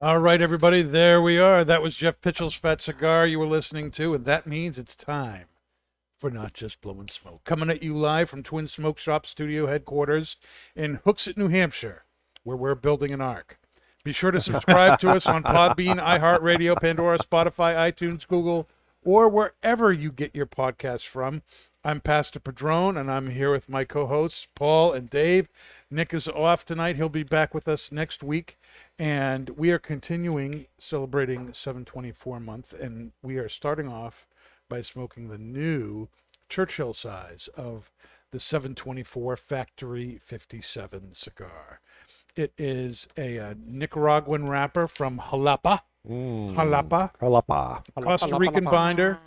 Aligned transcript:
All 0.00 0.18
right, 0.18 0.42
everybody, 0.42 0.82
there 0.82 1.22
we 1.22 1.38
are. 1.38 1.64
That 1.64 1.80
was 1.80 1.96
Jeff 1.96 2.20
Pitchell's 2.20 2.54
Fat 2.54 2.80
Cigar 2.80 3.26
you 3.26 3.38
were 3.38 3.46
listening 3.46 3.90
to, 3.92 4.14
and 4.14 4.26
that 4.26 4.46
means 4.46 4.78
it's 4.78 4.94
time 4.94 5.46
for 6.18 6.30
Not 6.30 6.52
Just 6.52 6.80
Blowing 6.82 7.08
Smoke. 7.08 7.42
Coming 7.44 7.70
at 7.70 7.82
you 7.82 7.96
live 7.96 8.28
from 8.28 8.42
Twin 8.42 8.68
Smoke 8.68 8.98
Shop 8.98 9.24
Studio 9.24 9.66
headquarters 9.66 10.36
in 10.76 10.98
Hooksett, 11.06 11.38
New 11.38 11.48
Hampshire, 11.48 12.03
where 12.44 12.56
we're 12.56 12.74
building 12.74 13.10
an 13.10 13.20
ark. 13.20 13.58
Be 14.04 14.12
sure 14.12 14.30
to 14.30 14.40
subscribe 14.40 15.00
to 15.00 15.10
us 15.10 15.26
on 15.26 15.42
Podbean, 15.42 15.98
iHeartRadio, 15.98 16.78
Pandora, 16.80 17.18
Spotify, 17.18 17.74
iTunes, 17.74 18.28
Google, 18.28 18.68
or 19.02 19.28
wherever 19.28 19.92
you 19.92 20.12
get 20.12 20.34
your 20.34 20.46
podcasts 20.46 21.06
from. 21.06 21.42
I'm 21.82 22.00
Pastor 22.00 22.40
Padrone, 22.40 22.96
and 22.96 23.10
I'm 23.10 23.30
here 23.30 23.50
with 23.50 23.68
my 23.68 23.84
co-hosts 23.84 24.48
Paul 24.54 24.92
and 24.92 25.08
Dave. 25.08 25.48
Nick 25.90 26.14
is 26.14 26.28
off 26.28 26.64
tonight; 26.64 26.96
he'll 26.96 27.08
be 27.08 27.22
back 27.22 27.54
with 27.54 27.68
us 27.68 27.92
next 27.92 28.22
week, 28.22 28.58
and 28.98 29.50
we 29.50 29.70
are 29.70 29.78
continuing 29.78 30.66
celebrating 30.78 31.52
724 31.52 32.40
month, 32.40 32.72
and 32.72 33.12
we 33.22 33.36
are 33.36 33.48
starting 33.50 33.88
off 33.88 34.26
by 34.68 34.80
smoking 34.80 35.28
the 35.28 35.38
new 35.38 36.08
Churchill 36.48 36.92
size 36.92 37.48
of 37.54 37.92
the 38.30 38.40
724 38.40 39.36
Factory 39.36 40.18
57 40.18 41.12
cigar. 41.12 41.80
It 42.36 42.52
is 42.58 43.06
a, 43.16 43.38
uh 43.38 43.54
Nicaraguan 43.64 44.48
wrapper 44.48 44.88
from 44.88 45.18
Jalapa, 45.18 45.80
Jalapa, 46.06 47.12
Jalapa. 47.20 47.82
Costa 48.02 48.36
Rican 48.36 48.64
binder, 48.64 49.20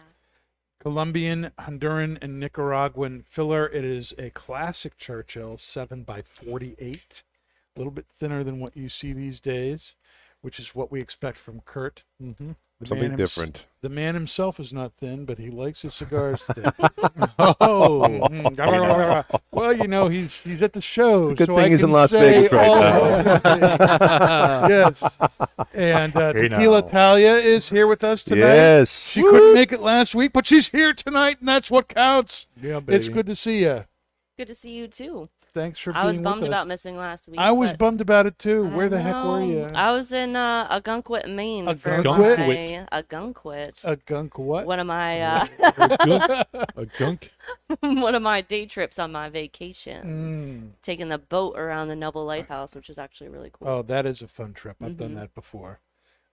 Colombian, 0.80 1.52
Honduran, 1.59 2.17
and 2.22 2.39
Nicaraguan 2.39 3.23
filler. 3.28 3.67
It 3.67 3.83
is 3.85 4.13
a 4.17 4.30
classic 4.31 4.97
Churchill 4.97 5.58
7 5.58 6.03
by 6.03 6.22
48 6.22 7.23
a 7.75 7.80
little 7.80 7.91
bit 7.91 8.08
thinner 8.11 8.44
than 8.44 8.59
what 8.59 8.75
you 8.75 8.89
see 8.89 9.13
these 9.13 9.39
days, 9.39 9.95
which 10.41 10.59
is 10.59 10.75
what 10.75 10.91
we 10.91 11.00
expect 11.00 11.38
from 11.38 11.61
Kurt. 11.61 12.03
Mm-hmm. 12.22 12.52
Something 12.86 13.16
different. 13.16 13.66
The 13.81 13.89
man 13.89 14.14
himself 14.14 14.59
is 14.59 14.72
not 14.72 14.94
thin, 14.94 15.25
but 15.25 15.39
he 15.39 15.50
likes 15.50 15.81
his 15.81 15.95
cigars 15.95 16.44
thin. 16.53 16.72
oh, 17.39 18.06
mhm. 18.08 19.42
well, 19.52 19.73
you 19.75 19.88
know 19.88 20.09
he's 20.09 20.38
he's 20.42 20.61
at 20.61 20.73
the 20.73 20.81
show. 20.81 21.23
It's 21.23 21.31
a 21.31 21.36
good 21.36 21.47
so 21.47 21.56
thing 21.56 21.66
I 21.66 21.69
he's 21.69 21.81
in 21.81 21.89
Las 21.89 22.12
Vegas 22.12 22.51
right 22.51 22.68
now. 22.68 23.01
of 23.03 23.24
the 23.25 23.40
things. 23.40 23.59
yes, 24.69 25.18
and 25.74 26.16
uh, 26.16 26.34
Hey, 26.34 26.50
Tequila 26.50 26.81
now. 26.81 26.88
Talia 26.88 27.34
is 27.34 27.69
here 27.69 27.88
with 27.88 28.03
us 28.03 28.24
tonight. 28.24 28.46
Yes. 28.46 29.09
She 29.09 29.24
couldn't 29.24 29.56
make 29.56 29.72
it 29.72 29.81
last 29.81 30.13
week, 30.13 30.31
but 30.34 30.46
she's 30.46 30.68
here 30.69 30.94
tonight, 30.94 31.38
and 31.40 31.47
that's 31.47 31.72
what 31.72 31.88
counts. 31.88 32.46
Yeah, 32.62 32.80
It's 32.88 33.09
good 33.09 33.25
to 33.25 33.35
see 33.35 33.63
you. 33.63 33.85
Good 34.38 34.50
to 34.50 34.56
see 34.56 34.78
you 34.78 34.88
too. 34.88 35.30
Thanks 35.57 35.79
for 35.79 35.91
being 35.91 35.95
here. 35.95 36.01
I 36.01 36.03
being 36.03 36.07
was 36.07 36.22
bummed 36.22 36.41
with 36.44 36.51
us. 36.51 36.53
about 36.53 36.68
missing 36.68 36.97
last 36.97 37.28
week. 37.28 37.40
I 37.40 37.51
was 37.51 37.73
bummed 37.73 38.01
about 38.01 38.25
it 38.25 38.38
too. 38.40 38.66
I 38.72 38.75
Where 38.75 38.90
the 38.90 39.01
heck 39.01 39.16
were 39.23 39.44
you? 39.44 39.68
I 39.73 39.91
was 39.91 40.12
in 40.12 40.35
uh, 40.35 40.79
Ogunquit, 40.79 41.28
Maine 41.29 41.66
for 41.78 42.01
Ogunquit? 42.01 42.38
my 42.91 43.01
Ogunquit. 43.01 43.84
A 43.85 43.95
gunk 43.95 44.38
what? 44.38 44.66
One 44.66 44.79
of 44.79 44.88
my 44.88 45.22
uh, 45.22 45.47
a 46.75 46.85
gunk. 46.97 47.31
one 47.81 48.16
of 48.16 48.22
my 48.22 48.41
day 48.41 48.66
trips 48.66 49.00
on 49.00 49.12
my 49.12 49.29
vacation, 49.29 49.97
Mm. 50.78 50.81
taking 50.81 51.09
the 51.09 51.18
boat 51.18 51.57
around 51.57 51.88
the 51.88 51.95
Nubble 51.95 52.25
Lighthouse, 52.25 52.75
which 52.75 52.89
is 52.89 52.97
actually 52.97 53.29
really 53.29 53.50
cool. 53.51 53.68
Oh, 53.68 53.81
that 53.84 54.06
is 54.06 54.22
a 54.22 54.28
fun 54.28 54.53
trip. 54.53 54.78
I've 54.81 54.97
done 54.97 55.12
Mhm. 55.12 55.16
that 55.16 55.35
before. 55.35 55.79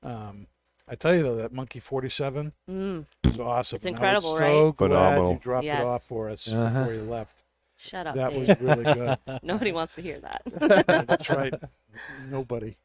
Um, 0.02 0.46
I 0.86 0.94
tell 0.96 1.14
you 1.14 1.22
though, 1.22 1.36
that 1.36 1.52
Monkey 1.52 1.80
Forty 1.80 2.08
Seven 2.10 2.52
Mm, 2.70 3.06
was 3.24 3.40
awesome. 3.40 3.76
It's 3.76 3.86
incredible, 3.86 4.30
I 4.30 4.32
was 4.32 4.40
right? 4.40 4.76
glad 4.76 4.88
Phenomenal. 4.90 5.32
you 5.32 5.38
dropped 5.38 5.64
Yes. 5.64 5.80
it 5.80 5.86
off 5.86 6.02
for 6.04 6.28
us 6.28 6.52
Uh-huh. 6.52 6.78
before 6.80 6.94
you 6.94 7.02
left. 7.02 7.42
Shut 7.88 8.06
up, 8.06 8.16
That 8.16 8.32
Dave. 8.32 8.48
was 8.48 8.60
really 8.60 8.84
good. 8.84 9.18
Nobody 9.42 9.72
wants 9.72 9.94
to 9.96 10.02
hear 10.02 10.20
that. 10.20 10.42
That's 11.08 11.28
right. 11.30 11.54
Nobody. 12.30 12.76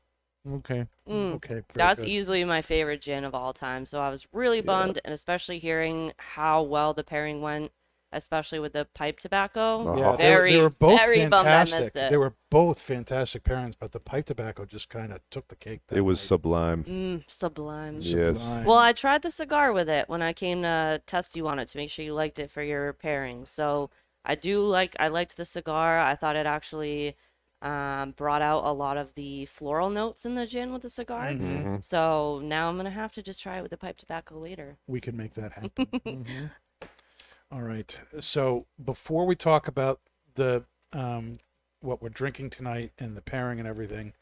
Okay. 0.49 0.85
Mm. 1.07 1.35
Okay. 1.35 1.61
That's 1.73 1.99
good. 2.01 2.09
easily 2.09 2.43
my 2.45 2.61
favorite 2.61 3.01
gin 3.01 3.23
of 3.23 3.35
all 3.35 3.53
time. 3.53 3.85
So 3.85 3.99
I 3.99 4.09
was 4.09 4.27
really 4.31 4.61
bummed, 4.61 4.99
and 5.03 5.13
especially 5.13 5.59
hearing 5.59 6.13
how 6.17 6.61
well 6.63 6.93
the 6.93 7.03
pairing 7.03 7.41
went, 7.41 7.71
especially 8.13 8.57
with 8.59 8.71
the 8.73 8.85
pipe 8.95 9.19
tobacco. 9.19 9.83
Yeah, 9.97 10.01
they, 10.01 10.01
were- 10.11 10.17
very, 10.17 10.51
they 10.53 10.61
were 10.61 10.69
both 10.69 10.97
very 10.99 11.27
bummed 11.27 11.47
I 11.47 11.65
fantastic. 11.65 11.79
missed 11.79 11.95
it. 11.97 12.09
They 12.11 12.17
were 12.17 12.33
both 12.49 12.79
fantastic 12.79 13.43
pairings, 13.43 13.75
but 13.77 13.91
the 13.91 13.99
pipe 13.99 14.27
tobacco 14.27 14.63
just 14.65 14.87
kind 14.89 15.11
of 15.11 15.19
took 15.29 15.49
the 15.49 15.55
cake. 15.57 15.81
That 15.89 15.97
It 15.97 16.01
was 16.01 16.19
night. 16.19 16.27
sublime. 16.27 16.83
Mm, 16.85 17.29
sublime. 17.29 17.97
Yes. 17.99 18.37
Sublime. 18.37 18.63
Well, 18.63 18.77
I 18.77 18.93
tried 18.93 19.21
the 19.23 19.31
cigar 19.31 19.73
with 19.73 19.89
it 19.89 20.07
when 20.07 20.21
I 20.21 20.31
came 20.33 20.61
to 20.61 21.01
test 21.05 21.35
you 21.35 21.47
on 21.49 21.59
it 21.59 21.67
to 21.67 21.77
make 21.77 21.89
sure 21.91 22.05
you 22.05 22.13
liked 22.13 22.39
it 22.39 22.49
for 22.49 22.63
your 22.63 22.93
pairing. 22.93 23.45
So 23.45 23.89
I 24.29 24.35
do 24.35 24.61
like 24.63 24.95
I 24.99 25.07
liked 25.07 25.35
the 25.37 25.43
cigar. 25.45 25.99
I 25.99 26.15
thought 26.15 26.35
it 26.35 26.45
actually 26.45 27.15
um, 27.61 28.11
brought 28.11 28.41
out 28.41 28.63
a 28.63 28.71
lot 28.71 28.95
of 28.95 29.15
the 29.15 29.45
floral 29.47 29.89
notes 29.89 30.23
in 30.23 30.35
the 30.35 30.45
gin 30.45 30.71
with 30.71 30.83
the 30.83 30.89
cigar. 30.89 31.25
Mhm. 31.25 31.83
So 31.83 32.39
now 32.43 32.69
I'm 32.69 32.77
gonna 32.77 32.91
have 32.91 33.11
to 33.13 33.23
just 33.23 33.41
try 33.41 33.57
it 33.57 33.61
with 33.63 33.71
the 33.71 33.77
pipe 33.77 33.97
tobacco 33.97 34.37
later. 34.37 34.77
we 34.87 35.01
can 35.01 35.17
make 35.17 35.33
that 35.33 35.53
happen. 35.53 35.89
All 37.51 37.61
right. 37.63 37.99
So 38.19 38.67
before 38.83 39.25
we 39.25 39.35
talk 39.35 39.67
about 39.67 39.99
the 40.35 40.63
um, 40.93 41.33
what 41.81 42.01
we're 42.01 42.09
drinking 42.09 42.51
tonight 42.51 42.91
and 42.99 43.17
the 43.17 43.21
pairing 43.21 43.57
and 43.59 43.67
everything, 43.67 44.13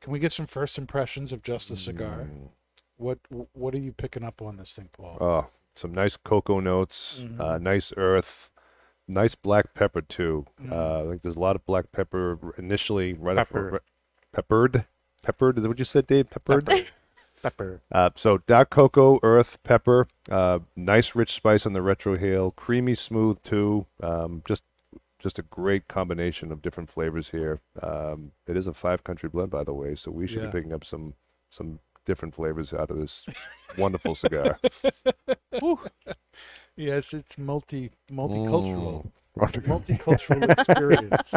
can 0.00 0.12
we 0.12 0.18
get 0.18 0.32
some 0.32 0.46
first 0.46 0.76
impressions 0.78 1.32
of 1.32 1.42
just 1.42 1.68
the 1.68 1.76
cigar? 1.76 2.28
Mm. 2.30 2.48
What 2.96 3.20
What 3.52 3.74
are 3.74 3.78
you 3.78 3.92
picking 3.92 4.24
up 4.24 4.42
on 4.42 4.56
this 4.56 4.72
thing, 4.72 4.88
Paul? 4.96 5.18
Oh, 5.20 5.46
some 5.74 5.94
nice 5.94 6.16
cocoa 6.16 6.60
notes, 6.60 7.20
Mm-hmm. 7.22 7.40
uh, 7.40 7.58
nice 7.58 7.92
earth, 7.96 8.50
nice 9.08 9.34
black 9.34 9.74
pepper 9.74 10.00
too. 10.02 10.46
Mm. 10.62 10.72
Uh, 10.72 11.04
I 11.06 11.10
think 11.10 11.22
there's 11.22 11.36
a 11.36 11.40
lot 11.40 11.56
of 11.56 11.64
black 11.66 11.92
pepper 11.92 12.54
initially. 12.58 13.12
Right 13.14 13.36
Pepper. 13.36 13.66
After, 13.66 13.80
peppered, 14.32 14.84
peppered. 15.22 15.56
Is 15.58 15.62
that 15.62 15.68
what 15.68 15.78
you 15.78 15.84
said, 15.84 16.06
Dave? 16.06 16.30
Peppered. 16.30 16.66
Pepper. 16.66 17.80
Uh, 17.90 18.08
so 18.14 18.38
dark 18.46 18.70
cocoa, 18.70 19.18
earth, 19.24 19.58
pepper, 19.64 20.06
uh, 20.30 20.60
nice 20.76 21.16
rich 21.16 21.32
spice 21.32 21.66
on 21.66 21.72
the 21.72 21.80
retrohale, 21.80 22.54
creamy 22.54 22.94
smooth 22.94 23.42
too. 23.42 23.84
Um, 24.00 24.42
just 24.46 24.62
just 25.18 25.40
a 25.40 25.42
great 25.42 25.88
combination 25.88 26.52
of 26.52 26.62
different 26.62 26.88
flavors 26.88 27.30
here. 27.30 27.58
Um, 27.82 28.30
it 28.46 28.56
is 28.56 28.68
a 28.68 28.72
five 28.74 29.02
country 29.02 29.28
blend, 29.28 29.50
by 29.50 29.64
the 29.64 29.74
way, 29.74 29.96
so 29.96 30.12
we 30.12 30.28
should 30.28 30.42
Yeah. 30.42 30.46
be 30.46 30.52
picking 30.52 30.72
up 30.72 30.84
some 30.84 31.14
some 31.50 31.80
different 32.04 32.34
flavors 32.36 32.72
out 32.72 32.90
of 32.92 32.98
this 32.98 33.26
wonderful 33.76 34.14
cigar. 34.14 34.60
Yes, 36.76 37.12
it's 37.12 37.36
multi 37.38 37.90
multicultural, 38.10 39.10
Mm. 39.36 39.62
multicultural 39.66 40.50
experience. 40.58 41.34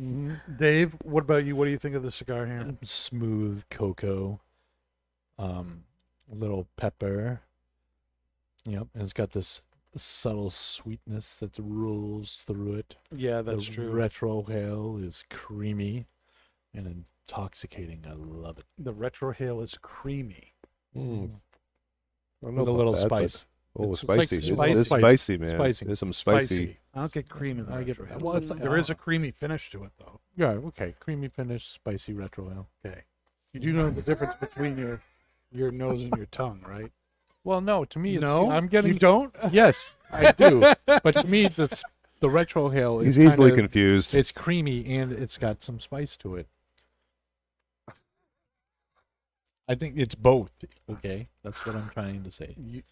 Mhm. 0.00 0.40
Dave, 0.58 0.96
what 1.04 1.22
about 1.24 1.44
you? 1.44 1.54
What 1.56 1.66
do 1.66 1.70
you 1.70 1.78
think 1.78 1.94
of 1.94 2.02
the 2.02 2.10
cigar 2.10 2.46
here? 2.46 2.76
Smooth 2.84 3.64
cocoa. 3.70 4.40
Um, 5.38 5.84
little 6.28 6.66
pepper. 6.76 7.40
Yep, 8.66 8.88
and 8.94 9.02
it's 9.02 9.12
got 9.12 9.30
this 9.32 9.62
subtle 9.96 10.50
sweetness 10.50 11.32
that 11.34 11.58
rules 11.58 12.36
through 12.46 12.74
it. 12.74 12.96
Yeah, 13.14 13.42
that's 13.42 13.66
the 13.66 13.72
true. 13.74 13.92
Retrohale 13.92 15.02
is 15.04 15.24
creamy 15.30 16.06
and 16.74 17.04
intoxicating. 17.28 18.04
I 18.08 18.12
love 18.14 18.58
it. 18.58 18.64
the 18.78 18.92
retrohale 18.92 19.62
is 19.62 19.76
creamy. 19.80 20.54
Mm. 20.96 21.30
I 22.42 22.46
don't 22.46 22.54
know 22.54 22.60
With 22.62 22.68
a 22.68 22.72
little 22.72 22.92
that, 22.92 23.08
but- 23.08 23.28
spice. 23.30 23.46
Oh, 23.86 23.92
It's 23.92 24.04
like 24.04 24.22
spicy! 24.28 24.36
It's, 24.38 24.46
spicy. 24.56 24.72
it's 24.80 24.88
Spicy. 24.88 25.00
spicy, 25.02 25.36
man. 25.38 25.56
Spicy. 25.56 25.84
There's 25.86 25.98
some 25.98 26.12
spicy. 26.12 26.76
I 26.94 27.00
don't 27.00 27.12
get 27.12 27.28
cream 27.28 27.58
in 27.58 27.66
the 27.66 27.72
I 27.74 27.82
get- 27.82 27.98
retrohale. 27.98 28.20
well, 28.22 28.36
it's- 28.36 28.58
there 28.58 28.76
is 28.76 28.90
a 28.90 28.94
creamy 28.94 29.30
finish 29.30 29.70
to 29.70 29.84
it, 29.84 29.92
though. 29.98 30.20
Yeah, 30.36 30.48
okay. 30.68 30.94
Creamy 31.00 31.28
finish, 31.28 31.66
spicy 31.68 32.12
retrohale. 32.14 32.66
Okay. 32.84 33.02
You 33.52 33.60
do 33.60 33.72
know 33.72 33.90
the 33.90 34.02
difference 34.02 34.36
between 34.36 34.76
your 34.78 35.00
your 35.52 35.70
nose 35.72 36.02
and 36.02 36.16
your 36.16 36.26
tongue, 36.30 36.60
right? 36.68 36.92
Well, 37.42 37.60
no, 37.60 37.84
to 37.86 37.98
me, 37.98 38.14
it's, 38.14 38.20
no, 38.20 38.50
I'm 38.50 38.68
getting. 38.68 38.92
You 38.92 38.98
don't. 38.98 39.34
Yes, 39.52 39.92
I 40.12 40.32
do. 40.32 40.60
but 40.86 41.12
to 41.16 41.26
me, 41.26 41.48
the 41.48 41.64
s- 41.70 41.82
the 42.20 42.28
retrohale 42.28 43.00
is 43.04 43.16
He's 43.16 43.26
easily 43.28 43.50
kinda- 43.50 43.62
confused. 43.62 44.14
It's 44.14 44.30
creamy 44.30 44.84
and 44.98 45.10
it's 45.10 45.38
got 45.38 45.62
some 45.62 45.80
spice 45.80 46.16
to 46.18 46.36
it. 46.36 46.46
I 49.70 49.74
think 49.76 49.94
it's 49.96 50.14
both. 50.16 50.50
Okay, 50.90 51.28
that's 51.44 51.64
what 51.64 51.76
I'm 51.76 51.88
trying 51.90 52.24
to 52.24 52.30
say. 52.30 52.56
You, 52.58 52.82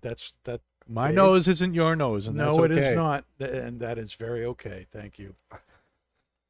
that's 0.00 0.32
that. 0.44 0.60
My 0.88 1.08
Dave? 1.08 1.16
nose 1.16 1.48
isn't 1.48 1.74
your 1.74 1.96
nose, 1.96 2.28
and 2.28 2.36
No, 2.36 2.60
that's 2.60 2.72
okay. 2.72 2.90
is 2.90 2.96
not, 2.96 3.24
and 3.40 3.80
that 3.80 3.98
is 3.98 4.12
very 4.14 4.44
okay. 4.44 4.86
Thank 4.92 5.18
you. 5.18 5.34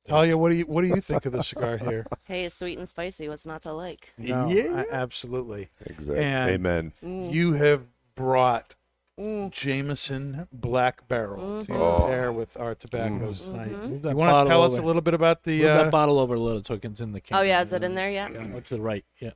Talia, 0.05 0.37
what 0.37 0.51
do 0.51 0.57
you 0.57 0.65
what 0.67 0.83
do 0.83 0.89
you 0.89 1.01
think 1.01 1.25
of 1.27 1.33
the 1.33 1.43
cigar 1.43 1.79
here? 1.79 2.07
Hey, 2.25 2.45
it's 2.45 2.55
sweet 2.55 2.77
and 2.79 2.87
spicy. 2.89 3.29
What's 3.29 3.47
not 3.47 3.63
to 3.63 3.73
like? 3.73 4.13
No, 4.19 4.47
Yeah. 4.49 4.85
I- 4.91 4.95
absolutely. 4.95 5.71
Exactly. 5.87 6.19
And- 6.19 6.51
Amen. 6.51 6.93
Mm. 7.03 7.33
You 7.33 7.55
have 7.55 7.83
brought 8.15 8.77
Mm. 9.19 9.51
Jameson 9.51 10.47
Black 10.53 11.09
Barrel 11.09 11.65
to 11.65 11.73
Oh. 11.73 12.07
pair 12.07 12.31
with 12.31 12.55
our 12.61 12.75
tobaccos 12.75 13.47
tonight. 13.47 13.73
Mhm. 13.73 13.89
Move 13.89 14.03
that 14.03 14.11
You 14.11 14.17
want 14.17 14.29
to 14.29 14.33
bottle 14.33 14.51
tell 14.51 14.63
us 14.65 14.73
a 14.73 14.83
little 14.85 15.01
bit 15.01 15.15
about 15.15 15.43
the? 15.45 15.61
Move 15.63 15.71
Uh, 15.71 15.83
that 15.85 15.91
bottle 15.91 16.19
over 16.19 16.35
a 16.35 16.39
little 16.39 16.63
so 16.63 16.75
it 16.75 16.83
can 16.83 16.95
in 17.01 17.13
the 17.13 17.23
can. 17.23 17.39
Oh 17.39 17.41
yeah, 17.41 17.63
is 17.63 17.73
it 17.73 17.83
in 17.83 17.95
there 17.95 18.11
yet? 18.11 18.31
Yeah, 18.35 18.61
to 18.61 18.75
the 18.77 18.81
right. 18.83 19.07
Yeah. 19.19 19.31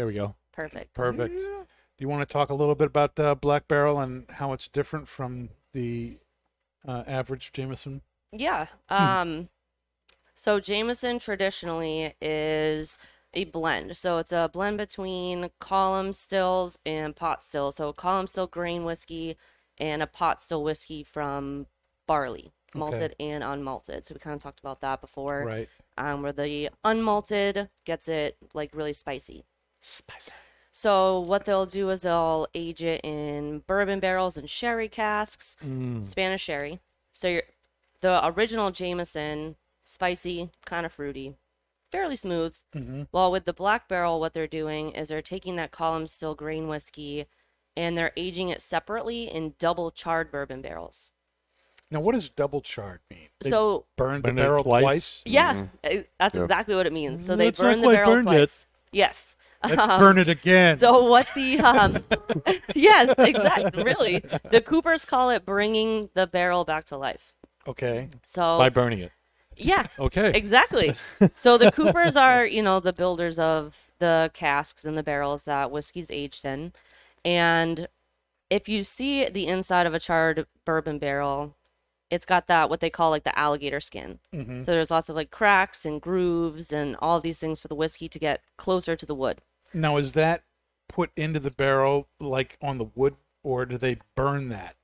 There 0.00 0.06
we 0.06 0.14
go. 0.14 0.34
Perfect. 0.50 0.94
perfect. 0.94 1.40
Do 1.42 1.66
you 1.98 2.08
want 2.08 2.26
to 2.26 2.32
talk 2.32 2.48
a 2.48 2.54
little 2.54 2.74
bit 2.74 2.86
about 2.86 3.20
uh, 3.20 3.34
Black 3.34 3.68
Barrel 3.68 4.00
and 4.00 4.24
how 4.30 4.54
it's 4.54 4.66
different 4.66 5.08
from 5.08 5.50
the 5.74 6.16
uh, 6.88 7.04
average 7.06 7.52
Jameson? 7.52 8.00
Yeah. 8.32 8.68
Um 8.88 9.50
so 10.34 10.58
Jameson 10.58 11.18
traditionally 11.18 12.14
is 12.18 12.98
a 13.34 13.44
blend. 13.44 13.98
So 13.98 14.16
it's 14.16 14.32
a 14.32 14.48
blend 14.50 14.78
between 14.78 15.50
column 15.58 16.14
stills 16.14 16.78
and 16.86 17.14
pot 17.14 17.44
stills. 17.44 17.76
So 17.76 17.90
a 17.90 17.92
column 17.92 18.26
still 18.26 18.46
grain 18.46 18.84
whiskey 18.84 19.36
and 19.76 20.02
a 20.02 20.06
pot 20.06 20.40
still 20.40 20.64
whiskey 20.64 21.04
from 21.04 21.66
barley, 22.06 22.52
malted 22.74 23.14
and 23.20 23.44
unmalted. 23.44 24.06
So 24.06 24.14
we 24.14 24.18
kind 24.18 24.34
of 24.34 24.42
talked 24.42 24.60
about 24.60 24.80
that 24.80 25.02
before. 25.02 25.44
Right. 25.44 25.68
Um, 25.98 26.22
where 26.22 26.32
the 26.32 26.70
unmalted 26.86 27.68
gets 27.84 28.08
it 28.08 28.38
like 28.54 28.74
really 28.74 28.94
spicy. 28.94 29.44
Spicy. 29.80 30.32
So 30.72 31.20
what 31.20 31.44
they'll 31.44 31.66
do 31.66 31.90
is 31.90 32.02
they'll 32.02 32.46
age 32.54 32.82
it 32.82 33.00
in 33.04 33.62
bourbon 33.66 34.00
barrels 34.00 34.36
and 34.36 34.48
sherry 34.48 34.88
casks. 34.88 35.56
Mm. 35.64 36.04
Spanish 36.04 36.42
sherry. 36.42 36.80
So 37.12 37.28
you're, 37.28 37.42
the 38.00 38.24
original 38.26 38.70
Jameson, 38.70 39.56
spicy, 39.84 40.50
kind 40.64 40.86
of 40.86 40.92
fruity, 40.92 41.34
fairly 41.90 42.16
smooth. 42.16 42.56
Mm-hmm. 42.74 43.02
While 43.10 43.30
with 43.32 43.44
the 43.44 43.52
Black 43.52 43.88
Barrel, 43.88 44.20
what 44.20 44.32
they're 44.32 44.46
doing 44.46 44.92
is 44.92 45.08
they're 45.08 45.20
taking 45.22 45.56
that 45.56 45.70
column 45.72 46.06
still 46.06 46.34
grain 46.34 46.68
whiskey 46.68 47.26
and 47.76 47.96
they're 47.98 48.12
aging 48.16 48.48
it 48.48 48.62
separately 48.62 49.24
in 49.24 49.54
double 49.58 49.90
charred 49.90 50.30
bourbon 50.30 50.62
barrels. 50.62 51.12
Now, 51.90 52.00
what 52.00 52.12
does 52.14 52.28
double 52.28 52.60
charred 52.60 53.00
mean? 53.10 53.28
They 53.40 53.50
so 53.50 53.86
burned 53.96 54.22
the 54.22 54.32
barrel 54.32 54.62
twice? 54.62 54.82
twice. 54.82 55.22
yeah, 55.26 55.66
uh, 55.82 55.88
that's 56.18 56.36
Yeah. 56.36 56.42
exactly 56.42 56.76
what 56.76 56.86
it 56.86 56.92
means. 56.92 57.24
So 57.26 57.34
Mm, 57.34 57.38
they 57.38 57.48
it's 57.48 57.58
burn 57.60 57.80
the 57.80 57.86
quite 57.88 57.94
barrel 57.94 58.14
burned 58.14 58.28
yet. 58.30 58.66
Twice. 58.92 58.98
Yes. 58.98 59.36
Let's 59.62 59.80
Um, 59.82 60.00
burn 60.00 60.18
it 60.18 60.28
again. 60.28 60.78
So 60.78 61.04
what 61.04 61.28
the 61.34 61.58
um 61.60 61.98
yes, 62.74 63.14
exactly. 63.18 63.82
Really. 63.82 64.20
The 64.50 64.60
Coopers 64.62 65.04
call 65.04 65.30
it 65.30 65.44
bringing 65.44 66.08
the 66.14 66.26
barrel 66.26 66.64
back 66.64 66.84
to 66.86 66.96
life. 66.96 67.34
okay. 67.66 68.08
So 68.24 68.56
By 68.58 68.70
burning 68.70 69.00
it. 69.00 69.12
yeah, 69.56 69.86
Okay. 69.98 70.32
Exactly. 70.34 70.94
so 71.36 71.58
the 71.58 71.70
Coopers 71.70 72.16
are, 72.16 72.46
you 72.46 72.62
know, 72.62 72.80
the 72.80 72.94
builders 72.94 73.38
of 73.38 73.90
the 73.98 74.30
casks 74.32 74.86
and 74.86 74.96
the 74.96 75.02
barrels 75.02 75.44
that 75.44 75.70
whiskey's 75.70 76.10
aged 76.10 76.46
in. 76.46 76.72
And 77.22 77.86
if 78.48 78.66
you 78.66 78.82
see 78.82 79.28
the 79.28 79.46
inside 79.46 79.86
of 79.86 79.92
a 79.92 80.00
charred 80.00 80.46
bourbon 80.64 80.98
barrel, 80.98 81.54
it's 82.10 82.26
got 82.26 82.46
that 82.48 82.68
what 82.68 82.80
they 82.80 82.90
call 82.90 83.10
like 83.10 83.24
the 83.24 83.38
alligator 83.38 83.80
skin. 83.80 84.18
Mhm. 84.34 84.64
So 84.64 84.72
there's 84.72 84.90
lots 84.90 85.08
of 85.08 85.16
like 85.16 85.30
cracks 85.30 85.84
and 85.84 86.00
grooves 86.00 86.72
and 86.72 86.96
all 87.00 87.20
these 87.20 87.38
things 87.40 87.60
for 87.60 87.68
the 87.68 87.74
whiskey 87.74 88.08
to 88.08 88.18
get 88.18 88.42
closer 88.56 88.96
to 88.96 89.06
the 89.06 89.14
wood. 89.14 89.40
Now, 89.72 89.96
is 89.96 90.12
that 90.14 90.42
put 90.88 91.10
into 91.16 91.38
the 91.38 91.50
barrel 91.52 92.08
like 92.18 92.56
on 92.60 92.78
the 92.78 92.86
wood, 92.94 93.16
or 93.44 93.64
do 93.64 93.78
they 93.78 93.98
burn 94.16 94.48
that 94.48 94.76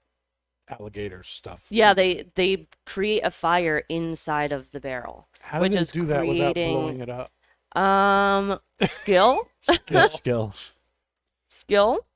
alligator 0.69 1.23
stuff? 1.25 1.67
Yeah, 1.71 1.95
they 1.95 2.27
they 2.37 2.69
create 2.85 3.21
a 3.25 3.31
fire 3.31 3.85
inside 3.89 4.53
of 4.53 4.71
the 4.71 4.81
barrel. 4.81 5.27
How 5.41 5.59
do 5.59 5.63
which 5.63 5.73
they 5.73 5.81
is 5.81 5.91
do 5.91 6.07
that 6.07 6.27
without 6.27 6.55
creating- 6.55 6.75
blowing 6.77 7.01
it 7.01 7.09
up? 7.09 7.33
Um, 7.77 8.61
skill. 8.85 9.49
Skill. 9.61 10.09
Skill. 10.11 10.55
skill. 11.49 12.07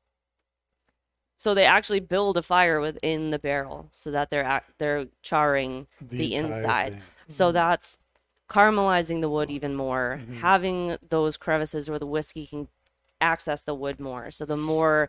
So 1.40 1.54
they 1.54 1.64
actually 1.64 2.00
build 2.00 2.36
a 2.36 2.42
fire 2.42 2.82
within 2.82 3.30
the 3.30 3.38
barrel 3.38 3.88
so 3.90 4.10
that 4.10 4.28
they're 4.28 4.44
ac- 4.44 4.66
they're 4.76 5.06
charring 5.22 5.86
the, 5.98 6.34
entire 6.34 6.52
inside. 6.58 6.92
thing. 6.92 7.02
So 7.30 7.50
that's 7.50 7.96
caramelizing 8.50 9.22
the 9.22 9.30
wood 9.30 9.50
even 9.50 9.74
more, 9.74 10.20
Mhm. 10.22 10.34
having 10.40 10.98
those 11.08 11.38
crevices 11.38 11.88
where 11.88 11.98
the 11.98 12.04
whiskey 12.04 12.46
can 12.46 12.68
access 13.22 13.62
the 13.62 13.74
wood 13.74 13.98
more. 13.98 14.30
So 14.30 14.44
the 14.44 14.58
more 14.58 15.08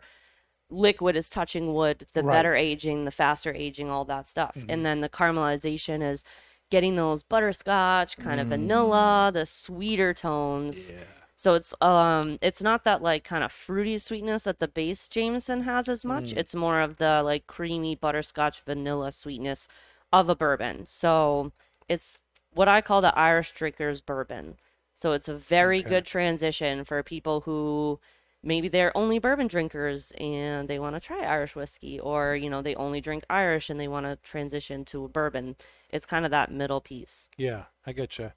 liquid 0.70 1.16
is 1.16 1.28
touching 1.28 1.74
wood, 1.74 2.06
the 2.14 2.22
Right. 2.22 2.32
better 2.32 2.54
aging, 2.54 3.04
the 3.04 3.10
faster 3.10 3.52
aging, 3.54 3.90
all 3.90 4.06
that 4.06 4.26
stuff. 4.26 4.54
Mhm. 4.54 4.64
And 4.70 4.86
then 4.86 5.02
the 5.02 5.10
caramelization 5.10 6.00
is 6.00 6.24
getting 6.70 6.96
those 6.96 7.22
butterscotch, 7.22 8.16
kind 8.16 8.40
of 8.40 8.46
Mm. 8.46 8.50
vanilla, 8.56 9.30
the 9.34 9.44
sweeter 9.44 10.14
tones. 10.14 10.92
Yeah. 10.92 10.98
So 11.42 11.54
it's 11.54 11.74
um 11.82 12.38
it's 12.40 12.62
not 12.62 12.84
that 12.84 13.02
like 13.02 13.24
kind 13.24 13.42
of 13.44 13.50
fruity 13.52 13.98
sweetness 13.98 14.44
that 14.44 14.60
the 14.60 14.68
base 14.68 15.08
Jameson 15.08 15.62
has 15.62 15.88
as 15.88 16.04
much. 16.04 16.32
Mm. 16.32 16.36
It's 16.36 16.54
more 16.54 16.80
of 16.80 16.96
the 16.98 17.22
like 17.22 17.46
creamy 17.46 17.94
butterscotch 17.96 18.60
vanilla 18.62 19.10
sweetness 19.12 19.68
of 20.12 20.28
a 20.28 20.36
bourbon. 20.36 20.86
So 20.86 21.52
it's 21.88 22.22
what 22.52 22.68
I 22.68 22.80
call 22.80 23.00
the 23.00 23.16
Irish 23.18 23.52
drinker's 23.52 24.00
bourbon. 24.00 24.56
So 24.94 25.12
it's 25.12 25.28
a 25.28 25.34
very 25.36 25.80
Okay. 25.80 25.88
good 25.92 26.04
transition 26.06 26.84
for 26.84 27.02
people 27.02 27.40
who 27.42 27.98
maybe 28.42 28.68
they're 28.68 28.96
only 28.96 29.18
bourbon 29.18 29.46
drinkers 29.48 30.12
and 30.12 30.68
they 30.68 30.78
want 30.78 30.94
to 30.96 31.00
try 31.00 31.20
Irish 31.24 31.56
whiskey 31.56 31.98
or 31.98 32.36
you 32.36 32.48
know 32.50 32.62
they 32.62 32.74
only 32.76 33.00
drink 33.00 33.24
Irish 33.30 33.68
and 33.70 33.80
they 33.80 33.88
want 33.88 34.06
to 34.06 34.16
transition 34.22 34.84
to 34.86 35.04
a 35.04 35.08
bourbon. 35.08 35.56
It's 35.90 36.06
kind 36.06 36.24
of 36.24 36.30
that 36.30 36.52
middle 36.52 36.80
piece. 36.80 37.28
Yeah, 37.36 37.64
I 37.86 37.92
get 37.92 38.18
you. 38.18 38.32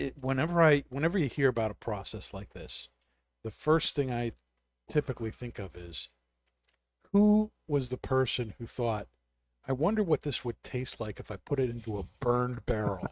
It, 0.00 0.04
it, 0.04 0.06
it, 0.06 0.14
whenever 0.20 0.62
I, 0.62 0.84
whenever 0.88 1.18
you 1.18 1.28
hear 1.28 1.48
about 1.48 1.70
a 1.70 1.74
process 1.74 2.32
like 2.34 2.50
this, 2.50 2.88
the 3.44 3.50
first 3.50 3.94
thing 3.94 4.10
I 4.10 4.32
typically 4.90 5.30
think 5.30 5.58
of 5.58 5.76
is, 5.76 6.08
who 7.12 7.50
was 7.66 7.88
the 7.88 7.96
person 7.96 8.54
who 8.58 8.66
thought, 8.66 9.08
I 9.68 9.72
wonder 9.72 10.02
what 10.02 10.22
this 10.22 10.44
would 10.44 10.62
taste 10.62 11.00
like 11.00 11.20
if 11.20 11.30
I 11.30 11.36
put 11.36 11.60
it 11.60 11.70
into 11.70 11.98
a 11.98 12.04
burned 12.20 12.64
barrel. 12.66 13.06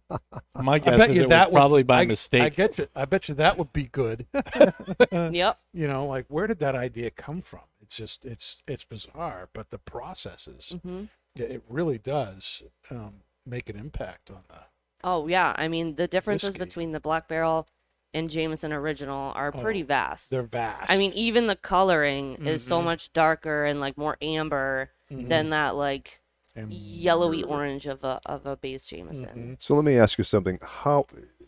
My 0.56 0.74
I 0.74 0.78
guess 0.78 0.98
bet 0.98 1.10
is 1.10 1.16
you 1.16 1.28
that 1.28 1.52
was 1.52 1.58
probably 1.58 1.80
would, 1.80 1.86
by 1.86 2.02
I, 2.02 2.06
mistake. 2.06 2.42
I 2.42 2.48
get 2.48 2.78
you. 2.78 2.88
I 2.96 3.04
bet 3.04 3.28
you 3.28 3.34
that 3.36 3.58
would 3.58 3.72
be 3.72 3.84
good. 3.84 4.26
Yep. 5.12 5.58
you 5.72 5.86
know, 5.88 6.06
like 6.06 6.26
where 6.28 6.46
did 6.46 6.58
that 6.60 6.74
idea 6.74 7.10
come 7.10 7.42
from? 7.42 7.60
It's 7.80 7.96
just, 7.96 8.24
it's, 8.24 8.62
it's 8.66 8.84
bizarre, 8.84 9.48
but 9.52 9.70
the 9.70 9.78
processes, 9.78 10.76
hmm 10.82 11.04
it 11.34 11.50
it 11.50 11.62
really 11.68 11.98
does 11.98 12.62
um, 12.90 13.22
make 13.46 13.68
an 13.70 13.76
impact 13.76 14.30
on 14.30 14.42
the. 14.48 14.71
Oh 15.04 15.26
yeah, 15.26 15.54
I 15.56 15.68
mean 15.68 15.96
the 15.96 16.06
differences 16.06 16.54
Whiskey. 16.54 16.64
between 16.64 16.90
the 16.92 17.00
Black 17.00 17.28
Barrel 17.28 17.66
and 18.14 18.28
Jameson 18.30 18.72
Original 18.72 19.32
are 19.34 19.50
pretty 19.52 19.82
Oh, 19.82 19.86
vast. 19.86 20.30
They're 20.30 20.42
vast. 20.42 20.90
I 20.90 20.98
mean, 20.98 21.12
even 21.14 21.46
the 21.46 21.56
coloring 21.56 22.34
is 22.46 22.62
so 22.64 22.80
Mhm. 22.80 22.84
much 22.84 23.12
darker 23.12 23.64
and 23.64 23.80
like 23.80 23.96
more 23.96 24.16
amber 24.20 24.90
Mhm. 25.10 25.28
than 25.28 25.50
that 25.50 25.76
like 25.76 26.20
And- 26.54 26.72
yellowy 26.72 27.42
orange 27.42 27.86
of 27.86 28.04
a 28.04 28.20
of 28.26 28.44
a 28.46 28.56
base 28.56 28.86
Jameson. 28.86 29.56
Mhm. 29.56 29.62
So 29.62 29.74
let 29.74 29.84
me 29.84 29.98
ask 29.98 30.18
you 30.18 30.24
something. 30.24 30.58
How, 30.62 31.06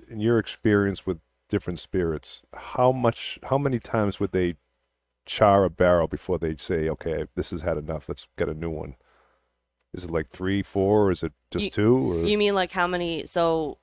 in 0.08 0.20
your 0.20 0.38
experience 0.38 1.04
with 1.06 1.18
different 1.48 1.78
spirits, 1.78 2.42
how 2.54 2.90
much, 2.90 3.38
how 3.44 3.58
many 3.58 3.78
times 3.78 4.18
would 4.18 4.32
they 4.32 4.56
char 5.26 5.64
a 5.64 5.70
barrel 5.70 6.06
before 6.08 6.38
they'd 6.38 6.60
say, 6.60 6.88
"Okay, 6.88 7.26
this 7.34 7.50
has 7.50 7.60
had 7.60 7.76
enough. 7.76 8.08
Let's 8.08 8.26
get 8.36 8.48
a 8.48 8.54
new 8.54 8.70
one"? 8.70 8.96
Is 9.94 10.04
it 10.04 10.10
like 10.10 10.28
three, 10.30 10.62
four, 10.62 11.06
or 11.06 11.10
is 11.12 11.22
it 11.22 11.32
just 11.50 11.64
You- 11.66 11.70
two? 11.70 12.12
Or 12.12 12.24
You 12.26 12.36
mean 12.36 12.54
like 12.54 12.72
how 12.72 12.86
many? 12.86 13.24
So 13.26 13.78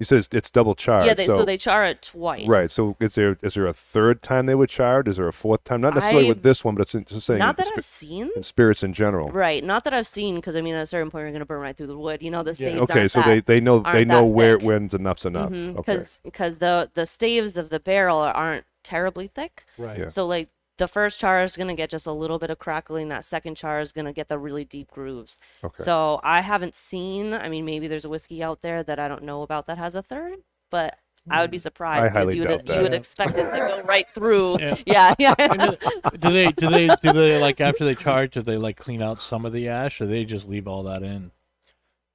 you 0.00 0.04
said 0.06 0.18
it's, 0.18 0.28
it's 0.32 0.50
double 0.50 0.74
charred. 0.74 1.06
yeah, 1.06 1.14
they, 1.14 1.26
so, 1.26 1.38
so, 1.38 1.44
they 1.44 1.56
char 1.56 1.84
it 1.86 2.02
twice. 2.02 2.48
right. 2.48 2.68
So 2.68 2.96
is 2.98 3.14
there 3.14 3.38
is 3.42 3.54
there 3.54 3.66
a 3.66 3.72
third 3.72 4.22
time 4.22 4.46
they 4.46 4.56
would 4.56 4.68
char 4.68 5.04
Is 5.06 5.16
there 5.18 5.28
a 5.28 5.32
fourth 5.32 5.62
time? 5.62 5.80
Not 5.80 5.94
necessarily 5.94 6.26
with 6.28 6.38
I've- 6.38 6.42
this 6.48 6.64
one, 6.64 6.74
but 6.74 6.82
it's 6.82 6.94
in- 6.96 7.04
just 7.04 7.26
saying 7.26 7.38
Not 7.38 7.50
in, 7.50 7.56
that 7.58 7.66
spi- 7.68 7.76
I've 7.78 7.84
seen. 7.84 8.30
in 8.34 8.42
spirits 8.42 8.82
in 8.82 8.92
general. 8.92 9.30
Right, 9.30 9.62
not 9.62 9.84
that 9.84 9.94
I've 9.94 10.08
seen, 10.08 10.34
because 10.34 10.56
I 10.56 10.60
mean, 10.62 10.74
at 10.74 10.82
a 10.82 10.86
certain 10.86 11.10
point, 11.12 11.22
you're 11.22 11.32
gonna 11.32 11.46
burn 11.46 11.60
right 11.60 11.76
through 11.76 11.86
the 11.86 11.96
wood. 11.96 12.22
You 12.22 12.32
know, 12.32 12.42
the 12.42 12.50
Yeah. 12.50 12.54
staves 12.54 12.90
Okay, 12.90 12.98
aren't 13.00 13.10
so 13.12 13.20
that 13.20 13.46
they, 13.46 13.54
they 13.54 13.60
know 13.60 13.78
they 13.78 13.88
aren't 13.90 14.08
know 14.08 14.22
that 14.22 14.26
where 14.26 14.58
thick. 14.58 14.66
when's 14.66 14.94
enough's 14.94 15.24
enough. 15.24 15.50
Mm-hmm, 15.50 15.78
okay. 15.78 15.92
because 15.92 16.20
because 16.24 16.58
the 16.58 16.90
the 16.94 17.06
staves 17.06 17.56
of 17.56 17.70
the 17.70 17.78
barrel 17.78 18.18
aren't 18.18 18.64
terribly 18.82 19.28
thick. 19.28 19.64
Right. 19.78 19.98
Yeah. 20.00 20.08
So 20.08 20.26
like 20.26 20.48
the 20.76 20.88
first 20.88 21.20
char 21.20 21.42
is 21.42 21.56
gonna 21.56 21.74
get 21.74 21.90
just 21.90 22.06
a 22.06 22.12
little 22.12 22.38
bit 22.38 22.50
of 22.50 22.58
crackling. 22.58 23.08
That 23.08 23.24
second 23.24 23.56
char 23.56 23.80
is 23.80 23.92
gonna 23.92 24.12
get 24.12 24.28
the 24.28 24.38
really 24.38 24.64
deep 24.64 24.90
grooves. 24.90 25.40
Okay. 25.62 25.82
So 25.82 26.20
I 26.22 26.40
haven't 26.40 26.74
seen. 26.74 27.34
I 27.34 27.48
mean, 27.48 27.64
maybe 27.64 27.88
there's 27.88 28.04
a 28.04 28.08
whiskey 28.08 28.42
out 28.42 28.62
there 28.62 28.82
that 28.82 28.98
I 28.98 29.08
don't 29.08 29.22
know 29.22 29.42
about 29.42 29.66
that 29.66 29.78
has 29.78 29.94
a 29.94 30.02
third, 30.02 30.38
but 30.70 30.98
I 31.30 31.40
would 31.40 31.50
be 31.50 31.56
mm, 31.56 31.62
surprised 31.62 32.12
because 32.12 32.16
highly 32.16 32.36
you 32.36 32.42
would 32.42 32.48
doubt 32.48 32.66
you 32.66 32.74
that. 32.74 32.82
would 32.82 32.94
expect 32.94 33.36
it 33.36 33.50
to 33.50 33.56
go 33.56 33.82
right 33.84 34.08
through. 34.08 34.58
Yeah. 34.58 34.76
Yeah, 34.86 35.14
yeah. 35.18 35.34
do 36.18 36.30
they 36.30 36.52
do 36.52 36.68
they 36.68 36.88
do 37.02 37.12
they 37.12 37.40
like 37.40 37.60
after 37.60 37.84
they 37.84 37.94
charge 37.94 38.32
do 38.32 38.42
they 38.42 38.58
like 38.58 38.76
clean 38.76 39.00
out 39.00 39.22
some 39.22 39.46
of 39.46 39.52
the 39.52 39.68
ash 39.68 40.00
or 40.00 40.06
they 40.06 40.24
just 40.24 40.48
leave 40.48 40.68
all 40.68 40.82
that 40.84 41.02
in? 41.02 41.30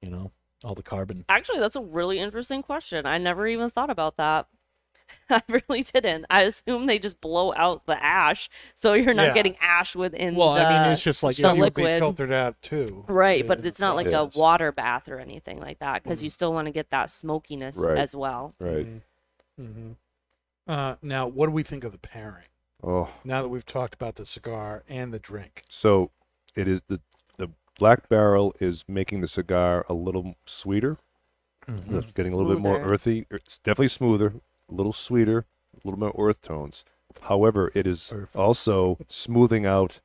You 0.00 0.10
know? 0.10 0.32
all 0.64 0.74
the 0.74 0.82
carbon. 0.82 1.24
Actually, 1.28 1.58
that's 1.58 1.76
a 1.76 1.80
really 1.80 2.18
interesting 2.18 2.62
question. 2.62 3.06
I 3.06 3.18
never 3.18 3.46
even 3.46 3.70
thought 3.70 3.90
about 3.90 4.16
that. 4.16 4.46
I 5.30 5.42
really 5.48 5.82
didn't. 5.82 6.26
I 6.30 6.42
assume 6.42 6.86
they 6.86 6.98
just 6.98 7.20
blow 7.20 7.52
out 7.54 7.86
the 7.86 8.02
ash, 8.02 8.48
so 8.74 8.92
you're 8.94 9.14
not 9.14 9.28
Yeah. 9.28 9.34
getting 9.34 9.56
ash 9.60 9.94
within 9.96 10.34
Well, 10.34 10.54
the. 10.54 10.64
I 10.66 10.82
mean, 10.84 10.92
it's 10.92 11.02
just 11.02 11.22
like 11.22 11.36
Stuff 11.36 11.54
the 11.56 11.60
would 11.60 11.74
be 11.74 11.82
liquid. 11.82 12.00
filtered 12.00 12.32
out 12.32 12.60
too. 12.62 13.04
Right, 13.08 13.46
but 13.46 13.64
it's 13.64 13.80
not 13.80 13.96
like 13.96 14.06
Yes. 14.08 14.34
a 14.34 14.38
water 14.38 14.72
bath 14.72 15.08
or 15.08 15.18
anything 15.18 15.60
like 15.60 15.78
that 15.80 16.02
because 16.02 16.22
you 16.22 16.30
still 16.30 16.52
want 16.52 16.66
to 16.66 16.72
get 16.72 16.90
that 16.90 17.10
smokiness 17.10 17.82
Right. 17.84 17.98
as 17.98 18.14
well. 18.16 18.54
Right. 18.60 18.86
Mm-hmm. 19.60 19.92
Uh, 20.66 20.96
now, 21.02 21.26
what 21.26 21.46
do 21.46 21.52
we 21.52 21.62
think 21.62 21.84
of 21.84 21.92
the 21.92 21.98
pairing? 21.98 22.44
Oh, 22.82 23.08
Now 23.24 23.42
that 23.42 23.48
we've 23.48 23.66
talked 23.66 23.94
about 23.94 24.14
the 24.14 24.24
cigar 24.24 24.84
and 24.88 25.12
the 25.12 25.18
drink, 25.18 25.62
so 25.68 26.10
it 26.54 26.66
is 26.66 26.80
the 26.88 27.00
the 27.36 27.50
black 27.78 28.08
barrel 28.08 28.54
is 28.60 28.84
making 28.88 29.20
the 29.20 29.28
cigar 29.28 29.84
a 29.88 29.92
little 29.94 30.34
sweeter, 30.46 30.96
It's 31.68 32.12
getting 32.12 32.32
a 32.32 32.36
little 32.36 32.52
bit 32.52 32.60
more 32.62 32.80
earthy. 32.80 33.26
It's 33.30 33.58
definitely 33.58 33.88
smoother, 33.88 34.34
a 34.70 34.74
little 34.74 34.92
sweeter, 34.92 35.46
a 35.74 35.80
little 35.88 35.98
more 35.98 36.14
earth 36.18 36.40
tones. 36.42 36.84
However, 37.22 37.70
it 37.74 37.86
is 37.86 38.12
Earth. 38.14 38.34
also 38.36 38.98
smoothing 39.08 39.66
out 39.66 40.00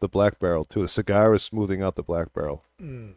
the 0.00 0.08
black 0.08 0.38
barrel 0.38 0.64
too. 0.64 0.82
The 0.82 0.88
cigar 0.88 1.34
is 1.34 1.42
smoothing 1.42 1.82
out 1.82 1.94
the 1.94 2.02
black 2.02 2.32
barrel. 2.32 2.64
mm, 2.80 3.14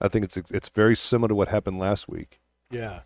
I 0.00 0.08
think 0.08 0.24
it's 0.24 0.36
it's 0.36 0.68
very 0.68 0.96
similar 0.96 1.28
to 1.28 1.34
what 1.34 1.48
happened 1.48 1.78
last 1.78 2.08
week. 2.08 2.40
yeah, 2.70 3.00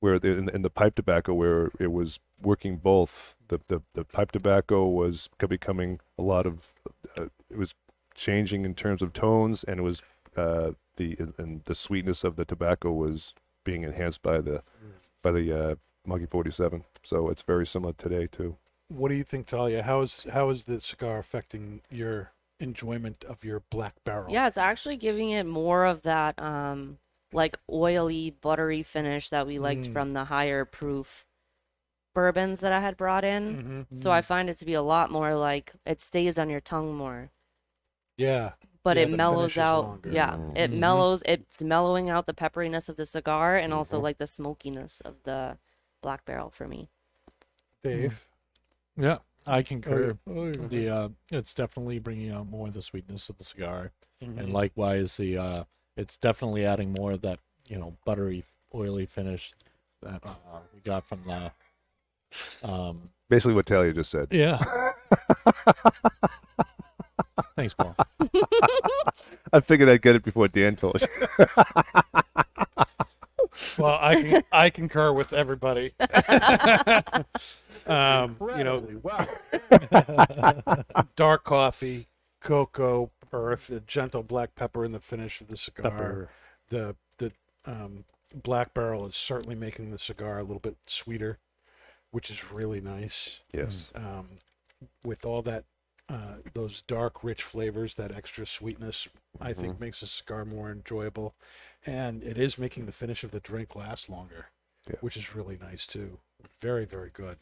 where 0.00 0.18
the, 0.18 0.28
in, 0.36 0.48
in 0.50 0.62
the 0.62 0.70
pipe 0.70 0.94
tobacco 0.94 1.32
where 1.34 1.70
it 1.78 1.92
was 1.92 2.18
working 2.42 2.76
both 2.78 3.34
the, 3.48 3.60
the, 3.68 3.80
the 3.94 4.04
pipe 4.04 4.32
tobacco 4.32 4.86
was 4.86 5.28
co- 5.38 5.46
becoming 5.46 6.00
a 6.18 6.22
lot 6.22 6.46
of 6.46 6.72
uh, 7.16 7.26
it 7.50 7.56
was 7.58 7.74
changing 8.14 8.64
in 8.64 8.74
terms 8.74 9.00
of 9.02 9.12
tones 9.12 9.64
and 9.64 9.78
it 9.80 9.82
was 9.82 10.02
uh, 10.36 10.72
the 10.96 11.16
and 11.38 11.62
the 11.66 11.74
sweetness 11.74 12.24
of 12.24 12.36
the 12.36 12.44
tobacco 12.44 12.90
was 12.90 13.34
being 13.64 13.82
enhanced 13.84 14.22
by 14.22 14.40
the 14.40 14.62
by 15.22 15.30
the 15.30 15.52
uh, 15.52 15.74
Monkey 16.06 16.26
47 16.26 16.84
so 17.02 17.28
it's 17.28 17.42
very 17.42 17.66
similar 17.66 17.92
today 17.92 18.26
too 18.26 18.56
what 18.88 19.08
do 19.08 19.14
you 19.14 19.24
think, 19.24 19.46
Talia? 19.46 19.82
How 19.82 20.02
is 20.02 20.26
how 20.32 20.50
is 20.50 20.66
the 20.66 20.80
cigar 20.80 21.18
affecting 21.18 21.80
your 21.90 22.32
enjoyment 22.60 23.24
of 23.24 23.42
your 23.44 23.60
black 23.70 23.94
barrel? 24.04 24.32
Yeah, 24.32 24.46
it's 24.46 24.58
actually 24.58 24.96
giving 24.98 25.30
it 25.30 25.44
more 25.46 25.84
of 25.84 26.02
that 26.02 26.38
um 26.40 26.98
like 27.32 27.58
oily, 27.72 28.30
buttery 28.30 28.82
finish 28.82 29.30
that 29.30 29.46
we 29.46 29.58
liked 29.58 29.88
Mm. 29.88 29.92
from 29.92 30.12
the 30.12 30.26
higher 30.26 30.64
proof 30.64 31.26
bourbons 32.14 32.60
that 32.60 32.72
I 32.72 32.80
had 32.80 32.96
brought 32.96 33.24
in. 33.24 33.86
hmm 33.90 33.96
So 33.96 34.12
I 34.12 34.20
find 34.20 34.48
it 34.50 34.56
to 34.58 34.66
be 34.66 34.74
a 34.74 34.82
lot 34.82 35.10
more 35.10 35.34
like 35.34 35.72
it 35.86 36.00
stays 36.00 36.38
on 36.38 36.50
your 36.50 36.60
tongue 36.60 36.94
more. 36.94 37.30
yeah, 38.16 38.52
But 38.84 38.98
Yeah, 38.98 39.04
it 39.04 39.10
mellows 39.10 39.56
out. 39.58 39.84
longer. 39.86 40.12
Yeah, 40.12 40.34
it 40.54 40.70
Mhm. 40.70 40.78
mellows. 40.78 41.22
It's 41.26 41.62
mellowing 41.62 42.10
out 42.10 42.26
the 42.26 42.34
pepperiness 42.34 42.88
of 42.88 42.96
the 42.96 43.06
cigar 43.06 43.56
and 43.56 43.72
also 43.72 43.98
Mhm. 43.98 44.02
like 44.02 44.18
the 44.18 44.26
smokiness 44.26 45.00
of 45.00 45.22
the 45.24 45.58
black 46.04 46.24
barrel 46.26 46.50
for 46.50 46.68
me. 46.68 46.88
Dave. 47.82 48.28
Yeah, 48.96 49.18
I 49.46 49.60
Oh, 49.60 49.62
concur. 49.62 50.18
Oh, 50.28 50.44
yeah. 50.46 50.52
The 50.68 50.88
uh, 50.90 51.08
it's 51.30 51.54
definitely 51.54 51.98
bringing 51.98 52.30
out 52.30 52.46
more 52.46 52.68
of 52.68 52.74
the 52.74 52.82
sweetness 52.82 53.28
of 53.30 53.38
the 53.38 53.44
cigar, 53.44 53.90
Mhm. 54.22 54.38
and 54.38 54.52
likewise 54.52 55.16
the 55.16 55.38
uh, 55.38 55.64
it's 55.96 56.16
definitely 56.18 56.66
adding 56.66 56.92
more 56.92 57.12
of 57.12 57.22
that 57.22 57.38
you 57.66 57.78
know 57.78 57.96
buttery, 58.04 58.44
oily 58.74 59.06
finish 59.06 59.54
that 60.02 60.20
uh, 60.24 60.60
we 60.74 60.80
got 60.80 61.04
from 61.04 61.22
the. 61.24 61.50
Um, 62.62 63.02
basically 63.30 63.54
what 63.54 63.64
Talia 63.66 63.92
just 63.94 64.10
said 64.10 64.26
yeah. 64.30 64.58
Thanks, 67.56 67.72
Paul. 67.74 67.94
I 69.52 69.60
figured 69.60 69.88
I'd 69.88 70.02
get 70.02 70.16
it 70.16 70.24
before 70.24 70.48
Dan 70.48 70.74
told 70.76 71.00
you 71.00 71.08
Well, 73.78 73.98
I 74.00 74.14
can, 74.22 74.42
I 74.52 74.70
concur 74.70 75.12
with 75.12 75.32
everybody. 75.32 75.92
um, 77.86 78.36
you 78.56 78.64
know, 78.64 78.86
dark 81.16 81.44
coffee, 81.44 82.08
cocoa, 82.40 83.10
earth, 83.32 83.70
a 83.70 83.80
gentle 83.80 84.22
black 84.22 84.54
pepper 84.54 84.84
in 84.84 84.92
the 84.92 85.00
finish 85.00 85.40
of 85.40 85.48
the 85.48 85.56
cigar. 85.56 85.90
Pepper. 85.90 86.30
The 86.70 86.96
the 87.18 87.32
um, 87.66 88.04
black 88.34 88.74
barrel 88.74 89.06
is 89.06 89.16
certainly 89.16 89.54
making 89.54 89.90
the 89.90 89.98
cigar 89.98 90.38
a 90.38 90.42
little 90.42 90.60
bit 90.60 90.76
sweeter, 90.86 91.38
which 92.10 92.30
is 92.30 92.52
really 92.52 92.80
nice. 92.80 93.40
yes 93.52 93.92
Um, 93.94 94.28
with 95.04 95.24
all 95.24 95.42
that, 95.42 95.64
uh, 96.08 96.36
those 96.52 96.82
dark, 96.82 97.24
rich 97.24 97.42
flavors, 97.42 97.94
that 97.94 98.12
extra 98.12 98.46
sweetness, 98.46 99.08
I 99.40 99.52
think 99.52 99.80
makes 99.80 100.00
the 100.00 100.06
cigar 100.06 100.44
more 100.44 100.70
enjoyable, 100.70 101.34
and 101.86 102.22
it 102.22 102.36
is 102.38 102.58
making 102.58 102.86
the 102.86 102.92
finish 102.92 103.24
of 103.24 103.30
the 103.30 103.40
drink 103.40 103.74
last 103.74 104.08
longer, 104.08 104.46
Yeah. 104.88 104.96
which 105.00 105.16
is 105.16 105.34
really 105.34 105.56
nice 105.56 105.86
too. 105.86 106.18
Very, 106.60 106.84
very 106.84 107.10
good. 107.10 107.38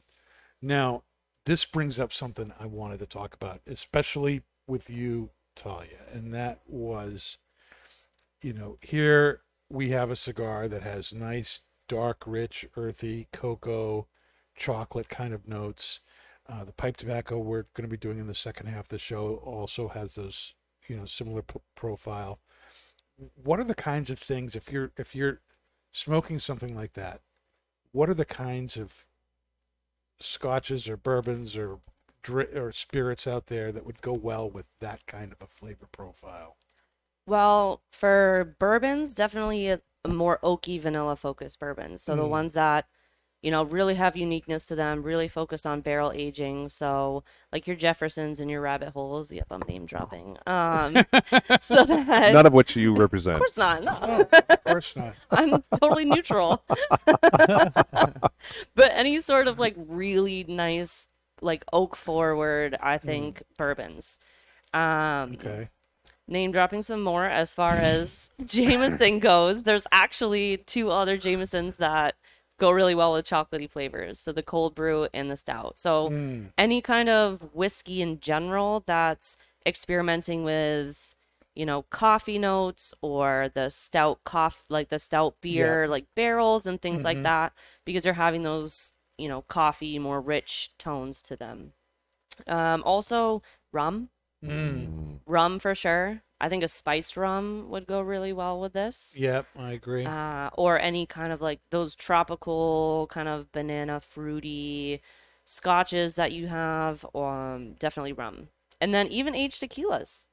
Now, 0.60 1.02
this 1.44 1.64
brings 1.64 1.98
up 1.98 2.12
something 2.12 2.52
I 2.58 2.66
wanted 2.66 3.00
to 3.00 3.06
talk 3.06 3.34
about, 3.34 3.62
especially 3.66 4.42
with 4.66 4.88
you, 4.88 5.30
Talia, 5.56 6.06
and 6.12 6.32
that 6.32 6.60
was, 6.66 7.38
you 8.40 8.52
know, 8.52 8.78
here 8.80 9.42
we 9.68 9.90
have 9.90 10.10
a 10.10 10.16
cigar 10.16 10.68
that 10.68 10.82
has 10.82 11.12
nice, 11.12 11.62
dark, 11.88 12.22
rich, 12.26 12.66
earthy 12.76 13.26
cocoa, 13.32 14.06
chocolate 14.54 15.08
kind 15.08 15.34
of 15.34 15.48
notes. 15.48 16.00
Uh, 16.52 16.64
the 16.64 16.72
pipe 16.72 16.98
tobacco 16.98 17.38
we're 17.38 17.64
going 17.74 17.84
to 17.84 17.88
be 17.88 17.96
doing 17.96 18.18
in 18.18 18.26
the 18.26 18.34
second 18.34 18.66
half 18.66 18.86
of 18.86 18.88
the 18.90 18.98
show 18.98 19.36
also 19.36 19.88
has 19.88 20.16
those, 20.16 20.54
you 20.86 20.96
know, 20.96 21.06
similar 21.06 21.42
p- 21.42 21.60
profile. 21.74 22.40
What 23.42 23.60
are 23.60 23.64
the 23.64 23.74
kinds 23.74 24.10
of 24.10 24.18
things 24.18 24.56
if 24.56 24.70
you're 24.72 24.92
if 24.98 25.14
you're 25.14 25.40
smoking 25.92 26.38
something 26.38 26.74
like 26.76 26.94
that? 26.94 27.22
What 27.92 28.10
are 28.10 28.14
the 28.14 28.26
kinds 28.26 28.76
of 28.76 29.06
scotches 30.20 30.88
or 30.88 30.96
bourbons 30.96 31.54
or 31.56 31.80
dri- 32.22 32.54
or 32.54 32.72
spirits 32.72 33.26
out 33.26 33.48
there 33.48 33.70
that 33.72 33.84
would 33.84 34.00
go 34.00 34.12
well 34.14 34.50
with 34.50 34.78
that 34.78 35.06
kind 35.06 35.32
of 35.32 35.42
a 35.42 35.46
flavor 35.46 35.86
profile? 35.92 36.56
Well, 37.26 37.82
for 37.90 38.56
bourbons, 38.58 39.14
definitely 39.14 39.68
a, 39.68 39.80
a 40.04 40.08
more 40.08 40.38
oaky 40.42 40.80
vanilla 40.80 41.16
focused 41.16 41.60
bourbons. 41.60 42.02
So 42.02 42.16
the 42.16 42.26
Mm. 42.26 42.30
ones 42.30 42.54
that, 42.54 42.88
you 43.42 43.50
know, 43.50 43.64
really 43.64 43.96
have 43.96 44.16
uniqueness 44.16 44.66
to 44.66 44.76
them, 44.76 45.02
really 45.02 45.26
focus 45.26 45.66
on 45.66 45.80
barrel 45.80 46.12
aging. 46.14 46.68
So 46.68 47.24
like 47.52 47.66
your 47.66 47.74
Jeffersons 47.76 48.38
and 48.38 48.48
your 48.50 48.60
rabbit 48.60 48.90
holes. 48.90 49.32
Yep, 49.32 49.46
I'm 49.50 49.62
name 49.68 49.84
dropping. 49.84 50.38
Um, 50.46 50.94
so 51.60 51.84
that 51.84 52.32
none 52.32 52.46
of 52.46 52.52
which 52.52 52.76
you 52.76 52.94
represent. 52.96 53.34
of 53.34 53.40
course 53.40 53.58
not. 53.58 53.82
No. 53.82 53.98
Oh, 54.00 54.26
of 54.48 54.64
course 54.64 54.94
not. 54.96 55.14
I'm 55.30 55.62
totally 55.80 56.04
neutral. 56.04 56.62
but 57.20 58.30
any 58.78 59.20
sort 59.20 59.48
of 59.48 59.58
like 59.58 59.74
really 59.76 60.44
nice, 60.48 61.08
like 61.40 61.64
oak 61.72 61.96
forward, 61.96 62.76
I 62.80 62.98
think 62.98 63.42
bourbons. 63.58 64.18
Um, 64.72 65.32
Okay. 65.34 65.68
name 66.28 66.52
dropping 66.52 66.82
some 66.82 67.02
more 67.02 67.26
as 67.26 67.52
far 67.54 67.76
as 67.76 68.30
Jameson 68.44 69.18
goes. 69.18 69.64
There's 69.64 69.86
actually 69.92 70.58
two 70.58 70.90
other 70.90 71.16
Jamesons 71.16 71.76
that 71.78 72.14
go 72.58 72.70
really 72.70 72.94
well 72.94 73.12
with 73.12 73.26
chocolatey 73.26 73.68
flavors. 73.70 74.18
So 74.20 74.32
the 74.32 74.42
cold 74.42 74.74
brew 74.74 75.08
and 75.12 75.30
the 75.30 75.36
stout. 75.36 75.78
So 75.78 76.10
Mm. 76.10 76.52
any 76.58 76.80
kind 76.80 77.08
of 77.08 77.54
whiskey 77.54 78.02
in 78.02 78.20
general 78.20 78.82
that's 78.86 79.36
experimenting 79.66 80.44
with 80.44 81.14
you 81.54 81.66
know 81.66 81.82
coffee 81.90 82.38
notes 82.38 82.94
or 83.02 83.50
the 83.54 83.68
stout 83.70 84.24
coff 84.24 84.64
like 84.68 84.88
the 84.88 84.98
stout 84.98 85.36
beer 85.40 85.86
like 85.86 86.06
barrels 86.14 86.66
and 86.66 86.80
things 86.80 87.04
like 87.04 87.18
Mhm. 87.18 87.22
that 87.22 87.52
because 87.84 88.02
they're 88.04 88.14
having 88.14 88.42
those 88.42 88.92
you 89.18 89.28
know 89.28 89.42
coffee 89.42 89.98
more 89.98 90.20
rich 90.20 90.72
tones 90.78 91.22
to 91.22 91.36
them 91.36 91.72
um 92.46 92.82
also 92.84 93.42
rum 93.72 94.08
Mm. 94.44 95.20
rum 95.26 95.58
for 95.60 95.74
sure 95.74 96.22
i 96.40 96.48
think 96.48 96.64
a 96.64 96.68
spiced 96.68 97.16
rum 97.16 97.66
would 97.70 97.86
go 97.86 98.00
really 98.00 98.32
well 98.32 98.60
with 98.60 98.72
this 98.72 99.14
Yep, 99.18 99.46
I 99.56 99.72
agree. 99.72 100.04
uh, 100.04 100.50
or 100.54 100.80
any 100.80 101.06
kind 101.06 101.32
of 101.32 101.40
like 101.40 101.60
those 101.70 101.94
tropical 101.94 103.06
kind 103.10 103.28
of 103.28 103.52
banana 103.52 104.00
fruity 104.00 105.00
scotches 105.44 106.16
that 106.16 106.32
you 106.32 106.48
have 106.48 107.06
um 107.14 107.74
definitely 107.78 108.12
rum 108.12 108.48
and 108.80 108.92
then 108.92 109.06
even 109.08 109.34
aged 109.34 109.62
tequilas 109.62 110.26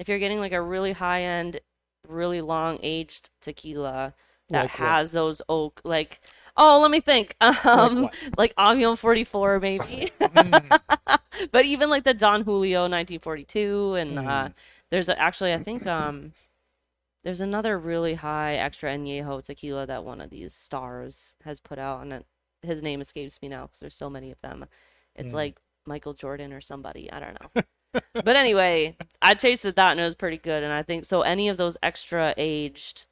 if 0.00 0.08
you're 0.08 0.18
getting 0.18 0.40
like 0.40 0.52
a 0.52 0.60
really 0.62 0.92
high 0.92 1.22
end 1.22 1.60
really 2.08 2.40
long 2.40 2.78
aged 2.82 3.30
tequila 3.40 4.14
that 4.52 4.62
Like 4.62 4.78
what? 4.78 4.98
has 4.98 5.12
those 5.12 5.42
oak 5.48 5.80
like 5.84 6.20
oh 6.56 6.80
let 6.80 6.90
me 6.90 7.00
think 7.00 7.36
um 7.40 8.02
what? 8.02 8.14
like 8.36 8.54
Avion 8.56 8.96
44 8.98 9.60
maybe 9.60 10.10
Mm. 10.32 10.74
but 11.52 11.64
even 11.64 11.90
like 11.90 12.04
the 12.04 12.14
Don 12.14 12.42
Julio 12.42 12.82
1942 12.88 13.94
and 13.94 14.18
uh 14.18 14.48
Mm. 14.48 14.54
there's 14.90 15.08
a, 15.08 15.20
actually 15.20 15.52
I 15.54 15.58
think 15.58 15.86
um 15.86 16.32
there's 17.24 17.40
another 17.40 17.78
really 17.78 18.14
high 18.14 18.54
extra 18.54 18.90
añejo 18.90 19.42
tequila 19.42 19.86
that 19.86 20.04
one 20.04 20.20
of 20.20 20.30
these 20.30 20.54
stars 20.54 21.36
has 21.44 21.60
put 21.60 21.78
out 21.78 22.02
and 22.02 22.12
it, 22.12 22.26
his 22.62 22.82
name 22.82 23.00
escapes 23.00 23.40
me 23.42 23.48
now 23.48 23.62
because 23.66 23.80
there's 23.80 23.94
so 23.94 24.10
many 24.10 24.30
of 24.30 24.40
them. 24.40 24.66
It's 25.14 25.32
Mm. 25.32 25.36
like 25.36 25.58
Michael 25.86 26.14
Jordan 26.14 26.52
or 26.52 26.60
somebody, 26.60 27.10
I 27.12 27.20
don't 27.20 27.36
know. 27.40 28.02
but 28.14 28.36
anyway, 28.36 28.96
I 29.20 29.34
tasted 29.34 29.76
that 29.76 29.92
and 29.92 30.00
it 30.00 30.04
was 30.04 30.14
pretty 30.14 30.38
good 30.38 30.62
and 30.62 30.72
I 30.72 30.82
think 30.82 31.04
so 31.04 31.22
any 31.22 31.48
of 31.48 31.56
those 31.56 31.76
extra 31.82 32.34
aged 32.36 33.06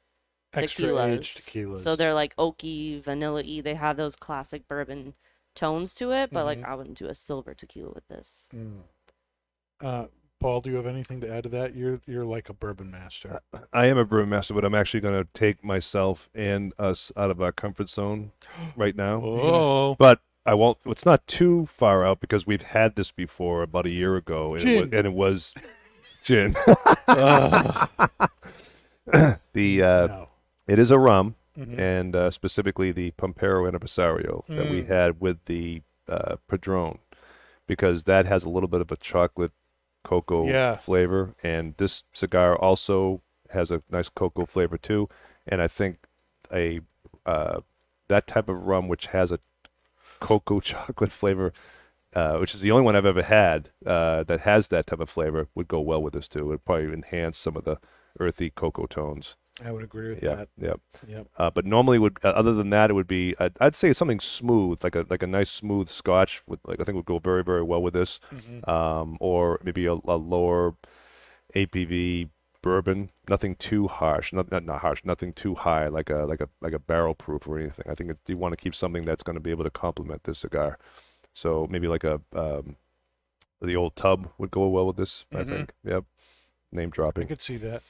Extra 0.53 0.87
tequilas. 0.89 1.07
aged 1.19 1.37
tequilas. 1.37 1.79
So 1.79 1.95
they're 1.95 2.13
like 2.13 2.35
oaky, 2.35 3.01
vanilla 3.01 3.43
y. 3.45 3.61
They 3.63 3.75
have 3.75 3.97
those 3.97 4.15
classic 4.15 4.67
bourbon 4.67 5.13
tones 5.55 5.93
to 5.95 6.11
it, 6.11 6.31
but 6.31 6.45
like 6.45 6.59
Mhm. 6.59 6.65
I 6.65 6.75
wouldn't 6.75 6.97
do 6.97 7.07
a 7.07 7.15
silver 7.15 7.53
tequila 7.53 7.91
with 7.93 8.07
this. 8.07 8.49
Mm. 8.53 8.81
Uh, 9.81 10.05
Paul, 10.39 10.61
do 10.61 10.69
you 10.71 10.75
have 10.77 10.87
anything 10.87 11.21
to 11.21 11.31
add 11.31 11.43
to 11.43 11.49
that? 11.49 11.75
You're 11.75 11.99
you're 12.07 12.25
like 12.25 12.49
a 12.49 12.53
bourbon 12.53 12.89
master. 12.91 13.41
I 13.71 13.85
am 13.87 13.97
a 13.97 14.05
bourbon 14.05 14.29
master, 14.29 14.53
but 14.53 14.65
I'm 14.65 14.73
actually 14.75 15.01
going 15.01 15.23
to 15.23 15.29
take 15.33 15.63
myself 15.63 16.29
and 16.33 16.73
us 16.79 17.11
out 17.15 17.29
of 17.31 17.41
our 17.41 17.51
comfort 17.51 17.89
zone 17.89 18.31
right 18.75 18.95
now. 18.95 19.21
Oh, 19.23 19.95
But 19.99 20.19
I 20.45 20.55
won't. 20.55 20.79
It's 20.87 21.05
not 21.05 21.27
too 21.27 21.67
far 21.67 22.03
out 22.05 22.19
because 22.19 22.47
we've 22.47 22.63
had 22.63 22.95
this 22.95 23.11
before 23.11 23.61
about 23.61 23.85
a 23.85 23.91
year 23.91 24.15
ago, 24.15 24.55
and, 24.55 24.63
it 24.67 24.79
was, 24.81 24.89
Gin. 24.89 24.97
and 24.97 25.07
it 25.07 25.13
was 25.13 25.53
gin. 26.23 26.55
Ugh. 27.07 27.89
the 29.53 29.83
uh, 29.83 30.07
no. 30.07 30.27
It 30.71 30.79
is 30.79 30.89
a 30.89 30.97
rum, 30.97 31.35
Mhm. 31.57 31.77
and 31.77 32.15
uh, 32.15 32.31
specifically 32.31 32.93
the 32.93 33.11
Pampero 33.11 33.69
Aniversario 33.69 34.45
that 34.47 34.69
we 34.69 34.83
Mm. 34.83 34.87
had 34.87 35.19
with 35.19 35.43
the 35.45 35.81
uh, 36.07 36.37
Padron, 36.47 36.99
because 37.67 38.03
that 38.05 38.25
has 38.25 38.45
a 38.45 38.49
little 38.49 38.69
bit 38.69 38.79
of 38.79 38.89
a 38.91 38.95
chocolate 38.95 39.51
cocoa 40.03 40.45
Yeah. 40.47 40.75
flavor, 40.75 41.35
and 41.43 41.75
this 41.75 42.03
cigar 42.13 42.55
also 42.55 43.21
has 43.49 43.69
a 43.69 43.83
nice 43.89 44.07
cocoa 44.09 44.45
flavor 44.45 44.77
too. 44.77 45.09
And 45.45 45.61
I 45.61 45.67
think 45.67 46.07
a 46.53 46.79
uh, 47.25 47.61
that 48.07 48.25
type 48.27 48.47
of 48.49 48.65
rum 48.65 48.87
which 48.87 49.07
has 49.07 49.31
a 49.31 49.39
cocoa 50.21 50.59
chocolate 50.71 51.11
flavor, 51.11 51.51
uh, 52.15 52.37
which 52.37 52.55
is 52.55 52.61
the 52.61 52.71
only 52.71 52.83
one 52.83 52.95
I've 52.95 53.05
ever 53.05 53.23
had 53.23 53.69
uh, 53.85 54.23
that 54.23 54.41
has 54.41 54.69
that 54.69 54.87
type 54.87 54.99
of 55.01 55.09
flavor, 55.09 55.47
would 55.53 55.67
go 55.67 55.81
well 55.81 56.01
with 56.01 56.13
this 56.13 56.27
too. 56.29 56.39
It 56.39 56.43
would 56.45 56.65
probably 56.65 56.93
enhance 56.93 57.37
some 57.37 57.57
of 57.57 57.65
the 57.65 57.77
earthy 58.19 58.49
cocoa 58.49 58.85
tones. 58.87 59.35
I 59.63 59.71
would 59.71 59.83
agree 59.83 60.09
with 60.09 60.23
Yeah, 60.23 60.35
that. 60.35 60.49
yeah. 60.57 60.73
Yep. 61.07 61.27
Uh, 61.37 61.49
but 61.51 61.65
normally, 61.65 61.99
would 61.99 62.17
uh, 62.23 62.29
other 62.29 62.53
than 62.53 62.69
that, 62.71 62.89
it 62.89 62.93
would 62.93 63.07
be 63.07 63.35
I'd, 63.39 63.53
I'd 63.59 63.75
say 63.75 63.93
something 63.93 64.19
smooth, 64.19 64.83
like 64.83 64.95
a 64.95 65.05
like 65.09 65.23
a 65.23 65.27
nice 65.27 65.49
smooth 65.51 65.87
Scotch. 65.89 66.41
With 66.47 66.59
like 66.65 66.79
I 66.79 66.83
think 66.83 66.95
would 66.95 67.05
go 67.05 67.19
very 67.19 67.43
very 67.43 67.63
well 67.63 67.81
with 67.81 67.93
this, 67.93 68.19
Mhm. 68.33 68.67
um, 68.67 69.17
or 69.19 69.59
maybe 69.63 69.85
a, 69.85 69.93
a 69.93 70.17
lower 70.17 70.75
ABV 71.55 72.29
bourbon. 72.61 73.09
Nothing 73.29 73.55
too 73.55 73.87
harsh, 73.87 74.33
not, 74.33 74.51
not 74.51 74.65
not 74.65 74.79
harsh, 74.81 75.01
nothing 75.03 75.33
too 75.33 75.55
high, 75.55 75.87
like 75.87 76.09
a 76.09 76.25
like 76.25 76.41
a 76.41 76.49
like 76.61 76.73
a 76.73 76.79
barrel 76.79 77.15
proof 77.15 77.47
or 77.47 77.57
anything. 77.59 77.85
I 77.89 77.93
think 77.93 78.11
it, 78.11 78.17
you 78.27 78.37
want 78.37 78.53
to 78.53 78.57
keep 78.63 78.75
something 78.75 79.05
that's 79.05 79.23
going 79.23 79.35
to 79.35 79.39
be 79.41 79.51
able 79.51 79.63
to 79.63 79.69
complement 79.69 80.23
this 80.23 80.39
cigar. 80.39 80.77
So 81.33 81.67
maybe 81.69 81.87
like 81.87 82.03
a 82.03 82.21
um, 82.35 82.75
the 83.61 83.75
old 83.75 83.95
tub 83.95 84.29
would 84.37 84.51
go 84.51 84.67
well 84.67 84.87
with 84.87 84.97
this. 84.97 85.25
I 85.33 85.43
Mhm. 85.43 85.49
think. 85.49 85.73
Yep. 85.83 86.03
Name 86.71 86.89
dropping. 86.89 87.23
I 87.25 87.27
could 87.27 87.41
see 87.41 87.57
that. 87.57 87.83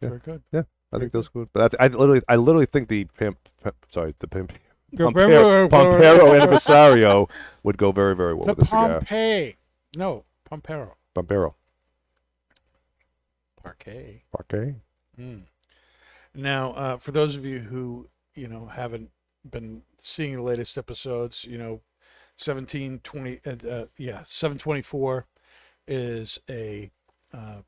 Yeah. 0.00 0.08
Very 0.08 0.20
good. 0.20 0.42
Yeah, 0.52 0.62
I 0.92 0.98
think 0.98 1.12
those 1.12 1.32
would. 1.34 1.48
But 1.52 1.62
I, 1.62 1.68
th- 1.68 1.94
I 1.94 1.96
literally, 1.96 2.22
I 2.28 2.36
literally 2.36 2.66
think 2.66 2.88
the 2.88 3.04
pimp, 3.16 3.38
pimp 3.62 3.76
sorry, 3.90 4.14
the 4.18 4.28
pimp, 4.28 4.52
Pampero, 4.94 5.68
Pampero 5.68 6.38
Aniversario 6.38 7.30
would 7.62 7.78
go 7.78 7.92
very, 7.92 8.14
very 8.14 8.34
well 8.34 8.44
The 8.44 8.54
with 8.54 8.58
the 8.58 9.00
cigar. 9.00 9.50
No, 9.96 10.24
Pompero. 10.44 10.96
Pampero. 11.14 11.54
Parquet. 13.62 14.24
Okay. 14.42 14.74
Mm. 15.18 15.42
Now, 16.34 16.72
uh, 16.72 16.96
for 16.96 17.12
those 17.12 17.36
of 17.36 17.44
you 17.44 17.60
who 17.60 18.08
you 18.34 18.48
know 18.48 18.66
haven't 18.66 19.10
been 19.48 19.82
seeing 19.98 20.36
the 20.36 20.42
latest 20.42 20.76
episodes, 20.76 21.44
you 21.44 21.56
know, 21.56 21.80
seventeen 22.36 23.00
twenty, 23.02 23.40
uh, 23.46 23.56
uh, 23.68 23.86
yeah, 23.96 24.22
seven 24.24 24.58
twenty 24.58 24.82
four 24.82 25.26
is 25.86 26.38
a 26.50 26.90
uh, 27.32 27.62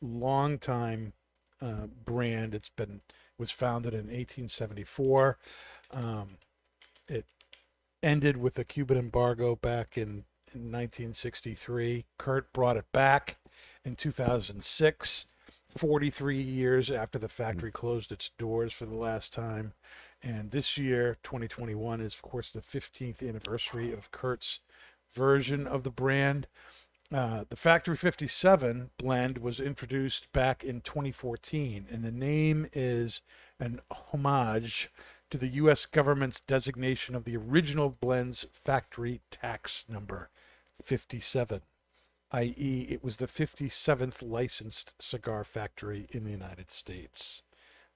long 0.00 0.58
time 0.58 1.12
uh, 1.60 1.86
brand. 2.04 2.54
It's 2.54 2.70
been 2.70 3.00
was 3.38 3.50
founded 3.50 3.94
in 3.94 4.10
eighteen 4.10 4.48
seventy 4.48 4.84
four. 4.84 5.38
Um, 5.92 6.38
it 7.08 7.24
ended 8.02 8.36
with 8.36 8.54
the 8.54 8.64
Cuban 8.64 8.98
embargo 8.98 9.56
back 9.56 9.96
in, 9.96 10.24
in 10.54 10.70
1963. 10.70 12.04
Kurt 12.18 12.52
brought 12.52 12.76
it 12.76 12.90
back 12.92 13.38
in 13.84 13.96
2006. 13.96 15.26
43 15.70 16.40
years 16.40 16.90
after 16.90 17.18
the 17.18 17.28
factory 17.28 17.70
closed 17.70 18.10
its 18.10 18.30
doors 18.38 18.72
for 18.72 18.86
the 18.86 18.96
last 18.96 19.32
time. 19.34 19.74
And 20.22 20.50
this 20.50 20.78
year, 20.78 21.18
2021, 21.22 22.00
is 22.00 22.14
of 22.14 22.22
course 22.22 22.50
the 22.50 22.60
15th 22.60 23.26
anniversary 23.26 23.92
of 23.92 24.10
Kurt's 24.10 24.60
version 25.12 25.66
of 25.66 25.84
the 25.84 25.90
brand. 25.90 26.46
Uh, 27.12 27.44
the 27.48 27.56
Factory 27.56 27.96
57 27.96 28.90
blend 28.98 29.38
was 29.38 29.60
introduced 29.60 30.30
back 30.32 30.62
in 30.62 30.82
2014, 30.82 31.86
and 31.90 32.04
the 32.04 32.12
name 32.12 32.68
is 32.74 33.22
an 33.58 33.80
homage 33.90 34.90
to 35.30 35.38
the 35.38 35.48
U.S. 35.48 35.86
government's 35.86 36.40
designation 36.40 37.14
of 37.14 37.24
the 37.24 37.36
original 37.36 37.88
blend's 37.88 38.46
factory 38.52 39.20
tax 39.30 39.86
number 39.88 40.28
57 40.82 41.62
i.e., 42.32 42.86
it 42.90 43.02
was 43.02 43.16
the 43.16 43.26
57th 43.26 44.22
licensed 44.22 44.94
cigar 45.00 45.44
factory 45.44 46.06
in 46.10 46.24
the 46.24 46.30
United 46.30 46.70
States. 46.70 47.42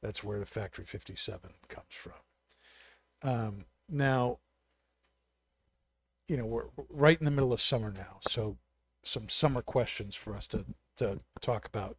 That's 0.01 0.25
where 0.25 0.38
the 0.38 0.46
Factory 0.46 0.85
57 0.85 1.51
comes 1.68 1.87
from. 1.90 2.12
Um, 3.22 3.64
now, 3.88 4.38
you 6.27 6.37
know, 6.37 6.46
we're 6.46 6.64
right 6.88 7.18
in 7.18 7.25
the 7.25 7.31
middle 7.31 7.53
of 7.53 7.61
summer 7.61 7.92
now, 7.92 8.18
so 8.29 8.57
some 9.03 9.29
summer 9.29 9.62
questions 9.62 10.15
for 10.15 10.35
us 10.35 10.47
to, 10.49 10.65
to 10.97 11.21
talk 11.41 11.67
about 11.67 11.97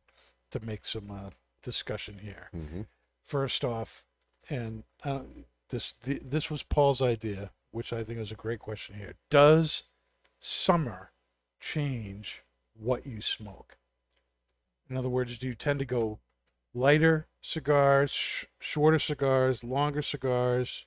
to 0.52 0.60
make 0.64 0.86
some 0.86 1.12
uh, 1.12 1.30
discussion 1.62 2.20
here. 2.22 2.50
Mm-hmm. 2.56 2.82
First 3.22 3.64
off, 3.64 4.06
and 4.50 4.84
uh, 5.04 5.22
this 5.70 5.94
th- 5.94 6.22
this 6.24 6.50
was 6.50 6.64
Paul's 6.64 7.02
idea, 7.02 7.52
which 7.72 7.92
I 7.92 8.04
think 8.04 8.20
is 8.20 8.32
a 8.32 8.36
great 8.36 8.60
question 8.60 8.96
here. 8.96 9.16
Does 9.30 9.84
summer 10.40 11.12
change 11.60 12.44
what 12.74 13.08
you 13.08 13.22
smoke? 13.22 13.78
In 14.90 14.98
other 14.98 15.10
words, 15.10 15.38
do 15.38 15.48
you 15.48 15.56
tend 15.56 15.80
to 15.80 15.86
go 15.86 16.20
lighter 16.74 17.28
cigars, 17.42 18.12
sh- 18.12 18.46
shorter 18.60 19.00
cigars, 19.00 19.64
longer 19.64 20.02
cigars 20.02 20.86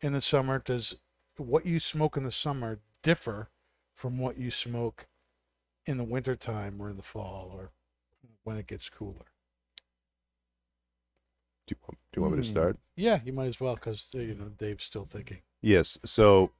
in 0.00 0.12
the 0.12 0.20
summer? 0.20 0.60
Does 0.64 0.96
what 1.36 1.66
you 1.66 1.80
smoke 1.80 2.16
in 2.16 2.22
the 2.22 2.30
summer 2.30 2.78
differ 3.02 3.50
from 3.92 4.18
what 4.18 4.38
you 4.38 4.50
smoke 4.50 5.06
in 5.86 5.98
the 5.98 6.04
wintertime 6.04 6.80
or 6.80 6.88
in 6.90 6.96
the 6.96 7.02
fall 7.02 7.50
or 7.54 7.70
when 8.44 8.56
it 8.56 8.66
gets 8.66 8.88
cooler? 8.88 9.26
Do 11.66 11.74
you, 11.74 11.76
want, 11.88 11.98
do 12.12 12.18
you 12.18 12.22
want 12.22 12.34
me 12.36 12.42
to 12.42 12.48
Hmm. 12.48 12.52
start? 12.52 12.78
Yeah, 12.96 13.20
you 13.24 13.32
might 13.32 13.46
as 13.46 13.58
well 13.60 13.74
because 13.74 14.08
you 14.12 14.34
know 14.34 14.50
Dave's 14.58 14.84
still 14.84 15.04
thinking. 15.06 15.38
Yes. 15.62 15.96
So 16.04 16.50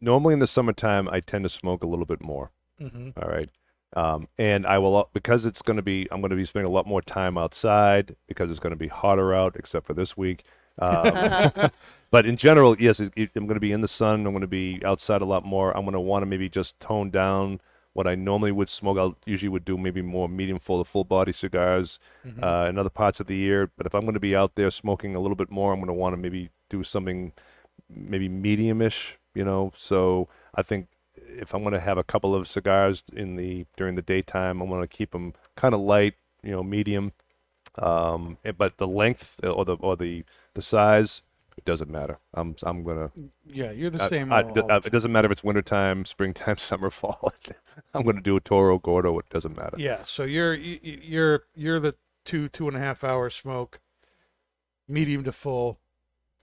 normally 0.00 0.34
in 0.34 0.38
the 0.40 0.46
summertime, 0.46 1.08
I 1.08 1.20
tend 1.20 1.44
to 1.44 1.48
smoke 1.48 1.82
a 1.82 1.86
little 1.86 2.06
bit 2.06 2.22
more. 2.22 2.52
Mm-hmm. 2.80 3.10
All 3.20 3.28
right. 3.28 3.50
Um, 3.96 4.28
and 4.38 4.66
I 4.66 4.78
will 4.78 5.08
because 5.12 5.46
it's 5.46 5.62
going 5.62 5.76
to 5.76 5.82
be 5.82 6.08
I'm 6.10 6.20
going 6.20 6.30
to 6.30 6.36
be 6.36 6.44
spending 6.44 6.70
a 6.70 6.74
lot 6.74 6.86
more 6.86 7.02
time 7.02 7.36
outside 7.38 8.16
because 8.28 8.50
it's 8.50 8.58
going 8.60 8.72
to 8.72 8.76
be 8.76 8.88
hotter 8.88 9.32
out, 9.34 9.54
except 9.56 9.86
for 9.86 9.94
this 9.94 10.16
week. 10.16 10.44
Um, 10.80 11.52
but 12.10 12.26
in 12.26 12.36
general, 12.36 12.76
yes, 12.80 12.98
it, 13.00 13.12
it- 13.16 13.30
I'm 13.36 13.46
going 13.46 13.54
to 13.54 13.60
be 13.60 13.70
in 13.72 13.80
the 13.80 13.88
sun. 13.88 14.26
I'm 14.26 14.32
going 14.32 14.40
to 14.40 14.46
be 14.48 14.80
outside 14.84 15.22
a 15.22 15.24
lot 15.26 15.44
more. 15.44 15.76
I'm 15.76 15.84
going 15.84 15.92
to 15.94 16.00
want 16.00 16.22
to 16.22 16.26
maybe 16.26 16.48
just 16.48 16.78
tone 16.80 17.10
down 17.10 17.60
what 17.94 18.06
I 18.06 18.14
normally 18.14 18.52
would 18.52 18.68
smoke. 18.68 18.98
I 18.98 19.06
usually 19.28 19.48
would 19.48 19.64
do 19.64 19.78
maybe 19.78 20.02
more 20.02 20.28
medium 20.28 20.58
full 20.58 20.80
of 20.80 20.86
full 20.88 21.04
body 21.04 21.32
cigars 21.32 21.98
Mm-hmm. 22.26 22.42
uh, 22.44 22.68
in 22.68 22.78
other 22.78 22.90
parts 22.90 23.20
of 23.20 23.26
the 23.26 23.36
year. 23.36 23.70
But 23.76 23.86
if 23.86 23.94
I'm 23.94 24.02
going 24.02 24.14
to 24.14 24.20
be 24.20 24.34
out 24.36 24.54
there 24.54 24.70
smoking 24.70 25.14
a 25.14 25.20
little 25.20 25.36
bit 25.36 25.50
more, 25.50 25.72
I'm 25.72 25.78
going 25.80 25.88
to 25.88 25.92
want 26.02 26.12
to 26.14 26.16
maybe 26.20 26.50
do 26.70 26.82
something 26.82 27.32
maybe 27.88 28.28
medium-ish, 28.28 29.18
you 29.34 29.44
know. 29.44 29.72
So 29.76 30.28
I 30.54 30.62
think 30.62 30.88
if 31.14 31.54
I'm 31.54 31.62
going 31.62 31.74
to 31.74 31.80
have 31.80 31.98
a 31.98 32.04
couple 32.04 32.34
of 32.34 32.48
cigars 32.48 33.04
in 33.12 33.36
the 33.36 33.66
during 33.76 33.94
the 33.94 34.02
daytime, 34.02 34.60
I'm 34.60 34.68
going 34.68 34.80
to 34.82 34.88
keep 34.88 35.10
them 35.12 35.34
kind 35.54 35.74
of 35.74 35.80
light, 35.80 36.14
you 36.42 36.52
know, 36.52 36.62
medium. 36.62 37.12
Um, 37.76 38.38
eh, 38.44 38.52
but 38.52 38.78
the 38.78 38.86
length 38.86 39.40
or 39.42 39.64
the 39.64 39.74
or 39.74 39.96
the 39.96 40.24
the 40.54 40.62
size, 40.62 41.22
it 41.56 41.64
doesn't 41.64 41.90
matter. 41.90 42.18
I'm 42.34 42.56
I'm 42.62 42.82
gonna. 42.82 43.10
yeah, 43.46 43.70
you're 43.70 43.90
the 43.90 44.02
I- 44.04 44.08
same. 44.08 44.32
I- 44.32 44.42
all- 44.42 44.70
I- 44.72 44.76
it 44.78 44.90
doesn't 44.90 45.12
matter 45.12 45.26
if 45.26 45.32
it's 45.32 45.44
wintertime, 45.44 46.04
springtime, 46.04 46.56
summer, 46.58 46.90
fall. 46.90 47.32
I'm 47.94 48.02
gonna 48.04 48.20
do 48.20 48.36
a 48.36 48.40
Toro 48.40 48.78
Gordo. 48.78 49.18
It 49.18 49.28
doesn't 49.30 49.56
matter. 49.56 49.76
Yeah, 49.78 50.04
so 50.04 50.24
you're 50.24 50.54
you- 50.54 50.80
you- 50.82 51.00
you're 51.02 51.44
you're 51.54 51.80
the 51.80 51.94
two 52.24 52.48
two 52.48 52.68
and 52.68 52.76
a 52.76 52.80
half 52.80 53.04
hour 53.04 53.30
smoke, 53.30 53.80
medium 54.88 55.24
to 55.24 55.32
full, 55.32 55.78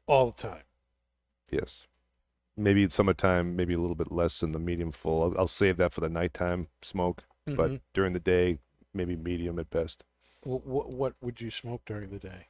all 0.08 0.28
the 0.28 0.42
time. 0.42 0.64
Yes. 1.50 1.88
Maybe 2.58 2.88
summertime, 2.90 3.56
maybe 3.56 3.74
a 3.74 3.80
little 3.80 3.96
bit 3.96 4.12
less 4.12 4.44
in 4.44 4.52
the 4.52 4.60
medium 4.60 4.92
full. 4.92 5.24
I'll, 5.24 5.40
I'll 5.40 5.48
save 5.48 5.78
that 5.78 5.94
for 5.94 6.02
the 6.02 6.10
nighttime 6.10 6.68
smoke, 6.82 7.24
but 7.46 7.72
Mhm. 7.72 7.82
during 7.94 8.14
the 8.14 8.20
day, 8.20 8.60
maybe 8.94 9.16
medium 9.16 9.58
at 9.58 9.70
best. 9.70 10.04
Wh- 10.44 10.62
wh- 10.64 10.90
what 10.94 11.14
would 11.22 11.40
you 11.42 11.50
smoke 11.50 11.82
during 11.86 12.10
the 12.10 12.20
day? 12.20 12.48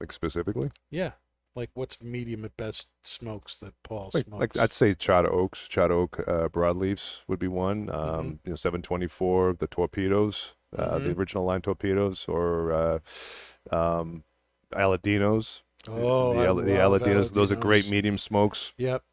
Like 0.00 0.12
specifically, 0.12 0.70
Yeah, 0.90 1.12
Like, 1.56 1.70
what's 1.74 2.02
medium 2.02 2.44
at 2.44 2.56
best 2.56 2.88
smokes 3.04 3.58
that 3.60 3.74
Paul 3.84 4.10
Like, 4.12 4.26
smokes? 4.26 4.40
like 4.56 4.56
I'd 4.56 4.72
say 4.72 4.92
Charter 4.94 5.32
Oaks, 5.32 5.68
Charter 5.68 5.94
Oak 5.94 6.18
uh, 6.26 6.48
broadleafs 6.48 7.20
would 7.28 7.38
be 7.38 7.46
one. 7.46 7.88
Um, 7.90 8.40
You 8.44 8.50
know, 8.50 8.56
724, 8.56 9.54
the 9.60 9.68
torpedoes, 9.68 10.54
uh, 10.76 10.98
the 10.98 11.10
Mhm. 11.10 11.16
original 11.16 11.44
line 11.44 11.62
torpedoes, 11.62 12.24
or 12.28 12.72
uh, 12.72 12.98
um, 13.70 14.24
Aladinos. 14.72 15.62
oh, 15.86 16.34
the, 16.34 16.46
Al- 16.46 16.56
the 16.56 16.74
love 16.78 17.02
Aladinos. 17.02 17.32
Those 17.32 17.52
are 17.52 17.56
great 17.56 17.88
medium 17.88 18.18
smokes. 18.18 18.72
Yep. 18.78 19.04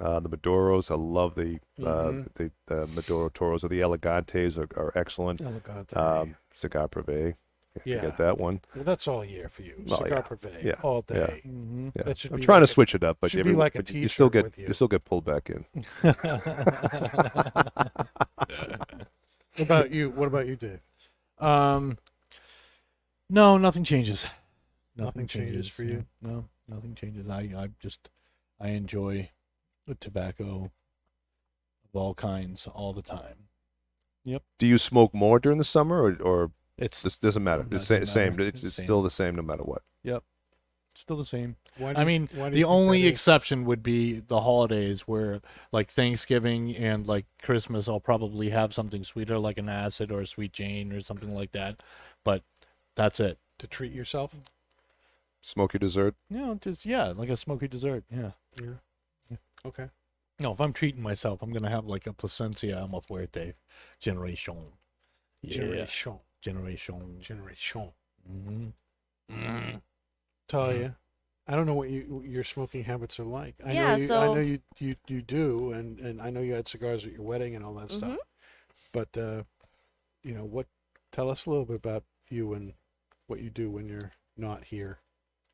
Uh, 0.00 0.18
the 0.18 0.28
Maduros, 0.28 0.90
I 0.90 0.96
love 0.96 1.36
the 1.36 1.60
uh, 1.80 2.10
Mhm. 2.10 2.28
the 2.34 2.50
uh, 2.68 2.86
Maduro 2.88 3.28
Toros 3.28 3.62
or 3.62 3.68
the 3.68 3.80
Elegantes 3.80 4.58
are, 4.58 4.68
are 4.76 4.90
excellent. 4.96 5.40
Elegante. 5.40 5.94
Um, 5.96 6.34
Cigar 6.56 6.88
Privé, 6.88 7.36
Yeah. 7.84 8.00
get 8.02 8.16
that 8.18 8.38
one. 8.38 8.60
well, 8.74 8.84
that's 8.84 9.08
all 9.08 9.24
year 9.24 9.48
for 9.48 9.62
you. 9.62 9.74
Well, 9.86 9.98
Cigar 9.98 10.18
yeah. 10.18 10.22
Privé, 10.36 10.62
Yeah. 10.64 10.74
all 10.82 11.04
Yeah. 11.10 11.26
day. 11.26 11.42
Mm-hmm. 11.46 11.88
Yeah. 11.96 12.02
That 12.04 12.18
should 12.18 12.32
I'm 12.32 12.40
trying 12.40 12.60
like 12.60 12.68
to 12.68 12.72
a- 12.72 12.74
switch 12.74 12.94
it 12.94 13.02
up, 13.02 13.18
but 13.20 13.30
should 13.32 13.38
be 13.44 13.50
every, 13.50 13.54
like 13.54 13.74
a 13.74 13.78
but 13.78 13.90
you 13.90 14.08
still 14.08 14.30
get 14.30 14.44
with 14.44 14.58
you. 14.58 14.72
still 14.72 14.88
get 14.88 15.04
pulled 15.04 15.24
back 15.24 15.50
in. 15.50 15.64
What 19.56 19.66
about 19.66 19.90
you? 19.92 20.10
What 20.10 20.26
about 20.26 20.48
you, 20.48 20.56
Dave? 20.56 20.80
Um, 21.38 21.96
no, 23.30 23.56
nothing 23.56 23.84
changes. 23.84 24.26
Nothing 24.96 25.28
changes 25.28 25.68
for 25.68 25.84
yeah. 25.84 25.90
you? 25.92 26.06
No, 26.20 26.48
nothing 26.68 26.96
changes. 26.96 27.28
I, 27.28 27.50
I 27.56 27.68
just, 27.78 28.10
I 28.60 28.70
enjoy 28.70 29.30
the 29.86 29.94
tobacco 29.94 30.72
of 31.84 31.90
all 31.94 32.14
kinds 32.14 32.66
all 32.66 32.92
the 32.92 33.02
time. 33.02 33.46
Yep. 34.24 34.42
Do 34.58 34.66
you 34.66 34.76
smoke 34.78 35.14
more 35.14 35.38
during 35.38 35.58
the 35.58 35.64
summer, 35.64 36.02
or, 36.02 36.16
or 36.20 36.50
It's 36.76 37.02
this 37.02 37.18
doesn't 37.18 37.42
matter? 37.44 37.62
It's 37.70 37.88
the 37.88 37.98
doesn't 38.00 38.06
same. 38.06 38.32
matter. 38.32 38.48
It's, 38.48 38.56
It's 38.58 38.64
it's 38.64 38.76
the 38.76 38.82
still 38.82 39.02
the 39.02 39.10
same 39.10 39.36
no 39.36 39.42
matter 39.42 39.62
what. 39.62 39.82
Yep. 40.02 40.22
Still 40.96 41.16
the 41.16 41.24
same. 41.24 41.56
Why 41.76 41.92
do 41.92 41.98
I 41.98 42.00
you- 42.02 42.06
mean, 42.06 42.28
why 42.34 42.48
do 42.48 42.52
the 42.54 42.58
you 42.60 42.64
think 42.66 42.72
only 42.72 43.00
that 43.02 43.06
is? 43.06 43.12
exception 43.12 43.64
would 43.64 43.82
be 43.82 44.20
the 44.20 44.40
holidays 44.40 45.02
where, 45.02 45.40
like 45.72 45.90
Thanksgiving 45.90 46.74
and 46.76 47.06
like 47.06 47.26
Christmas, 47.42 47.88
I'll 47.88 47.98
probably 48.00 48.50
have 48.50 48.72
something 48.72 49.02
sweeter, 49.02 49.38
like 49.38 49.58
an 49.58 49.68
acid 49.68 50.12
or 50.12 50.20
a 50.20 50.26
sweet 50.26 50.52
Jane 50.52 50.92
or 50.92 51.00
something 51.00 51.34
like 51.34 51.50
that. 51.52 51.82
But 52.24 52.42
that's 52.94 53.18
it. 53.20 53.38
to 53.58 53.66
treat 53.66 53.92
yourself. 53.92 54.34
Smoke 55.42 55.74
your 55.74 55.78
dessert. 55.80 56.14
You 56.30 56.38
know, 56.38 56.54
just 56.56 56.86
yeah, 56.86 57.06
like 57.08 57.28
a 57.28 57.36
smoky 57.36 57.68
dessert. 57.68 58.04
Yeah. 58.10 58.30
Yeah. 58.60 59.36
Okay. 59.66 59.88
No, 60.40 60.52
if 60.52 60.60
I'm 60.60 60.72
treating 60.72 61.02
myself, 61.02 61.42
I'm 61.42 61.52
gonna 61.52 61.70
have 61.70 61.86
like 61.86 62.06
a 62.06 62.12
Plasencia 62.12 62.80
Alma 62.80 63.00
Fuerte 63.00 63.54
Generation. 64.00 64.56
Yeah. 65.42 65.54
Generation. 65.56 66.18
Generation. 66.44 67.20
Generation. 67.20 67.92
Mm-hmm. 68.30 69.78
Talia, 70.48 70.96
I 71.46 71.56
don't 71.56 71.66
know 71.66 71.74
what 71.74 71.90
you 71.90 72.22
your 72.26 72.44
smoking 72.44 72.84
habits 72.84 73.18
are 73.18 73.24
like. 73.24 73.54
I 73.64 73.72
Yeah, 73.72 73.96
know 73.96 73.96
you, 73.96 74.14
I 74.14 74.26
know 74.34 74.40
you, 74.40 74.58
you 74.78 74.96
you 75.08 75.22
do, 75.22 75.72
and 75.72 75.98
and 76.00 76.20
I 76.20 76.30
know 76.30 76.40
you 76.40 76.52
had 76.54 76.68
cigars 76.68 77.04
at 77.04 77.12
your 77.12 77.22
wedding 77.22 77.56
and 77.56 77.64
all 77.64 77.74
that 77.74 77.90
stuff. 77.90 78.12
Mhm. 78.12 78.18
But 78.92 79.16
uh, 79.16 79.44
you 80.22 80.34
know 80.34 80.44
what? 80.44 80.66
Tell 81.12 81.30
us 81.30 81.46
a 81.46 81.50
little 81.50 81.64
bit 81.66 81.76
about 81.76 82.04
you 82.30 82.54
and 82.54 82.74
what 83.26 83.40
you 83.40 83.50
do 83.50 83.70
when 83.70 83.88
you're 83.88 84.12
not 84.36 84.64
here. 84.64 84.98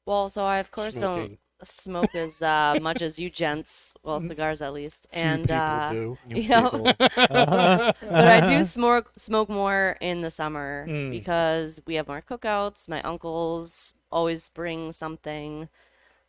Well, 0.07 0.29
so 0.29 0.44
I 0.44 0.59
of 0.59 0.70
course 0.70 0.98
don't 0.98 1.14
smoking. 1.14 1.38
Smoke 1.62 2.14
as 2.14 2.42
uh, 2.42 2.77
much 2.81 3.03
as 3.03 3.18
you 3.18 3.31
gents, 3.31 3.96
well, 4.03 4.20
Mm. 4.20 4.29
cigars 4.29 4.62
at 4.62 4.73
least, 4.73 5.07
and 5.12 5.51
uh, 5.51 5.90
do. 5.92 6.18
you 6.29 6.49
know, 6.49 6.92
but 6.99 7.96
I 8.01 8.40
do 8.49 8.64
smoke 8.64 9.12
smoke 9.16 9.49
more 9.49 9.96
in 10.01 10.20
the 10.23 10.31
summer 10.31 10.87
Mm. 10.88 11.11
because 11.11 11.81
we 11.87 11.94
have 11.96 12.09
more 12.09 12.20
cookouts. 12.20 12.88
My 12.88 13.03
uncles 13.03 13.94
always 14.11 14.49
bring 14.49 14.92
something. 14.92 15.68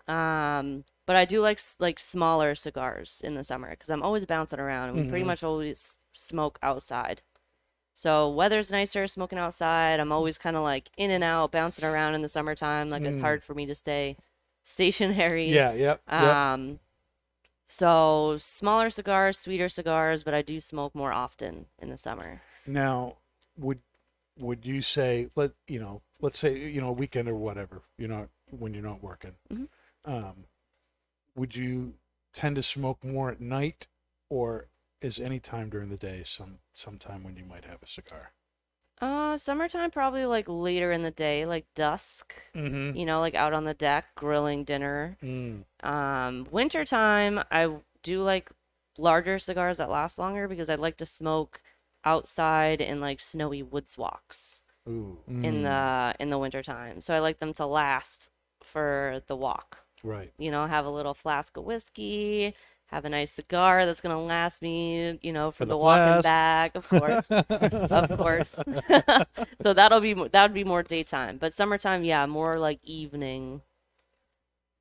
Um, 0.08 0.84
but 1.06 1.16
I 1.16 1.26
do 1.26 1.42
like 1.42 1.58
s- 1.58 1.78
like 1.80 2.00
smaller 2.00 2.56
cigars 2.56 3.22
in 3.24 3.36
the 3.36 3.44
summer 3.44 3.70
because 3.72 3.90
I'm 3.90 4.04
always 4.04 4.26
bouncing 4.26 4.60
around, 4.60 4.90
and 4.90 4.98
we 4.98 5.04
pretty 5.08 5.24
Mhm. 5.24 5.28
much 5.28 5.44
always 5.44 5.98
smoke 6.14 6.60
outside. 6.62 7.22
So 7.94 8.30
weather's 8.30 8.72
nicer, 8.72 9.06
smoking 9.08 9.38
outside. 9.38 10.00
I'm 10.00 10.12
always 10.12 10.38
kind 10.38 10.56
of 10.56 10.64
like 10.64 10.90
in 10.98 11.12
and 11.12 11.24
out, 11.24 11.52
bouncing 11.52 11.86
around 11.86 12.16
in 12.16 12.22
the 12.22 12.30
summertime. 12.30 12.90
Like 12.90 13.04
it's 13.04 13.20
Mm. 13.20 13.24
hard 13.24 13.44
for 13.44 13.54
me 13.54 13.66
to 13.68 13.76
stay 13.76 14.18
stationary. 14.64 15.50
Yeah. 15.50 15.74
Yep. 15.74 16.02
yep. 16.12 16.36
Um, 16.36 16.80
so 17.68 18.36
smaller 18.38 18.90
cigars, 18.90 19.38
sweeter 19.38 19.70
cigars, 19.70 20.24
but 20.24 20.34
I 20.34 20.42
do 20.42 20.60
smoke 20.60 20.94
more 20.94 21.14
often 21.14 21.68
in 21.80 21.90
the 21.90 21.98
summer. 21.98 22.42
Now, 22.68 23.18
would 23.58 23.80
would 24.38 24.66
you 24.66 24.82
say 24.82 25.30
let 25.36 25.52
you 25.68 25.80
know? 25.80 26.02
Let's 26.20 26.40
say 26.40 26.58
you 26.58 26.82
know 26.82 26.90
a 26.90 26.94
weekend 26.94 27.28
or 27.28 27.36
whatever. 27.36 27.84
You're 27.98 28.10
not 28.10 28.30
when 28.50 28.74
you're 28.74 28.84
not 28.84 29.02
working. 29.02 29.36
Mhm. 29.52 29.68
Um, 30.04 30.46
would 31.36 31.56
you 31.56 31.96
tend 32.34 32.56
to 32.58 32.64
smoke 32.64 33.04
more 33.04 33.32
at 33.32 33.40
night, 33.40 33.88
or 34.30 34.68
is 35.00 35.20
any 35.20 35.40
time 35.40 35.70
during 35.70 35.90
the 35.90 35.98
day 35.98 36.24
some 36.26 36.60
sometime 36.74 37.24
when 37.24 37.38
you 37.38 37.46
might 37.46 37.66
have 37.66 37.82
a 37.82 37.88
cigar? 37.88 38.34
Uh, 39.02 39.36
summertime 39.36 39.90
probably 39.90 40.26
like 40.26 40.46
later 40.48 40.92
in 40.92 41.02
the 41.02 41.12
day, 41.12 41.46
like 41.46 41.66
dusk. 41.76 42.36
Mm-hmm. 42.56 42.96
You 42.96 43.06
know, 43.06 43.20
like 43.20 43.34
out 43.36 43.54
on 43.54 43.66
the 43.66 43.74
deck 43.74 44.06
grilling 44.16 44.64
dinner. 44.64 45.18
Mm. 45.24 45.64
Um, 45.84 46.48
wintertime, 46.52 47.42
I 47.52 47.70
do 48.04 48.22
like 48.22 48.52
larger 48.98 49.40
cigars 49.40 49.78
that 49.78 49.90
last 49.90 50.20
longer 50.20 50.48
because 50.48 50.70
I 50.70 50.76
like 50.76 50.98
to 50.98 51.06
smoke 51.06 51.62
outside 52.06 52.82
in 52.82 53.00
like 53.02 53.20
snowy 53.22 53.62
woods 53.64 53.98
walks 53.98 54.64
Ooh, 54.88 55.18
Mm. 55.30 55.44
in 55.44 55.64
the 55.64 56.16
in 56.20 56.30
the 56.30 56.38
wintertime. 56.38 57.02
So 57.02 57.14
I 57.16 57.20
like 57.20 57.40
them 57.40 57.54
to 57.54 57.66
last 57.66 58.30
for 58.62 59.22
the 59.28 59.36
walk. 59.36 59.86
right. 60.04 60.32
you 60.38 60.50
know, 60.52 60.66
have 60.68 60.86
a 60.86 60.90
little 60.90 61.14
flask 61.14 61.58
of 61.58 61.64
whiskey, 61.64 62.54
have 62.92 63.06
a 63.06 63.10
nice 63.10 63.32
cigar 63.32 63.86
that's 63.86 64.02
gonna 64.02 64.22
last 64.22 64.62
me, 64.62 65.18
you 65.22 65.32
know, 65.34 65.50
for, 65.52 65.58
For 65.60 65.66
the, 65.66 65.70
the 65.70 65.78
walking 65.78 66.22
flask. 66.22 66.24
back, 66.24 66.76
of 66.76 66.88
course, 66.90 67.32
of 67.32 68.10
course. 68.18 68.60
so 69.62 69.74
that'll 69.74 70.02
be 70.02 70.14
mo- 70.14 70.28
that 70.28 70.42
would 70.44 70.54
be 70.54 70.64
more 70.66 70.84
daytime, 70.84 71.38
but 71.38 71.54
summertime, 71.54 72.04
yeah, 72.04 72.26
more 72.26 72.60
like 72.60 72.80
evening. 72.84 73.62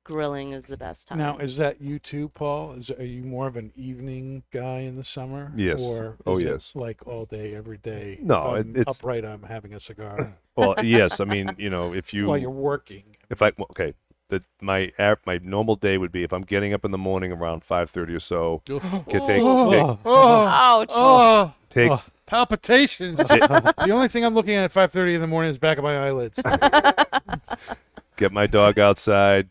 Grilling 0.03 0.51
is 0.51 0.65
the 0.65 0.77
best 0.77 1.07
time. 1.07 1.19
Now, 1.19 1.37
is 1.37 1.57
that 1.57 1.79
you 1.79 1.99
too, 1.99 2.29
Paul? 2.29 2.73
Is 2.73 2.89
are 2.89 3.05
you 3.05 3.21
more 3.21 3.45
of 3.45 3.55
an 3.55 3.71
evening 3.75 4.41
guy 4.51 4.79
in 4.79 4.95
the 4.95 5.03
summer? 5.03 5.51
Yes. 5.55 5.83
Or 5.85 6.17
Oh, 6.25 6.39
is 6.39 6.45
it 6.45 6.49
yes. 6.49 6.71
Like 6.73 7.05
all 7.07 7.25
day, 7.25 7.53
every 7.53 7.77
day. 7.77 8.17
No, 8.19 8.55
if 8.55 8.65
it- 8.65 8.69
I'm 8.69 8.75
it's- 8.77 8.97
upright. 8.99 9.23
I'm 9.23 9.43
having 9.43 9.73
a 9.75 9.79
cigar 9.79 10.37
Well, 10.57 10.73
yes. 10.83 11.19
I 11.19 11.25
mean, 11.25 11.55
you 11.59 11.69
know, 11.69 11.93
if 11.93 12.15
you 12.15 12.25
while 12.25 12.37
you're 12.39 12.49
working. 12.49 13.15
if 13.29 13.43
I 13.43 13.51
okay, 13.71 13.93
the 14.31 14.41
my 14.61 14.91
app 14.97 15.19
my 15.27 15.39
normal 15.43 15.75
day 15.75 15.97
would 15.97 16.11
be 16.11 16.23
if 16.23 16.33
I'm 16.33 16.41
getting 16.41 16.73
up 16.73 16.83
in 16.83 16.91
the 16.91 16.97
morning 16.97 17.31
around 17.31 17.63
five 17.63 17.91
thirty 17.91 18.15
or 18.15 18.19
so. 18.19 18.61
Can 18.65 18.79
take, 18.79 19.19
take 19.27 19.41
Oh, 19.43 19.97
Ouch! 20.05 20.89
oh, 20.93 21.53
take 21.69 21.91
oh, 21.91 22.01
palpitations. 22.25 23.17
the 23.27 23.89
only 23.91 24.07
thing 24.07 24.25
I'm 24.25 24.33
looking 24.33 24.55
at 24.55 24.63
at 24.63 24.71
5:30 24.71 25.15
in 25.15 25.21
the 25.21 25.27
morning 25.27 25.51
is 25.51 25.59
back 25.59 25.77
of 25.77 25.83
my 25.83 26.07
eyelids. 26.07 26.39
get 28.17 28.31
my 28.31 28.47
dog 28.47 28.79
outside. 28.79 29.49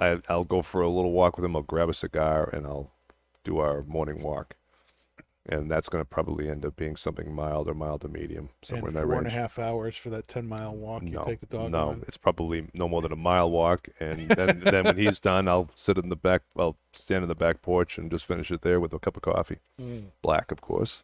I, 0.00 0.20
I'll 0.28 0.44
go 0.44 0.62
for 0.62 0.80
a 0.82 0.88
little 0.88 1.12
walk 1.12 1.36
with 1.36 1.44
him. 1.44 1.54
I'll 1.54 1.62
grab 1.62 1.88
a 1.88 1.94
cigar 1.94 2.48
and 2.52 2.66
I'll 2.66 2.90
do 3.44 3.58
our 3.58 3.82
morning 3.82 4.22
walk. 4.22 4.54
And 5.48 5.68
that's 5.68 5.88
going 5.88 6.00
to 6.02 6.08
probably 6.08 6.48
end 6.48 6.64
up 6.64 6.76
being 6.76 6.94
something 6.94 7.34
mild 7.34 7.68
or 7.68 7.74
mild 7.74 8.02
to 8.02 8.08
medium, 8.08 8.50
somewhere 8.62 8.90
and 8.90 8.96
in 8.96 9.02
that 9.02 9.06
four 9.08 9.18
and 9.18 9.26
a 9.26 9.30
range. 9.30 9.34
half 9.34 9.58
hours 9.58 9.96
for 9.96 10.08
that 10.10 10.28
10 10.28 10.46
mile 10.46 10.72
walk. 10.72 11.02
You 11.02 11.10
no, 11.10 11.24
take 11.24 11.40
the 11.40 11.46
dog 11.46 11.72
no, 11.72 11.88
on. 11.88 12.04
it's 12.06 12.16
probably 12.16 12.68
no 12.74 12.88
more 12.88 13.02
than 13.02 13.10
a 13.10 13.16
mile 13.16 13.50
walk. 13.50 13.88
And 13.98 14.28
then, 14.28 14.60
then 14.64 14.84
when 14.84 14.96
he's 14.96 15.18
done, 15.18 15.48
I'll 15.48 15.68
sit 15.74 15.98
in 15.98 16.10
the 16.10 16.16
back. 16.16 16.42
I'll 16.56 16.76
stand 16.92 17.24
in 17.24 17.28
the 17.28 17.34
back 17.34 17.60
porch 17.60 17.98
and 17.98 18.08
just 18.08 18.24
finish 18.24 18.52
it 18.52 18.62
there 18.62 18.78
with 18.78 18.92
a 18.94 19.00
cup 19.00 19.16
of 19.16 19.22
coffee, 19.24 19.58
Mm. 19.80 20.04
black, 20.22 20.52
of 20.52 20.60
course. 20.60 21.02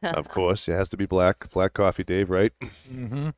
Black. 0.00 0.16
of 0.16 0.28
course, 0.28 0.68
it 0.68 0.72
has 0.74 0.88
to 0.90 0.96
be 0.96 1.06
black, 1.06 1.50
black 1.50 1.74
coffee, 1.74 2.04
Dave, 2.04 2.30
right? 2.30 2.52
Mm-hmm. 2.60 3.30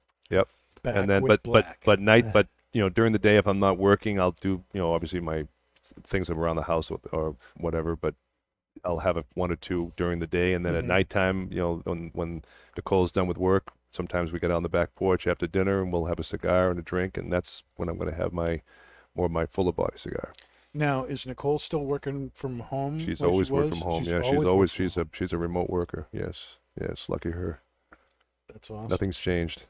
Back 0.82 0.96
and 0.96 1.08
then 1.08 1.22
with 1.22 1.28
but 1.30 1.42
black. 1.44 1.64
but 1.80 1.84
but 1.86 2.00
night 2.00 2.30
but 2.34 2.46
you 2.74 2.82
know 2.82 2.90
during 2.90 3.12
the 3.14 3.18
day 3.18 3.36
if 3.36 3.46
i'm 3.46 3.58
not 3.58 3.78
working 3.78 4.20
i'll 4.20 4.32
do 4.32 4.62
you 4.74 4.80
know 4.80 4.92
obviously 4.92 5.18
my 5.18 5.46
things 6.02 6.28
around 6.28 6.56
the 6.56 6.62
house 6.64 6.90
or, 6.90 7.00
or 7.10 7.36
whatever 7.56 7.96
but 7.96 8.14
i'll 8.84 8.98
have 8.98 9.16
a 9.16 9.24
one 9.34 9.50
or 9.50 9.56
two 9.56 9.92
during 9.96 10.18
the 10.18 10.26
day 10.26 10.52
and 10.52 10.64
then 10.64 10.74
at 10.74 10.84
Mhm. 10.84 10.88
nighttime 10.88 11.48
you 11.50 11.58
know 11.58 11.80
when 11.84 12.10
when 12.14 12.42
nicole's 12.76 13.12
done 13.12 13.26
with 13.26 13.38
work 13.38 13.72
sometimes 13.90 14.32
we 14.32 14.38
get 14.38 14.50
out 14.50 14.56
on 14.56 14.62
the 14.62 14.68
back 14.68 14.94
porch 14.94 15.26
after 15.26 15.46
dinner 15.46 15.82
and 15.82 15.92
we'll 15.92 16.06
have 16.06 16.18
a 16.20 16.24
cigar 16.24 16.70
and 16.70 16.78
a 16.78 16.82
drink 16.82 17.16
and 17.16 17.32
that's 17.32 17.62
when 17.76 17.88
i'm 17.88 17.96
going 17.96 18.10
to 18.10 18.16
have 18.16 18.32
my 18.32 18.60
more 19.14 19.26
of 19.26 19.32
my 19.32 19.46
fuller 19.46 19.72
body 19.72 19.96
cigar 19.96 20.32
now, 20.76 21.04
is 21.04 21.24
Nicole 21.24 21.60
still 21.60 21.84
working 21.84 22.32
from 22.34 22.58
home? 22.58 22.98
she's 22.98 23.20
like 23.20 23.28
she 23.28 23.30
always 23.30 23.52
worked 23.52 23.68
from 23.68 23.82
home 23.82 24.02
She's 24.02 24.10
yeah 24.10 24.22
she's 24.22 24.32
always 24.32 24.46
always 24.48 24.70
worked 24.70 24.76
from 24.76 24.84
she's 24.84 24.96
a 24.96 25.06
she's 25.12 25.32
a 25.32 25.38
remote 25.38 25.70
worker 25.70 26.08
yes 26.12 26.56
yes 26.80 27.08
lucky 27.08 27.30
her 27.30 27.60
That's 28.52 28.70
awesome. 28.72 28.88
nothing's 28.90 29.18
changed 29.18 29.66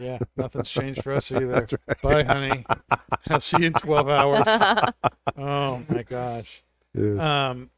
Yeah, 0.00 0.20
nothing's 0.36 0.70
changed 0.70 1.02
for 1.02 1.12
us 1.12 1.30
either. 1.32 1.66
Right. 1.86 2.00
Bye, 2.02 2.22
honey. 2.22 2.64
I'll 3.28 3.40
see 3.40 3.58
you 3.58 3.66
in 3.66 3.74
12 3.74 4.08
hours. 4.08 4.46
Oh 5.36 5.82
my 5.88 6.02
gosh. 6.02 6.62
yes. 6.94 7.18
Um, 7.20 7.70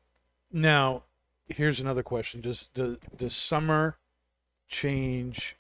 now, 0.54 1.02
here's 1.46 1.80
another 1.80 2.02
question: 2.02 2.40
Does 2.40 2.68
does, 2.72 2.96
does 3.16 3.34
summer 3.36 3.98
change 4.68 5.56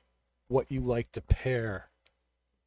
what 0.48 0.70
you 0.70 0.80
like 0.80 1.12
to 1.12 1.20
pair 1.20 1.88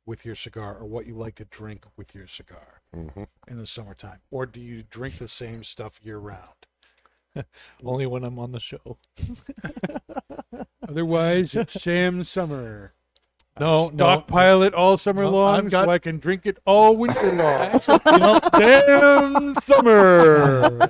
with 0.05 0.25
your 0.25 0.35
cigar 0.35 0.77
or 0.77 0.85
what 0.85 1.05
you 1.07 1.15
like 1.15 1.35
to 1.35 1.45
drink 1.45 1.85
with 1.97 2.13
your 2.15 2.27
cigar 2.27 2.81
hmm 2.93 3.23
in 3.47 3.57
the 3.57 3.65
summertime? 3.65 4.19
Or 4.31 4.45
do 4.45 4.59
you 4.59 4.83
drink 4.83 5.15
the 5.17 5.27
same 5.27 5.63
stuff 5.63 5.99
year 6.03 6.17
round? 6.19 6.65
Only 7.83 8.05
when 8.05 8.23
I'm 8.23 8.39
on 8.39 8.51
the 8.51 8.59
show. 8.59 8.97
Otherwise, 10.89 11.53
it's 11.55 11.81
Sam 11.81 12.23
Summer. 12.23 12.93
No, 13.59 13.89
no. 13.89 13.95
Stockpile 14.05 14.61
it 14.63 14.73
all 14.73 14.97
summer 14.97 15.23
No, 15.23 15.31
long 15.31 15.55
I've 15.65 15.71
got- 15.71 15.85
so 15.85 15.91
I 15.91 15.97
can 15.99 16.17
drink 16.17 16.45
it 16.45 16.57
all 16.65 16.95
winter 16.95 17.31
long. 17.31 17.81
you 17.87 18.19
know, 18.19 18.39
Sam 18.55 19.55
Summer. 19.61 20.89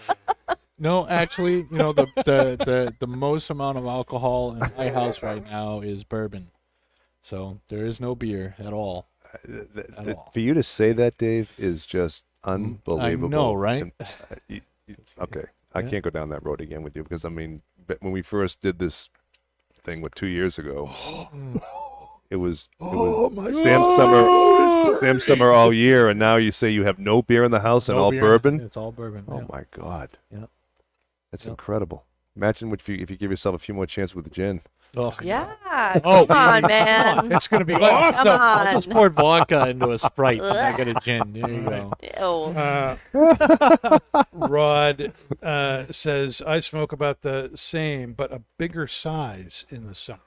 No, 0.79 1.07
actually, 1.07 1.57
you 1.71 1.77
know, 1.77 1.91
the, 1.93 2.05
the, 2.17 2.57
the, 2.63 2.93
the 2.99 3.07
most 3.07 3.49
amount 3.49 3.77
of 3.77 3.85
alcohol 3.85 4.51
in 4.53 4.59
my 4.77 4.89
house 4.89 5.21
right 5.23 5.43
now 5.49 5.81
is 5.81 6.03
bourbon. 6.03 6.49
So 7.21 7.59
there 7.69 7.85
is 7.85 7.99
no 7.99 8.15
beer 8.15 8.55
at 8.59 8.73
all. 8.73 9.07
Th- 9.45 9.67
th- 9.73 9.85
At 9.97 10.05
th- 10.05 10.15
all. 10.17 10.29
for 10.33 10.39
you 10.39 10.53
to 10.53 10.63
say 10.63 10.93
that, 10.93 11.17
Dave, 11.17 11.53
is 11.57 11.85
just 11.85 12.25
unbelievable. 12.43 13.27
I 13.27 13.29
know, 13.29 13.53
right? 13.53 13.81
And, 13.83 13.91
uh, 13.99 14.05
you- 14.47 14.61
you- 14.87 14.95
okay, 15.19 15.45
I 15.73 15.81
Yeah. 15.81 15.89
can't 15.89 16.03
go 16.03 16.09
down 16.09 16.29
that 16.29 16.45
road 16.45 16.61
again 16.61 16.83
with 16.83 16.95
you 16.95 17.03
because 17.03 17.25
I 17.25 17.29
mean, 17.29 17.61
when 17.99 18.11
we 18.13 18.21
first 18.21 18.61
did 18.61 18.79
this 18.79 19.09
thing, 19.73 20.01
what 20.01 20.15
two 20.15 20.27
years 20.27 20.57
ago, 20.57 20.85
mm. 21.35 21.61
it 22.29 22.37
was 22.37 22.69
it 22.79 22.83
Oh 22.85 23.27
was 23.27 23.61
Sam 23.61 23.83
Summer, 23.97 24.97
Sam 24.99 25.19
Summer 25.19 25.51
all 25.51 25.73
year, 25.73 26.07
and 26.07 26.17
now 26.17 26.37
you 26.37 26.51
say 26.53 26.69
you 26.69 26.85
have 26.85 26.97
no 26.99 27.21
beer 27.21 27.43
in 27.43 27.51
the 27.51 27.59
house 27.59 27.89
and 27.89 27.97
all 27.97 28.11
beer. 28.11 28.21
bourbon. 28.21 28.61
It's 28.61 28.77
all 28.77 28.91
bourbon. 28.93 29.25
Oh 29.27 29.39
yeah. 29.39 29.45
my 29.51 29.65
God, 29.71 30.13
Yeah. 30.31 30.45
That's 31.31 31.45
Yep. 31.45 31.51
incredible. 31.53 32.05
Imagine 32.35 32.71
if 32.71 32.87
you 32.87 32.95
if 32.97 33.09
you 33.09 33.17
give 33.17 33.31
yourself 33.31 33.55
a 33.55 33.59
few 33.59 33.73
more 33.73 33.85
chances 33.87 34.15
with 34.15 34.25
the 34.25 34.31
gin. 34.31 34.61
Oh, 34.95 35.13
Yeah. 35.21 35.53
Oh, 36.05 36.25
Come 36.27 36.37
on, 36.37 36.61
man. 36.63 37.31
It's 37.33 37.47
going 37.49 37.59
to 37.59 37.65
be 37.65 37.73
Come 37.73 37.83
awesome. 37.83 38.27
I 38.29 38.71
just 38.73 38.87
on. 38.87 38.93
poured 38.93 39.13
vodka 39.15 39.67
into 39.69 39.91
a 39.91 39.99
Sprite 39.99 40.41
and 40.41 40.57
I 40.57 40.71
get 40.77 40.87
a 40.87 40.93
gin. 40.95 41.33
There 41.33 41.49
you 41.51 41.61
go. 41.61 41.91
Ew. 42.53 42.57
Uh, 42.57 43.99
Rod 44.33 45.11
uh, 45.43 45.85
says, 45.91 46.41
I 46.45 46.61
smoke 46.61 46.91
about 46.93 47.21
the 47.21 47.51
same, 47.55 48.13
but 48.13 48.31
a 48.31 48.41
bigger 48.57 48.87
size 48.87 49.65
in 49.69 49.87
the 49.87 49.95
summer. 49.95 50.19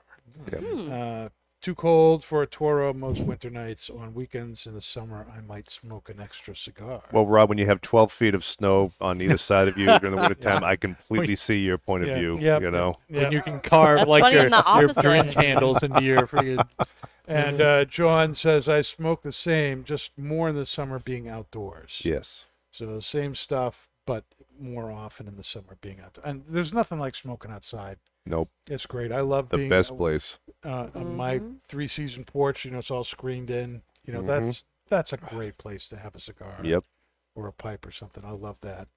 Yeah. 0.52 0.58
Hmm. 0.58 0.92
Uh, 0.92 1.28
too 1.60 1.74
cold 1.74 2.24
for 2.24 2.42
a 2.42 2.46
Toro 2.46 2.92
most 2.94 3.20
winter 3.20 3.50
nights. 3.50 3.90
On 3.90 4.14
weekends 4.14 4.66
in 4.66 4.74
the 4.74 4.80
summer, 4.80 5.26
I 5.36 5.40
might 5.40 5.68
smoke 5.70 6.08
an 6.08 6.20
extra 6.20 6.56
cigar. 6.56 7.02
Well, 7.12 7.26
Rob, 7.26 7.48
when 7.50 7.58
you 7.58 7.66
have 7.66 7.80
12 7.80 8.10
feet 8.10 8.34
of 8.34 8.44
snow 8.44 8.92
on 9.00 9.20
either 9.20 9.36
side 9.50 9.68
of 9.68 9.76
you 9.76 9.86
during 9.98 10.00
the 10.16 10.22
winter 10.22 10.28
wintertime, 10.34 10.64
I 10.64 10.76
completely 10.76 11.36
see 11.36 11.58
your 11.58 11.76
point 11.78 12.04
of 12.04 12.08
Yeah. 12.10 12.18
view. 12.18 12.38
Yep. 12.40 12.62
You 12.62 12.70
know, 12.70 12.94
yeah. 13.08 13.22
When 13.24 13.32
you 13.32 13.42
can 13.42 13.60
carve 13.60 13.98
That's 13.98 14.08
like 14.08 14.22
funny 14.24 14.36
your, 14.36 14.44
on 14.46 14.50
the 14.50 14.56
your 14.56 14.66
opposite. 14.84 15.02
green 15.02 15.30
candles 15.30 15.82
into 15.82 16.02
your 16.02 16.26
friggin' 16.26 16.66
and 17.28 17.60
uh, 17.60 17.84
John 17.84 18.34
says, 18.34 18.68
I 18.68 18.80
smoke 18.80 19.22
the 19.22 19.32
same, 19.32 19.84
just 19.84 20.16
more 20.18 20.48
in 20.48 20.56
the 20.56 20.66
summer 20.66 20.98
being 20.98 21.28
outdoors. 21.28 22.02
yes. 22.04 22.46
So 22.72 23.00
same 23.00 23.34
stuff, 23.34 23.88
but 24.06 24.24
more 24.58 24.92
often 24.92 25.26
in 25.26 25.36
the 25.36 25.42
summer 25.42 25.76
being 25.80 26.00
outdoors. 26.00 26.24
And 26.24 26.44
there's 26.48 26.72
nothing 26.72 26.98
like 27.00 27.14
smoking 27.16 27.50
outside. 27.50 27.98
Nope. 28.26 28.50
It's 28.66 28.86
great. 28.86 29.12
I 29.12 29.20
love 29.20 29.48
The 29.48 29.56
being 29.58 29.68
best 29.70 29.92
uh, 29.92 29.94
place. 29.96 30.38
uh, 30.64 30.88
on 30.94 31.16
my 31.16 31.38
Mhm. 31.38 31.60
three 31.62 31.88
season 31.88 32.24
porch. 32.24 32.64
You 32.64 32.70
know, 32.70 32.78
it's 32.78 32.90
all 32.90 33.04
screened 33.04 33.50
in. 33.50 33.82
You 34.04 34.12
know, 34.12 34.22
Mhm. 34.22 34.26
that's 34.26 34.64
that's 34.88 35.12
a 35.12 35.16
great 35.16 35.56
place 35.56 35.88
to 35.88 35.96
have 35.96 36.14
a 36.16 36.20
cigar. 36.20 36.58
Yep. 36.64 36.84
Or 37.36 37.46
a 37.46 37.52
pipe 37.52 37.86
or 37.86 37.92
something. 37.92 38.24
I 38.24 38.32
love 38.32 38.56
that. 38.62 38.88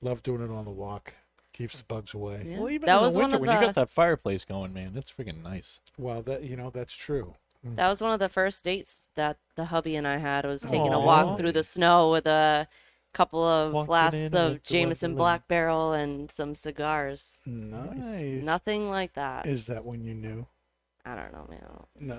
Love 0.00 0.22
doing 0.22 0.42
it 0.42 0.50
on 0.50 0.64
the 0.64 0.70
walk. 0.70 1.12
Keeps 1.52 1.78
the 1.78 1.84
bugs 1.84 2.14
away. 2.14 2.42
Yeah. 2.46 2.58
Well, 2.58 2.70
even 2.70 2.86
that 2.86 2.96
in 2.98 3.02
was 3.02 3.14
the 3.14 3.20
one 3.20 3.30
winter, 3.30 3.36
of 3.36 3.40
when 3.48 3.60
you 3.60 3.66
got 3.66 3.74
that 3.74 3.90
fireplace 3.90 4.44
going, 4.44 4.72
man, 4.72 4.96
it's 4.96 5.12
freaking 5.12 5.42
nice. 5.42 5.80
Well, 5.98 6.22
that 6.22 6.42
you 6.42 6.56
know 6.56 6.70
that's 6.70 6.94
true. 6.94 7.34
that 7.64 7.88
was 7.88 8.00
one 8.00 8.12
of 8.12 8.20
the 8.20 8.28
first 8.28 8.62
dates 8.64 9.08
that 9.16 9.38
the 9.56 9.66
hubby 9.66 9.96
and 9.96 10.06
I 10.06 10.18
had 10.18 10.44
was 10.46 10.62
taking 10.62 10.92
a 10.92 11.00
Aw. 11.00 11.04
walk 11.04 11.36
through 11.38 11.50
the 11.52 11.64
snow 11.64 12.10
with 12.12 12.26
a 12.26 12.68
couple 13.16 13.42
of 13.42 13.72
Walking 13.72 13.86
flasks 13.86 14.14
in 14.14 14.26
of 14.26 14.32
the 14.32 14.60
Jameson 14.62 15.12
Wonderland. 15.12 15.16
Black 15.16 15.48
Barrel 15.48 15.92
and 15.94 16.30
some 16.30 16.54
cigars. 16.54 17.38
Nice. 17.46 18.42
Nothing 18.42 18.90
like 18.90 19.14
that. 19.14 19.46
Is 19.46 19.66
that 19.66 19.86
when 19.86 20.04
you 20.04 20.12
knew? 20.14 20.46
I 21.06 21.14
don't 21.14 21.32
know, 21.32 21.46
man. 21.48 21.60
No. 22.00 22.16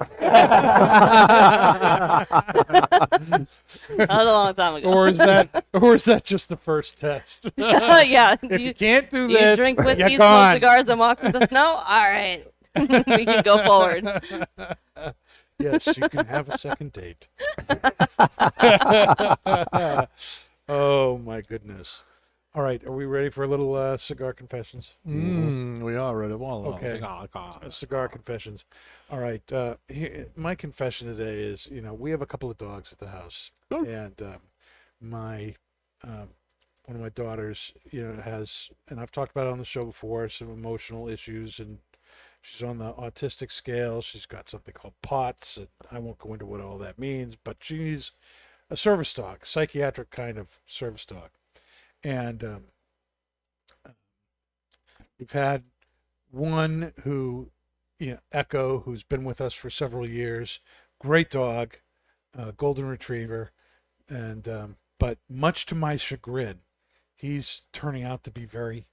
That 3.98 4.10
was 4.10 4.10
a 4.10 4.24
long 4.24 4.54
time 4.54 4.76
ago. 4.76 4.92
or 4.92 5.10
is 5.10 5.18
that 5.18 5.66
or 5.74 5.96
is 5.96 6.06
that 6.06 6.24
just 6.24 6.48
the 6.50 6.56
first 6.56 6.98
test? 6.98 7.52
yeah. 7.58 8.38
if 8.42 8.60
you, 8.62 8.68
you, 8.68 8.74
can't 8.74 9.10
do 9.10 9.28
you 9.28 9.38
this, 9.38 9.58
drink 9.58 9.78
you're 9.78 9.86
whiskey, 9.86 10.16
smoke 10.16 10.20
gone. 10.20 10.56
cigars, 10.56 10.88
and 10.88 11.00
walk 11.00 11.20
through 11.20 11.34
the 11.34 11.48
snow? 11.48 11.66
All 11.86 12.10
right. 12.10 12.46
we 12.76 13.26
can 13.26 13.44
go 13.44 13.64
forward. 13.66 14.08
Yes, 15.60 15.88
you 15.98 16.08
can 16.08 16.26
have 16.28 16.48
a 16.50 16.58
second 16.58 16.94
date. 16.94 17.28
Oh 20.70 21.18
my 21.18 21.42
goodness. 21.42 22.04
All 22.56 22.64
right, 22.64 22.84
are 22.86 22.92
we 22.92 23.06
ready 23.06 23.30
for 23.30 23.44
a 23.44 23.48
little 23.48 23.76
uh, 23.76 23.98
cigar 23.98 24.34
confessions? 24.34 24.94
Mm, 25.08 25.84
we 25.84 25.96
are 25.96 26.18
ready. 26.18 26.34
Well, 26.34 26.66
Okay. 26.68 26.94
oh, 26.96 27.00
God. 27.00 27.30
Uh, 27.64 27.70
cigar 27.70 28.08
confessions. 28.08 28.66
All 29.12 29.20
right. 29.20 29.54
Uh, 29.54 29.76
here, 29.88 30.28
my 30.36 30.56
confession 30.56 31.08
today 31.08 31.40
is, 31.42 31.68
you 31.72 31.82
know, 31.82 31.94
we 31.94 32.10
have 32.12 32.22
a 32.22 32.26
couple 32.26 32.50
of 32.50 32.58
dogs 32.58 32.92
at 32.92 32.98
the 32.98 33.10
house, 33.10 33.52
and 33.86 34.20
um, 34.24 34.40
my 35.00 35.56
um, 36.04 36.30
one 36.86 36.96
of 36.96 37.02
my 37.02 37.10
daughters, 37.10 37.74
you 37.92 38.02
know, 38.02 38.22
has, 38.22 38.70
and 38.88 39.00
I've 39.00 39.12
talked 39.12 39.32
about 39.32 39.48
it 39.48 39.52
on 39.52 39.60
the 39.60 39.66
show 39.66 39.86
before, 39.86 40.28
some 40.30 40.50
emotional 40.50 41.08
issues, 41.10 41.60
and 41.60 41.80
she's 42.42 42.64
on 42.64 42.78
the 42.80 42.94
autistic 42.94 43.52
scale. 43.52 44.02
She's 44.02 44.26
got 44.26 44.50
something 44.50 44.74
called 44.74 44.94
POTS, 45.04 45.58
and 45.58 45.68
I 45.92 46.00
won't 46.00 46.18
go 46.18 46.34
into 46.34 46.46
what 46.46 46.62
all 46.62 46.78
that 46.80 46.98
means, 46.98 47.36
but 47.36 47.58
she's 47.60 48.12
a 48.70 48.78
service 48.78 49.14
dog, 49.14 49.46
psychiatric 49.46 50.10
kind 50.10 50.38
of 50.38 50.60
service 50.66 51.06
dog, 51.06 51.30
and 52.04 52.44
um, 52.44 52.64
we've 55.20 55.32
had 55.32 55.64
one 56.32 56.94
who 57.04 57.52
you 58.00 58.12
know, 58.12 58.20
Echo, 58.32 58.80
who's 58.80 59.04
been 59.04 59.24
with 59.24 59.42
us 59.42 59.54
for 59.54 59.70
several 59.70 60.08
years, 60.08 60.60
great 61.00 61.30
dog, 61.30 61.78
uh, 62.38 62.52
golden 62.56 62.86
retriever, 62.86 63.52
and 64.08 64.48
um, 64.48 64.76
but 65.00 65.18
much 65.30 65.66
to 65.68 65.76
my 65.76 65.98
chagrin, 65.98 66.60
he's 67.16 67.64
turning 67.74 68.04
out 68.04 68.24
to 68.24 68.32
be 68.32 68.46
very 68.46 68.86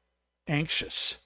anxious. 0.47 1.19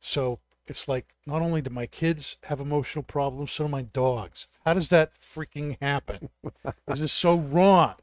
So 0.00 0.40
it's 0.66 0.88
like 0.88 1.14
not 1.26 1.42
only 1.42 1.62
do 1.62 1.70
my 1.70 1.86
kids 1.86 2.36
have 2.44 2.60
emotional 2.60 3.02
problems, 3.02 3.52
so 3.52 3.64
do 3.64 3.70
my 3.70 3.82
dogs. 3.82 4.46
How 4.64 4.74
does 4.74 4.88
that 4.88 5.18
freaking 5.18 5.76
happen? 5.80 6.30
this 6.86 7.00
is 7.00 7.12
so 7.12 7.36
wrong. 7.36 7.94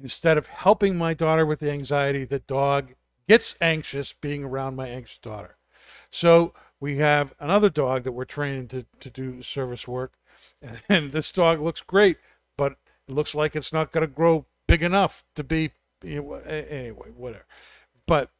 Instead 0.00 0.36
of 0.36 0.48
helping 0.48 0.96
my 0.96 1.14
daughter 1.14 1.46
with 1.46 1.60
the 1.60 1.70
anxiety, 1.70 2.24
the 2.24 2.40
dog 2.40 2.94
gets 3.28 3.56
anxious 3.60 4.12
being 4.12 4.44
around 4.44 4.76
my 4.76 4.88
anxious 4.88 5.18
daughter. 5.18 5.56
So 6.10 6.52
we 6.80 6.98
have 6.98 7.34
another 7.40 7.70
dog 7.70 8.04
that 8.04 8.12
we're 8.12 8.24
training 8.24 8.68
to, 8.68 8.86
to 9.00 9.10
do 9.10 9.42
service 9.42 9.88
work. 9.88 10.12
And 10.88 11.12
this 11.12 11.32
dog 11.32 11.60
looks 11.60 11.80
great, 11.80 12.18
but 12.56 12.72
it 13.08 13.14
looks 13.14 13.34
like 13.34 13.54
it's 13.54 13.72
not 13.72 13.92
going 13.92 14.06
to 14.06 14.12
grow 14.12 14.46
big 14.66 14.82
enough 14.82 15.24
to 15.34 15.44
be, 15.44 15.70
you 16.02 16.22
know, 16.22 16.34
anyway, 16.34 17.08
whatever. 17.14 17.46
But 18.06 18.30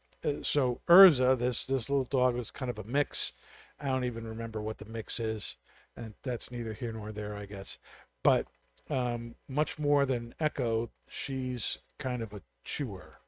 so 0.42 0.80
Urza, 0.88 1.38
this, 1.38 1.64
this 1.64 1.88
little 1.90 2.04
dog 2.04 2.34
was 2.34 2.50
kind 2.50 2.70
of 2.70 2.78
a 2.78 2.84
mix. 2.84 3.32
I 3.80 3.88
don't 3.88 4.04
even 4.04 4.26
remember 4.26 4.60
what 4.60 4.78
the 4.78 4.84
mix 4.84 5.20
is. 5.20 5.56
And 5.96 6.14
that's 6.22 6.50
neither 6.50 6.74
here 6.74 6.92
nor 6.92 7.12
there, 7.12 7.34
I 7.34 7.46
guess. 7.46 7.78
But 8.22 8.46
um, 8.90 9.34
much 9.48 9.78
more 9.78 10.04
than 10.04 10.34
Echo, 10.38 10.90
she's 11.08 11.78
kind 11.98 12.22
of 12.22 12.32
a 12.32 12.42
chewer. 12.64 13.18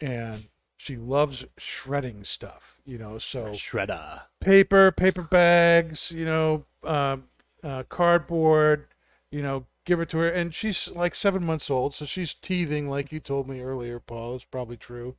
And 0.00 0.48
she 0.76 0.96
loves 0.96 1.46
shredding 1.56 2.24
stuff, 2.24 2.80
you 2.84 2.98
know, 2.98 3.16
so 3.16 3.52
Shredder. 3.52 4.22
paper, 4.40 4.90
paper 4.92 5.22
bags, 5.22 6.10
you 6.10 6.24
know, 6.24 6.64
um, 6.82 7.24
uh, 7.62 7.84
cardboard, 7.88 8.88
you 9.30 9.40
know, 9.40 9.64
give 9.86 10.00
it 10.00 10.10
to 10.10 10.18
her. 10.18 10.28
And 10.28 10.54
she's 10.54 10.90
like 10.90 11.14
seven 11.14 11.44
months 11.44 11.70
old, 11.70 11.94
so 11.94 12.04
she's 12.04 12.34
teething, 12.34 12.90
like 12.90 13.12
you 13.12 13.20
told 13.20 13.48
me 13.48 13.60
earlier, 13.60 13.98
Paul. 13.98 14.36
It's 14.36 14.44
probably 14.44 14.76
true. 14.76 15.14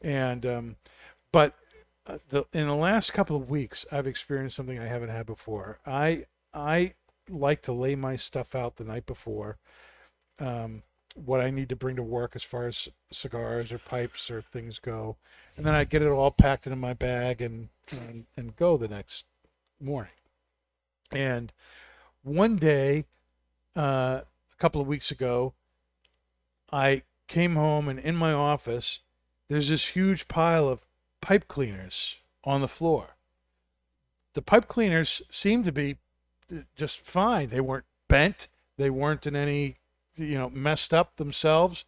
And, 0.00 0.46
um, 0.46 0.76
but 1.32 1.54
uh, 2.06 2.18
the, 2.30 2.44
in 2.52 2.66
the 2.66 2.74
last 2.74 3.12
couple 3.12 3.36
of 3.36 3.50
weeks, 3.50 3.84
I've 3.92 4.06
experienced 4.06 4.56
something 4.56 4.78
I 4.78 4.86
haven't 4.86 5.10
had 5.10 5.26
before. 5.26 5.78
I, 5.86 6.24
I 6.54 6.94
like 7.28 7.62
to 7.62 7.72
lay 7.72 7.94
my 7.94 8.16
stuff 8.16 8.54
out 8.54 8.76
the 8.76 8.84
night 8.84 9.06
before. 9.06 9.58
Um, 10.38 10.82
what 11.14 11.40
I 11.40 11.50
need 11.50 11.68
to 11.68 11.76
bring 11.76 11.96
to 11.96 12.02
work 12.02 12.32
as 12.34 12.42
far 12.42 12.66
as 12.66 12.88
cigars 13.10 13.72
or 13.72 13.78
pipes 13.78 14.30
or 14.30 14.40
things 14.40 14.78
go, 14.78 15.16
and 15.56 15.66
then 15.66 15.74
I 15.74 15.84
get 15.84 16.02
it 16.02 16.08
all 16.08 16.30
packed 16.30 16.66
into 16.66 16.76
my 16.76 16.94
bag 16.94 17.42
and 17.42 17.68
and, 17.90 18.26
and 18.36 18.56
go 18.56 18.76
the 18.76 18.88
next 18.88 19.24
morning. 19.80 20.12
And 21.10 21.52
one 22.22 22.56
day, 22.56 23.06
uh, 23.76 24.20
a 24.22 24.56
couple 24.58 24.80
of 24.80 24.86
weeks 24.86 25.10
ago, 25.10 25.54
I 26.72 27.02
came 27.26 27.56
home 27.56 27.88
and 27.88 27.98
in 27.98 28.14
my 28.14 28.32
office, 28.32 29.00
there's 29.50 29.68
this 29.68 29.88
huge 29.88 30.28
pile 30.28 30.68
of 30.68 30.86
pipe 31.20 31.48
cleaners 31.48 32.18
on 32.44 32.60
the 32.60 32.68
floor. 32.68 33.16
The 34.34 34.42
pipe 34.42 34.68
cleaners 34.68 35.22
seemed 35.28 35.64
to 35.64 35.72
be 35.72 35.96
uh, 36.50 36.60
just 36.76 37.00
fine. 37.00 37.48
They 37.48 37.60
weren't 37.60 37.84
bent. 38.08 38.46
They 38.78 38.90
weren't 38.90 39.26
in 39.26 39.34
any, 39.34 39.78
you 40.16 40.38
know, 40.38 40.50
messed 40.50 40.94
up 40.94 41.16
themselves. 41.16 41.84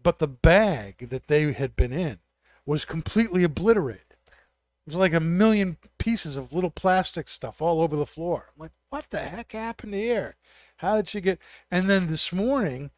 But 0.00 0.20
the 0.20 0.28
bag 0.28 1.08
that 1.10 1.26
they 1.26 1.52
had 1.52 1.74
been 1.74 1.92
in 1.92 2.20
was 2.64 2.84
completely 2.84 3.42
obliterated. 3.42 4.04
It 4.10 4.86
was 4.86 4.94
like 4.94 5.12
a 5.12 5.20
million 5.20 5.78
pieces 5.98 6.36
of 6.36 6.52
little 6.52 6.70
plastic 6.70 7.28
stuff 7.28 7.60
all 7.60 7.82
over 7.82 7.96
the 7.96 8.06
floor. 8.06 8.50
I'm 8.54 8.62
like, 8.62 8.72
what 8.88 9.10
the 9.10 9.18
heck 9.18 9.50
happened 9.50 9.94
here? 9.94 10.36
How 10.76 10.96
did 10.96 11.08
she 11.08 11.20
get? 11.20 11.40
And 11.72 11.90
then 11.90 12.06
this 12.06 12.32
morning, 12.32 12.92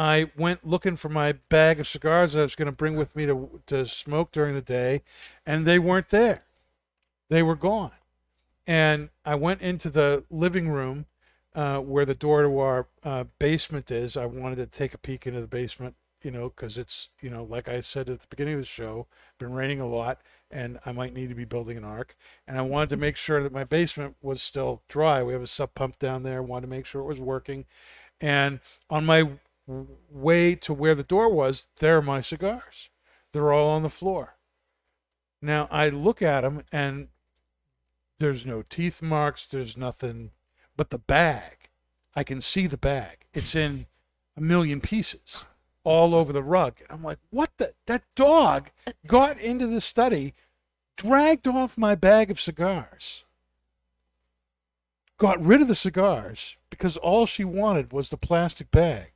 I 0.00 0.30
went 0.34 0.66
looking 0.66 0.96
for 0.96 1.10
my 1.10 1.32
bag 1.50 1.78
of 1.78 1.86
cigars 1.86 2.32
that 2.32 2.40
I 2.40 2.44
was 2.44 2.54
going 2.54 2.70
to 2.70 2.72
bring 2.72 2.96
with 2.96 3.14
me 3.14 3.26
to 3.26 3.60
to 3.66 3.86
smoke 3.86 4.32
during 4.32 4.54
the 4.54 4.62
day, 4.62 5.02
and 5.44 5.66
they 5.66 5.78
weren't 5.78 6.08
there. 6.08 6.44
They 7.28 7.42
were 7.42 7.54
gone. 7.54 7.92
And 8.66 9.10
I 9.26 9.34
went 9.34 9.60
into 9.60 9.90
the 9.90 10.24
living 10.30 10.70
room 10.70 11.04
uh, 11.54 11.80
where 11.80 12.06
the 12.06 12.14
door 12.14 12.42
to 12.42 12.58
our 12.60 12.86
uh, 13.04 13.24
basement 13.38 13.90
is. 13.90 14.16
I 14.16 14.24
wanted 14.24 14.56
to 14.56 14.66
take 14.66 14.94
a 14.94 14.98
peek 14.98 15.26
into 15.26 15.42
the 15.42 15.46
basement, 15.46 15.96
you 16.22 16.30
know, 16.30 16.48
because 16.48 16.78
it's, 16.78 17.10
you 17.20 17.28
know, 17.28 17.44
like 17.44 17.68
I 17.68 17.82
said 17.82 18.08
at 18.08 18.20
the 18.20 18.26
beginning 18.30 18.54
of 18.54 18.60
the 18.60 18.66
show, 18.66 19.06
been 19.38 19.52
raining 19.52 19.80
a 19.80 19.86
lot, 19.86 20.22
and 20.50 20.78
I 20.86 20.92
might 20.92 21.12
need 21.12 21.28
to 21.28 21.34
be 21.34 21.44
building 21.44 21.76
an 21.76 21.84
ark. 21.84 22.16
And 22.48 22.56
I 22.56 22.62
wanted 22.62 22.88
to 22.88 22.96
make 22.96 23.16
sure 23.16 23.42
that 23.42 23.52
my 23.52 23.64
basement 23.64 24.16
was 24.22 24.40
still 24.40 24.80
dry. 24.88 25.22
We 25.22 25.34
have 25.34 25.42
a 25.42 25.46
sub 25.46 25.74
pump 25.74 25.98
down 25.98 26.22
there. 26.22 26.42
Wanted 26.42 26.68
to 26.68 26.70
make 26.70 26.86
sure 26.86 27.02
it 27.02 27.06
was 27.06 27.20
working. 27.20 27.66
And 28.18 28.60
on 28.88 29.04
my 29.04 29.32
way 29.66 30.54
to 30.56 30.72
where 30.72 30.94
the 30.94 31.02
door 31.02 31.28
was, 31.28 31.68
there 31.78 31.98
are 31.98 32.02
my 32.02 32.20
cigars. 32.20 32.88
They're 33.32 33.52
all 33.52 33.68
on 33.70 33.82
the 33.82 33.88
floor. 33.88 34.36
Now 35.40 35.68
I 35.70 35.88
look 35.88 36.20
at 36.22 36.42
them 36.42 36.62
and 36.72 37.08
there's 38.18 38.44
no 38.44 38.62
teeth 38.62 39.00
marks, 39.00 39.46
there's 39.46 39.76
nothing, 39.76 40.32
but 40.76 40.90
the 40.90 40.98
bag, 40.98 41.68
I 42.14 42.24
can 42.24 42.40
see 42.40 42.66
the 42.66 42.76
bag. 42.76 43.26
It's 43.32 43.54
in 43.54 43.86
a 44.36 44.40
million 44.40 44.80
pieces 44.80 45.46
all 45.84 46.14
over 46.14 46.32
the 46.32 46.42
rug. 46.42 46.80
And 46.80 46.88
I'm 46.90 47.02
like, 47.02 47.18
what 47.30 47.50
the? 47.56 47.72
That 47.86 48.02
dog 48.14 48.70
got 49.06 49.38
into 49.38 49.66
the 49.66 49.80
study, 49.80 50.34
dragged 50.96 51.46
off 51.46 51.78
my 51.78 51.94
bag 51.94 52.30
of 52.30 52.40
cigars, 52.40 53.24
got 55.16 55.42
rid 55.42 55.62
of 55.62 55.68
the 55.68 55.74
cigars 55.74 56.56
because 56.68 56.96
all 56.98 57.26
she 57.26 57.44
wanted 57.44 57.92
was 57.92 58.10
the 58.10 58.16
plastic 58.16 58.70
bag 58.70 59.09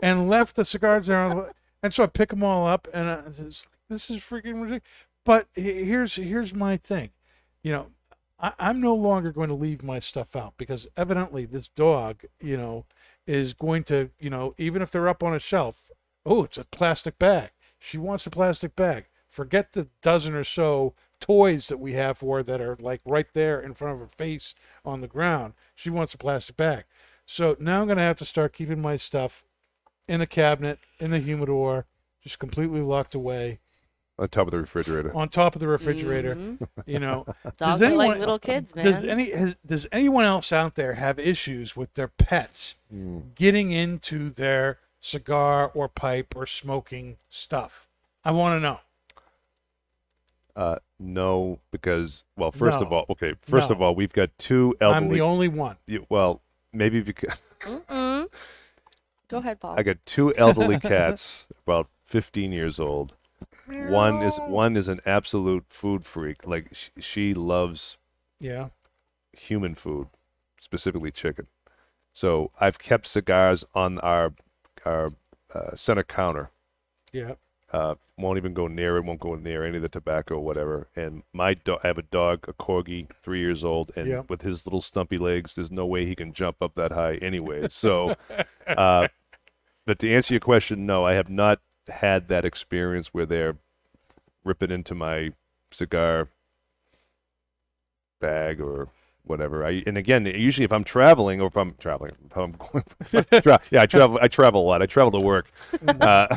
and 0.00 0.28
left 0.28 0.56
the 0.56 0.64
cigars 0.64 1.06
there. 1.06 1.52
And 1.82 1.94
so 1.94 2.04
I 2.04 2.06
pick 2.06 2.30
them 2.30 2.42
all 2.42 2.66
up 2.66 2.88
and 2.92 3.08
I 3.08 3.16
like, 3.16 3.36
this 3.36 3.66
is 4.10 4.18
freaking 4.18 4.60
ridiculous. 4.62 4.82
But 5.24 5.48
here's 5.54 6.14
here's 6.16 6.54
my 6.54 6.76
thing, 6.76 7.10
you 7.62 7.72
know, 7.72 7.88
I, 8.40 8.52
I'm 8.58 8.80
no 8.80 8.94
longer 8.94 9.32
going 9.32 9.48
to 9.48 9.54
leave 9.54 9.82
my 9.82 9.98
stuff 9.98 10.34
out 10.34 10.54
because 10.56 10.86
evidently 10.96 11.44
this 11.44 11.68
dog, 11.68 12.22
you 12.40 12.56
know, 12.56 12.86
is 13.26 13.52
going 13.52 13.84
to, 13.84 14.10
you 14.18 14.30
know, 14.30 14.54
even 14.56 14.80
if 14.80 14.90
they're 14.90 15.08
up 15.08 15.22
on 15.22 15.34
a 15.34 15.40
shelf, 15.40 15.90
oh, 16.24 16.44
it's 16.44 16.58
a 16.58 16.64
plastic 16.64 17.18
bag. 17.18 17.50
She 17.78 17.98
wants 17.98 18.26
a 18.26 18.30
plastic 18.30 18.74
bag. 18.74 19.06
Forget 19.28 19.72
the 19.72 19.88
dozen 20.02 20.34
or 20.34 20.44
so 20.44 20.94
toys 21.20 21.68
that 21.68 21.78
we 21.78 21.92
have 21.92 22.18
for 22.18 22.38
her 22.38 22.42
that 22.42 22.60
are 22.60 22.76
like 22.80 23.00
right 23.04 23.26
there 23.34 23.60
in 23.60 23.74
front 23.74 23.94
of 23.94 24.00
her 24.00 24.06
face 24.06 24.54
on 24.84 25.00
the 25.00 25.08
ground. 25.08 25.54
She 25.74 25.90
wants 25.90 26.14
a 26.14 26.18
plastic 26.18 26.56
bag. 26.56 26.84
So 27.26 27.56
now 27.60 27.82
I'm 27.82 27.86
going 27.86 27.98
to 27.98 28.02
have 28.02 28.16
to 28.16 28.24
start 28.24 28.54
keeping 28.54 28.80
my 28.80 28.96
stuff 28.96 29.44
in 30.08 30.20
a 30.20 30.26
cabinet, 30.26 30.78
in 30.98 31.10
the 31.10 31.18
humidor, 31.20 31.84
just 32.22 32.38
completely 32.38 32.80
locked 32.80 33.14
away 33.14 33.60
on 34.18 34.28
top 34.28 34.48
of 34.48 34.50
the 34.50 34.58
refrigerator. 34.58 35.14
on 35.16 35.28
top 35.28 35.54
of 35.54 35.60
the 35.60 35.68
refrigerator. 35.68 36.34
Mhm. 36.34 36.68
You 36.86 36.98
know, 36.98 37.24
Dogs 37.56 37.80
are 37.82 37.90
like 37.90 38.18
little 38.18 38.38
kids, 38.40 38.74
man. 38.74 38.84
does 38.84 39.04
any 39.04 39.30
has, 39.30 39.56
does 39.64 39.86
anyone 39.92 40.24
else 40.24 40.52
out 40.52 40.74
there 40.74 40.94
have 40.94 41.18
issues 41.20 41.76
with 41.76 41.94
their 41.94 42.08
pets 42.08 42.74
Mm. 42.92 43.34
getting 43.36 43.70
into 43.70 44.30
their 44.30 44.78
cigar 45.00 45.70
or 45.72 45.88
pipe 45.88 46.34
or 46.34 46.46
smoking 46.46 47.16
stuff? 47.28 47.86
I 48.24 48.32
want 48.32 48.56
to 48.56 48.60
know. 48.60 48.80
Uh, 50.56 50.76
no, 50.98 51.60
because 51.70 52.24
well, 52.36 52.50
first 52.50 52.78
of 52.78 52.92
all, 52.92 53.06
okay, 53.10 53.34
first 53.42 53.70
No. 53.70 53.76
of 53.76 53.82
all, 53.82 53.94
we've 53.94 54.12
got 54.12 54.30
two 54.38 54.74
elderly. 54.80 55.06
I'm 55.06 55.12
the 55.12 55.20
only 55.20 55.46
one. 55.48 55.76
you- 55.86 56.06
well, 56.08 56.40
maybe 56.72 57.00
because 57.00 57.40
Mm-mm. 57.60 58.28
Go 59.28 59.38
ahead, 59.38 59.60
Paul. 59.60 59.74
I 59.78 59.82
got 59.82 59.98
two 60.06 60.34
elderly 60.36 60.78
cats, 60.80 61.46
about 61.66 61.88
15 62.04 62.52
years 62.52 62.80
old. 62.80 63.14
One 63.66 64.22
is 64.22 64.38
one 64.48 64.76
is 64.76 64.88
an 64.88 65.00
absolute 65.06 65.66
food 65.68 66.04
freak. 66.06 66.46
Like 66.46 66.68
she, 66.74 66.90
she 66.98 67.34
loves 67.34 67.98
Yeah. 68.40 68.68
human 69.32 69.74
food, 69.74 70.08
specifically 70.58 71.10
chicken. 71.10 71.46
So 72.14 72.50
I've 72.58 72.78
kept 72.78 73.06
cigars 73.06 73.64
on 73.74 73.98
our 74.00 74.32
our 74.84 75.12
uh, 75.54 75.76
center 75.76 76.02
counter. 76.02 76.50
Yeah. 77.12 77.34
Uh, 77.70 77.96
won't 78.16 78.38
even 78.38 78.54
go 78.54 78.66
near 78.66 78.96
it. 78.96 79.04
Won't 79.04 79.20
go 79.20 79.34
near 79.34 79.62
any 79.64 79.76
of 79.76 79.82
the 79.82 79.88
tobacco 79.90 80.36
or 80.36 80.44
whatever. 80.44 80.88
And 80.96 81.22
my 81.34 81.52
dog, 81.52 81.80
I 81.84 81.88
have 81.88 81.98
a 81.98 82.02
dog, 82.02 82.46
a 82.48 82.54
corgi, 82.54 83.08
three 83.22 83.40
years 83.40 83.62
old, 83.62 83.92
and 83.94 84.06
Yeah. 84.08 84.22
with 84.28 84.40
his 84.40 84.66
little 84.66 84.80
stumpy 84.80 85.18
legs, 85.18 85.54
there's 85.54 85.70
no 85.70 85.84
way 85.84 86.06
he 86.06 86.14
can 86.16 86.32
jump 86.32 86.62
up 86.62 86.74
that 86.76 86.92
high 86.92 87.16
anyway. 87.16 87.68
So, 87.68 88.16
uh, 88.66 89.08
but 89.88 89.98
to 90.00 90.12
answer 90.14 90.34
your 90.34 90.40
question, 90.40 90.84
no, 90.84 91.06
I 91.06 91.14
have 91.14 91.30
not 91.30 91.60
had 91.88 92.28
that 92.28 92.44
experience 92.44 93.08
where 93.08 93.24
they're 93.24 93.56
ripping 94.44 94.70
into 94.70 94.94
my 94.94 95.30
cigar 95.70 96.28
bag 98.20 98.60
or 98.60 98.88
whatever. 99.24 99.64
I 99.64 99.82
and 99.86 99.96
again, 99.96 100.26
usually 100.26 100.66
if 100.66 100.72
I'm 100.72 100.84
traveling 100.84 101.40
or 101.40 101.46
if 101.46 101.56
I'm 101.56 101.74
traveling, 101.78 102.12
if 102.26 102.36
I'm 102.36 102.52
going, 102.52 102.84
tra- 103.42 103.60
yeah, 103.70 103.80
I 103.80 103.86
travel. 103.86 104.18
I 104.20 104.28
travel 104.28 104.60
a 104.60 104.66
lot. 104.66 104.82
I 104.82 104.86
travel 104.86 105.10
to 105.12 105.20
work. 105.20 105.50
Uh, 105.88 106.36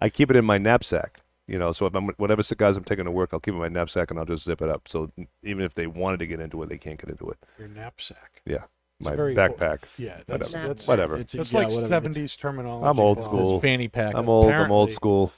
I 0.00 0.08
keep 0.08 0.30
it 0.30 0.36
in 0.36 0.44
my 0.46 0.56
knapsack. 0.56 1.20
You 1.46 1.58
know, 1.58 1.72
so 1.72 1.84
if 1.84 1.94
I'm 1.94 2.08
whatever 2.16 2.42
cigars 2.42 2.78
I'm 2.78 2.84
taking 2.84 3.04
to 3.04 3.10
work, 3.10 3.30
I'll 3.34 3.40
keep 3.40 3.52
it 3.52 3.56
in 3.56 3.60
my 3.60 3.68
knapsack 3.68 4.10
and 4.10 4.18
I'll 4.18 4.24
just 4.24 4.44
zip 4.44 4.62
it 4.62 4.70
up. 4.70 4.88
So 4.88 5.10
even 5.42 5.64
if 5.64 5.74
they 5.74 5.86
wanted 5.86 6.20
to 6.20 6.26
get 6.26 6.40
into 6.40 6.62
it, 6.62 6.70
they 6.70 6.78
can't 6.78 6.98
get 6.98 7.10
into 7.10 7.28
it. 7.28 7.36
Your 7.58 7.68
knapsack. 7.68 8.40
Yeah, 8.46 8.54
It's 8.54 8.64
a 8.64 8.83
my 9.00 9.14
very- 9.16 9.34
backpack. 9.34 9.80
Yeah. 9.98 10.20
That's 10.26 10.52
Whatever. 10.52 10.68
that's 10.68 10.88
Whatever. 10.88 11.16
It's 11.16 11.34
a- 11.34 11.36
that's 11.38 11.52
yeah, 11.52 11.58
like 11.60 11.68
whatever. 11.68 11.88
seventies 11.88 12.36
terminology. 12.36 12.86
I'm 12.88 13.00
old 13.00 13.18
Paul. 13.18 13.26
school. 13.26 13.60
fanny 13.60 13.88
pack. 13.88 14.14
I'm 14.14 14.28
old. 14.28 14.50
I'm 14.50 14.70
old 14.70 14.90
apparently- 14.90 14.94
school. 14.94 15.32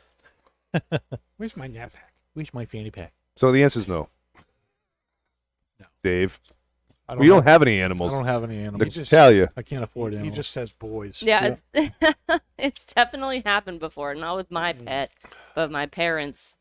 Where's 1.36 1.56
my 1.56 1.66
knapsack? 1.66 2.12
Where's 2.34 2.52
my 2.52 2.64
fanny 2.66 2.90
pack? 2.90 3.12
So 3.36 3.50
the 3.52 3.62
answer 3.62 3.78
is 3.80 3.88
no. 3.88 4.08
No. 5.80 5.86
Dave, 6.02 6.38
I 7.08 7.14
we 7.16 7.28
don't 7.28 7.44
have 7.44 7.62
any 7.62 7.80
animals. 7.80 8.12
I 8.12 8.16
don't 8.18 8.26
have 8.26 8.44
any 8.44 8.58
animals. 8.58 8.94
just- 8.94 9.10
tell 9.10 9.32
you. 9.32 9.48
I 9.56 9.62
can't 9.62 9.84
afford 9.84 10.12
animals. 10.14 10.24
He 10.24 10.28
animals. 10.28 10.36
just 10.46 10.54
has 10.56 10.72
boys. 10.72 11.22
yeah, 11.22 11.54
it's 11.74 12.40
it's 12.58 12.92
definitely 12.94 13.40
happened 13.44 13.80
before. 13.80 14.14
Not 14.14 14.36
with 14.36 14.50
my 14.50 14.72
Mm. 14.72 14.84
pet, 14.86 15.10
but 15.54 15.70
my 15.70 15.86
parents' 15.86 16.58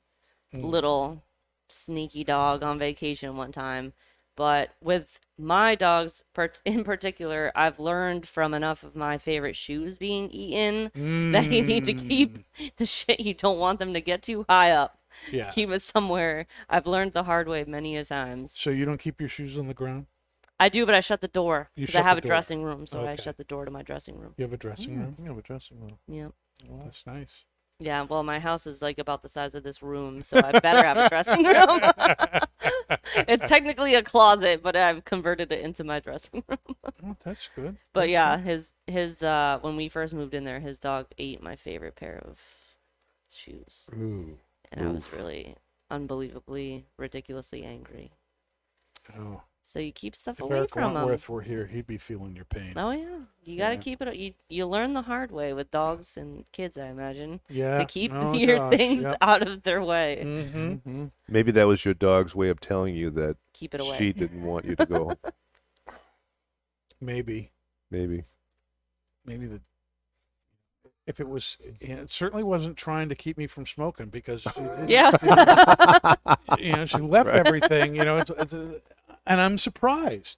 Mm. 0.53 0.63
little 0.63 1.23
sneaky 1.67 2.23
dog 2.23 2.63
on 2.63 2.77
vacation 2.79 3.36
one 3.36 3.51
time. 3.51 3.93
But 4.36 4.69
with 4.81 5.19
my 5.38 5.76
dogs 5.76 6.24
in 6.65 6.84
particular, 6.84 7.52
I've 7.56 7.80
learned 7.80 8.28
from 8.28 8.54
enough 8.54 8.84
of 8.84 8.95
my 8.95 9.17
favorite 9.17 9.56
shoes 9.56 9.98
being 9.98 10.30
eaten 10.32 10.91
that 11.34 11.45
you 11.52 11.62
need 11.63 11.86
to 11.86 11.93
keep 11.93 12.38
Mm. 12.58 12.71
the 12.78 12.86
shit 12.86 13.19
you 13.19 13.34
don't 13.34 13.60
want 13.60 13.80
them 13.80 13.93
to 13.93 14.00
get 14.02 14.21
too 14.24 14.45
high 14.50 14.71
up. 14.71 14.98
Yeah. 15.32 15.52
Keep 15.52 15.69
it 15.71 15.82
somewhere. 15.82 16.45
I've 16.69 16.88
learned 16.88 17.13
the 17.13 17.24
hard 17.24 17.48
way 17.48 17.63
many 17.65 17.95
a 17.98 18.06
times. 18.06 18.52
So 18.58 18.69
you 18.69 18.86
don't 18.86 18.98
keep 19.00 19.19
your 19.19 19.30
shoes 19.30 19.58
on 19.58 19.67
the 19.67 19.74
ground? 19.74 20.08
I 20.60 20.69
do, 20.69 20.86
but 20.86 20.95
I 20.95 21.02
shut 21.02 21.19
the 21.21 21.28
door 21.28 21.69
because 21.76 21.95
I 21.95 22.02
have 22.02 22.17
a 22.17 22.21
door. 22.21 22.28
dressing 22.30 22.63
room, 22.63 22.88
so 22.88 23.06
I 23.06 23.15
shut 23.17 23.36
the 23.38 23.43
door 23.43 23.65
to 23.65 23.71
my 23.71 23.82
dressing 23.82 24.17
room. 24.17 24.34
You 24.38 24.43
have 24.43 24.54
a 24.54 24.58
dressing 24.58 24.98
room? 24.98 25.15
you 25.19 25.26
have 25.28 25.38
a 25.38 25.41
dressing 25.41 25.80
room. 25.82 25.98
Yep. 26.08 26.32
That's 26.82 27.06
nice. 27.06 27.43
Yeah, 27.79 28.03
well, 28.03 28.23
my 28.23 28.39
house 28.39 28.67
is 28.67 28.81
like 28.81 28.99
about 28.99 29.21
the 29.21 29.27
size 29.29 29.53
of 29.53 29.63
this 29.63 29.83
room, 29.83 30.23
so 30.23 30.39
I 30.41 30.59
better 30.59 30.81
have 30.83 30.97
a 30.97 31.09
dressing 31.09 31.43
room. 31.43 31.81
it's 33.27 33.47
technically 33.49 33.95
a 33.95 34.01
closet, 34.03 34.63
but 34.63 34.75
I've 34.77 35.03
converted 35.03 35.51
it 35.51 35.59
into 35.61 35.83
my 35.83 35.99
dressing 35.99 36.43
room. 36.47 36.75
Oh, 37.05 37.15
that's 37.23 37.49
good. 37.55 37.77
But 37.93 38.09
That's 38.09 38.11
yeah, 38.11 38.38
good. 38.38 38.45
his 38.45 38.73
his 38.88 39.23
uh 39.23 39.59
when 39.61 39.76
we 39.76 39.89
first 39.89 40.13
moved 40.13 40.34
in 40.34 40.43
there, 40.45 40.59
his 40.59 40.80
dog 40.80 41.07
ate 41.17 41.41
my 41.43 41.55
favorite 41.55 41.95
pair 41.95 42.21
of 42.26 42.39
shoes, 43.30 43.89
Ooh. 43.93 44.38
and 44.71 44.82
I 44.82 44.88
was 44.91 45.11
really 45.13 45.57
unbelievably 45.91 46.86
ridiculously 46.97 47.63
angry. 47.63 48.11
Oh. 49.17 49.41
So 49.68 49.80
you 49.80 49.91
keep 49.91 50.16
stuff 50.16 50.36
If 50.38 50.41
away 50.41 50.57
Eric 50.59 50.70
from 50.70 50.84
him. 50.84 50.93
Wentworth 50.93 51.28
were 51.28 51.41
here, 51.41 51.66
he'd 51.66 51.88
be 51.88 51.97
feeling 51.97 52.36
your 52.36 52.45
pain. 52.45 52.74
Oh 52.76 52.91
yeah, 52.91 53.18
you 53.43 53.57
gotta 53.57 53.74
Yeah. 53.74 53.82
keep 53.82 53.99
it. 54.03 54.16
You 54.16 54.34
you 54.47 54.68
learn 54.68 54.93
the 54.93 55.01
hard 55.01 55.32
way 55.32 55.53
with 55.53 55.72
dogs 55.72 56.18
and 56.18 56.45
kids, 56.51 56.78
I 56.78 56.86
imagine, 56.86 57.39
Yeah. 57.49 57.80
to 57.80 57.86
keep 57.86 58.11
oh, 58.13 58.34
your 58.34 58.59
gosh, 58.59 58.78
things 58.78 59.01
Yep. 59.01 59.18
out 59.22 59.41
of 59.47 59.63
their 59.63 59.82
way. 59.84 60.22
Mm-hmm. 60.24 60.57
Mm-hmm. 60.59 61.05
Maybe 61.28 61.51
that 61.53 61.66
was 61.66 61.84
your 61.84 61.95
dog's 61.95 62.36
way 62.36 62.49
of 62.49 62.59
telling 62.59 62.93
you 62.95 63.09
that 63.11 63.38
Keep 63.53 63.74
it 63.74 63.82
away. 63.82 63.97
she 63.97 64.13
didn't 64.13 64.43
want 64.43 64.66
you 64.66 64.76
to 64.76 64.86
go. 64.86 65.13
Maybe. 67.01 67.51
Maybe. 67.89 68.24
Maybe 69.26 69.47
the. 69.47 69.61
If 71.07 71.20
it 71.20 71.28
was, 71.28 71.57
it 71.82 72.11
certainly 72.11 72.43
wasn't 72.43 72.78
trying 72.78 73.09
to 73.09 73.16
keep 73.16 73.38
me 73.38 73.45
from 73.47 73.66
smoking 73.66 74.07
because 74.09 74.41
she, 74.41 74.61
Yeah. 74.88 75.16
you 76.59 76.72
know, 76.72 76.86
she 76.86 76.97
left 76.97 77.30
everything. 77.30 77.95
You 77.95 78.03
know, 78.05 78.18
it's, 78.18 78.32
it's 78.32 78.53
a, 78.53 78.82
and 79.26 79.41
I'm 79.41 79.57
surprised 79.57 80.38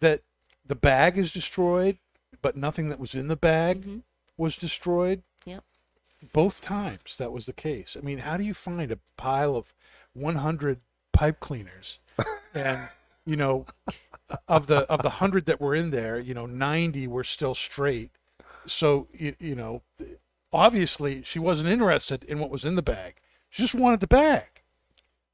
that 0.00 0.22
the 0.64 0.74
bag 0.74 1.16
is 1.16 1.32
destroyed, 1.32 1.98
but 2.42 2.56
nothing 2.56 2.88
that 2.88 2.98
was 3.00 3.14
in 3.14 3.28
the 3.28 3.36
bag 3.36 3.82
Mhm. 3.82 4.02
was 4.36 4.56
destroyed. 4.56 5.22
Yep. 5.44 5.64
Both 6.32 6.60
times 6.60 7.16
that 7.18 7.32
was 7.32 7.46
the 7.46 7.52
case. 7.52 7.96
I 7.96 8.00
mean, 8.02 8.18
how 8.18 8.36
do 8.36 8.44
you 8.44 8.54
find 8.54 8.90
a 8.90 8.98
pile 9.16 9.56
of 9.56 9.72
100 10.12 10.80
pipe 11.12 11.40
cleaners 11.40 11.98
and 12.54 12.88
you 13.24 13.36
know 13.36 13.66
of 14.48 14.66
the 14.66 14.78
of 14.90 15.02
the 15.02 15.08
100 15.10 15.46
that 15.46 15.60
were 15.60 15.74
in 15.74 15.90
there, 15.90 16.18
you 16.18 16.34
know, 16.34 16.46
90 16.46 17.06
were 17.06 17.24
still 17.24 17.54
straight. 17.54 18.10
So 18.66 19.08
you, 19.12 19.36
you 19.38 19.54
know, 19.54 19.82
obviously 20.52 21.22
she 21.22 21.38
wasn't 21.38 21.68
interested 21.68 22.24
in 22.24 22.38
what 22.38 22.50
was 22.50 22.64
in 22.64 22.74
the 22.74 22.82
bag. 22.82 23.16
She 23.50 23.62
just 23.62 23.74
wanted 23.74 24.00
the 24.00 24.06
bag. 24.06 24.62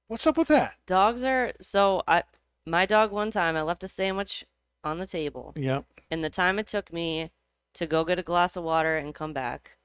What's 0.09 0.27
up 0.27 0.37
with 0.37 0.49
that? 0.49 0.75
Dogs 0.87 1.25
are 1.25 1.53
so 1.61 2.03
I 2.07 2.25
my 2.67 2.87
dog 2.87 3.13
one 3.13 3.31
time 3.31 3.57
I 3.57 3.63
left 3.63 3.85
a 3.85 3.89
sandwich 3.89 4.45
on 4.85 4.99
the 4.99 5.07
table. 5.07 5.53
Yep. 5.57 5.85
And 6.11 6.25
the 6.25 6.31
time 6.31 6.59
it 6.59 6.67
took 6.67 6.93
me 6.93 7.31
to 7.75 7.87
go 7.87 8.05
get 8.05 8.19
a 8.19 8.23
glass 8.23 8.57
of 8.57 8.65
water 8.65 8.97
and 8.97 9.15
come 9.15 9.33
back, 9.33 9.77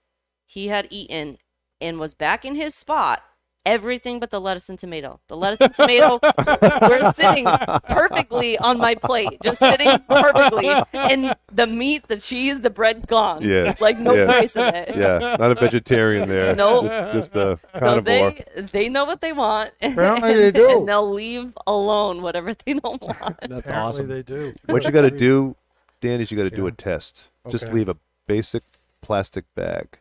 he 0.45 0.67
had 0.67 0.88
eaten 0.89 1.38
and 1.80 1.99
was 1.99 2.13
back 2.13 2.43
in 2.43 2.55
his 2.55 2.75
spot 2.75 3.23
everything 3.68 4.20
but 4.20 4.32
the 4.32 4.39
lettuce 4.41 4.70
and 4.70 4.80
tomato. 4.80 5.20
The 5.28 5.36
lettuce 5.38 5.61
and 5.61 5.74
tomato 5.74 6.20
were 6.24 7.11
sitting 7.13 7.45
perfectly 7.88 8.57
on 8.57 8.78
my 8.78 8.95
plate, 8.95 9.38
just 9.43 9.59
sitting 9.59 9.89
perfectly. 10.09 10.70
And 10.93 11.36
the 11.51 11.68
meat, 11.68 12.07
the 12.07 12.18
cheese, 12.18 12.61
the 12.61 12.70
bread 12.70 13.05
gone. 13.07 13.43
Yes, 13.43 13.82
Like 13.82 13.99
no 13.99 14.13
yes. 14.15 14.32
trace 14.32 14.55
of 14.57 14.74
it. 14.74 14.95
Yeah, 14.95 15.36
not 15.39 15.51
a 15.51 15.55
vegetarian 15.55 16.28
there. 16.30 16.55
Nope. 16.57 16.86
Just, 16.86 17.13
just 17.13 17.36
a 17.36 17.57
So 17.74 17.80
carnivore. 17.80 18.32
they 18.55 18.61
they 18.72 18.89
know 18.89 19.05
what 19.05 19.22
they 19.22 19.34
want. 19.34 19.72
Apparently 19.82 20.34
they 20.34 20.51
do. 20.63 20.80
And 20.80 20.88
they'll 20.88 21.11
leave 21.13 21.55
alone 21.68 22.22
whatever 22.22 22.53
they 22.53 22.74
don't 22.74 23.01
want. 23.01 23.20
That's 23.41 23.43
Apparently 23.43 23.72
awesome. 23.74 24.07
they 24.07 24.24
do. 24.24 24.55
What 24.68 24.84
you 24.86 24.91
got 24.91 25.01
to 25.03 25.11
do, 25.11 25.55
Dan, 26.01 26.22
is 26.22 26.32
you 26.32 26.38
got 26.38 26.45
to 26.45 26.55
do 26.55 26.65
a 26.68 26.72
test. 26.72 27.26
Just 27.49 27.72
leave 27.74 27.89
a 27.89 27.97
basic 28.28 28.63
plastic 29.01 29.45
bag 29.55 29.99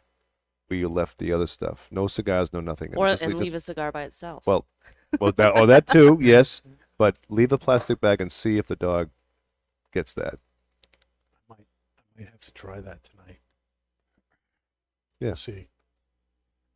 where 0.68 0.78
you 0.78 0.88
left 0.88 1.18
the 1.18 1.32
other 1.32 1.46
stuff. 1.46 1.88
No 1.90 2.06
cigars, 2.06 2.52
no 2.52 2.60
nothing. 2.60 2.94
Or 2.96 3.08
just 3.08 3.22
and 3.22 3.34
leave, 3.34 3.44
leave 3.44 3.54
a 3.54 3.60
cigar 3.60 3.92
by 3.92 4.02
itself. 4.02 4.46
well, 4.46 4.66
well, 5.20 5.32
that, 5.32 5.52
oh, 5.54 5.66
that 5.66 5.86
too, 5.86 6.18
yes. 6.20 6.62
But 6.98 7.18
leave 7.28 7.50
the 7.50 7.58
plastic 7.58 8.00
bag 8.00 8.20
and 8.20 8.32
see 8.32 8.58
if 8.58 8.66
the 8.66 8.76
dog 8.76 9.10
gets 9.92 10.12
that. 10.14 10.38
I 10.38 11.50
might, 11.50 11.58
I 11.58 12.20
might 12.20 12.28
have 12.30 12.40
to 12.40 12.52
try 12.52 12.80
that 12.80 13.04
tonight. 13.04 13.40
Yeah. 15.20 15.28
We'll 15.28 15.36
see. 15.36 15.68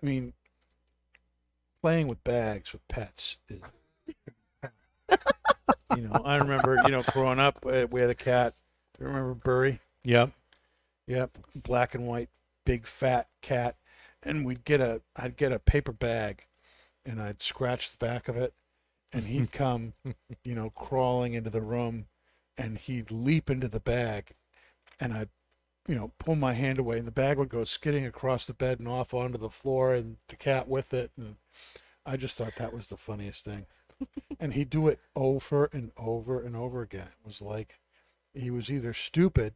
I 0.03 0.07
mean, 0.07 0.33
playing 1.83 2.09
with 2.09 2.23
bags 2.25 2.73
with 2.73 2.87
pets 2.89 3.39
is. 3.49 3.61
you 5.97 6.03
know, 6.03 6.23
I 6.25 6.37
remember, 6.37 6.79
you 6.85 6.91
know, 6.91 7.03
growing 7.03 7.39
up, 7.39 7.65
uh, 7.67 7.87
we 7.91 8.01
had 8.01 8.11
a 8.11 8.15
cat. 8.15 8.55
Do 8.97 9.05
you 9.05 9.09
remember 9.09 9.35
Burry? 9.35 9.81
Yep. 10.05 10.31
Yep, 11.07 11.39
black 11.57 11.97
and 11.97 12.07
white, 12.07 12.29
big 12.65 12.87
fat 12.87 13.29
cat, 13.43 13.77
and 14.23 14.45
we'd 14.45 14.65
get 14.65 14.81
a, 14.81 15.03
I'd 15.17 15.37
get 15.37 15.53
a 15.53 15.59
paper 15.59 15.93
bag, 15.93 16.47
and 17.05 17.21
I'd 17.21 17.43
scratch 17.43 17.91
the 17.91 18.05
back 18.05 18.29
of 18.29 18.37
it, 18.37 18.55
and 19.13 19.25
he'd 19.25 19.53
come, 19.53 19.95
you 20.45 20.55
know, 20.55 20.71
crawling 20.71 21.35
into 21.35 21.51
the 21.51 21.63
room, 21.63 22.07
and 22.57 22.79
he'd 22.79 23.11
leap 23.11 23.51
into 23.51 23.69
the 23.69 23.81
bag, 23.81 24.33
and 24.99 25.13
I'd, 25.13 25.29
you 25.89 25.95
know, 25.95 26.13
pull 26.19 26.37
my 26.37 26.53
hand 26.53 26.79
away, 26.79 26.99
and 26.99 27.07
the 27.07 27.13
bag 27.13 27.39
would 27.39 27.49
go 27.49 27.65
skidding 27.65 28.05
across 28.05 28.45
the 28.45 28.55
bed 28.55 28.79
and 28.79 28.89
off 28.89 29.15
onto 29.15 29.39
the 29.39 29.51
floor, 29.51 29.95
and 29.95 30.17
the 30.29 30.37
cat 30.37 30.69
with 30.69 30.93
it, 30.93 31.11
and 31.17 31.37
I 32.05 32.17
just 32.17 32.37
thought 32.37 32.57
that 32.57 32.75
was 32.75 32.89
the 32.89 32.97
funniest 32.97 33.45
thing, 33.45 33.67
and 34.39 34.55
he'd 34.55 34.71
do 34.71 34.89
it 34.89 35.01
over 35.15 35.67
and 35.73 35.93
over 35.97 36.41
and 36.41 36.57
over 36.57 36.83
again. 36.83 37.09
It 37.09 37.27
was 37.27 37.43
like 37.43 37.79
he 38.35 38.51
was 38.51 38.71
either 38.71 38.93
stupid 38.93 39.55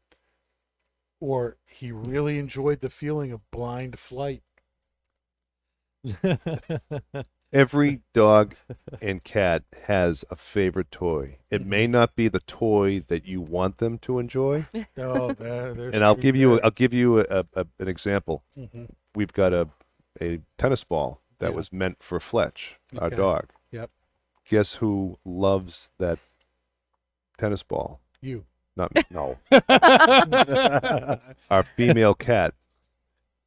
or 1.25 1.57
he 1.66 1.91
really 1.91 2.39
enjoyed 2.39 2.81
the 2.81 2.91
feeling 2.91 3.33
of 3.33 3.41
blind 3.51 3.99
flight. 3.99 4.43
Every 7.53 8.01
dog 8.12 8.57
and 9.01 9.22
cat 9.25 9.62
has 9.87 10.25
a 10.29 10.37
favorite 10.37 10.91
toy. 10.91 11.39
It 11.51 11.64
may 11.64 11.87
not 11.87 12.14
be 12.16 12.29
the 12.29 12.41
toy 12.41 13.01
that 13.07 13.27
you 13.27 13.41
want 13.41 13.79
them 13.79 13.97
to 13.99 14.18
enjoy, 14.18 14.66
Oh, 14.99 15.33
there, 15.33 15.72
there's 15.72 15.95
and 15.95 16.05
I'll 16.05 16.14
truth 16.14 16.22
give 16.25 16.37
you. 16.37 16.61
I'll 16.61 16.70
give 16.72 16.93
you 16.93 17.20
a, 17.20 17.45
a, 17.55 17.66
an 17.79 17.89
example. 17.89 18.43
Mhm. 18.59 18.91
We've 19.14 19.33
got 19.33 19.53
a 19.55 19.68
a 20.20 20.41
tennis 20.59 20.85
ball 20.85 21.20
that 21.39 21.51
Yeah. 21.51 21.57
was 21.57 21.72
meant 21.72 22.03
for 22.03 22.18
Fletch, 22.20 22.77
our 22.99 23.11
dog. 23.11 23.47
Yep. 23.70 23.91
Guess 24.47 24.75
who 24.75 25.18
loves 25.25 25.91
that 25.99 26.18
tennis 27.39 27.62
ball? 27.62 28.01
You. 28.20 28.45
Not 28.77 28.93
no. 29.11 29.39
Our 31.51 31.62
female 31.62 32.14
cat. 32.14 32.55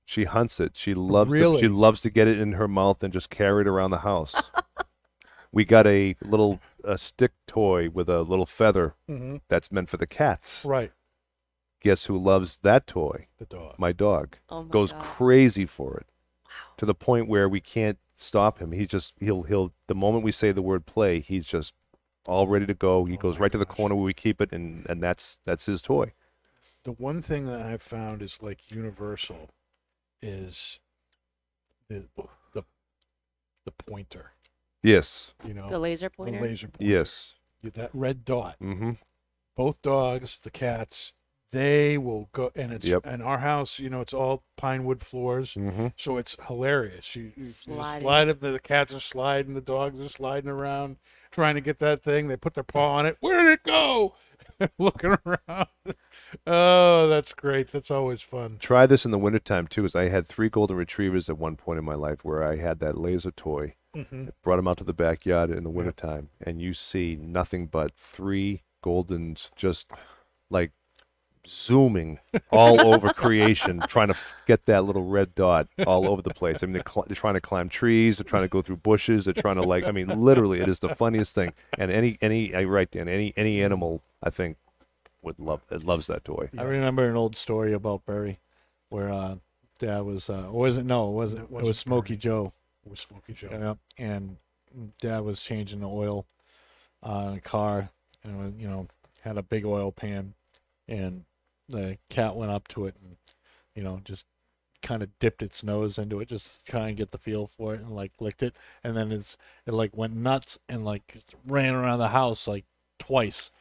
She 0.05 0.23
hunts 0.23 0.59
it. 0.59 0.71
She 0.75 0.93
loves. 0.93 1.29
the- 1.29 1.33
Really? 1.33 1.61
she 1.61 1.67
loves 1.67 2.01
to 2.01 2.09
get 2.09 2.27
it 2.27 2.39
in 2.39 2.53
her 2.53 2.67
mouth 2.67 3.03
and 3.03 3.11
just 3.11 3.29
carry 3.29 3.61
it 3.61 3.67
around 3.67 3.91
the 3.91 3.99
house. 3.99 4.33
we 5.51 5.65
got 5.65 5.85
a 5.85 6.15
little 6.21 6.59
a 6.83 6.97
stick 6.97 7.33
toy 7.45 7.89
with 7.89 8.07
a 8.07 8.21
little 8.21 8.45
feather 8.45 8.95
hmm 9.07 9.37
that's 9.49 9.71
meant 9.71 9.89
for 9.89 9.97
the 9.97 10.07
cats. 10.07 10.63
Right. 10.63 10.91
Guess 11.81 12.05
who 12.05 12.17
loves 12.17 12.59
that 12.59 12.87
toy? 12.87 13.27
The 13.37 13.45
dog. 13.45 13.75
My 13.77 13.91
dog 13.91 14.37
oh 14.49 14.63
my 14.63 14.69
goes 14.69 14.93
God. 14.93 15.03
crazy 15.03 15.65
for 15.65 15.97
it 15.97 16.07
to 16.77 16.85
the 16.85 16.95
point 16.95 17.27
where 17.27 17.49
we 17.49 17.59
can't 17.59 17.97
stop 18.15 18.59
him. 18.59 18.71
He 18.71 18.85
just 18.85 19.13
he'll 19.19 19.43
he'll 19.43 19.73
the 19.87 19.95
moment 19.95 20.23
we 20.23 20.31
say 20.31 20.51
the 20.53 20.61
word 20.61 20.85
play, 20.85 21.19
he's 21.19 21.45
just 21.45 21.73
all 22.27 22.47
ready 22.47 22.65
to 22.65 22.73
go. 22.73 23.05
He 23.05 23.15
Oh 23.15 23.21
goes 23.21 23.35
my 23.39 23.43
right 23.43 23.51
to 23.51 23.57
the 23.57 23.65
corner 23.65 23.95
where 23.95 24.03
we 24.05 24.13
keep 24.13 24.41
it, 24.41 24.51
and 24.51 24.85
and 24.89 25.01
that's 25.01 25.39
that's 25.45 25.65
his 25.65 25.81
toy. 25.81 26.13
the 26.83 26.91
one 26.91 27.21
thing 27.21 27.45
that 27.47 27.61
I've 27.61 27.81
found 27.81 28.21
is 28.21 28.39
like 28.41 28.71
universal 28.71 29.49
is 30.21 30.79
the 31.89 32.05
the 32.53 32.63
the 33.65 33.71
pointer. 33.71 34.31
Yes, 34.83 35.33
You 35.45 35.53
know, 35.53 35.69
the 35.69 35.79
laser 35.79 36.09
pointer. 36.09 36.33
the 36.33 36.37
pointer. 36.37 36.49
laser 36.51 36.67
pointer. 36.67 36.85
yes. 36.93 37.33
You- 37.61 37.71
That 37.71 37.89
red 37.93 38.23
dot. 38.23 38.55
Mm-hmm. 38.61 38.91
Both 39.55 39.81
dogs, 39.81 40.39
the 40.39 40.51
cats, 40.51 41.13
they 41.51 41.97
will 41.97 42.29
go. 42.31 42.51
And 42.55 42.71
it's 42.71 42.85
Yep. 42.85 43.01
and 43.05 43.21
our 43.23 43.39
house. 43.39 43.79
You 43.79 43.89
know, 43.89 44.01
it's 44.01 44.13
all 44.13 44.43
pine 44.55 44.85
wood 44.85 45.01
floors. 45.01 45.55
Mm-hmm. 45.55 45.87
So 45.97 46.17
it's 46.17 46.37
hilarious. 46.47 47.15
You, 47.15 47.23
you, 47.23 47.31
you 47.37 47.45
Sliding. 47.45 48.03
slide 48.03 48.27
it, 48.29 48.39
the 48.41 48.59
cats 48.59 48.93
are 48.93 48.99
sliding, 48.99 49.55
the 49.55 49.61
dogs 49.61 49.99
are 49.99 50.07
sliding 50.09 50.49
around, 50.49 50.97
trying 51.37 51.53
to 51.53 51.61
get 51.61 51.77
that 51.77 52.01
thing. 52.01 52.27
They 52.27 52.35
put 52.35 52.55
their 52.55 52.63
paw 52.63 52.95
on 52.95 53.05
it. 53.05 53.15
Where 53.19 53.37
did 53.37 53.51
it 53.51 53.63
go? 53.63 54.15
Looking 54.79 55.15
around. 55.23 55.67
Oh, 56.47 57.07
that's 57.07 57.31
great. 57.35 57.69
That's 57.71 57.91
always 57.91 58.23
fun. 58.23 58.57
Try 58.59 58.87
this 58.87 59.05
in 59.05 59.11
the 59.11 59.19
wintertime 59.19 59.67
too, 59.67 59.83
because 59.83 59.95
I 59.95 60.09
had 60.09 60.25
three 60.25 60.49
golden 60.49 60.75
retrievers 60.75 61.29
at 61.29 61.37
one 61.37 61.55
point 61.55 61.77
in 61.77 61.85
my 61.85 61.93
life 61.93 62.25
where 62.25 62.43
I 62.43 62.55
had 62.55 62.79
that 62.79 62.97
laser 62.97 63.29
toy. 63.29 63.75
Mm-hmm. 63.95 64.29
Brought 64.41 64.55
them 64.55 64.67
out 64.67 64.77
to 64.77 64.83
the 64.83 64.93
backyard 64.93 65.51
in 65.51 65.63
the 65.63 65.69
wintertime, 65.69 66.29
and 66.41 66.59
you 66.59 66.73
see 66.73 67.15
nothing 67.15 67.67
but 67.67 67.91
three 67.93 68.63
goldens 68.83 69.51
just 69.55 69.91
like 70.49 70.71
zooming 71.47 72.19
all 72.51 72.81
over 72.93 73.13
creation, 73.13 73.79
trying 73.87 74.07
to 74.07 74.13
f- 74.13 74.33
get 74.45 74.65
that 74.65 74.83
little 74.83 75.03
red 75.03 75.33
dot 75.35 75.67
all 75.85 76.09
over 76.09 76.21
the 76.21 76.33
place. 76.33 76.61
I 76.61 76.65
mean, 76.67 76.73
they're, 76.73 76.83
cl- 76.87 77.05
they're 77.07 77.15
trying 77.15 77.35
to 77.35 77.41
climb 77.41 77.69
trees, 77.69 78.17
they're 78.17 78.23
trying 78.29 78.43
to 78.43 78.47
go 78.49 78.61
through 78.61 78.77
bushes, 78.77 79.25
they're 79.25 79.33
trying 79.33 79.55
to 79.55 79.63
like. 79.63 79.85
I 79.85 79.91
mean, 79.91 80.07
literally, 80.23 80.59
it 80.59 80.67
is 80.67 80.79
the 80.79 80.95
funniest 80.95 81.33
thing. 81.35 81.53
And 81.77 81.91
any 81.91 82.17
any 82.21 82.53
I 82.53 82.63
right 82.65 82.89
Dan, 82.89 83.07
any 83.07 83.33
any 83.37 83.63
animal 83.63 84.01
I 84.21 84.29
think 84.29 84.57
would 85.21 85.39
love 85.39 85.61
it 85.71 85.83
loves 85.83 86.07
that 86.07 86.25
toy. 86.25 86.49
I 86.57 86.63
remember 86.63 87.09
an 87.09 87.15
old 87.15 87.35
story 87.35 87.73
about 87.73 88.05
Barry, 88.05 88.39
where 88.89 89.11
uh, 89.11 89.35
Dad 89.79 90.01
was, 90.01 90.29
uh, 90.29 90.47
or 90.49 90.61
was 90.61 90.77
it 90.77 90.85
no, 90.85 91.09
it 91.09 91.13
wasn't. 91.13 91.41
It 91.41 91.43
It, 91.45 91.51
wasn't 91.51 91.67
was 91.67 91.79
Smokey 91.79 92.13
Barry. 92.13 92.17
Joe. 92.17 92.53
Was 92.85 93.01
Smokey 93.01 93.33
Joe. 93.33 93.49
Yeah, 93.51 94.03
and 94.05 94.37
Dad 95.01 95.19
was 95.23 95.41
changing 95.41 95.79
the 95.79 95.89
oil 95.89 96.25
on 97.03 97.33
a 97.35 97.41
car, 97.41 97.89
and 98.23 98.35
it 98.35 98.43
was, 98.43 98.53
you 98.57 98.67
know 98.67 98.87
had 99.21 99.37
a 99.37 99.43
big 99.43 99.65
oil 99.65 99.91
pan, 99.91 100.33
and 100.87 101.25
the 101.69 101.97
cat 102.09 102.35
went 102.35 102.51
up 102.51 102.67
to 102.69 102.85
it 102.85 102.95
and 103.01 103.17
you 103.75 103.83
know 103.83 103.99
just 104.03 104.25
kind 104.83 105.03
of 105.03 105.09
dipped 105.19 105.41
its 105.41 105.63
nose 105.63 105.97
into 105.97 106.19
it, 106.19 106.29
just 106.29 106.65
trying 106.65 106.95
to 106.95 107.01
get 107.01 107.11
the 107.11 107.17
feel 107.17 107.47
for 107.47 107.73
it, 107.75 107.81
and 107.81 107.91
like 107.95 108.13
licked 108.19 108.43
it, 108.43 108.55
and 108.83 108.95
then 108.97 109.11
it's 109.11 109.37
it 109.65 109.73
like 109.73 109.95
went 109.97 110.15
nuts 110.15 110.59
and 110.69 110.85
like 110.85 111.17
ran 111.45 111.75
around 111.75 111.99
the 111.99 112.09
house 112.09 112.47
like 112.47 112.65
twice, 112.99 113.51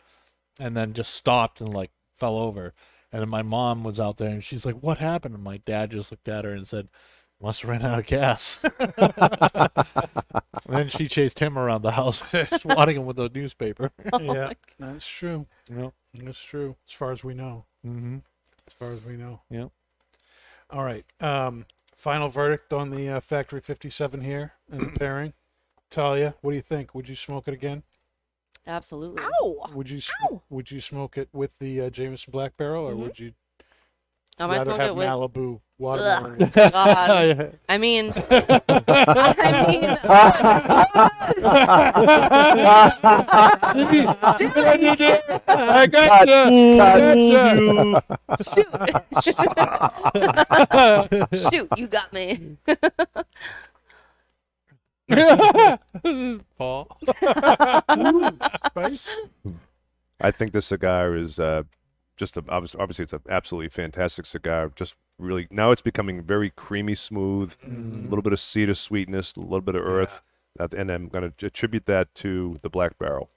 and 0.60 0.76
then 0.76 0.92
just 0.94 1.14
stopped 1.14 1.60
and 1.60 1.72
like 1.74 1.90
fell 2.18 2.36
over. 2.38 2.74
And 3.12 3.22
then 3.22 3.28
my 3.28 3.42
mom 3.42 3.84
was 3.84 4.00
out 4.00 4.18
there, 4.18 4.30
and 4.30 4.44
she's 4.44 4.66
like, 4.66 4.76
"What 4.76 4.98
happened?" 4.98 5.34
And 5.34 5.44
my 5.44 5.58
dad 5.58 5.92
just 5.92 6.10
looked 6.10 6.28
at 6.28 6.44
her 6.44 6.52
and 6.52 6.66
said, 6.68 6.88
"Must 7.40 7.62
have 7.62 7.70
ran 7.70 7.82
out 7.84 8.00
of 8.00 8.06
gas." 8.06 8.60
And 10.66 10.76
then 10.76 10.88
she 10.88 11.06
chased 11.06 11.38
him 11.38 11.56
around 11.58 11.82
the 11.82 11.92
house, 11.92 12.22
swatting 12.60 12.96
him 12.98 13.06
with 13.06 13.18
a 13.18 13.28
newspaper. 13.28 13.90
yeah, 14.20 14.52
that's 14.78 15.06
true. 15.06 15.46
You 15.70 15.76
know? 15.76 15.92
That's 16.14 16.42
true. 16.42 16.76
As 16.88 16.94
far 16.94 17.12
as 17.12 17.22
we 17.22 17.34
know. 17.34 17.64
Mm-hmm. 17.86 18.16
As 18.66 18.72
far 18.74 18.92
as 18.92 19.04
we 19.04 19.16
know. 19.16 19.40
Yep. 19.50 19.70
All 20.70 20.82
right. 20.84 21.04
Um, 21.20 21.66
final 21.94 22.28
verdict 22.28 22.72
on 22.72 22.90
the 22.90 23.08
uh, 23.08 23.20
Factory 23.20 23.60
57 23.60 24.22
here 24.22 24.54
and 24.70 24.80
the 24.88 24.90
pairing. 24.98 25.32
Talia, 25.90 26.34
what 26.40 26.50
do 26.50 26.56
you 26.56 26.62
think? 26.62 26.94
Would 26.94 27.08
you 27.08 27.14
smoke 27.14 27.46
it 27.46 27.54
again? 27.54 27.84
Absolutely. 28.66 29.22
Would 29.72 29.88
you 29.88 30.00
sm- 30.00 30.38
would 30.50 30.72
you 30.72 30.80
smoke 30.80 31.16
it 31.16 31.28
with 31.32 31.60
the 31.60 31.82
uh, 31.82 31.90
Jameson 31.90 32.32
Black 32.32 32.56
Barrel, 32.56 32.84
or 32.84 32.94
Mhm. 32.94 32.98
would 32.98 33.18
you 33.20 33.34
Um, 34.38 34.50
I 34.50 34.56
rather 34.58 34.72
have 34.72 34.80
it 34.88 34.96
with. 34.96 35.08
Malibu 35.08 35.54
Ugh, 35.54 35.60
watermelon. 35.78 36.50
God. 36.54 37.58
I 37.70 37.78
mean, 37.78 38.12
I 38.30 39.66
mean, 39.66 39.84
I 45.48 45.86
got 45.86 46.28
you. 51.32 51.40
shoot, 51.50 51.68
you 51.78 51.86
got 51.86 52.12
me. 52.12 52.58
Paul. 56.58 56.88
spice. 58.66 59.08
I 60.20 60.30
think 60.30 60.52
this 60.52 60.66
cigar 60.66 61.16
is 61.16 61.40
uh, 61.40 61.62
just 62.16 62.36
a, 62.36 62.44
obviously, 62.48 62.80
obviously 62.80 63.02
it's 63.04 63.12
an 63.12 63.20
absolutely 63.28 63.68
fantastic 63.68 64.26
cigar. 64.26 64.72
Just 64.74 64.94
really 65.18 65.46
now 65.50 65.70
it's 65.70 65.82
becoming 65.82 66.22
very 66.22 66.50
creamy, 66.50 66.94
smooth, 66.94 67.54
a 67.64 68.08
little 68.08 68.22
bit 68.22 68.32
of 68.32 68.40
cedar 68.40 68.74
sweetness, 68.74 69.34
a 69.36 69.40
little 69.40 69.60
bit 69.60 69.74
of 69.74 69.84
earth, 69.84 70.22
Uh, 70.58 70.68
and 70.76 70.90
I'm 70.90 71.08
going 71.08 71.30
to 71.36 71.46
attribute 71.46 71.84
that 71.86 72.14
to 72.16 72.58
the 72.62 72.70
black 72.70 72.98
barrel. 72.98 73.28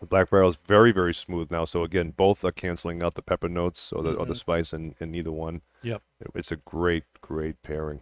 The 0.00 0.06
black 0.06 0.30
barrel 0.30 0.48
is 0.50 0.58
very 0.66 0.92
very 0.92 1.14
smooth 1.14 1.50
now. 1.50 1.64
So 1.66 1.84
again, 1.84 2.12
both 2.16 2.44
are 2.44 2.52
canceling 2.52 3.02
out 3.02 3.14
the 3.14 3.22
pepper 3.22 3.48
notes 3.48 3.92
or 3.92 4.02
the 4.02 4.12
or 4.14 4.26
the 4.26 4.34
spice 4.34 4.72
in, 4.72 4.94
in 4.98 5.14
either 5.14 5.30
one. 5.32 5.60
Yep. 5.82 6.02
It's 6.34 6.52
a 6.52 6.56
great 6.56 7.04
great 7.20 7.62
pairing. 7.62 8.00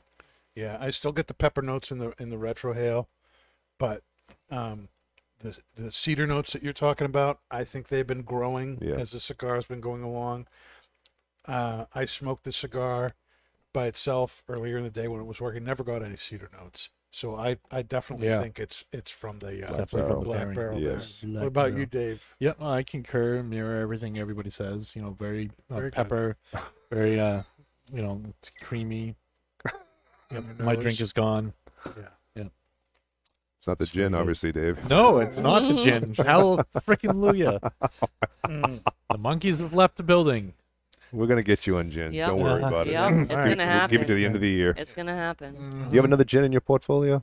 Yeah, 0.55 0.77
I 0.81 0.91
still 0.91 1.13
get 1.13 1.27
the 1.27 1.35
pepper 1.35 1.63
notes 1.63 1.91
in 1.91 1.99
the 1.99 2.13
in 2.19 2.31
the 2.31 2.37
retrohale, 2.37 3.07
but 3.79 4.03
um, 4.51 4.89
the 5.43 5.59
the 5.77 5.93
cedar 5.93 6.27
notes 6.27 6.53
that 6.53 6.63
you're 6.63 6.73
talking 6.73 7.05
about, 7.05 7.41
I 7.51 7.65
think 7.65 7.89
they've 7.89 8.07
been 8.07 8.23
growing 8.23 8.79
Yeah. 8.81 8.95
as 8.97 9.11
the 9.11 9.21
cigar 9.21 9.57
has 9.57 9.67
been 9.67 9.81
going 9.81 10.03
along. 10.03 10.47
Uh, 11.47 11.87
I 11.95 12.05
smoked 12.05 12.45
the 12.45 12.53
cigar 12.53 13.15
by 13.73 13.87
itself 13.87 14.43
earlier 14.49 14.77
in 14.79 14.85
the 14.85 14.91
day 14.91 15.09
when 15.09 15.21
it 15.21 15.25
was 15.25 15.41
working. 15.41 15.65
Never 15.65 15.83
got 15.83 16.03
any 16.03 16.17
cedar 16.17 16.49
notes, 16.59 16.91
so 17.11 17.35
I, 17.37 17.57
I 17.71 17.83
definitely 17.83 18.29
Yeah. 18.29 18.41
think 18.43 18.59
it's 18.61 18.85
it's 18.93 19.11
from 19.11 19.39
the 19.41 19.67
uh, 19.69 19.73
Black 19.73 19.91
barrel. 19.91 20.23
black 20.23 20.55
barrel. 20.55 20.79
Yes. 20.79 21.21
There. 21.21 21.31
Black 21.31 21.43
What 21.43 21.49
about 21.49 21.75
you. 21.79 21.87
Dave? 21.87 22.37
Yep, 22.39 22.63
I 22.63 22.83
concur, 22.85 23.43
mirror 23.43 23.81
everything 23.81 24.19
everybody 24.19 24.51
says. 24.51 24.95
You 24.95 25.03
know, 25.03 25.11
very, 25.11 25.51
uh, 25.71 25.75
Very 25.77 25.91
good. 25.91 25.95
pepper, 25.97 26.37
very, 26.91 27.19
uh, 27.19 27.43
you 27.93 28.03
know, 28.03 28.23
it's 28.29 28.51
creamy. 28.63 29.17
Yep, 30.33 30.61
my 30.61 30.77
drink 30.77 31.01
is 31.01 31.13
gone. 31.13 31.53
Yeah. 31.97 32.05
It's 33.63 33.69
not 33.69 33.79
the 33.79 33.87
gin, 33.87 34.09
Sweet. 34.11 34.19
obviously, 34.19 34.51
Dave. 34.51 34.91
No, 34.91 35.19
it's 35.21 35.37
not 35.37 35.61
the 35.61 35.85
gin. 35.85 36.15
Hell, 36.27 36.57
freaking 36.79 37.15
Luya. 37.15 37.61
Mm. 38.45 38.81
The 39.09 39.19
monkeys 39.19 39.61
have 39.61 39.73
left 39.73 39.97
the 39.99 40.03
building. 40.03 40.55
We're 41.13 41.29
gonna 41.29 41.45
get 41.45 41.65
you 41.65 41.77
on 41.77 41.89
gin. 41.89 42.13
Yep. 42.13 42.27
Don't 42.27 42.41
worry 42.41 42.61
about 42.61 42.89
it. 42.89 42.95
Yep, 42.95 43.11
We'll 43.13 43.21
it's 43.21 43.29
give- 43.31 43.39
gonna 43.39 43.57
we'll 43.59 43.67
happen. 43.67 43.91
Give 43.95 44.03
it 44.03 44.07
to 44.09 44.15
the 44.17 44.27
end 44.27 44.35
of 44.35 44.41
the 44.41 44.49
year. 44.49 44.75
It's 44.77 44.93
gonna 44.93 45.15
happen. 45.15 45.87
You 45.93 45.97
have 45.99 46.05
another 46.05 46.25
gin 46.25 46.43
in 46.43 46.51
your 46.51 46.61
portfolio? 46.61 47.23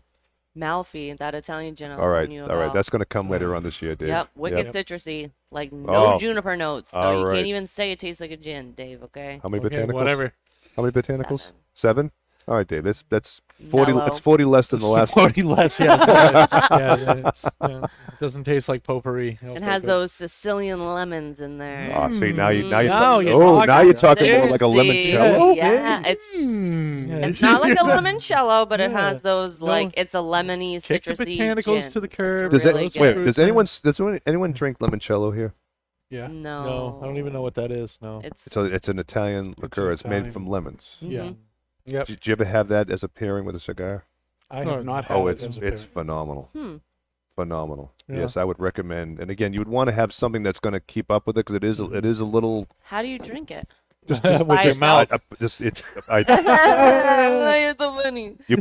Malfy, 0.58 1.18
that 1.18 1.36
Italian 1.36 1.76
gin 1.76 1.92
I 1.92 1.96
was 1.98 2.04
All 2.04 2.08
right, 2.10 2.20
telling 2.22 2.32
you 2.32 2.46
all 2.46 2.56
right. 2.56 2.72
That's 2.72 2.90
going 2.90 3.00
to 3.02 3.06
come 3.06 3.30
later 3.30 3.54
on 3.56 3.62
this 3.64 3.82
year, 3.82 3.96
Dave. 3.96 4.08
Yep, 4.08 4.30
wicked 4.36 4.66
Yep. 4.66 4.74
citrusy, 4.74 5.32
like 5.52 5.72
no 5.72 6.14
Oh. 6.16 6.20
juniper 6.20 6.56
notes. 6.58 6.92
So 6.92 7.00
All 7.02 7.20
you 7.20 7.26
right. 7.26 7.36
can't 7.36 7.48
even 7.48 7.66
say 7.66 7.92
it 7.92 8.00
tastes 8.00 8.20
like 8.20 8.32
a 8.32 8.36
gin, 8.38 8.72
Dave. 8.74 9.04
Okay. 9.04 9.40
How 9.44 9.48
many 9.50 9.64
Okay, 9.64 9.76
botanicals? 9.78 9.94
whatever. 9.94 10.34
How 10.76 10.82
many 10.84 10.92
botanicals? 10.92 11.52
Seven. 11.76 12.10
Seven. 12.10 12.12
All 12.50 12.56
right, 12.56 12.68
Dave. 12.68 12.84
That's 12.84 13.04
that's 13.10 13.44
forty. 13.70 13.94
Mellow. 13.94 14.08
It's 14.08 14.18
forty 14.18 14.44
less 14.44 14.70
than 14.72 14.80
the 14.80 14.88
last. 14.88 15.16
one. 15.16 15.28
Forty 15.28 15.44
less. 15.44 15.80
Yeah, 15.80 16.04
yeah, 16.72 16.96
yeah, 16.96 17.32
yeah. 17.62 17.84
It 17.84 18.20
doesn't 18.20 18.44
taste 18.44 18.68
like 18.68 18.82
potpourri. 18.82 19.38
It 19.40 19.62
has 19.62 19.84
those 19.84 20.12
Sicilian 20.12 20.84
lemons 20.84 21.42
in 21.42 21.60
there. 21.60 21.94
Oh, 21.96 22.10
see 22.10 22.32
now 22.32 22.50
you 22.50 22.68
now 22.68 22.80
you 22.80 22.90
Now 22.90 23.20
you're 23.20 23.34
oh 23.36 23.60
now 23.66 23.66
talking. 23.66 23.86
you're 23.86 23.96
oh, 23.96 24.00
talking 24.00 24.32
more 24.32 24.50
like 24.50 24.62
a 24.62 24.66
Tasty. 24.66 25.12
limoncello. 25.12 25.56
Yeah, 25.56 26.02
it's 26.08 26.42
Yeah, 26.42 27.28
it's 27.28 27.42
not 27.44 27.62
like 27.62 27.78
a 27.78 27.84
limoncello, 27.84 28.68
but 28.68 28.82
it 28.82 28.90
Yeah. 28.90 29.00
has 29.00 29.22
those 29.22 29.62
like 29.62 29.94
it's 29.96 30.16
a 30.16 30.18
lemony, 30.18 30.84
Kick 30.84 31.04
the 31.04 31.12
citrusy 31.12 31.38
botanicals 31.38 31.84
gin. 31.84 31.92
to 31.92 32.00
the 32.00 32.08
curb. 32.08 32.50
Does 32.50 32.66
really 32.66 32.88
it, 32.88 32.98
wait? 32.98 33.14
Does 33.14 33.38
anyone 33.38 33.66
does 33.66 34.00
anyone, 34.00 34.20
anyone 34.26 34.54
mm. 34.54 34.58
drink 34.58 34.80
limoncello 34.80 35.36
here? 35.36 35.54
Yeah. 36.10 36.26
No, 36.26 36.64
No, 36.64 37.00
I 37.04 37.06
don't 37.06 37.18
even 37.18 37.32
know 37.32 37.44
what 37.44 37.54
that 37.54 37.72
is. 37.72 38.00
No. 38.02 38.22
It's, 38.24 38.48
It's 38.48 38.58
a, 38.58 38.66
it's 38.66 38.90
an 38.90 38.98
Italian 38.98 39.54
liqueur. 39.60 39.92
It's, 39.92 40.02
Italian. 40.02 40.24
made 40.24 40.34
from 40.34 40.48
lemons. 40.48 40.98
Yeah. 41.00 41.20
Mm-hmm. 41.20 41.34
Yep. 41.90 42.08
Did 42.08 42.28
you 42.28 42.32
ever 42.34 42.46
have 42.46 42.68
that 42.70 42.90
as 42.90 43.04
a 43.04 43.08
pairing 43.08 43.46
with 43.46 43.56
a 43.56 43.60
cigar? 43.60 44.04
I 44.52 44.64
have 44.64 44.86
not 44.86 45.06
had 45.06 45.16
Oh, 45.18 45.28
it 45.28 45.34
it's 45.34 45.44
as 45.44 45.58
a 45.58 45.68
it's 45.68 45.84
pair. 45.84 45.92
phenomenal. 46.04 46.50
Hmm. 46.54 46.78
Phenomenal. 47.36 47.94
Yeah. 48.08 48.18
Yes, 48.22 48.36
I 48.38 48.44
would 48.44 48.60
recommend. 48.60 49.20
And 49.20 49.32
again, 49.32 49.54
you 49.54 49.60
would 49.60 49.68
want 49.70 49.88
to 49.88 49.94
have 49.94 50.12
something 50.12 50.44
that's 50.44 50.60
going 50.60 50.74
to 50.74 50.80
keep 50.80 51.10
up 51.10 51.26
with 51.26 51.38
it 51.38 51.46
because 51.46 51.56
it 51.56 51.64
is 51.64 51.80
a- 51.80 51.92
it 51.94 52.04
is 52.06 52.20
a 52.20 52.26
little 52.26 52.68
How 52.84 53.02
do 53.02 53.08
you 53.08 53.18
drink 53.20 53.50
it? 53.52 53.70
Just, 54.10 54.24
by 54.24 54.42
with 54.42 54.66
your 54.66 54.76
mouth. 54.76 55.12
I, 55.12 55.16
I, 55.16 55.20
just 55.40 55.62
it's 55.62 55.82
I, 56.10 56.20
You're 57.60 57.74
the 57.76 57.92
funny. 58.04 58.36
you, 58.48 58.58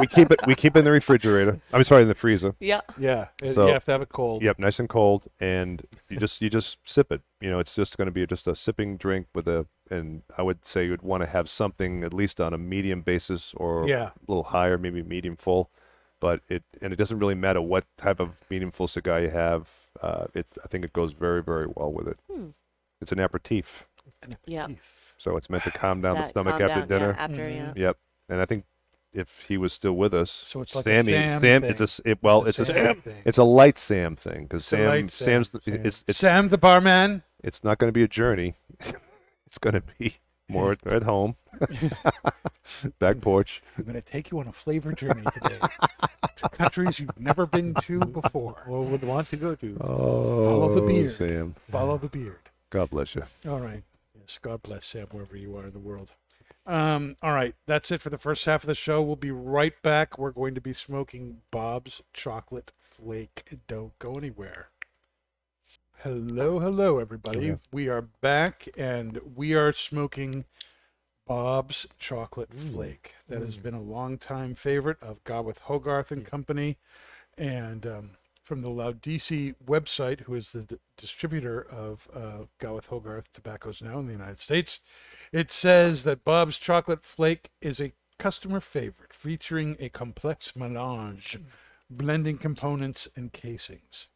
we 0.00 0.06
keep 0.06 0.30
it 0.30 0.40
we 0.46 0.54
keep 0.54 0.74
it 0.76 0.80
in 0.80 0.84
the 0.84 0.90
refrigerator. 0.90 1.60
I'm 1.72 1.84
sorry, 1.84 2.02
in 2.02 2.08
the 2.08 2.14
freezer. 2.14 2.54
Yeah. 2.60 2.80
Yeah, 2.98 3.28
it- 3.42 3.54
So- 3.54 3.66
you 3.66 3.72
have 3.72 3.84
to 3.84 3.92
have 3.92 4.02
it 4.02 4.08
cold. 4.08 4.42
Yep, 4.42 4.58
nice 4.58 4.78
and 4.80 4.88
cold, 4.88 5.28
and 5.40 5.82
you 6.08 6.18
just 6.18 6.40
you 6.42 6.50
just 6.50 6.78
sip 6.84 7.12
it. 7.12 7.20
You 7.40 7.50
know, 7.50 7.58
it's 7.58 7.74
just 7.74 7.96
going 7.96 8.06
to 8.06 8.12
be 8.12 8.26
just 8.26 8.46
a 8.48 8.56
sipping 8.56 8.96
drink 8.96 9.26
with 9.34 9.46
a. 9.46 9.66
And 9.90 10.22
I 10.36 10.42
would 10.42 10.64
say 10.64 10.84
you'd 10.86 11.02
want 11.02 11.22
to 11.22 11.28
have 11.28 11.48
something 11.48 12.02
at 12.02 12.12
least 12.12 12.40
on 12.40 12.52
a 12.52 12.58
medium 12.58 13.02
basis 13.02 13.54
or 13.56 13.86
Yeah. 13.88 14.06
a 14.08 14.12
little 14.26 14.42
higher, 14.44 14.76
maybe 14.78 15.00
medium 15.02 15.36
full. 15.36 15.70
But 16.18 16.40
it 16.48 16.64
and 16.82 16.92
it 16.92 16.96
doesn't 16.96 17.18
really 17.18 17.34
matter 17.34 17.60
what 17.60 17.84
type 17.96 18.18
of 18.20 18.40
medium 18.50 18.70
full 18.70 18.88
cigar 18.88 19.20
you 19.20 19.30
have. 19.30 19.68
Uh, 20.02 20.26
it 20.34 20.46
I 20.64 20.68
think 20.68 20.84
it 20.84 20.92
goes 20.92 21.12
very 21.12 21.42
very 21.42 21.66
well 21.76 21.92
with 21.92 22.08
it. 22.08 22.18
Hmm. 22.32 22.48
It's 23.02 23.12
an 23.12 23.20
aperitif, 23.20 23.86
Yeah. 24.46 24.68
so 25.18 25.36
it's 25.36 25.48
meant 25.50 25.64
to 25.64 25.70
calm 25.70 26.00
down 26.00 26.16
the 26.16 26.22
That 26.22 26.30
stomach 26.30 26.58
calm 26.58 26.62
after 26.70 26.80
down, 26.86 26.88
dinner. 26.88 27.14
Yeah, 27.16 27.22
after 27.24 27.36
Mhm. 27.36 27.56
yeah. 27.56 27.72
Yep. 27.86 27.96
And 28.28 28.40
I 28.40 28.44
think 28.46 28.64
if 29.12 29.44
he 29.48 29.56
was 29.56 29.72
still 29.72 29.94
with 29.94 30.12
us, 30.12 30.30
So 30.30 30.60
it's 30.62 30.74
like 30.74 30.84
a 30.86 30.88
Sammy, 30.90 31.12
Sam 31.12 31.40
Sam, 31.42 31.64
it's 31.64 31.80
a 32.04 32.10
it, 32.10 32.18
well, 32.22 32.44
it's, 32.44 32.58
It's 32.58 32.68
a, 32.70 32.72
a 32.72 32.76
Sam 32.76 32.86
it's, 32.90 33.00
thing. 33.00 33.22
it's 33.24 33.38
a 33.38 33.44
light 33.44 33.78
Sam 33.78 34.16
thing 34.16 34.42
because 34.44 34.62
It's 34.62 34.72
a 34.72 34.76
Sam, 34.76 34.86
light 34.88 35.10
Sam, 35.10 35.44
Sam's 35.44 35.64
Sam. 35.64 35.86
it's 35.86 36.04
it's 36.06 36.18
Sam 36.18 36.48
the 36.50 36.58
barman. 36.58 37.22
it's 37.42 37.62
not 37.64 37.78
going 37.78 37.88
to 37.88 37.92
be 37.92 38.02
a 38.02 38.08
journey. 38.08 38.54
it's 39.46 39.58
going 39.58 39.74
to 39.74 39.82
be 39.98 40.16
more 40.48 40.72
at, 40.72 40.86
at 40.98 41.02
home, 41.04 41.36
back 42.98 43.20
porch. 43.20 43.62
I'm 43.78 43.84
going 43.84 43.94
to 43.94 44.02
take 44.02 44.30
you 44.30 44.38
on 44.38 44.46
a 44.48 44.52
flavor 44.52 44.92
journey 44.92 45.22
today 45.32 45.58
to 46.36 46.48
countries 46.50 47.00
you've 47.00 47.18
never 47.18 47.46
been 47.46 47.74
to 47.82 48.00
before. 48.00 48.62
What 48.66 48.86
would 48.86 49.02
want 49.04 49.28
to 49.28 49.36
go 49.36 49.54
to? 49.54 49.76
Oh, 49.80 50.74
the 50.74 50.82
beard. 50.82 51.12
Sam, 51.12 51.54
Follow 51.70 51.98
the 51.98 52.08
beard. 52.08 52.38
God 52.70 52.90
bless 52.90 53.14
you. 53.14 53.22
All 53.48 53.60
right. 53.60 53.82
Yes, 54.26 54.38
God 54.38 54.60
bless 54.64 54.84
Sam 54.84 55.06
wherever 55.12 55.36
you 55.36 55.56
are 55.56 55.66
in 55.66 55.72
the 55.72 55.78
world. 55.78 56.10
Um, 56.66 57.14
all 57.22 57.32
right, 57.32 57.54
that's 57.64 57.92
it 57.92 58.00
for 58.00 58.10
the 58.10 58.18
first 58.18 58.44
half 58.44 58.64
of 58.64 58.66
the 58.66 58.74
show. 58.74 59.00
We'll 59.00 59.14
be 59.14 59.30
right 59.30 59.80
back. 59.82 60.18
We're 60.18 60.32
going 60.32 60.56
to 60.56 60.60
be 60.60 60.72
smoking 60.72 61.42
Bob's 61.52 62.02
Chocolate 62.12 62.72
Flake. 62.76 63.56
Don't 63.68 63.96
go 64.00 64.14
anywhere. 64.14 64.70
Hello, 65.98 66.58
hello, 66.58 66.98
everybody. 66.98 67.46
Hello. 67.46 67.56
We 67.70 67.88
are 67.88 68.02
back, 68.02 68.66
and 68.76 69.20
we 69.36 69.54
are 69.54 69.72
smoking 69.72 70.44
Bob's 71.28 71.86
Chocolate 71.96 72.52
Flake. 72.52 73.14
That 73.28 73.42
has 73.42 73.58
been 73.58 73.74
a 73.74 73.80
long-time 73.80 74.56
favorite 74.56 75.00
of 75.00 75.22
Gawith 75.22 75.60
Hoggarth 75.60 76.10
and 76.10 76.24
Company, 76.24 76.78
and 77.38 77.86
um, 77.86 78.10
from 78.46 78.62
the 78.62 78.70
Laudisi 78.70 79.56
website, 79.66 80.20
who 80.20 80.34
is 80.36 80.52
the 80.52 80.62
d- 80.62 80.76
distributor 80.96 81.66
of 81.68 82.08
uh, 82.14 82.44
Hoggarth 82.60 83.26
tobaccos 83.34 83.82
now 83.82 83.98
in 83.98 84.06
the 84.06 84.12
United 84.12 84.38
States. 84.38 84.78
It 85.32 85.50
says 85.50 86.04
that 86.04 86.24
Bob's 86.24 86.56
Chocolate 86.56 87.04
Flake 87.04 87.50
is 87.60 87.80
a 87.80 87.92
customer 88.20 88.60
favorite, 88.60 89.12
featuring 89.12 89.76
a 89.80 89.88
complex 89.88 90.54
melange, 90.54 91.40
blending 91.90 92.38
components 92.38 93.08
and 93.16 93.32
casings. 93.32 94.06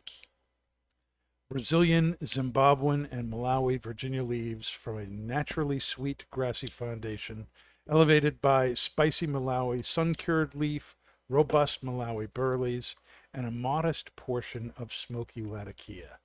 Brazilian, 1.51 2.17
Zimbabwean, 2.23 3.11
and 3.11 3.33
Malawi 3.33 3.83
Virginia 3.83 4.23
leaves 4.23 4.71
from 4.71 4.97
a 4.97 5.07
naturally 5.07 5.81
sweet 5.81 6.25
grassy 6.31 6.69
foundation, 6.69 7.49
elevated 7.89 8.41
by 8.41 8.75
spicy 8.75 9.27
Malawi 9.27 9.85
sun 9.85 10.15
cured 10.15 10.55
leaf, 10.55 10.97
robust 11.29 11.85
Malawi 11.85 12.33
burleys, 12.33 12.95
and 13.33 13.47
a 13.47 13.51
modest 13.51 14.17
portion 14.17 14.73
of 14.77 14.93
smoky 14.93 15.43
latakia. 15.43 16.19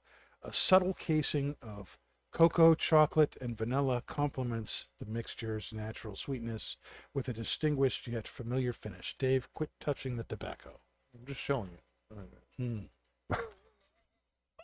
A 0.44 0.54
subtle 0.54 0.94
casing 0.94 1.56
of 1.62 1.98
cocoa, 2.32 2.76
chocolate, 2.76 3.38
and 3.40 3.58
vanilla 3.58 4.04
complements 4.06 4.86
the 5.00 5.06
mixture's 5.06 5.72
natural 5.72 6.16
sweetness 6.16 6.78
with 7.14 7.30
a 7.30 7.34
distinguished 7.34 8.08
yet 8.08 8.28
familiar 8.28 8.74
finish. 8.74 9.16
Dave, 9.18 9.48
quit 9.54 9.70
touching 9.80 10.18
the 10.18 10.24
tobacco. 10.24 10.80
I'm 11.18 11.26
just 11.26 11.40
showing 11.40 11.70
you. 11.72 12.90
Hmm. 13.30 13.38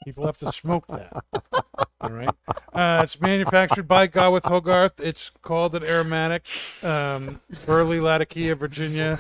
People 0.04 0.26
have 0.26 0.38
to 0.40 0.52
smoke 0.52 0.88
that. 0.88 1.24
All 2.02 2.10
right. 2.10 2.36
Uh, 2.74 3.02
it's 3.04 3.22
manufactured 3.22 3.88
by 3.88 4.08
Gawith 4.08 4.42
Hoggarth. 4.42 5.00
It's 5.00 5.30
called 5.42 5.76
an 5.76 5.84
aromatic 5.84 6.46
um, 6.84 7.40
Burley 7.66 8.00
Latakia, 8.00 8.56
Virginia. 8.56 9.20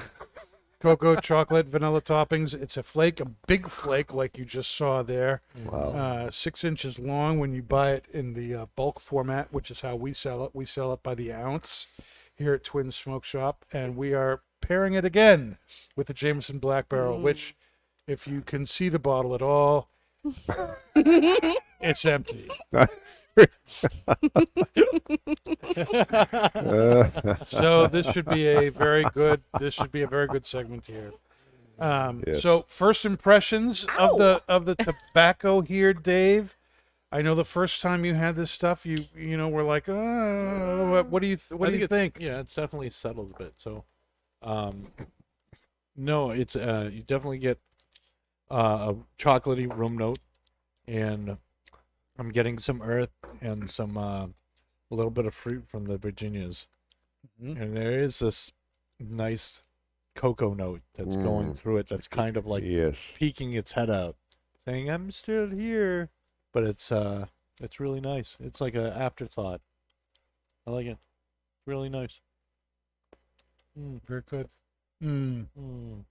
Cocoa, 0.81 1.15
chocolate, 1.15 1.67
vanilla 1.67 2.01
toppings. 2.01 2.53
It's 2.59 2.75
a 2.75 2.83
flake, 2.83 3.19
a 3.19 3.25
big 3.25 3.67
flake 3.67 4.13
like 4.13 4.37
you 4.37 4.45
just 4.45 4.75
saw 4.75 5.03
there. 5.03 5.41
Wow. 5.65 5.91
Uh, 5.91 6.31
six 6.31 6.63
inches 6.63 6.99
long 6.99 7.39
when 7.39 7.53
you 7.53 7.61
buy 7.61 7.91
it 7.91 8.05
in 8.11 8.33
the 8.33 8.55
uh, 8.55 8.65
bulk 8.75 8.99
format, 8.99 9.53
which 9.53 9.71
is 9.71 9.81
how 9.81 9.95
we 9.95 10.13
sell 10.13 10.43
it. 10.43 10.51
We 10.53 10.65
sell 10.65 10.91
it 10.91 11.03
by 11.03 11.15
the 11.15 11.31
ounce 11.31 11.87
here 12.35 12.53
at 12.53 12.63
Twin 12.63 12.91
Smoke 12.91 13.23
Shop, 13.23 13.63
and 13.71 13.95
we 13.95 14.13
are 14.13 14.41
pairing 14.61 14.93
it 14.93 15.05
again 15.05 15.57
with 15.95 16.07
the 16.07 16.13
Jameson 16.13 16.57
Black 16.57 16.89
Barrel, 16.89 17.19
which, 17.19 17.55
if 18.07 18.27
you 18.27 18.41
can 18.41 18.65
see 18.65 18.89
the 18.89 18.99
bottle 18.99 19.35
at 19.35 19.41
all, 19.41 19.89
it's 20.95 22.05
empty. 22.05 22.49
so 27.47 27.87
this 27.87 28.05
should 28.07 28.25
be 28.25 28.47
a 28.47 28.69
very 28.69 29.03
good. 29.05 29.41
This 29.59 29.73
should 29.73 29.91
be 29.91 30.01
a 30.01 30.07
very 30.07 30.27
good 30.27 30.45
segment 30.45 30.85
here. 30.85 31.11
Um, 31.79 32.23
Yes. 32.27 32.43
So 32.43 32.65
first 32.67 33.05
impressions 33.05 33.87
of 33.97 34.17
the 34.19 34.43
of 34.47 34.65
the 34.65 34.75
tobacco 34.75 35.61
here, 35.61 35.93
Dave. 35.93 36.55
I 37.11 37.21
know 37.21 37.35
the 37.35 37.43
first 37.43 37.81
time 37.81 38.05
you 38.05 38.13
had 38.13 38.35
this 38.35 38.51
stuff, 38.51 38.85
you 38.85 38.97
you 39.15 39.35
know 39.37 39.49
were 39.49 39.63
like, 39.63 39.89
oh, 39.89 40.89
what, 40.91 41.07
what 41.09 41.21
do 41.21 41.27
you 41.27 41.35
th- 41.35 41.59
what 41.59 41.67
I 41.67 41.71
do 41.71 41.77
you 41.77 41.87
think? 41.87 42.17
Yeah, 42.19 42.39
it's 42.39 42.55
definitely 42.55 42.89
settled 42.89 43.31
a 43.31 43.43
bit. 43.43 43.53
So, 43.57 43.83
um, 44.41 44.87
no, 45.95 46.31
it's 46.31 46.55
uh, 46.55 46.89
you 46.91 47.01
definitely 47.03 47.39
get 47.39 47.59
uh, 48.49 48.93
a 48.93 49.21
chocolatey 49.21 49.75
room 49.75 49.97
note, 49.97 50.19
and 50.87 51.37
I'm 52.21 52.29
getting 52.29 52.59
some 52.59 52.83
earth 52.83 53.09
and 53.41 53.71
some 53.71 53.97
uh, 53.97 54.25
a 54.27 54.31
little 54.95 55.09
bit 55.09 55.25
of 55.25 55.33
fruit 55.33 55.67
from 55.67 55.85
the 55.85 55.97
Virginias, 55.97 56.67
Mhm. 57.41 57.59
and 57.59 57.75
there 57.75 57.99
is 57.99 58.19
this 58.19 58.51
nice 58.99 59.63
cocoa 60.13 60.53
note 60.53 60.83
that's 60.93 61.15
going 61.15 61.53
Mm. 61.53 61.57
through 61.57 61.77
it. 61.77 61.87
That's 61.87 62.07
kind 62.07 62.37
of 62.37 62.45
like 62.45 62.63
yes. 62.63 62.95
peeking 63.15 63.53
its 63.53 63.71
head 63.71 63.89
out, 63.89 64.17
saying 64.63 64.87
"I'm 64.87 65.09
still 65.11 65.49
here," 65.49 66.11
but 66.51 66.63
it's 66.63 66.91
uh, 66.91 67.25
it's 67.59 67.79
really 67.79 67.99
nice. 68.01 68.37
It's 68.39 68.61
like 68.61 68.75
a 68.75 68.95
afterthought. 68.95 69.61
I 70.67 70.69
like 70.69 70.85
it. 70.85 70.99
Really 71.65 71.89
nice. 71.89 72.21
Mm, 73.75 73.99
Very 74.03 74.21
good. 74.21 74.47
Mm. 75.01 75.47
mm. 75.57 76.05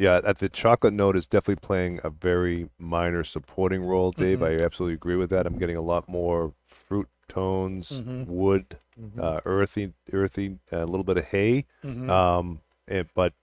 Yeah, 0.00 0.22
at 0.24 0.38
the 0.38 0.48
chocolate 0.48 0.94
note 0.94 1.14
is 1.14 1.26
definitely 1.26 1.60
playing 1.60 2.00
a 2.02 2.08
very 2.08 2.70
minor 2.78 3.22
supporting 3.22 3.82
role, 3.82 4.12
Dave. 4.12 4.38
Mhm. 4.38 4.60
I 4.60 4.64
absolutely 4.64 4.94
agree 4.94 5.16
with 5.16 5.28
that. 5.28 5.46
I'm 5.46 5.58
getting 5.58 5.76
a 5.76 5.82
lot 5.82 6.08
more 6.08 6.54
fruit 6.66 7.06
tones, 7.28 8.00
Mhm. 8.00 8.26
wood, 8.26 8.78
Mhm. 8.98 9.22
uh, 9.22 9.40
earthy, 9.44 9.92
earthy, 10.10 10.58
a 10.72 10.86
little 10.86 11.04
bit 11.04 11.18
of 11.18 11.26
hay. 11.26 11.66
Mhm. 11.84 12.08
Um, 12.08 12.60
and, 12.88 13.10
but 13.14 13.34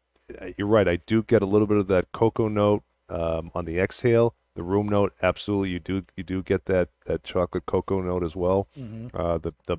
uh, 0.42 0.48
you're 0.58 0.68
right. 0.68 0.88
I 0.88 0.96
do 0.96 1.22
get 1.22 1.44
a 1.44 1.46
little 1.46 1.68
bit 1.68 1.78
of 1.78 1.88
that 1.90 2.12
cocoa 2.12 2.48
note 2.48 2.84
um, 3.08 3.52
on 3.54 3.66
the 3.66 3.78
exhale. 3.80 4.34
The 4.56 4.64
room 4.64 4.90
note, 4.90 5.14
absolutely, 5.22 5.70
you 5.70 5.80
do 5.80 6.04
you 6.18 6.24
do 6.24 6.42
get 6.42 6.66
that 6.66 6.90
that 7.06 7.24
chocolate 7.24 7.68
cocoa 7.68 8.02
note 8.02 8.24
as 8.24 8.36
well. 8.36 8.68
Mhm. 8.76 9.12
Uh, 9.14 9.38
the 9.38 9.54
the 9.68 9.78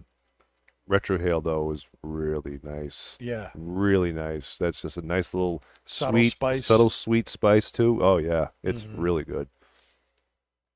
retrohale 0.89 1.43
though 1.43 1.71
is 1.73 1.87
really 2.03 2.59
nice, 2.63 3.17
Yeah. 3.21 3.51
really 3.55 4.13
nice. 4.13 4.57
That's 4.57 4.83
just 4.83 4.97
a 4.97 5.03
nice 5.03 5.35
little 5.35 5.63
Subtle 5.85 6.13
sweet, 6.21 6.31
spice. 6.33 6.67
subtle 6.67 6.91
sweet 6.91 7.29
spice 7.29 7.71
too. 7.71 7.99
Oh 8.03 8.17
yeah, 8.17 8.49
it's 8.63 8.85
Mhm. 8.85 8.95
really 8.99 9.25
good. 9.25 9.49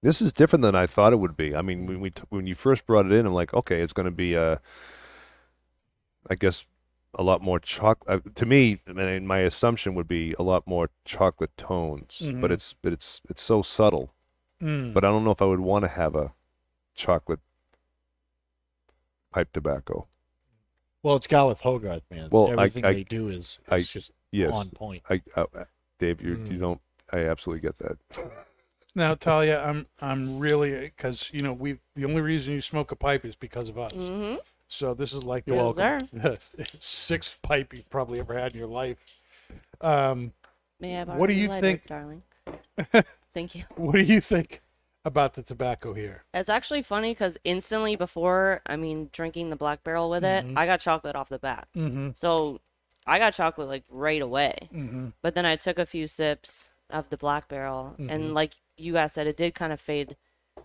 This 0.03 0.21
is 0.21 0.33
different 0.33 0.63
than 0.63 0.75
I 0.75 0.87
thought 0.87 1.13
it 1.13 1.21
would 1.21 1.37
be. 1.37 1.55
I 1.55 1.63
mean, 1.63 1.87
when 1.87 2.01
we 2.01 2.11
t- 2.11 2.23
when 2.29 2.47
you 2.47 2.55
first 2.55 2.87
brought 2.87 3.07
it 3.07 3.13
in, 3.13 3.25
I'm 3.27 3.33
like, 3.35 3.55
okay, 3.55 3.81
it's 3.81 3.93
going 3.93 4.07
to 4.07 4.11
be 4.11 4.37
uh 4.37 4.57
I 6.29 6.35
guess 6.35 6.65
a 7.15 7.23
lot 7.23 7.43
more 7.43 7.59
chocolate. 7.61 8.25
Uh, 8.27 8.31
to 8.37 8.47
me, 8.47 8.81
I 8.89 8.93
mean, 8.93 9.27
my 9.27 9.41
assumption 9.41 9.95
would 9.95 10.09
be 10.09 10.35
a 10.39 10.43
lot 10.43 10.67
more 10.67 10.89
chocolate 11.05 11.55
tones, 11.57 12.19
Mhm. 12.23 12.41
but 12.41 12.51
it's 12.51 12.75
but 12.75 12.93
it's 12.93 13.21
it's 13.29 13.43
so 13.43 13.63
subtle. 13.63 14.15
Mm. 14.61 14.93
But 14.95 15.05
I 15.05 15.09
don't 15.09 15.25
know 15.25 15.33
if 15.33 15.43
I 15.43 15.47
would 15.47 15.61
want 15.61 15.85
to 15.85 15.89
have 15.89 16.15
a 16.17 16.33
chocolate 16.95 17.41
pipe 19.33 19.53
tobacco. 19.53 20.07
Well, 21.03 21.17
it's 21.17 21.27
Gawith 21.27 21.63
Hoggarth, 21.63 22.03
man. 22.11 22.29
Well, 22.31 22.51
everything 22.53 22.85
I- 22.85 22.93
they 22.93 23.05
do 23.05 23.29
is, 23.29 23.59
I- 23.69 23.81
just 23.81 24.13
Yes, 24.31 24.53
on 24.53 24.71
point. 24.71 25.03
I, 25.11 25.21
uh, 25.37 25.45
Dave, 25.99 26.23
you 26.23 26.31
you 26.31 26.37
Mm. 26.57 26.61
don't. 26.61 26.81
I 27.13 27.19
absolutely 27.27 27.61
get 27.61 27.79
that. 27.79 27.99
Now, 28.95 29.15
Talia, 29.15 29.59
I'm 29.63 29.87
I'm 30.03 30.39
really 30.39 30.79
because 30.81 31.31
you 31.33 31.41
know 31.41 31.55
we 31.55 31.79
the 31.95 32.05
only 32.05 32.21
reason 32.21 32.53
you 32.53 32.61
smoke 32.61 32.93
a 32.93 32.97
pipe 32.97 33.25
is 33.25 33.35
because 33.37 33.71
of 33.71 33.79
us. 33.79 33.93
Mm-hmm. 33.93 34.37
So 34.69 34.93
this 34.95 35.13
is 35.15 35.25
like 35.25 35.45
the 35.47 35.55
Yes, 35.55 36.11
sir. 36.11 36.35
sixth 36.81 37.41
pipe 37.43 37.73
you've 37.75 37.89
probably 37.91 38.21
ever 38.21 38.35
had 38.39 38.53
in 38.53 38.59
your 38.59 38.69
life. 38.69 38.99
Um, 39.81 40.33
May 40.81 40.99
I 41.01 41.05
borrow 41.05 41.19
What 41.19 41.29
do 41.29 41.35
you 41.35 41.49
lighter, 41.49 41.67
think- 41.67 41.87
darling? 41.87 42.23
Thank 43.35 43.55
you. 43.55 43.65
what 43.77 43.93
do 43.93 44.03
you 44.03 44.21
think 44.21 44.61
about 45.05 45.35
the 45.35 45.43
tobacco 45.43 45.95
here? 45.95 46.25
It's 46.33 46.49
actually 46.49 46.83
funny 46.83 47.13
because 47.13 47.39
instantly 47.45 47.97
before, 47.97 48.61
I 48.67 48.77
mean, 48.77 49.11
drinking 49.13 49.51
the 49.51 49.57
black 49.57 49.83
barrel 49.85 50.09
with 50.11 50.25
it, 50.25 50.45
Mhm. 50.47 50.57
I 50.57 50.67
got 50.67 50.81
chocolate 50.81 51.17
off 51.17 51.29
the 51.29 51.39
bat. 51.39 51.69
Mm-hmm. 51.77 52.11
So 52.15 52.61
I 53.07 53.19
got 53.19 53.33
chocolate 53.35 53.69
like 53.69 53.85
right 53.89 54.23
away. 54.23 54.69
Mm-hmm. 54.73 55.09
But 55.23 55.35
then 55.35 55.45
I 55.47 55.57
took 55.57 55.79
a 55.79 55.87
few 55.87 56.07
sips 56.07 56.71
of 56.91 57.09
the 57.11 57.17
black 57.17 57.49
barrel, 57.49 57.95
and 57.99 58.35
like 58.35 58.55
you 58.77 58.93
guys 58.93 59.13
said, 59.15 59.27
it 59.27 59.37
did 59.37 59.55
kind 59.55 59.73
of 59.73 59.81
fade 59.81 60.17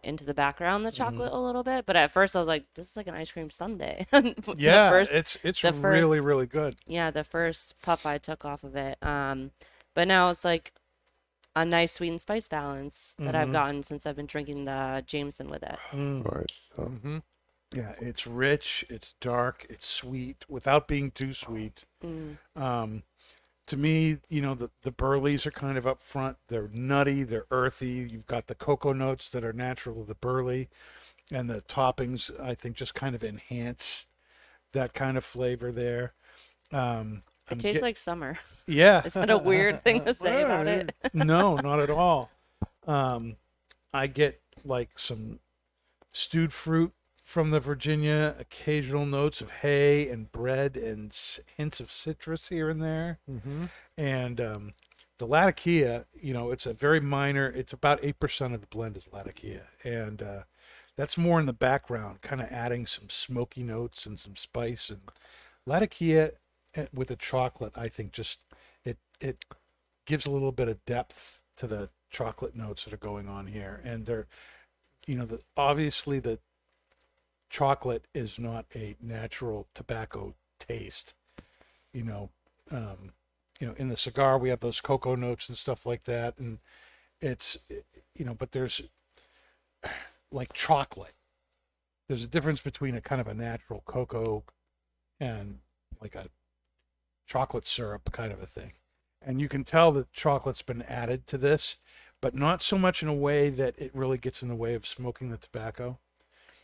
into 0.04 0.26
the 0.26 0.34
background, 0.34 0.82
Mm-hmm. 0.82 0.86
the 0.86 0.92
chocolate 0.92 1.32
a 1.34 1.40
little 1.40 1.64
bit. 1.64 1.86
But 1.86 1.96
at 1.96 2.12
first, 2.12 2.36
I 2.36 2.40
was 2.40 2.48
like, 2.48 2.66
"This 2.76 2.90
is 2.92 2.98
like 2.98 3.08
an 3.08 3.16
ice 3.16 3.32
cream 3.32 3.50
sundae." 3.50 4.06
Yeah, 4.58 4.90
first- 4.90 5.14
it's 5.14 5.38
it's 5.44 5.64
really 5.64 6.18
first- 6.20 6.26
really 6.26 6.46
good. 6.46 6.76
yeah, 6.86 7.10
the 7.10 7.24
first 7.24 7.76
puff 7.82 8.06
I 8.06 8.18
took 8.18 8.44
off 8.46 8.64
of 8.66 8.76
it. 8.76 8.98
Um, 9.02 9.52
but 9.96 10.08
now 10.08 10.30
it's 10.30 10.44
like 10.46 10.74
a 11.62 11.66
nice 11.66 11.94
sweet 11.94 12.10
and 12.10 12.22
spice 12.22 12.48
balance 12.48 13.18
that 13.24 13.36
I've 13.36 13.50
Mhm. 13.50 13.52
gotten 13.52 13.84
since 13.84 14.06
I've 14.06 14.16
been 14.16 14.28
drinking 14.28 14.66
the 14.66 15.04
Jameson 15.06 15.50
with 15.50 15.64
it. 15.64 15.80
Mm. 15.94 16.26
All 16.26 16.32
right. 16.40 16.52
Oh, 16.78 16.84
Mm-hmm. 16.84 17.18
Yeah, 17.74 17.96
it's 18.00 18.26
rich, 18.26 18.86
it's 18.90 19.14
dark, 19.20 19.66
it's 19.70 19.86
sweet 19.88 20.46
without 20.48 20.88
being 20.88 21.12
too 21.12 21.34
sweet. 21.34 21.86
Mm. 22.04 22.38
Um, 22.56 23.04
to 23.68 23.78
me, 23.78 24.20
you 24.30 24.42
know, 24.42 24.56
the, 24.56 24.72
the 24.84 24.92
burleys 24.92 25.46
are 25.48 25.52
kind 25.52 25.78
of 25.78 25.88
up 25.88 26.02
front. 26.02 26.38
They're 26.50 26.70
nutty, 26.74 27.24
they're 27.24 27.48
earthy. 27.52 28.08
You've 28.12 28.26
got 28.28 28.48
the 28.48 28.56
cocoa 28.56 28.94
notes 28.94 29.30
that 29.32 29.44
are 29.44 29.54
natural 29.54 30.02
of 30.02 30.08
the 30.08 30.16
burley, 30.16 30.70
and 31.32 31.50
the 31.50 31.62
toppings, 31.64 32.32
I 32.42 32.56
think, 32.56 32.78
just 32.78 32.96
kind 32.96 33.16
of 33.16 33.24
enhance 33.24 34.08
that 34.74 34.94
kind 34.94 35.18
of 35.18 35.26
flavor 35.26 35.72
there. 35.72 36.14
Um, 36.72 37.22
It 37.50 37.54
I'm 37.54 37.58
tastes 37.60 37.76
get- 37.78 37.82
like 37.84 37.98
summer. 37.98 38.38
yeah. 38.68 39.04
Is 39.06 39.14
that 39.14 39.30
a 39.30 39.38
weird 39.38 39.84
thing 39.84 40.04
to 40.06 40.14
say 40.14 40.44
about 40.44 40.68
it? 40.68 40.94
no, 41.14 41.56
not 41.64 41.80
at 41.80 41.90
all. 41.90 42.30
Um, 42.86 43.38
I 43.94 44.08
get 44.08 44.42
like 44.66 44.98
some 45.00 45.40
stewed 46.14 46.52
fruit 46.54 46.94
from 47.24 47.52
the 47.52 47.60
Virginia, 47.60 48.36
occasional 48.40 49.06
notes 49.06 49.42
of 49.42 49.50
hay 49.52 50.08
and 50.10 50.32
bread, 50.32 50.78
and 50.78 51.12
s- 51.12 51.40
hints 51.58 51.80
of 51.80 51.92
citrus 51.92 52.50
here 52.50 52.70
and 52.70 52.82
there. 52.82 53.20
Mm-hmm. 53.30 53.66
And 53.98 54.40
um, 54.42 54.72
the 55.18 55.26
Latakia, 55.26 56.06
you 56.14 56.34
know, 56.34 56.52
it's 56.52 56.66
a 56.66 56.74
very 56.74 57.00
minor. 57.02 57.48
It's 57.48 57.74
about 57.74 58.00
eight 58.04 58.20
percent 58.20 58.54
of 58.54 58.62
the 58.62 58.68
blend 58.68 58.96
is 58.98 59.10
Latakia, 59.12 59.64
and 59.84 60.22
uh, 60.22 60.40
that's 60.96 61.18
more 61.18 61.40
in 61.40 61.46
the 61.46 61.54
background, 61.54 62.22
kind 62.22 62.42
of 62.42 62.48
adding 62.52 62.86
some 62.86 63.10
smoky 63.10 63.64
notes 63.64 64.06
and 64.06 64.18
some 64.20 64.36
spice. 64.38 64.90
And 64.90 65.02
Latakia 65.66 66.32
with 66.94 67.10
the 67.10 67.16
chocolate, 67.16 67.74
I 67.76 67.88
think, 67.88 68.12
just 68.12 68.44
it 68.86 68.98
it 69.20 69.46
gives 70.06 70.26
a 70.26 70.32
little 70.32 70.52
bit 70.52 70.70
of 70.70 70.84
depth 70.86 71.44
to 71.58 71.68
the 71.68 71.90
chocolate 72.10 72.56
notes 72.56 72.86
that 72.86 72.94
are 72.94 72.98
going 72.98 73.28
on 73.28 73.48
here, 73.48 73.82
and 73.84 74.06
they're, 74.06 74.28
you 75.06 75.16
know, 75.16 75.26
the 75.26 75.42
obviously 75.56 76.20
the 76.20 76.40
chocolate 77.50 78.06
is 78.14 78.40
not 78.40 78.66
a 78.76 78.96
natural 79.02 79.68
tobacco 79.74 80.36
taste, 80.60 81.14
you 81.94 82.04
know. 82.04 82.30
Um, 82.72 83.12
you 83.60 83.66
know, 83.66 83.74
in 83.78 83.88
the 83.88 83.98
cigar 83.98 84.38
we 84.38 84.50
have 84.50 84.60
those 84.60 84.82
cocoa 84.82 85.16
notes 85.16 85.50
and 85.50 85.58
stuff 85.58 85.86
like 85.86 86.04
that, 86.04 86.38
and 86.38 86.60
it's, 87.22 87.58
you 88.14 88.26
know, 88.26 88.34
but 88.34 88.52
there's 88.52 88.82
like 90.32 90.54
chocolate. 90.54 91.16
There's 92.08 92.24
a 92.24 92.28
difference 92.28 92.62
between 92.62 92.96
a 92.96 93.02
kind 93.02 93.20
of 93.20 93.28
a 93.28 93.34
natural 93.34 93.82
cocoa 93.86 94.44
and 95.20 95.60
like 96.02 96.16
a 96.16 96.28
chocolate 97.28 97.68
syrup 97.68 98.12
kind 98.12 98.32
of 98.32 98.42
a 98.42 98.48
thing. 98.48 98.72
And 99.22 99.40
you 99.42 99.50
can 99.50 99.64
tell 99.64 99.92
that 99.94 100.12
chocolate's 100.14 100.62
been 100.62 100.82
added 100.84 101.28
to 101.28 101.38
this, 101.38 101.78
but 102.22 102.34
not 102.34 102.64
so 102.64 102.78
much 102.78 103.04
in 103.04 103.10
a 103.10 103.14
way 103.14 103.50
that 103.50 103.78
it 103.78 103.92
really 103.94 104.18
gets 104.18 104.42
in 104.42 104.50
the 104.50 104.56
way 104.56 104.74
of 104.74 104.88
smoking 104.88 105.30
the 105.30 105.38
tobacco. 105.38 106.00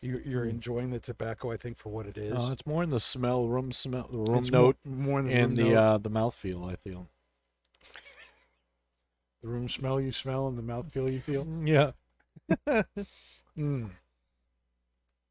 You, 0.01 0.21
you're 0.25 0.45
enjoying 0.45 0.91
the 0.91 0.99
tobacco, 0.99 1.51
I 1.51 1.57
think, 1.57 1.77
for 1.77 1.89
what 1.89 2.05
it 2.07 2.17
is. 2.17 2.33
Uh, 2.33 2.49
it's 2.51 2.65
more 2.65 2.83
in 2.83 2.89
the 2.89 2.99
smell, 2.99 3.47
room 3.47 3.71
smell, 3.71 4.07
the 4.11 4.17
room 4.17 4.43
It's 4.43 4.51
note, 4.51 4.77
more, 4.83 4.95
more 4.97 5.19
in 5.19 5.27
the 5.27 5.33
and 5.33 5.47
room 5.49 5.55
the 5.55 5.73
note. 5.73 5.77
uh, 5.77 5.97
the 5.99 6.09
mouthfeel. 6.09 6.71
I 6.71 6.75
feel. 6.75 7.07
the 9.41 9.47
room 9.47 9.69
smell 9.69 9.99
you 10.01 10.11
smell 10.11 10.47
and 10.47 10.57
the 10.57 10.61
mouth 10.61 10.91
feel 10.91 11.09
you 11.09 11.19
feel. 11.21 11.45
Yeah. 11.63 11.91
Mm. 13.57 13.91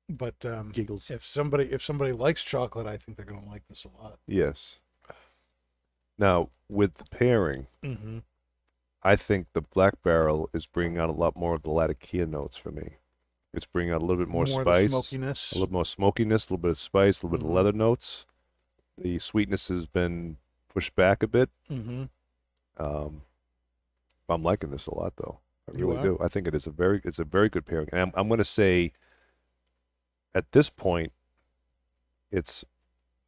But 0.09 0.45
um, 0.47 0.71
Giggles. 0.71 1.11
if 1.11 1.27
somebody 1.27 1.65
if 1.73 1.83
somebody 1.83 2.13
likes 2.13 2.43
chocolate, 2.45 2.87
I 2.87 2.97
think 2.97 3.17
they're 3.17 3.27
gonna 3.27 3.45
like 3.45 3.67
this 3.69 3.85
a 3.85 3.89
lot. 4.03 4.19
Yes. 4.29 4.77
Now, 6.19 6.51
with 6.69 6.95
the 6.95 7.05
pairing, 7.05 7.67
Mm-hmm. 7.83 8.19
I 9.05 9.17
think 9.17 9.49
the 9.53 9.61
Black 9.63 10.01
Barrel 10.05 10.49
is 10.55 10.67
bringing 10.69 10.97
out 10.99 11.09
a 11.11 11.13
lot 11.13 11.35
more 11.35 11.55
of 11.57 11.63
the 11.63 11.71
Latakia 11.71 12.25
notes 12.25 12.57
for 12.57 12.71
me. 12.71 12.99
It's 13.53 13.67
bringing 13.67 13.93
out 13.93 14.01
a 14.01 14.05
little 14.05 14.25
bit 14.25 14.29
more, 14.33 14.45
the 14.47 14.53
spice, 14.53 14.91
smokiness. 14.91 15.51
a 15.53 15.59
little 15.59 15.73
more 15.73 15.85
smokiness, 15.85 16.45
a 16.45 16.47
little 16.55 16.63
bit 16.63 16.71
of 16.71 16.79
spice, 16.79 17.21
a 17.21 17.27
little 17.27 17.39
bit 17.39 17.45
Mhm. 17.45 17.49
of 17.51 17.55
leather 17.57 17.73
notes. 17.73 18.27
The 18.97 19.19
sweetness 19.19 19.67
has 19.69 19.87
been 19.87 20.37
pushed 20.69 20.95
back 20.95 21.23
a 21.25 21.27
bit. 21.27 21.51
Mm-hmm. 21.69 22.05
Um, 22.77 23.23
I'm 24.29 24.43
liking 24.45 24.71
this 24.71 24.87
a 24.87 24.95
lot, 24.95 25.15
though. 25.17 25.41
I 25.69 25.73
really 25.73 26.01
do. 26.01 26.17
I 26.21 26.29
think 26.29 26.47
it 26.47 26.55
is 26.55 26.67
a 26.67 26.71
very, 26.71 27.01
it's 27.05 27.19
a 27.19 27.25
very 27.25 27.49
good 27.49 27.67
pairing. 27.67 27.89
And 27.93 28.01
I'm, 28.01 28.13
I'm 28.15 28.29
going 28.29 28.39
to 28.39 28.45
say, 28.45 28.93
at 30.35 30.53
this 30.53 30.71
point, 30.71 31.13
it's 32.31 32.65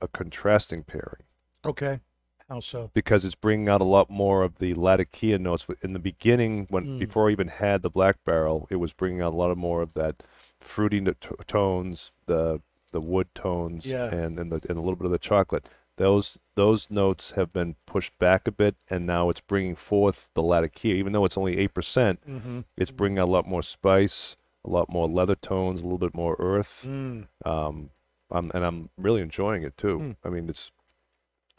a 0.00 0.06
contrasting 0.08 0.84
pairing 0.84 1.24
Okay. 1.64 2.00
How 2.48 2.60
so? 2.60 2.90
because 2.92 3.24
it's 3.24 3.34
bringing 3.34 3.68
out 3.68 3.80
a 3.80 3.84
lot 3.84 4.10
more 4.10 4.42
of 4.42 4.58
the 4.58 4.74
Latakia 4.74 5.38
notes. 5.38 5.66
In 5.82 5.92
the 5.94 5.98
beginning, 5.98 6.66
when 6.68 6.84
Mm. 6.86 6.98
before 6.98 7.28
I 7.28 7.32
even 7.32 7.48
had 7.48 7.82
the 7.82 7.90
Black 7.90 8.16
Barrel, 8.24 8.66
it 8.70 8.76
was 8.76 8.92
bringing 8.92 9.22
out 9.22 9.32
a 9.32 9.36
lot 9.36 9.50
of 9.50 9.56
more 9.58 9.80
of 9.80 9.94
that 9.94 10.22
fruity 10.60 11.00
t- 11.00 11.12
tones, 11.46 12.12
the 12.26 12.60
the 12.92 13.00
wood 13.00 13.28
tones, 13.34 13.86
Yeah. 13.86 14.06
and 14.14 14.38
and, 14.38 14.52
the, 14.52 14.60
and 14.68 14.78
a 14.78 14.80
little 14.80 14.94
bit 14.96 15.06
of 15.06 15.10
the 15.10 15.18
chocolate. 15.18 15.68
Those 15.96 16.38
those 16.54 16.90
notes 16.90 17.30
have 17.32 17.52
been 17.52 17.76
pushed 17.86 18.16
back 18.18 18.46
a 18.46 18.52
bit, 18.52 18.76
and 18.90 19.06
now 19.06 19.30
it's 19.30 19.40
bringing 19.40 19.74
forth 19.74 20.30
the 20.34 20.42
Latakia. 20.42 20.94
Even 20.94 21.12
though 21.12 21.24
it's 21.24 21.38
only 21.38 21.56
eight 21.58 21.72
percent, 21.74 22.20
Mm-hmm. 22.28 22.60
it's 22.76 22.90
bringing 22.90 23.18
out 23.18 23.28
a 23.28 23.30
lot 23.32 23.46
more 23.48 23.62
spice, 23.62 24.36
a 24.64 24.70
lot 24.70 24.88
more 24.88 25.08
leather 25.08 25.34
tones, 25.34 25.80
a 25.80 25.84
little 25.84 25.98
bit 25.98 26.14
more 26.14 26.36
earth. 26.38 26.84
Mm. 26.86 27.26
Um, 27.46 27.90
I'm, 28.30 28.50
and 28.54 28.64
I'm 28.64 28.90
really 28.98 29.20
enjoying 29.22 29.62
it 29.62 29.76
too. 29.76 29.98
Hmm. 29.98 30.10
I 30.24 30.28
mean, 30.30 30.48
it's 30.48 30.70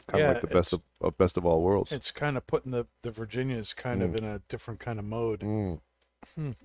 kind 0.08 0.22
of 0.22 0.26
Yeah, 0.28 0.32
like 0.34 0.40
the 0.42 0.46
best 0.54 0.72
of, 0.72 0.82
of 1.00 1.16
best 1.18 1.36
of 1.36 1.44
all 1.46 1.62
worlds. 1.62 1.92
It's 1.92 2.10
kind 2.10 2.36
of 2.36 2.46
putting 2.46 2.72
the 2.72 2.86
the 3.02 3.10
Virginias 3.10 3.74
kind 3.74 4.02
of 4.02 4.10
Mm. 4.12 4.18
in 4.20 4.24
a 4.24 4.38
different 4.48 4.80
kind 4.80 4.98
of 4.98 5.04
mode. 5.04 5.40
Mm. 5.40 5.80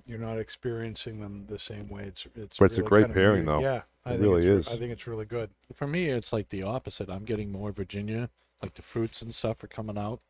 You're 0.07 0.17
not 0.17 0.39
experiencing 0.39 1.19
them 1.19 1.45
the 1.47 1.59
same 1.59 1.87
way. 1.87 2.03
It's 2.03 2.27
it's. 2.35 2.57
But 2.57 2.65
it's 2.65 2.77
a 2.77 2.81
great 2.81 3.13
pairing, 3.13 3.45
weird. 3.45 3.59
though. 3.59 3.61
Yeah, 3.61 3.81
I 4.05 4.09
It 4.13 4.17
think 4.17 4.23
really 4.23 4.47
it's, 4.47 4.67
is. 4.67 4.73
I 4.73 4.77
think 4.77 4.91
it's 4.91 5.05
really 5.05 5.25
good. 5.25 5.51
For 5.73 5.85
me, 5.87 6.07
it's 6.07 6.33
like 6.33 6.49
the 6.49 6.63
opposite. 6.63 7.09
I'm 7.09 7.25
getting 7.25 7.51
more 7.51 7.71
Virginia, 7.71 8.29
like 8.61 8.73
the 8.73 8.81
fruits 8.81 9.21
and 9.21 9.35
stuff 9.35 9.63
are 9.63 9.67
coming 9.67 9.97
out, 9.99 10.21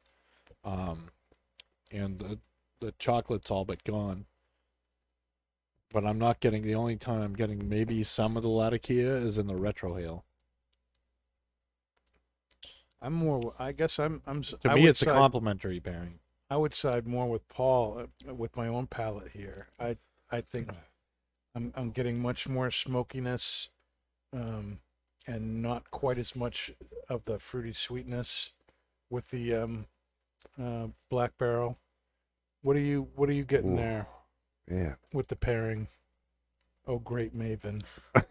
um, 0.66 1.10
and 1.92 2.20
the 2.20 2.40
the 2.82 2.94
chocolate's 3.00 3.50
all 3.52 3.64
but 3.64 3.84
gone. 3.86 4.26
But 5.94 6.06
I'm 6.06 6.18
not 6.20 6.40
getting. 6.40 6.64
The 6.64 6.76
only 6.76 6.98
time 6.98 7.22
I'm 7.22 7.34
getting 7.36 7.70
maybe 7.70 8.04
some 8.04 8.36
of 8.36 8.44
the 8.44 8.50
Latakia 8.50 9.16
is 9.16 9.38
in 9.38 9.48
the 9.48 9.54
retrohale. 9.54 10.24
I'm 13.02 13.14
more. 13.14 13.54
I 13.60 13.72
guess 13.72 14.00
I'm. 14.00 14.22
I'm. 14.28 14.44
To 14.44 14.58
I 14.66 14.76
me, 14.76 14.82
would 14.82 14.90
it's 14.92 15.02
a 15.02 15.06
side- 15.06 15.16
complementary 15.16 15.80
pairing. 15.80 16.20
I 16.50 16.58
would 16.58 16.74
side 16.74 17.08
more 17.08 17.30
with 17.30 17.48
Paul 17.48 18.08
uh, 18.28 18.34
with 18.34 18.56
my 18.58 18.68
own 18.68 18.88
palate 18.88 19.32
here. 19.32 19.68
I 19.80 19.98
I 20.30 20.42
think 20.42 20.70
I'm 21.56 21.74
I'm 21.76 21.92
getting 21.92 22.22
much 22.22 22.48
more 22.48 22.70
smokiness, 22.70 23.70
um, 24.34 24.80
and 25.26 25.62
not 25.62 25.90
quite 25.92 26.18
as 26.18 26.36
much 26.36 26.72
of 27.10 27.26
the 27.26 27.40
fruity 27.40 27.74
sweetness 27.74 28.50
with 29.10 29.30
the 29.32 29.56
um, 29.56 29.86
uh, 30.62 30.88
black 31.10 31.38
barrel. 31.38 31.78
What 32.62 32.76
are 32.76 32.80
you 32.82 33.08
What 33.16 33.30
are 33.30 33.34
you 33.34 33.46
getting 33.46 33.74
Ooh. 33.74 33.78
there 33.78 34.08
Yeah. 34.70 34.96
with 35.14 35.30
the 35.30 35.36
pairing? 35.36 35.88
Oh, 36.86 37.00
great 37.00 37.36
Maven. 37.36 37.82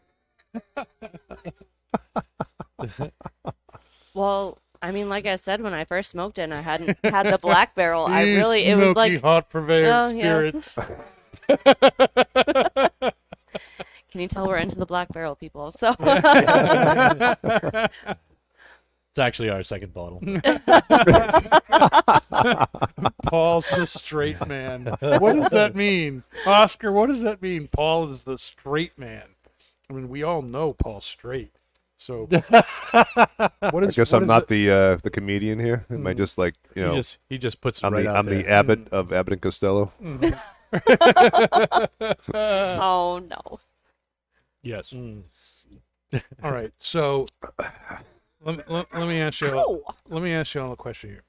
Well, 4.12 4.58
I 4.90 4.92
mean, 4.92 5.08
like 5.08 5.24
I 5.24 5.36
said, 5.36 5.62
when 5.62 5.72
I 5.72 5.84
first 5.84 6.10
smoked 6.10 6.36
it 6.36 6.42
and 6.42 6.52
I 6.52 6.62
hadn't 6.62 6.98
had 7.04 7.26
the 7.26 7.38
black 7.38 7.76
barrel, 7.76 8.06
I 8.06 8.22
really, 8.22 8.64
it 8.64 8.74
was 8.76 8.96
like, 8.96 9.20
hot 9.20 9.48
purveyor 9.48 9.88
Oh, 9.88 10.08
yes. 10.08 10.74
can 14.10 14.20
you 14.20 14.26
tell 14.26 14.48
we're 14.48 14.56
into 14.56 14.80
the 14.80 14.86
black 14.86 15.12
barrel, 15.12 15.36
people? 15.36 15.70
So, 15.70 15.94
It's 19.12 19.18
actually 19.20 19.50
our 19.50 19.62
second 19.62 19.94
bottle. 19.94 20.20
Paul's 23.22 23.70
the 23.70 23.86
straight 23.86 24.44
man. 24.48 24.86
What 24.98 25.36
does 25.36 25.52
that 25.52 25.76
mean? 25.76 26.24
Oscar, 26.44 26.90
what 26.90 27.08
does 27.08 27.22
that 27.22 27.40
mean? 27.40 27.68
Paul 27.68 28.10
is 28.10 28.24
the 28.24 28.38
straight 28.38 28.98
man. 28.98 29.22
I 29.88 29.92
mean, 29.92 30.08
we 30.08 30.24
all 30.24 30.42
know 30.42 30.72
Paul's 30.72 31.04
straight. 31.04 31.59
So 32.02 32.24
what 32.30 32.64
I 33.84 33.86
is 33.86 33.94
guess 33.94 34.12
what 34.12 34.16
I'm 34.18 34.22
is 34.22 34.28
not 34.28 34.42
it- 34.44 34.48
the 34.48 34.70
uh, 34.70 34.96
the 35.02 35.10
comedian 35.10 35.58
here. 35.58 35.84
Am 35.90 36.06
I 36.06 36.14
Mm. 36.14 36.16
just 36.16 36.38
like 36.38 36.54
you 36.74 36.82
know? 36.82 36.90
he 36.92 36.96
just 36.96 37.18
he 37.28 37.36
just 37.38 37.60
puts 37.60 37.78
it 37.80 37.84
I'm 37.86 37.92
right 37.92 38.04
the 38.04 38.10
out 38.10 38.16
I'm 38.16 38.24
there. 38.26 38.42
the 38.42 38.48
Abbott 38.48 38.88
of 38.90 39.12
Abbott 39.12 39.34
and 39.34 39.42
Costello. 39.42 39.92
Mhm. 40.02 40.38
oh 42.34 43.18
no. 43.28 43.60
yes. 44.62 44.92
Mm. 44.94 45.22
All 46.42 46.52
right. 46.52 46.72
So 46.78 47.26
let 48.42 48.56
me, 48.56 48.62
let, 48.66 48.86
let 48.94 49.06
me 49.08 49.20
ask 49.20 49.40
you 49.42 49.48
Ow. 49.48 49.82
let 50.08 50.22
me 50.22 50.32
ask 50.32 50.54
you 50.54 50.60
all 50.62 50.72
a 50.72 50.76
question 50.76 51.10
here. 51.10 51.22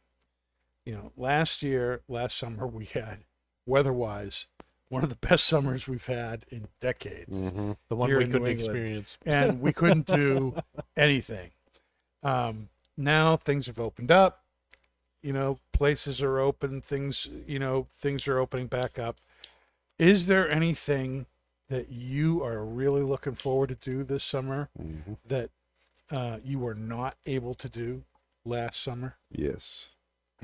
You 0.85 0.93
know, 0.93 1.11
last 1.17 1.61
year, 1.61 2.01
last 2.07 2.37
summer 2.37 2.65
we 2.65 2.85
had 2.85 3.19
weather-wise 3.67 4.47
one 4.91 5.03
of 5.03 5.09
the 5.09 5.15
best 5.27 5.45
summers 5.45 5.87
we've 5.87 6.05
had 6.05 6.45
in 6.49 6.67
decades. 6.81 7.41
Mm-hmm. 7.41 7.71
The 7.87 7.95
one 7.95 8.09
Here 8.09 8.19
we 8.19 8.27
couldn't 8.27 8.47
experience. 8.47 9.17
and 9.25 9.61
we 9.61 9.71
couldn't 9.71 10.05
do 10.05 10.53
anything. 10.97 11.51
Um, 12.21 12.67
now 12.97 13.37
things 13.37 13.67
have 13.67 13.79
opened 13.79 14.11
up. 14.11 14.43
You 15.21 15.31
know, 15.31 15.59
places 15.71 16.21
are 16.21 16.39
open. 16.39 16.81
Things, 16.81 17.27
you 17.47 17.57
know, 17.57 17.87
things 17.95 18.27
are 18.27 18.37
opening 18.37 18.67
back 18.67 18.99
up. 18.99 19.15
Is 19.97 20.27
there 20.27 20.51
anything 20.51 21.25
that 21.69 21.89
you 21.89 22.43
are 22.43 22.65
really 22.65 23.01
looking 23.01 23.35
forward 23.35 23.69
to 23.69 23.75
do 23.75 24.03
this 24.03 24.25
summer 24.25 24.69
Mm-hmm. 24.77 25.13
that 25.25 25.51
uh, 26.11 26.39
you 26.43 26.59
were 26.59 26.75
not 26.75 27.15
able 27.25 27.53
to 27.55 27.69
do 27.69 28.03
last 28.43 28.81
summer? 28.83 29.15
Yes. 29.31 29.89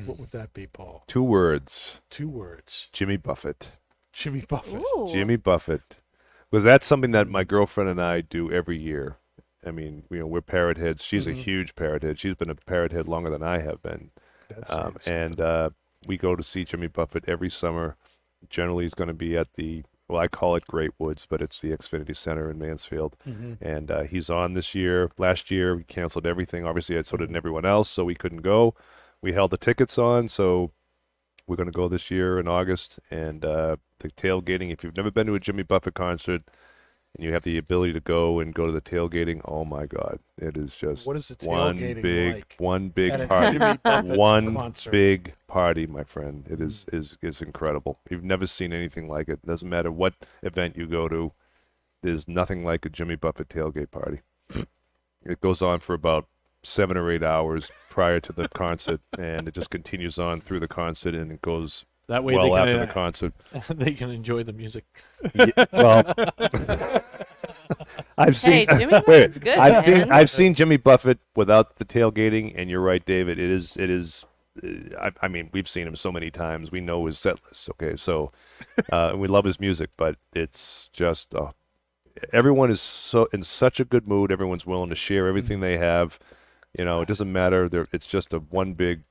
What 0.06 0.20
would 0.20 0.32
that 0.32 0.54
be, 0.54 0.68
Paul? 0.68 1.04
Two 1.08 1.24
words: 1.24 2.00
Two 2.10 2.30
words. 2.30 2.88
Jimmy 2.94 3.18
Buffett. 3.18 3.72
Jimmy 4.18 4.42
Buffett. 4.48 4.82
Ooh. 4.82 5.08
Jimmy 5.12 5.36
Buffett. 5.36 5.98
Was 6.52 6.64
that 6.64 6.82
something 6.84 7.12
that 7.12 7.28
my 7.28 7.44
girlfriend 7.44 7.90
and 7.90 8.02
I 8.02 8.22
do 8.22 8.52
every 8.52 8.78
year? 8.78 9.18
I 9.66 9.72
mean, 9.72 10.04
you 10.10 10.20
know, 10.20 10.28
we're 10.28 10.42
parrot 10.42 10.78
heads. 10.78 11.04
She's 11.04 11.26
Mhm. 11.28 11.32
a 11.32 11.36
huge 11.36 11.76
parrot 11.76 12.04
head. 12.04 12.20
She's 12.20 12.36
been 12.36 12.50
a 12.50 12.56
parrot 12.56 12.92
head 12.94 13.08
longer 13.08 13.30
than 13.30 13.44
I 13.44 13.60
have 13.60 13.82
been. 13.82 14.12
That's 14.50 14.72
Um, 14.72 14.96
and 15.06 15.40
uh, 15.42 15.70
we 16.08 16.18
go 16.18 16.36
to 16.36 16.44
see 16.44 16.64
Jimmy 16.64 16.88
Buffett 16.88 17.26
every 17.28 17.50
summer. 17.50 17.96
Generally, 18.50 18.86
he's 18.86 18.94
going 18.94 19.10
to 19.10 19.14
be 19.14 19.38
at 19.38 19.54
the 19.54 19.84
well, 20.10 20.22
I 20.22 20.30
call 20.30 20.56
it 20.56 20.66
Great 20.66 20.92
Woods, 20.98 21.26
but 21.30 21.42
it's 21.42 21.60
the 21.60 21.72
Xfinity 21.72 22.16
Center 22.16 22.50
in 22.50 22.58
Mansfield. 22.58 23.18
Mhm. 23.28 23.58
And 23.62 23.92
uh, 23.92 24.04
he's 24.04 24.30
on 24.30 24.54
this 24.54 24.74
year. 24.74 25.12
Last 25.18 25.52
year, 25.52 25.76
we 25.76 25.84
canceled 25.84 26.26
everything. 26.26 26.64
Obviously, 26.66 26.98
I 26.98 27.02
so 27.02 27.18
did 27.18 27.36
everyone 27.36 27.66
else, 27.66 27.90
so 27.90 28.06
we 28.06 28.16
couldn't 28.16 28.42
go. 28.42 28.74
We 29.22 29.34
held 29.34 29.52
the 29.52 29.58
tickets 29.58 29.98
on, 29.98 30.30
so 30.30 30.72
we're 31.48 31.56
going 31.56 31.72
to 31.72 31.72
go 31.72 31.88
this 31.88 32.12
year 32.12 32.40
in 32.40 32.48
August. 32.48 33.00
And 33.10 33.44
uh, 33.44 33.78
the 34.00 34.10
tailgating, 34.10 34.72
if 34.72 34.84
you've 34.84 34.98
never 34.98 35.12
been 35.12 35.28
to 35.28 35.36
a 35.36 35.40
Jimmy 35.40 35.64
Buffett 35.64 35.96
concert 35.96 36.44
and 37.16 37.26
you 37.26 37.34
have 37.34 37.44
the 37.44 37.58
ability 37.58 37.94
to 37.94 38.00
go 38.02 38.40
and 38.40 38.54
go 38.54 38.66
to 38.68 38.72
the 38.72 38.82
tailgating, 38.82 39.42
oh 39.46 39.66
my 39.66 39.86
God, 39.86 40.20
it 40.38 40.58
is 40.58 40.76
just 40.76 41.08
What 41.08 41.18
is 41.18 41.30
the 41.30 41.48
one 41.48 41.78
big, 41.78 42.36
like 42.36 42.56
one 42.58 42.90
big 42.90 43.28
party 43.28 43.58
one 44.16 44.54
concert? 44.54 44.92
big 44.92 45.34
party, 45.48 45.88
my 45.88 46.04
friend. 46.04 46.46
It 46.50 46.62
is 46.62 46.86
is 46.92 47.18
is 47.22 47.42
incredible. 47.42 48.00
You've 48.10 48.24
never 48.24 48.46
seen 48.46 48.74
anything 48.74 49.08
like 49.08 49.30
it. 49.30 49.44
Doesn't 49.46 49.70
matter 49.70 49.92
what 49.92 50.14
event 50.44 50.76
you 50.78 50.86
go 50.86 51.08
to. 51.08 51.32
There's 52.04 52.28
nothing 52.28 52.64
like 52.64 52.86
a 52.86 52.90
Jimmy 52.90 53.16
Buffett 53.16 53.50
tailgate 53.50 53.90
party. 53.90 54.20
It 55.26 55.42
goes 55.42 55.62
on 55.62 55.80
for 55.80 55.94
about 55.94 56.28
seven 56.68 56.98
or 56.98 57.12
eight 57.12 57.24
hours 57.24 57.72
prior 57.90 58.20
to 58.22 58.34
the 58.34 58.48
concert, 58.50 59.02
and 59.18 59.48
it 59.48 59.54
just 59.54 59.70
continues 59.70 60.20
on 60.20 60.42
through 60.42 60.60
the 60.60 60.68
concert, 60.68 61.16
and 61.16 61.32
it 61.32 61.42
goes 61.42 61.86
That 62.08 62.24
way 62.24 62.36
well 62.36 62.52
they 62.52 62.58
after 62.60 62.72
can 62.74 62.88
the 62.88 62.94
concert. 62.94 63.34
they 63.70 63.94
can 63.94 64.12
enjoy 64.12 64.44
the 64.44 64.54
music. 64.54 64.86
Yeah, 65.34 65.66
well, 65.74 66.04
I've 68.18 68.40
Hey, 68.42 68.66
seen. 68.66 68.68
Jimmy 68.80 69.02
wait, 69.08 69.40
good, 69.40 69.58
I've 69.58 69.86
seen. 69.86 70.12
I've 70.12 70.30
seen 70.30 70.54
Jimmy 70.54 70.78
Buffett 70.78 71.20
without 71.36 71.76
the 71.76 71.86
tailgating, 71.86 72.54
and 72.56 72.70
you're 72.70 72.82
right, 72.82 73.06
David. 73.06 73.40
It 73.40 73.50
is. 73.52 73.78
It 73.78 73.90
is. 73.90 74.26
uh, 74.64 74.68
I, 75.00 75.12
I 75.22 75.28
mean, 75.28 75.50
we've 75.54 75.68
seen 75.70 75.88
him 75.88 75.96
so 75.96 76.12
many 76.12 76.30
times. 76.32 76.72
We 76.72 76.82
know 76.82 77.06
his 77.06 77.20
set 77.20 77.40
list. 77.48 77.70
Okay, 77.72 77.96
so 77.96 78.32
uh, 78.92 79.14
we 79.16 79.28
love 79.28 79.46
his 79.46 79.60
music, 79.60 79.90
but 79.98 80.18
it's 80.34 80.90
just 80.94 81.34
uh, 81.36 81.52
everyone 82.34 82.72
is 82.72 82.82
so 82.82 83.28
in 83.34 83.44
such 83.44 83.80
a 83.80 83.86
good 83.86 84.08
mood. 84.08 84.32
Everyone's 84.32 84.66
willing 84.66 84.90
to 84.90 84.96
share 84.96 85.28
everything 85.28 85.60
they 85.60 85.78
have. 85.78 86.20
You 86.78 86.86
know, 86.86 87.02
it 87.02 87.08
doesn't 87.08 87.32
matter. 87.32 87.70
They're, 87.70 87.86
it's 87.92 88.06
just 88.08 88.34
a 88.34 88.40
one 88.40 88.74
big 88.74 89.04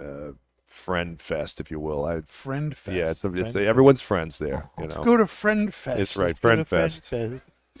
uh, 0.00 0.32
friend 0.64 1.20
fest, 1.20 1.60
if 1.60 1.70
you 1.70 1.78
will. 1.80 2.04
I, 2.04 2.20
Friend 2.22 2.76
Fest. 2.76 2.96
yeah, 2.96 3.10
it's, 3.10 3.24
a, 3.24 3.30
Friend 3.30 3.46
it's 3.46 3.54
fest. 3.54 3.64
everyone's 3.66 4.00
friends 4.00 4.38
there. 4.38 4.70
You 4.78 4.88
know, 4.88 5.02
Go 5.02 5.16
to 5.16 5.26
Friend 5.26 5.72
Fest. 5.72 6.00
it's 6.00 6.16
right, 6.16 6.36
friend 6.36 6.66
fest. 6.66 7.12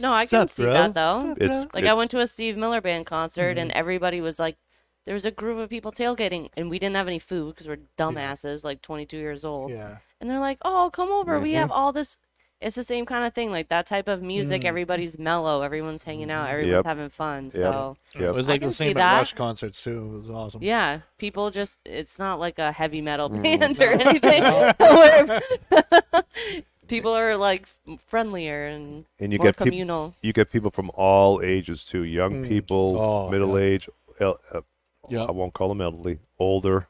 No, 0.00 0.12
I 0.12 0.26
can 0.26 0.42
up, 0.42 0.50
see 0.50 0.64
bro? 0.64 0.72
that 0.72 0.94
though. 0.94 1.34
It's 1.38 1.72
Like 1.74 1.84
it's, 1.84 1.88
I 1.90 1.94
went 1.94 2.10
to 2.12 2.20
a 2.20 2.26
Steve 2.26 2.56
Miller 2.56 2.80
Band 2.80 3.06
concert 3.06 3.52
Mm-hmm. 3.52 3.58
and 3.60 3.72
everybody 3.72 4.20
was 4.20 4.38
like 4.40 4.56
there 5.04 5.14
was 5.14 5.24
a 5.26 5.30
group 5.30 5.58
of 5.58 5.68
people 5.68 5.92
tailgating, 5.92 6.48
and 6.56 6.70
we 6.70 6.78
didn't 6.78 6.96
have 6.96 7.06
any 7.06 7.18
food 7.18 7.54
because 7.54 7.68
we're 7.68 7.76
dumbasses, 7.98 8.64
like 8.64 8.80
22 8.80 9.18
years 9.18 9.44
old. 9.44 9.70
Yeah. 9.70 9.98
And 10.20 10.30
they're 10.30 10.40
like, 10.40 10.58
"Oh, 10.62 10.88
come 10.92 11.10
over. 11.10 11.38
We 11.38 11.50
Mm-hmm. 11.50 11.58
have 11.58 11.70
all 11.70 11.92
this." 11.92 12.16
It's 12.64 12.76
the 12.76 12.82
same 12.82 13.04
kind 13.04 13.24
of 13.26 13.34
thing, 13.34 13.50
like 13.50 13.68
that 13.68 13.84
type 13.86 14.08
of 14.08 14.22
music. 14.22 14.62
Mm. 14.62 14.64
Everybody's 14.64 15.18
mellow. 15.18 15.60
Everyone's 15.62 16.02
hanging 16.02 16.30
out. 16.30 16.48
Everyone's. 16.48 16.76
Yep. 16.76 16.84
having 16.86 17.08
fun. 17.10 17.44
Yep. 17.44 17.52
So 17.52 17.96
It 18.14 18.32
was 18.34 18.48
like 18.48 18.62
the 18.62 18.72
same 18.72 18.94
that. 18.94 19.14
at 19.14 19.18
Rush 19.18 19.32
concerts 19.34 19.82
too. 19.82 19.98
It 20.14 20.18
was 20.22 20.30
awesome. 20.30 20.62
yeah, 20.62 21.00
people 21.18 21.50
just. 21.50 21.80
It's 21.84 22.18
not 22.18 22.40
like 22.40 22.58
a 22.58 22.72
heavy 22.72 23.00
metal 23.02 23.28
Mm. 23.30 23.42
band 23.42 23.80
or 23.84 23.90
anything. 23.92 24.42
people 26.88 27.12
are 27.16 27.36
like 27.36 27.66
friendlier 28.06 28.66
and, 28.66 29.04
And 29.18 29.32
you 29.32 29.38
more 29.38 29.46
get 29.48 29.56
people 29.56 29.66
communal. 29.66 30.14
you 30.22 30.32
get 30.32 30.50
people 30.50 30.70
from 30.70 30.90
all 30.94 31.40
ages 31.42 31.84
too. 31.84 32.02
Young 32.04 32.44
Mm. 32.44 32.48
people, 32.48 32.98
Oh, 33.00 33.30
middle 33.30 33.58
yeah. 33.58 33.64
age. 33.66 33.88
el- 34.20 34.40
Uh, 34.52 34.60
Yeah. 35.08 35.24
I 35.24 35.30
won't 35.32 35.52
call 35.54 35.68
them 35.68 35.80
elderly, 35.82 36.18
older. 36.38 36.88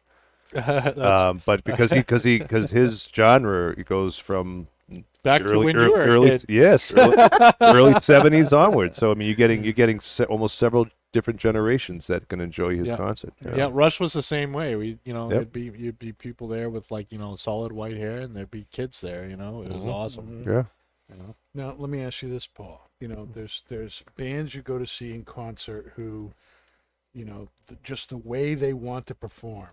Um, 0.54 1.42
but 1.44 1.64
because 1.64 1.90
he 1.90 1.98
because 1.98 2.22
he 2.22 2.38
because 2.38 2.70
his 2.70 3.08
genre 3.12 3.72
it 3.76 3.86
goes 3.86 4.18
from 4.18 4.68
back 5.22 5.42
to 5.42 5.48
early, 5.48 5.64
when 5.66 5.76
ear- 5.76 5.82
you 5.84 5.92
were 5.92 6.02
a 6.02 6.06
early 6.08 6.30
kid. 6.30 6.44
yes 6.48 6.92
early, 6.94 7.16
early 7.60 7.92
70s 7.94 8.52
onward. 8.52 8.94
So 8.94 9.10
I 9.10 9.14
mean, 9.14 9.26
you're 9.28 9.36
getting 9.36 9.64
you're 9.64 9.72
getting 9.72 10.00
se- 10.00 10.24
almost 10.24 10.56
several 10.58 10.86
different 11.12 11.38
generations 11.38 12.08
that 12.08 12.28
can 12.28 12.40
enjoy 12.40 12.76
his 12.76 12.88
Yeah. 12.88 12.96
concert. 12.96 13.32
you 13.44 13.50
know. 13.50 13.56
Yeah, 13.56 13.70
Rush 13.72 14.00
was 14.00 14.12
the 14.12 14.22
same 14.22 14.52
way. 14.52 14.74
We, 14.76 14.98
you 15.04 15.14
know, 15.14 15.24
Yep. 15.28 15.30
there'd 15.30 15.52
be 15.52 15.62
you'd 15.78 15.98
be 15.98 16.12
people 16.12 16.48
there 16.48 16.68
with 16.68 16.90
like 16.90 17.12
you 17.12 17.18
know 17.18 17.36
solid 17.36 17.72
white 17.72 17.96
hair, 17.96 18.20
and 18.20 18.34
there'd 18.34 18.50
be 18.50 18.66
kids 18.72 19.00
there. 19.00 19.28
You 19.28 19.36
know, 19.36 19.62
it 19.62 19.70
was 19.72 19.82
Mhm. 19.84 19.92
awesome. 19.94 20.42
yeah. 20.46 20.64
You 21.10 21.16
know, 21.18 21.34
Now, 21.54 21.74
let 21.78 21.90
me 21.90 22.02
ask 22.02 22.22
you 22.22 22.30
this, 22.30 22.46
Paul. 22.46 22.88
You 22.98 23.08
know, 23.08 23.28
there's 23.32 23.62
there's 23.68 24.02
bands 24.16 24.54
you 24.54 24.62
go 24.62 24.78
to 24.78 24.86
see 24.86 25.14
in 25.14 25.24
concert 25.24 25.92
who, 25.96 26.32
you 27.12 27.24
know, 27.26 27.48
th- 27.68 27.80
just 27.82 28.08
the 28.08 28.16
way 28.16 28.54
they 28.54 28.72
want 28.72 29.06
to 29.08 29.14
perform, 29.14 29.68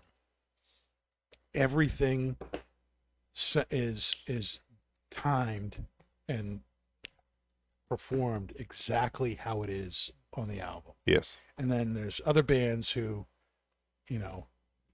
everything 1.54 2.36
is 3.70 4.22
is 4.26 4.60
timed 5.12 5.84
and 6.28 6.60
performed 7.88 8.52
exactly 8.56 9.34
how 9.34 9.62
it 9.62 9.70
is 9.70 10.12
on 10.34 10.48
the 10.48 10.60
album. 10.60 10.92
Yes. 11.06 11.36
And 11.58 11.70
then 11.70 11.94
there's 11.94 12.20
other 12.24 12.42
bands 12.42 12.92
who, 12.92 13.26
you 14.08 14.18
know, 14.18 14.46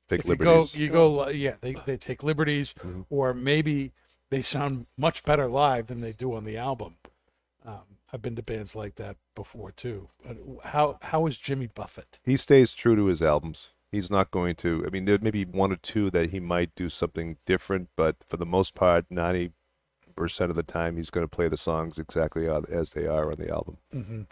Take 0.08 0.24
liberties. 0.24 0.74
you 0.74 0.88
go, 0.88 1.26
you 1.26 1.26
go, 1.26 1.28
yeah, 1.28 1.54
they, 1.60 1.76
they 1.86 1.96
take 1.96 2.22
liberties, 2.22 2.74
Mhm. 2.82 3.06
or 3.10 3.34
maybe 3.34 3.92
they 4.30 4.42
sound 4.42 4.86
much 4.96 5.22
better 5.22 5.48
live 5.48 5.86
than 5.86 6.00
they 6.00 6.12
do 6.12 6.34
on 6.34 6.44
the 6.44 6.56
album. 6.56 6.96
Um, 7.64 7.98
I've 8.12 8.22
been 8.22 8.36
to 8.36 8.42
bands 8.42 8.74
like 8.74 8.94
that 8.96 9.16
before 9.34 9.70
too. 9.70 10.08
But 10.26 10.38
how 10.64 10.98
how 11.02 11.26
is 11.26 11.36
Jimmy 11.36 11.66
Buffett? 11.66 12.18
he 12.24 12.36
stays 12.38 12.72
true 12.72 12.96
to 12.96 13.06
his 13.06 13.20
albums. 13.22 13.70
He's 13.92 14.10
not 14.10 14.30
going 14.30 14.56
to. 14.56 14.84
I 14.86 14.90
mean, 14.90 15.04
there 15.04 15.18
may 15.18 15.30
be 15.30 15.44
one 15.44 15.72
or 15.72 15.76
two 15.76 16.10
that 16.10 16.30
he 16.30 16.40
might 16.40 16.74
do 16.74 16.88
something 16.88 17.36
different, 17.44 17.90
but 17.96 18.16
for 18.26 18.38
the 18.38 18.46
most 18.46 18.74
part, 18.74 19.04
ninety 19.10 19.52
percent 20.18 20.50
of 20.50 20.56
the 20.56 20.62
time, 20.62 20.96
he's 20.96 21.10
going 21.10 21.24
to 21.24 21.28
play 21.28 21.48
the 21.48 21.56
songs 21.56 21.98
exactly 21.98 22.48
as 22.70 22.92
they 22.92 23.06
are 23.06 23.30
on 23.30 23.36
the 23.38 23.50
album. 23.50 23.78
Mm-hmm. 23.94 24.22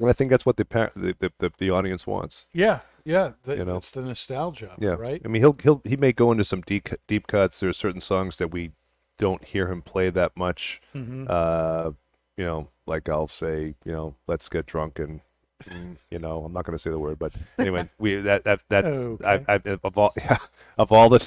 And 0.00 0.10
I 0.10 0.12
think 0.12 0.30
that's 0.30 0.46
what 0.46 0.56
the 0.56 0.66
the, 0.96 1.32
the, 1.38 1.52
the, 1.58 1.70
audience 1.70 2.06
wants. 2.06 2.46
Yeah, 2.52 2.80
yeah, 3.04 3.32
the, 3.44 3.56
You 3.56 3.64
know? 3.64 3.74
that's 3.74 3.92
the 3.92 4.02
nostalgia. 4.02 4.74
Yeah, 4.78 4.90
right. 4.90 5.22
I 5.24 5.28
mean, 5.28 5.42
he'll 5.42 5.56
he'll 5.62 5.82
he 5.84 5.96
may 5.96 6.12
go 6.12 6.32
into 6.32 6.44
some 6.44 6.62
deep 6.62 6.88
deep 7.06 7.26
cuts. 7.26 7.60
There 7.60 7.68
are 7.68 7.74
certain 7.74 8.00
songs 8.00 8.38
that 8.38 8.48
we 8.48 8.72
don't 9.18 9.44
hear 9.44 9.70
him 9.70 9.82
play 9.82 10.10
that 10.10 10.36
much. 10.36 10.80
Mm-hmm. 10.94 11.26
Uh, 11.28 11.92
you 12.36 12.44
know, 12.44 12.68
like 12.86 13.08
I'll 13.08 13.28
say, 13.28 13.74
you 13.84 13.92
know, 13.92 14.16
let's 14.26 14.48
get 14.48 14.66
drunk 14.66 14.98
and. 14.98 15.20
mm, 15.64 15.96
You 16.10 16.18
know, 16.18 16.44
I'm 16.44 16.52
not 16.52 16.64
going 16.64 16.76
to 16.76 16.82
say 16.82 16.90
the 16.90 16.98
word, 16.98 17.18
but 17.18 17.32
anyway, 17.58 17.88
we 17.98 18.16
that 18.16 18.42
that 18.44 18.60
that 18.70 18.84
Okay. 18.86 19.44
I, 19.48 19.54
I 19.54 19.78
of 19.84 19.96
all 19.96 20.12
yeah, 20.16 20.38
of 20.76 20.90
all 20.90 21.08
the 21.08 21.26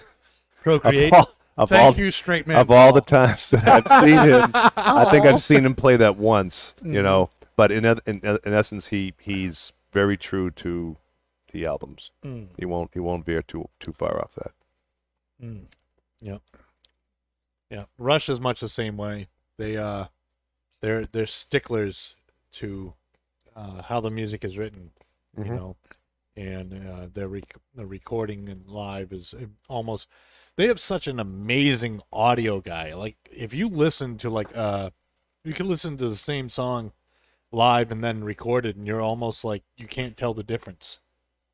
Procreate. 0.61 1.13
Of 1.13 1.19
all, 1.19 1.29
of 1.57 1.71
all, 1.71 1.93
you, 1.95 2.11
straight 2.11 2.45
man. 2.47 2.57
of 2.57 2.69
all 2.71 2.93
the 2.93 3.01
times 3.01 3.49
that 3.51 3.67
I've 3.67 3.87
seen 4.03 4.17
him, 4.29 4.51
I 4.53 5.05
think. 5.11 5.25
I've 5.25 5.39
seen 5.41 5.65
him 5.65 5.75
play 5.75 5.97
that 5.97 6.17
once. 6.17 6.73
You 6.83 7.01
know, 7.01 7.29
but 7.55 7.71
in, 7.71 7.83
in 7.85 7.99
in 8.45 8.53
essence, 8.53 8.87
he 8.87 9.13
he's 9.19 9.73
very 9.91 10.17
true 10.17 10.51
to 10.51 10.97
the 11.51 11.65
albums. 11.65 12.11
Mm, 12.23 12.47
He 12.57 12.65
won't 12.65 12.91
he 12.93 12.99
won't 12.99 13.25
veer 13.25 13.41
too 13.41 13.69
too 13.79 13.93
far 13.93 14.21
off 14.21 14.33
that. 14.35 14.51
mm. 15.43 15.65
yeah. 16.21 16.37
Rush 17.97 18.29
is 18.29 18.39
much 18.39 18.59
the 18.61 18.69
same 18.69 18.97
way. 18.97 19.27
They 19.57 19.77
uh, 19.77 20.05
they're 20.81 21.05
they're 21.05 21.25
sticklers 21.25 22.15
to 22.53 22.93
uh, 23.55 23.81
how 23.83 23.99
the 23.99 24.11
music 24.11 24.43
is 24.43 24.57
written. 24.57 24.91
you 25.37 25.43
Mhm. 25.45 25.55
know, 25.55 25.75
and 26.35 26.73
uh, 26.89 27.07
their 27.13 27.27
rec- 27.27 27.55
the 27.75 27.85
recording 27.85 28.49
and 28.49 28.67
live 28.67 29.11
is 29.11 29.33
almost. 29.67 30.07
They 30.57 30.67
have 30.67 30.79
such 30.79 31.07
an 31.07 31.19
amazing 31.19 32.01
audio 32.11 32.59
guy. 32.59 32.93
Like 32.95 33.15
if 33.31 33.53
you 33.53 33.69
listen 33.69 34.17
to 34.17 34.29
like 34.29 34.55
uh, 34.57 34.89
you 35.43 35.53
can 35.53 35.67
listen 35.67 35.97
to 35.97 36.09
the 36.09 36.15
same 36.15 36.49
song 36.49 36.91
live 37.51 37.91
and 37.91 38.03
then 38.03 38.23
recorded, 38.23 38.75
and 38.75 38.85
you're 38.85 39.01
almost 39.01 39.45
like 39.45 39.63
you 39.77 39.87
can't 39.87 40.17
tell 40.17 40.33
the 40.33 40.43
difference 40.43 40.99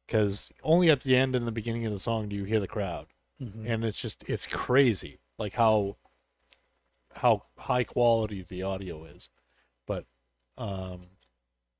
because 0.07 0.51
only 0.63 0.89
at 0.89 1.01
the 1.01 1.15
end 1.15 1.35
and 1.35 1.45
the 1.45 1.51
beginning 1.51 1.85
of 1.85 1.91
the 1.91 1.99
song 1.99 2.29
do 2.29 2.35
you 2.35 2.45
hear 2.45 2.59
the 2.59 2.67
crowd, 2.67 3.07
Mhm. 3.41 3.67
and 3.67 3.83
it's 3.85 3.99
just 4.01 4.27
it's 4.27 4.47
crazy 4.47 5.19
like 5.37 5.53
how 5.53 5.97
how 7.15 7.43
high 7.57 7.83
quality 7.83 8.41
the 8.41 8.63
audio 8.63 9.03
is, 9.03 9.29
but 9.85 10.05
um, 10.57 11.07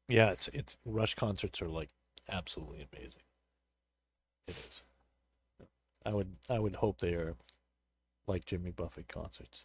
yeah, 0.09 0.31
it's 0.31 0.49
it's 0.49 0.77
Rush 0.85 1.15
concerts 1.15 1.61
are 1.61 1.69
like 1.69 1.89
absolutely 2.27 2.85
amazing. 2.93 3.21
It 4.47 4.57
is. 4.57 4.83
I 6.05 6.13
would 6.13 6.35
I 6.49 6.59
would 6.59 6.75
hope 6.75 6.99
they 6.99 7.13
are 7.13 7.35
like 8.27 8.45
Jimmy 8.45 8.71
Buffett 8.71 9.07
concerts. 9.07 9.63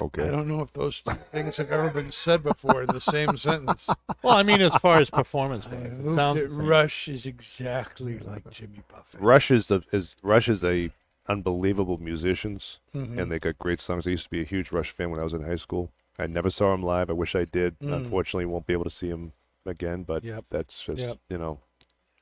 Okay. 0.00 0.24
I 0.24 0.30
don't 0.30 0.48
know 0.48 0.60
if 0.60 0.72
those 0.72 1.00
two 1.02 1.12
things 1.30 1.56
have 1.58 1.70
ever 1.70 1.88
been 1.88 2.10
said 2.10 2.42
before 2.42 2.82
in 2.82 2.88
the 2.88 3.00
same 3.00 3.36
sentence. 3.36 3.88
Well, 4.24 4.36
I 4.36 4.42
mean, 4.42 4.60
as 4.60 4.74
far 4.76 4.98
as 4.98 5.08
performance 5.08 5.66
I 5.70 5.74
wise, 5.76 5.98
it 6.00 6.12
sounds 6.14 6.40
that 6.40 6.48
the 6.48 6.54
same. 6.56 6.66
Rush 6.66 7.06
is 7.08 7.26
exactly 7.26 8.18
like 8.18 8.50
Jimmy 8.50 8.82
Buffett. 8.92 9.20
Rush 9.20 9.52
is 9.52 9.68
the 9.68 9.82
is 9.92 10.16
Rush 10.20 10.48
is 10.48 10.64
a 10.64 10.90
unbelievable 11.28 11.98
musicians 11.98 12.80
Mhm. 12.92 13.18
and 13.18 13.30
they 13.30 13.38
got 13.38 13.56
great 13.58 13.78
songs. 13.78 14.06
I 14.06 14.10
used 14.10 14.24
to 14.24 14.30
be 14.30 14.40
a 14.40 14.44
huge 14.44 14.72
Rush 14.72 14.90
fan 14.90 15.10
when 15.10 15.20
I 15.20 15.24
was 15.24 15.32
in 15.32 15.44
high 15.44 15.54
school. 15.56 15.90
I 16.18 16.26
never 16.26 16.50
saw 16.50 16.74
him 16.74 16.82
live. 16.82 17.08
I 17.08 17.12
wish 17.14 17.34
I 17.36 17.44
did. 17.44 17.78
Mm. 17.78 17.92
Unfortunately, 17.96 18.46
won't 18.46 18.66
be 18.66 18.72
able 18.72 18.84
to 18.84 18.90
see 18.90 19.08
him 19.08 19.32
again. 19.64 20.02
But 20.02 20.24
Yep. 20.24 20.46
that's 20.50 20.82
just 20.82 21.00
Yep. 21.02 21.18
you 21.28 21.38
know 21.38 21.60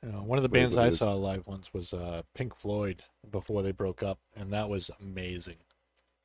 You 0.04 0.10
know, 0.12 0.22
one 0.22 0.36
of 0.38 0.42
the 0.42 0.48
bands 0.48 0.76
I 0.76 0.90
saw 0.90 1.14
live 1.14 1.46
once 1.46 1.72
was 1.72 1.92
uh, 1.92 2.22
Pink 2.34 2.56
Floyd 2.56 3.04
before 3.30 3.62
they 3.62 3.70
broke 3.72 4.02
up, 4.02 4.18
and 4.34 4.52
that 4.52 4.68
was 4.68 4.90
amazing. 5.00 5.56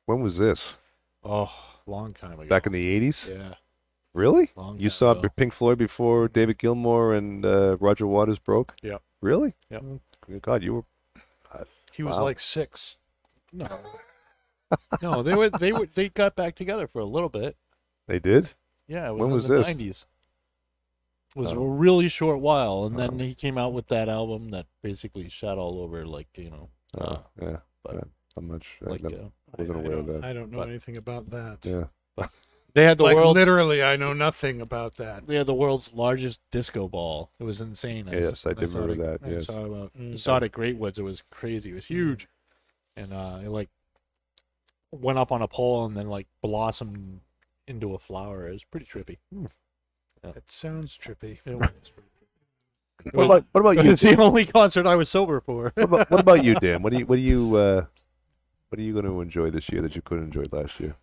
when 0.06 0.20
was 0.20 0.36
this? 0.38 0.76
Oh, 1.22 1.52
long 1.86 2.12
time 2.14 2.40
ago. 2.40 2.48
Back 2.48 2.66
in 2.66 2.72
the 2.72 2.88
eighties? 2.88 3.28
yeah, 3.30 3.54
Really? 4.14 4.50
long 4.56 4.78
You 4.78 4.90
saw 4.90 5.12
ago. 5.12 5.28
Pink 5.36 5.52
Floyd 5.52 5.78
before 5.78 6.26
David 6.28 6.58
Gilmour 6.58 7.14
and 7.16 7.44
uh, 7.44 7.76
Roger 7.78 8.06
Waters 8.06 8.38
broke? 8.38 8.74
Yep. 8.82 9.00
Really? 9.20 9.54
Yep. 9.70 9.82
Oh, 9.84 10.00
good 10.26 10.42
God, 10.42 10.62
you 10.62 10.74
were 10.74 10.84
He 11.92 12.02
was 12.02 12.16
Wow. 12.16 12.24
like 12.24 12.40
six. 12.40 12.96
no, 13.52 13.68
no, 15.02 15.22
they 15.22 15.34
were 15.34 15.48
they 15.50 15.72
were 15.72 15.88
they 15.94 16.08
got 16.08 16.36
back 16.36 16.54
together 16.54 16.86
for 16.86 17.00
a 17.00 17.04
little 17.04 17.28
bit. 17.30 17.56
they 18.06 18.18
did? 18.18 18.54
Yeah, 18.86 19.08
it 19.08 19.12
was 19.12 19.20
When 19.20 19.28
in 19.30 19.34
was 19.34 19.48
the 19.48 19.58
this? 19.58 19.68
90s. 19.68 20.06
It 21.36 21.40
was 21.40 21.52
Oh. 21.52 21.62
a 21.62 21.68
really 21.68 22.08
short 22.08 22.40
while, 22.40 22.84
and 22.84 22.98
then 22.98 23.10
Oh. 23.14 23.18
he 23.24 23.34
came 23.34 23.58
out 23.58 23.72
with 23.72 23.88
that 23.88 24.08
album 24.08 24.48
that 24.48 24.66
basically 24.82 25.28
shot 25.28 25.58
all 25.58 25.78
over, 25.80 26.06
like 26.06 26.28
you 26.36 26.50
know, 26.50 26.70
uh, 26.96 27.00
Uh, 27.04 27.22
yeah. 27.40 27.56
but- 27.84 27.94
yeah. 27.94 28.00
I'm 28.36 28.46
not 28.48 28.62
sure. 28.64 28.88
like 28.88 29.04
I 29.04 29.08
never- 29.08 29.22
uh, 29.24 29.28
wasn't 29.58 29.76
I, 29.76 29.80
I 29.80 29.82
of 29.84 29.90
don't, 29.90 30.06
that. 30.20 30.24
I 30.24 30.32
don't 30.32 30.50
know 30.52 30.58
But- 30.58 30.68
anything 30.68 30.96
about 30.96 31.30
that. 31.30 31.66
yeah. 31.66 31.88
they 32.74 32.84
had 32.84 32.98
the 32.98 33.04
like 33.04 33.16
world's 33.16 33.34
literally, 33.36 33.82
I 33.82 33.96
know 33.96 34.12
nothing 34.12 34.60
about 34.60 34.96
that. 34.96 35.26
they 35.26 35.34
had 35.36 35.46
the 35.46 35.54
world's 35.54 35.92
largest 35.92 36.38
disco 36.50 36.88
ball. 36.88 37.30
It 37.40 37.44
was 37.44 37.60
insane. 37.60 38.08
Yes, 38.12 38.46
I 38.46 38.52
did 38.52 38.70
remember 38.72 38.92
it- 39.14 39.20
that, 39.20 39.28
I 39.28 39.32
yes. 39.32 39.46
saw, 39.46 39.64
it, 39.64 39.72
uh, 39.72 39.88
Mm. 39.98 40.18
saw 40.18 40.36
it 40.36 40.44
at 40.44 40.52
Great 40.52 40.76
Woods. 40.76 40.98
It 40.98 41.02
was 41.02 41.22
crazy. 41.30 41.70
It 41.70 41.74
was 41.74 41.86
huge, 41.86 42.28
and 42.96 43.12
uh, 43.12 43.40
it 43.44 43.48
like 43.48 43.68
went 44.92 45.18
up 45.18 45.30
on 45.32 45.42
a 45.42 45.48
pole 45.48 45.84
and 45.84 45.96
then 45.96 46.08
like 46.08 46.26
blossomed 46.42 47.20
into 47.66 47.94
a 47.94 47.98
flower. 47.98 48.48
It 48.48 48.52
was 48.52 48.64
pretty 48.64 48.86
trippy. 48.86 49.18
It 50.22 50.50
sounds 50.50 50.96
trippy. 50.98 51.38
It 51.44 51.54
was. 51.58 51.70
What 53.12 53.24
about, 53.24 53.44
what 53.52 53.60
about 53.60 53.84
you? 53.84 53.92
it's 53.92 54.02
the 54.02 54.16
only 54.16 54.44
concert 54.44 54.86
I 54.86 54.96
was 54.96 55.08
sober 55.08 55.40
for. 55.40 55.72
what, 55.74 55.84
about, 55.84 56.10
what 56.10 56.20
about 56.20 56.44
you, 56.44 56.54
Dan? 56.56 56.82
What 56.82 56.92
do 56.92 56.98
you 56.98 57.06
what 57.06 57.16
do 57.16 57.22
you 57.22 57.56
uh, 57.56 57.84
what 58.68 58.78
are 58.78 58.82
you 58.82 58.92
going 58.92 59.04
to 59.04 59.20
enjoy 59.20 59.50
this 59.50 59.70
year 59.70 59.82
that 59.82 59.94
you 59.96 60.02
couldn't 60.02 60.24
enjoy 60.24 60.44
last 60.50 60.80
year? 60.80 60.96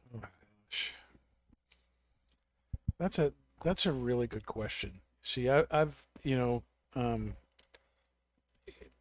That's 2.99 3.18
a 3.18 3.34
that's 3.63 3.86
a 3.86 3.91
really 3.91 4.28
good 4.28 4.45
question. 4.45 5.01
See, 5.22 5.49
I, 5.49 5.66
I've 5.72 6.03
you 6.24 6.38
know, 6.38 6.63
um, 6.95 7.36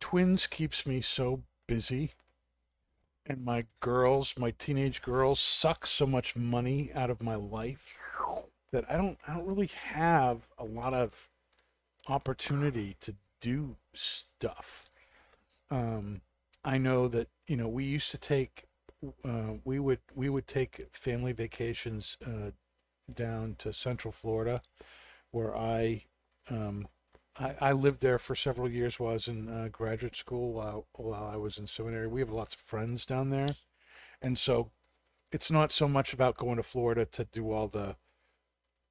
twins 0.01 0.47
keeps 0.47 0.87
me 0.87 1.01
so 1.01 1.43
busy, 1.67 2.13
and 3.27 3.45
my 3.45 3.65
girls, 3.81 4.35
my 4.39 4.53
teenage 4.53 5.03
girls, 5.03 5.41
suck 5.41 5.87
so 5.87 6.07
much 6.07 6.37
money 6.37 6.91
out 6.95 7.11
of 7.11 7.23
my 7.23 7.35
life 7.35 7.99
that 8.75 8.91
I 8.91 8.97
don't 8.97 9.17
I 9.27 9.35
don't 9.35 9.47
really 9.47 9.71
have 9.93 10.49
a 10.59 10.65
lot 10.65 10.95
of 10.95 11.29
opportunity 12.09 12.97
to 13.01 13.15
do 13.41 13.77
stuff. 13.95 14.91
Um, 15.71 16.23
I 16.65 16.79
know 16.79 17.07
that 17.07 17.29
you 17.47 17.57
know 17.57 17.69
we 17.69 17.85
used 17.85 18.11
to 18.11 18.19
take 18.19 18.65
uh, 19.25 19.55
we 19.65 19.79
would 19.79 20.01
we 20.17 20.29
would 20.29 20.49
take 20.49 20.89
family 20.93 21.33
vacations 21.33 22.17
uh, 22.27 22.51
down 23.13 23.55
to 23.59 23.73
Central 23.73 24.11
Florida, 24.11 24.61
where 25.31 25.57
I 25.57 26.07
um, 26.51 26.89
I, 27.39 27.55
I 27.61 27.73
lived 27.73 28.01
there 28.01 28.19
for 28.19 28.35
several 28.35 28.69
years 28.69 28.99
while 28.99 29.11
I 29.11 29.15
was 29.15 29.29
in 29.29 29.49
uh, 29.49 29.69
graduate 29.71 30.17
school 30.17 30.53
while 30.53 30.87
while 30.95 31.31
I 31.33 31.37
was 31.37 31.59
in 31.59 31.69
seminary. 31.69 32.09
We 32.09 32.21
have 32.21 32.31
lots 32.31 32.57
of 32.57 32.61
friends 32.61 33.07
down 33.07 33.31
there, 33.31 33.51
and 34.21 34.37
so 34.37 34.73
it's 35.31 35.51
not 35.51 35.71
so 35.71 35.87
much 35.87 36.13
about 36.13 36.37
going 36.37 36.57
to 36.57 36.65
Florida 36.65 37.05
to 37.07 37.25
do 37.25 37.53
all 37.53 37.69
the 37.69 37.95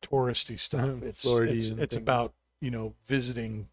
touristy 0.03 0.59
stuff. 0.59 0.91
Mhm, 0.99 1.03
It's 1.09 1.37
it's, 1.45 1.73
it's 1.77 1.97
about 1.97 2.33
you 2.61 2.71
know 2.71 2.95
visiting 3.05 3.69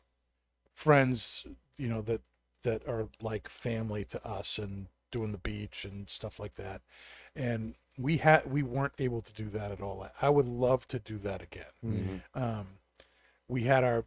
friends 0.73 1.47
you 1.79 1.89
know 1.89 2.03
that 2.03 2.23
that 2.63 2.87
are 2.89 3.09
like 3.23 3.49
family 3.49 4.05
to 4.05 4.27
us 4.27 4.59
and 4.59 4.89
doing 5.11 5.33
the 5.33 5.39
beach 5.39 5.85
and 5.85 6.09
stuff 6.09 6.39
like 6.39 6.57
that. 6.57 6.83
And 7.37 7.75
we 7.99 8.19
had 8.19 8.51
we 8.51 8.63
weren't 8.63 8.95
able 8.99 9.23
to 9.23 9.33
do 9.33 9.49
that 9.51 9.73
at 9.73 9.81
all. 9.81 10.07
I 10.21 10.29
would 10.31 10.47
love 10.49 10.87
to 10.89 10.99
do 10.99 11.19
that 11.19 11.43
again. 11.43 11.73
Um, 12.35 12.79
we 13.49 13.63
had 13.63 13.85
our 13.85 14.05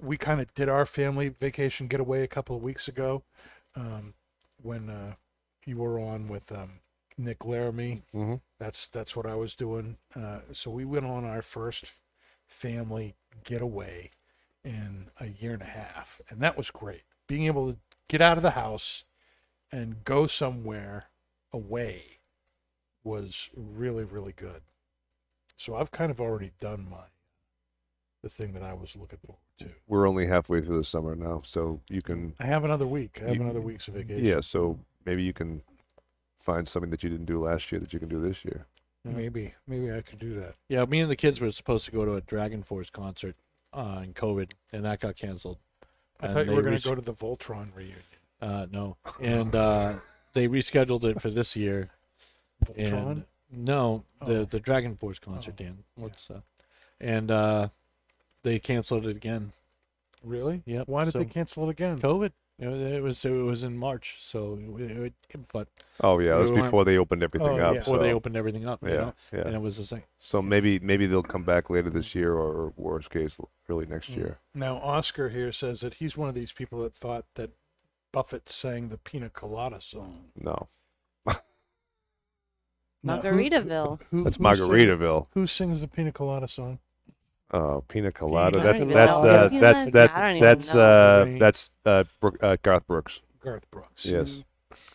we 0.00 0.16
kind 0.16 0.40
of 0.40 0.52
did 0.54 0.68
our 0.68 0.86
family 0.86 1.28
vacation 1.28 1.86
getaway 1.88 2.22
a 2.22 2.28
couple 2.28 2.56
of 2.56 2.62
weeks 2.62 2.88
ago 2.88 3.22
um, 3.76 4.14
when 4.62 4.90
uh, 4.90 5.14
you 5.66 5.76
were 5.78 5.98
on 6.00 6.28
with 6.28 6.50
um, 6.52 6.80
Nick 7.24 7.44
Laramie. 7.44 8.02
hmm 8.12 8.36
That's 8.58 8.86
that's 8.86 9.14
what 9.14 9.26
I 9.26 9.34
was 9.34 9.54
doing. 9.54 9.96
Uh, 10.14 10.40
so 10.52 10.70
we 10.70 10.84
went 10.84 11.06
on 11.06 11.24
our 11.24 11.42
first 11.42 11.92
family 12.46 13.14
getaway 13.44 14.10
in 14.64 15.08
a 15.18 15.28
year 15.28 15.52
and 15.54 15.62
a 15.62 15.66
half, 15.66 16.20
and 16.28 16.40
that 16.40 16.56
was 16.56 16.70
great. 16.70 17.02
Being 17.26 17.46
able 17.46 17.72
to 17.72 17.78
get 18.08 18.20
out 18.20 18.36
of 18.36 18.42
the 18.42 18.50
house 18.52 19.04
and 19.72 20.04
go 20.04 20.26
somewhere 20.26 21.06
away 21.52 22.18
was 23.04 23.48
really 23.56 24.04
really 24.04 24.32
good. 24.32 24.62
So 25.56 25.76
I've 25.76 25.90
kind 25.90 26.10
of 26.10 26.20
already 26.20 26.52
done 26.60 26.86
my 26.90 27.04
the 28.22 28.28
thing 28.28 28.52
that 28.52 28.62
I 28.62 28.74
was 28.74 28.96
looking 28.96 29.18
forward 29.24 29.40
to. 29.58 29.66
We're 29.88 30.06
only 30.06 30.26
halfway 30.26 30.60
through 30.60 30.76
the 30.76 30.84
summer 30.84 31.14
now, 31.16 31.40
so 31.44 31.80
you 31.88 32.02
can. 32.02 32.34
I 32.38 32.44
have 32.46 32.64
another 32.64 32.86
week. 32.86 33.20
I 33.22 33.28
have 33.28 33.36
You- 33.36 33.42
another 33.42 33.60
week's 33.62 33.86
vacation. 33.86 34.24
Yeah, 34.24 34.40
so 34.40 34.78
maybe 35.06 35.22
you 35.22 35.32
can 35.32 35.62
find 36.40 36.66
something 36.66 36.90
that 36.90 37.02
you 37.02 37.10
didn't 37.10 37.26
do 37.26 37.44
last 37.44 37.70
year 37.70 37.80
that 37.80 37.92
you 37.92 37.98
can 37.98 38.08
do 38.08 38.20
this 38.20 38.44
year. 38.44 38.66
maybe 39.04 39.54
maybe 39.66 39.92
I 39.92 40.00
could 40.02 40.18
do 40.18 40.34
that. 40.40 40.54
Yeah, 40.68 40.84
me 40.84 41.00
and 41.00 41.10
the 41.10 41.16
kids 41.16 41.40
were 41.40 41.50
supposed 41.52 41.84
to 41.86 41.90
go 41.90 42.04
to 42.04 42.14
a 42.14 42.20
Dragon 42.20 42.62
Force 42.62 42.90
concert 42.90 43.34
uh, 43.72 44.00
in 44.04 44.12
COVID, 44.14 44.52
and 44.72 44.84
that 44.84 45.00
got 45.00 45.16
canceled. 45.16 45.58
I 46.20 46.26
And 46.26 46.34
thought 46.34 46.46
you 46.46 46.52
were 46.56 46.62
going 46.62 46.72
res- 46.74 46.82
to 46.82 46.88
go 46.90 46.94
to 46.94 47.00
the 47.00 47.14
Voltron 47.14 47.74
reunion. 47.74 47.98
Uh, 48.40 48.66
no, 48.70 48.96
and 49.20 49.54
uh, 49.54 49.94
they 50.34 50.48
rescheduled 50.48 51.04
it 51.04 51.20
for 51.20 51.30
this 51.30 51.56
year. 51.56 51.90
Voltron. 52.64 53.10
And 53.10 53.24
no, 53.50 54.04
the 54.24 54.40
Oh. 54.40 54.44
the 54.44 54.60
Dragon 54.60 54.96
Force 54.96 55.18
concert, 55.18 55.54
Oh, 55.60 55.62
Dan. 55.64 55.84
What's 55.96 56.30
uh, 56.30 56.40
and 57.00 57.30
uh, 57.30 57.68
they 58.42 58.58
canceled 58.58 59.06
it 59.06 59.16
again. 59.16 59.52
Really? 60.22 60.62
Yep. 60.66 60.88
Why 60.88 61.04
did 61.04 61.12
so 61.14 61.20
they 61.20 61.24
cancel 61.24 61.66
it 61.68 61.70
again? 61.70 61.98
COVID. 62.00 62.32
It 62.62 63.02
was, 63.02 63.24
it 63.24 63.30
was 63.30 63.62
in 63.64 63.78
March, 63.78 64.18
so 64.22 64.58
it, 64.78 65.14
it, 65.30 65.40
but 65.50 65.68
Oh 66.02 66.18
yeah, 66.18 66.36
it 66.36 66.40
was 66.40 66.50
We 66.52 66.60
before 66.60 66.84
they 66.84 66.98
opened 66.98 67.22
everything 67.22 67.48
Oh, 67.58 67.68
up. 67.68 67.72
yeah. 67.74 67.78
before 67.80 67.96
they 67.98 68.12
opened 68.12 68.36
everything 68.36 68.68
up, 68.68 68.82
you 68.82 68.90
Yeah, 68.90 68.96
know, 68.96 69.14
yeah. 69.32 69.40
and 69.46 69.54
it 69.54 69.62
was 69.62 69.78
the 69.78 69.84
same. 69.84 70.02
So 70.18 70.42
maybe 70.42 70.78
maybe 70.78 71.06
they'll 71.06 71.22
come 71.22 71.42
back 71.42 71.70
later 71.70 71.88
this 71.88 72.14
year, 72.14 72.34
or 72.34 72.74
worst 72.76 73.08
case, 73.08 73.40
early 73.70 73.86
next 73.86 74.10
Mm. 74.10 74.16
year. 74.16 74.38
Now, 74.54 74.76
Oscar 74.76 75.30
here 75.30 75.52
says 75.52 75.80
that 75.80 75.94
he's 75.94 76.18
one 76.18 76.28
of 76.28 76.34
these 76.34 76.52
people 76.52 76.82
that 76.82 76.92
thought 76.94 77.24
that 77.36 77.52
Buffett 78.12 78.50
sang 78.50 78.88
the 78.88 78.98
Pina 78.98 79.30
Colada 79.30 79.80
song. 79.80 80.26
No, 80.36 80.68
Now, 83.02 83.20
who- 83.22 83.28
Margaritaville. 83.28 84.00
Who, 84.10 84.24
that's 84.24 84.36
who 84.36 84.42
Margaritaville. 84.44 85.26
Who 85.32 85.46
sings 85.46 85.80
the 85.80 85.88
Pina 85.88 86.12
Colada 86.12 86.48
song? 86.48 86.78
Oh, 87.52 87.82
Pina 87.88 88.12
Colada. 88.12 88.60
I 88.60 88.62
That's 88.62 88.78
don't 88.78 88.88
that's 88.90 89.16
even 89.16 89.28
uh, 89.28 89.48
that's 89.50 89.82
I 89.86 89.90
that's 89.90 90.14
don't 90.14 90.30
even 90.36 90.40
that's 90.40 90.74
uh 90.74 91.36
that's 91.40 91.70
uh, 91.84 92.04
Brook, 92.20 92.36
uh 92.42 92.56
Garth 92.62 92.86
Brooks. 92.86 93.20
Garth 93.42 93.68
Brooks. 93.70 94.04
Yes. 94.06 94.44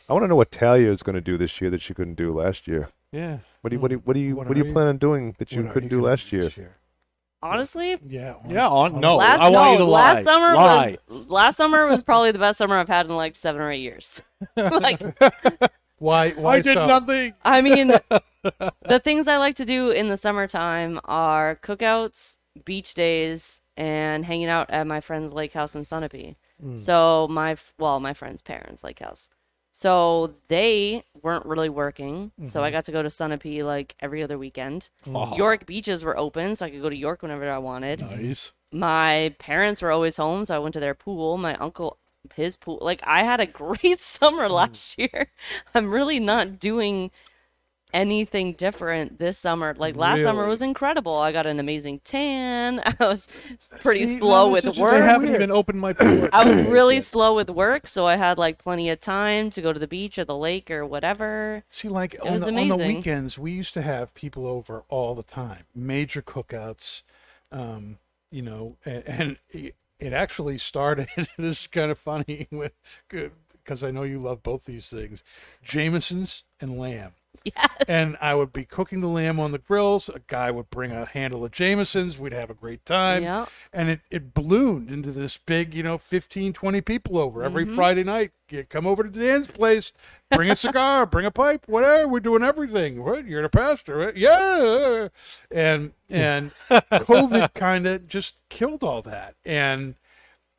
I 0.09 0.13
want 0.13 0.23
to 0.23 0.27
know 0.27 0.37
what 0.37 0.51
Talia 0.51 0.89
is 0.91 1.03
going 1.03 1.15
to 1.15 1.21
do 1.21 1.37
this 1.37 1.59
year 1.59 1.69
that 1.71 1.81
she 1.81 1.93
couldn't 1.93 2.15
do 2.15 2.33
last 2.33 2.65
year. 2.67 2.87
Yeah. 3.11 3.39
What 3.61 3.71
do 3.71 3.75
you 3.75 3.79
what 3.81 3.89
do 3.89 3.95
you 3.95 4.01
what 4.05 4.13
do 4.13 4.19
you 4.21 4.35
What 4.35 4.47
what 4.47 4.53
do 4.53 4.59
are 4.61 4.63
you 4.63 4.67
you- 4.69 4.73
plan 4.73 4.87
on 4.87 4.97
doing 4.97 5.35
that 5.37 5.51
you 5.51 5.63
What 5.63 5.73
couldn't 5.73 5.89
do 5.89 5.97
gonna 5.97 6.07
last 6.07 6.31
year? 6.31 6.49
year? 6.55 6.77
Honestly, 7.43 7.97
Yeah. 8.07 8.35
Yeah, 8.47 8.67
on- 8.69 8.99
no. 9.01 9.17
last 9.17 9.39
I 9.39 9.49
want 9.49 9.53
no, 9.67 9.71
you 9.73 9.77
to 9.79 9.85
last 9.85 10.15
lie. 10.25 10.33
summer 10.33 10.55
Lie. 10.55 10.97
was 11.09 11.27
last 11.27 11.57
summer 11.57 11.85
was 11.87 12.03
probably 12.09 12.31
the 12.31 12.39
best 12.39 12.57
summer 12.57 12.77
I've 12.77 12.87
had 12.87 13.07
in 13.07 13.15
like 13.15 13.35
seven 13.35 13.61
or 13.61 13.69
eight 13.71 13.81
years. 13.81 14.21
like 14.55 15.01
Why? 15.97 16.31
Why 16.31 16.55
I 16.55 16.61
did 16.61 16.75
so? 16.75 16.87
nothing. 16.87 17.33
I 17.43 17.61
mean, 17.61 17.87
the 18.83 18.99
things 19.03 19.27
I 19.27 19.37
like 19.37 19.55
to 19.55 19.65
do 19.65 19.89
in 19.91 20.07
the 20.09 20.17
summertime 20.17 20.99
are 21.05 21.55
cookouts, 21.61 22.37
beach 22.63 22.93
days, 22.93 23.61
and 23.77 24.25
hanging 24.25 24.47
out 24.47 24.69
at 24.69 24.87
my 24.87 25.01
friend's 25.01 25.33
lake 25.33 25.53
house 25.53 25.75
in 25.75 25.81
Sunapee. 25.81 26.35
Hmm. 26.61 26.77
So 26.77 27.27
my 27.29 27.57
well, 27.77 27.99
my 27.99 28.13
friend's 28.13 28.41
parents' 28.41 28.83
lake 28.83 28.99
house. 28.99 29.29
So 29.73 30.35
they 30.47 31.03
weren't 31.21 31.45
really 31.45 31.67
working, 31.67 32.31
so 32.45 32.63
I 32.63 32.67
mm-hmm. 32.67 32.75
got 32.77 32.85
to 32.85 32.93
go 32.93 33.03
to 33.03 33.09
Sunapee 33.09 33.61
like 33.61 33.93
every 33.99 34.23
other 34.23 34.37
weekend. 34.37 34.89
Hmm. 35.03 35.33
York 35.33 35.65
beaches 35.65 36.01
were 36.01 36.17
open, 36.17 36.55
so 36.55 36.65
I 36.65 36.69
could 36.69 36.81
go 36.81 36.89
to 36.89 36.95
York 36.95 37.21
whenever 37.21 37.51
I 37.51 37.57
wanted. 37.57 37.99
Nice. 37.99 38.53
My 38.71 39.35
parents 39.37 39.81
were 39.81 39.91
always 39.91 40.15
home, 40.15 40.45
so 40.45 40.55
I 40.55 40.59
went 40.59 40.73
to 40.75 40.79
their 40.79 40.93
pool. 40.93 41.37
My 41.37 41.55
uncle, 41.57 41.97
his 42.35 42.55
pool. 42.55 42.79
Like 42.81 43.01
I 43.05 43.23
had 43.23 43.41
a 43.41 43.45
great 43.63 43.99
summer 43.99 44.47
hmm. 44.47 44.53
last 44.53 44.97
year. 44.97 45.27
I'm 45.75 45.91
really 45.91 46.21
not 46.21 46.57
doing 46.57 47.11
anything 47.95 48.53
different 48.53 49.17
this 49.17 49.37
summer. 49.37 49.73
Like 49.77 49.95
last 49.95 50.21
summer 50.21 50.45
was 50.45 50.61
incredible. 50.61 51.15
I 51.15 51.31
got 51.31 51.45
an 51.45 51.59
amazing 51.59 52.01
tan. 52.03 52.81
I 52.85 52.95
was 52.99 53.27
pretty 53.81 54.05
See, 54.05 54.19
slow 54.19 54.47
no, 54.47 54.51
with 54.51 54.65
this 54.65 54.73
is 54.73 54.77
just- 54.77 54.91
They 54.91 54.99
work. 54.99 55.09
haven't 55.09 55.33
even 55.33 55.49
opened 55.49 55.79
my 55.79 55.93
pool. 55.93 56.29
I 56.33 56.43
was 56.47 56.67
really 56.67 56.99
slow 56.99 57.33
with 57.33 57.49
work, 57.49 57.87
so 57.87 58.05
I 58.05 58.17
had 58.17 58.37
like 58.37 58.57
plenty 58.57 58.89
of 58.89 58.99
time 58.99 59.49
to 59.51 59.61
go 59.61 59.71
to 59.73 59.79
the 59.79 59.87
beach 59.87 60.19
or 60.19 60.25
the 60.25 60.35
lake 60.37 60.69
or 60.69 60.85
whatever. 60.85 61.63
See, 61.69 61.87
like 61.87 62.15
on 62.21 62.39
the, 62.39 62.47
on 62.53 62.67
the 62.67 62.77
weekends, 62.77 63.39
we 63.39 63.51
used 63.51 63.73
to 63.75 63.81
have 63.81 64.13
people 64.13 64.45
over 64.45 64.83
all 64.89 65.15
the 65.15 65.23
time, 65.23 65.63
major 65.73 66.21
cookouts, 66.21 67.01
um, 67.51 67.97
you 68.29 68.41
know, 68.41 68.75
and, 68.85 69.03
and 69.07 69.37
it, 69.49 69.75
it 69.99 70.11
actually 70.11 70.57
started. 70.57 71.07
this 71.37 71.61
is 71.61 71.67
kind 71.67 71.89
of 71.91 71.97
funny 71.97 72.47
because 73.09 73.83
I 73.83 73.91
know 73.91 74.03
you 74.03 74.19
love 74.19 74.43
both 74.43 74.65
these 74.65 74.89
things, 74.89 75.23
Jameson's 75.63 76.43
and 76.59 76.77
lamb. 76.77 77.13
Yes. 77.45 77.69
And 77.87 78.17
I 78.19 78.33
would 78.33 78.51
be 78.51 78.65
cooking 78.65 79.01
the 79.01 79.07
lamb 79.07 79.39
on 79.39 79.51
the 79.51 79.57
grills. 79.59 80.09
A 80.09 80.19
guy 80.27 80.49
would 80.51 80.69
bring 80.69 80.91
a 80.91 81.05
handle 81.05 81.45
of 81.45 81.51
Jameson's. 81.51 82.17
We'd 82.17 82.33
have 82.33 82.49
a 82.49 82.53
great 82.55 82.85
time. 82.85 83.23
Yeah. 83.23 83.45
And 83.71 83.89
it, 83.89 84.01
it 84.09 84.33
ballooned 84.33 84.89
into 84.89 85.11
this 85.11 85.37
big, 85.37 85.73
you 85.73 85.83
know, 85.83 85.97
15, 85.97 86.53
20 86.53 86.81
people 86.81 87.17
over 87.17 87.43
every 87.43 87.65
Mm-hmm. 87.65 87.75
Friday 87.75 88.03
night. 88.03 88.31
You 88.49 88.63
come 88.63 88.85
over 88.85 89.03
to 89.03 89.09
Dan's 89.09 89.47
place, 89.47 89.91
bring 90.31 90.49
a 90.51 90.55
cigar, 90.55 91.05
bring 91.07 91.25
a 91.25 91.31
pipe, 91.31 91.67
whatever. 91.67 92.07
We're 92.07 92.19
doing 92.19 92.43
everything. 92.43 93.03
What? 93.03 93.25
You're 93.25 93.41
the 93.41 93.49
pastor, 93.49 93.97
right? 93.97 94.15
Yeah. 94.17 95.07
And, 95.51 95.93
and 96.09 96.51
COVID 96.71 97.53
kind 97.53 97.87
of 97.87 98.07
just 98.07 98.41
killed 98.49 98.83
all 98.83 99.01
that. 99.03 99.35
And 99.45 99.95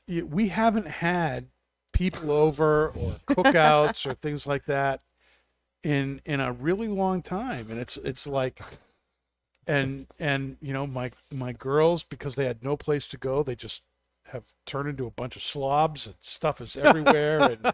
we 0.09 0.49
haven't 0.49 0.87
had 0.87 1.47
people 1.93 2.31
over 2.31 2.89
or 2.89 3.15
cookouts 3.29 4.07
or 4.07 4.15
things 4.15 4.47
like 4.47 4.67
that 4.67 5.01
in 5.87 6.21
in 6.25 6.41
a 6.41 6.53
really 6.53 6.89
long 6.89 7.23
time. 7.23 7.71
And 7.71 7.79
it's 7.79 7.97
it's 7.99 8.27
like 8.27 8.61
and 9.69 10.09
and 10.19 10.57
you 10.61 10.73
know 10.73 10.85
my 10.87 11.13
my 11.33 11.53
girls 11.53 12.03
because 12.03 12.35
they 12.35 12.45
had 12.45 12.65
no 12.65 12.77
place 12.77 13.07
to 13.09 13.17
go 13.17 13.43
they 13.43 13.55
just 13.55 13.83
have 14.27 14.45
turned 14.67 14.89
into 14.89 15.07
a 15.07 15.11
bunch 15.11 15.37
of 15.37 15.43
slobs 15.43 16.07
and 16.07 16.17
stuff 16.21 16.61
is 16.61 16.77
everywhere. 16.89 17.41
And 17.41 17.73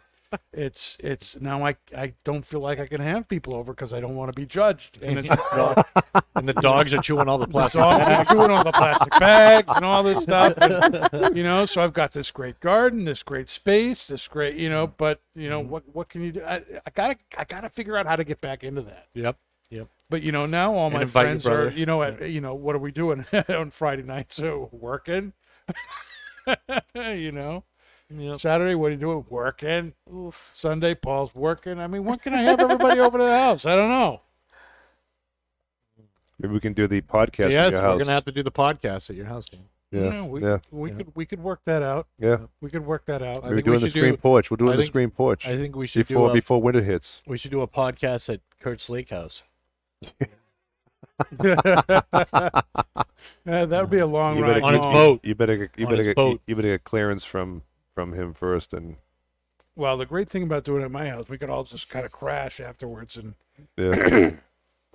it's 0.53 0.97
it's 1.01 1.41
now 1.41 1.65
I 1.65 1.77
I 1.97 2.15
don't 2.25 2.45
feel 2.45 2.61
like 2.61 2.81
I 2.81 2.87
can 2.87 3.01
have 3.01 3.29
people 3.29 3.55
over 3.55 3.73
because 3.73 3.93
I 3.93 4.01
don't 4.01 4.15
want 4.15 4.33
to 4.35 4.41
be 4.41 4.47
judged 4.47 5.03
and 5.03 5.19
it's 5.19 5.29
and 6.35 6.49
the 6.49 6.55
dogs 6.55 6.93
are 6.93 7.01
chewing 7.01 7.29
all 7.29 7.39
the 7.39 7.47
plastic. 7.47 7.81
dogs 7.81 8.05
are 8.05 8.35
chewing 8.35 8.51
on 8.51 8.65
the 8.65 8.73
plastic 8.73 9.11
bags 9.19 9.73
and 9.75 9.85
all 9.85 10.03
this 10.03 10.23
stuff. 10.23 10.55
and, 10.59 11.37
you 11.37 11.43
know, 11.43 11.67
so 11.67 11.83
I've 11.83 11.93
got 11.93 12.13
this 12.13 12.31
great 12.31 12.61
garden, 12.61 13.05
this 13.05 13.23
great 13.23 13.49
space, 13.49 14.07
this 14.07 14.29
great, 14.29 14.57
you 14.57 14.69
know, 14.69 14.87
but 14.87 15.21
you 15.35 15.49
know, 15.49 15.61
what 15.61 15.85
what 15.93 16.09
can 16.09 16.23
you 16.23 16.33
do? 16.33 16.43
I, 16.43 16.63
I 16.87 16.91
gotta 16.93 17.17
I 17.37 17.45
gotta 17.45 17.69
figure 17.69 17.97
out 17.97 18.07
how 18.07 18.17
to 18.17 18.25
get 18.25 18.41
back 18.41 18.65
into 18.65 18.83
that. 18.83 19.09
Yep. 19.15 19.37
Yep. 19.71 19.89
But 20.11 20.23
you 20.23 20.33
know, 20.33 20.45
now 20.45 20.75
all 20.75 20.89
And 20.89 20.95
my 20.95 21.07
friends 21.07 21.47
are, 21.47 21.71
you 21.71 21.87
know, 21.87 22.03
at, 22.03 22.29
you 22.29 22.41
know, 22.41 22.55
what 22.55 22.77
are 22.77 22.79
we 22.79 22.93
doing 22.93 23.25
on 23.49 23.71
Friday 23.71 24.03
night? 24.03 24.33
So 24.33 24.69
working. 24.71 25.33
you 26.95 27.33
know, 27.33 27.65
Yep. 28.15 28.41
Saturday, 28.41 28.75
what 28.75 28.89
are 28.89 28.91
you 28.91 28.97
doing? 28.97 29.25
Working. 29.31 29.93
Oof. 30.13 30.51
Sunday, 30.55 30.95
Paul's 30.95 31.35
working. 31.35 31.79
I 31.81 31.87
mean, 31.87 32.05
when 32.05 32.19
can 32.19 32.35
I 32.35 32.43
have 32.43 32.61
everybody 32.61 33.01
over 33.01 33.19
to 33.19 33.25
the 33.25 33.39
house? 33.39 33.65
I 33.67 33.75
don't 33.77 33.89
know. 33.89 34.21
Maybe 36.39 36.55
we 36.55 36.61
can 36.61 36.73
do 36.73 36.87
the 36.89 37.01
podcast 37.01 37.53
yes, 37.53 37.69
in 37.69 37.73
your 37.75 37.83
we're 37.83 37.99
gonna 37.99 38.11
have 38.13 38.25
to 38.25 38.33
do 38.33 38.43
the 38.43 38.51
podcast 38.51 39.09
at 39.11 39.17
your 39.17 39.27
house, 39.27 39.45
man. 39.53 39.63
Yeah, 39.93 40.25
we, 40.25 40.43
yeah. 40.43 40.59
we 40.71 40.91
Yeah. 40.91 40.97
could 40.97 41.13
we 41.15 41.27
could 41.27 41.43
work 41.43 41.61
that 41.65 41.83
out. 41.83 42.07
Yeah. 42.19 42.39
We 42.61 42.71
could 42.71 42.85
work 42.85 43.05
that 43.07 43.23
out. 43.23 43.43
We're 43.45 43.51
think 43.51 43.57
we 43.57 43.63
doing 43.63 43.81
the 43.81 43.89
screen 43.91 44.13
do- 44.15 44.17
porch. 44.17 44.51
We're 44.51 44.57
doing 44.57 44.73
I 44.73 44.77
the 44.77 44.87
screen 44.87 45.11
porch 45.11 45.47
I 45.47 45.57
think 45.57 45.77
we 45.77 45.87
should 45.87 46.07
before 46.09 46.29
do 46.29 46.31
a, 46.31 46.35
before 46.35 46.61
winter 46.63 46.83
hits. 46.83 47.21
we 47.27 47.37
should 47.39 47.51
do 47.51 47.61
a 47.61 47.69
podcast 47.69 48.33
at 48.33 48.41
Kurt's 48.59 48.89
Lake 48.89 49.11
House. 49.11 49.43
Yeah, 51.43 51.55
that 53.45 53.81
would 53.81 53.91
be 53.91 53.99
a 53.99 54.07
long 54.07 54.39
You 54.39 54.43
ride. 54.45 54.55
better, 54.55 54.65
On 54.65 54.73
his 54.73 54.81
home. 54.83 54.93
boat. 54.95 55.21
you 55.23 55.35
better 55.35 55.57
get 55.57 55.71
you 55.77 55.87
On 55.87 55.93
better 55.93 56.05
get 56.05 56.17
boat. 56.17 56.41
you 56.47 56.57
better 56.57 56.69
get 56.69 56.85
clearance 56.85 57.25
from 57.25 57.63
from 57.95 58.13
him 58.15 58.35
first, 58.35 58.73
and 58.73 58.97
Well, 59.77 59.97
the 59.97 60.07
great 60.07 60.29
thing 60.29 60.43
about 60.43 60.65
doing 60.65 60.83
it 60.83 60.87
at 60.87 60.91
my 60.91 61.09
house, 61.09 61.29
we 61.29 61.39
could 61.39 61.51
all 61.51 61.65
just 61.65 61.89
kind 61.89 62.05
of 62.05 62.13
crash 62.13 62.61
afterwards, 62.61 63.17
and 63.17 63.35
yeah, 63.77 64.33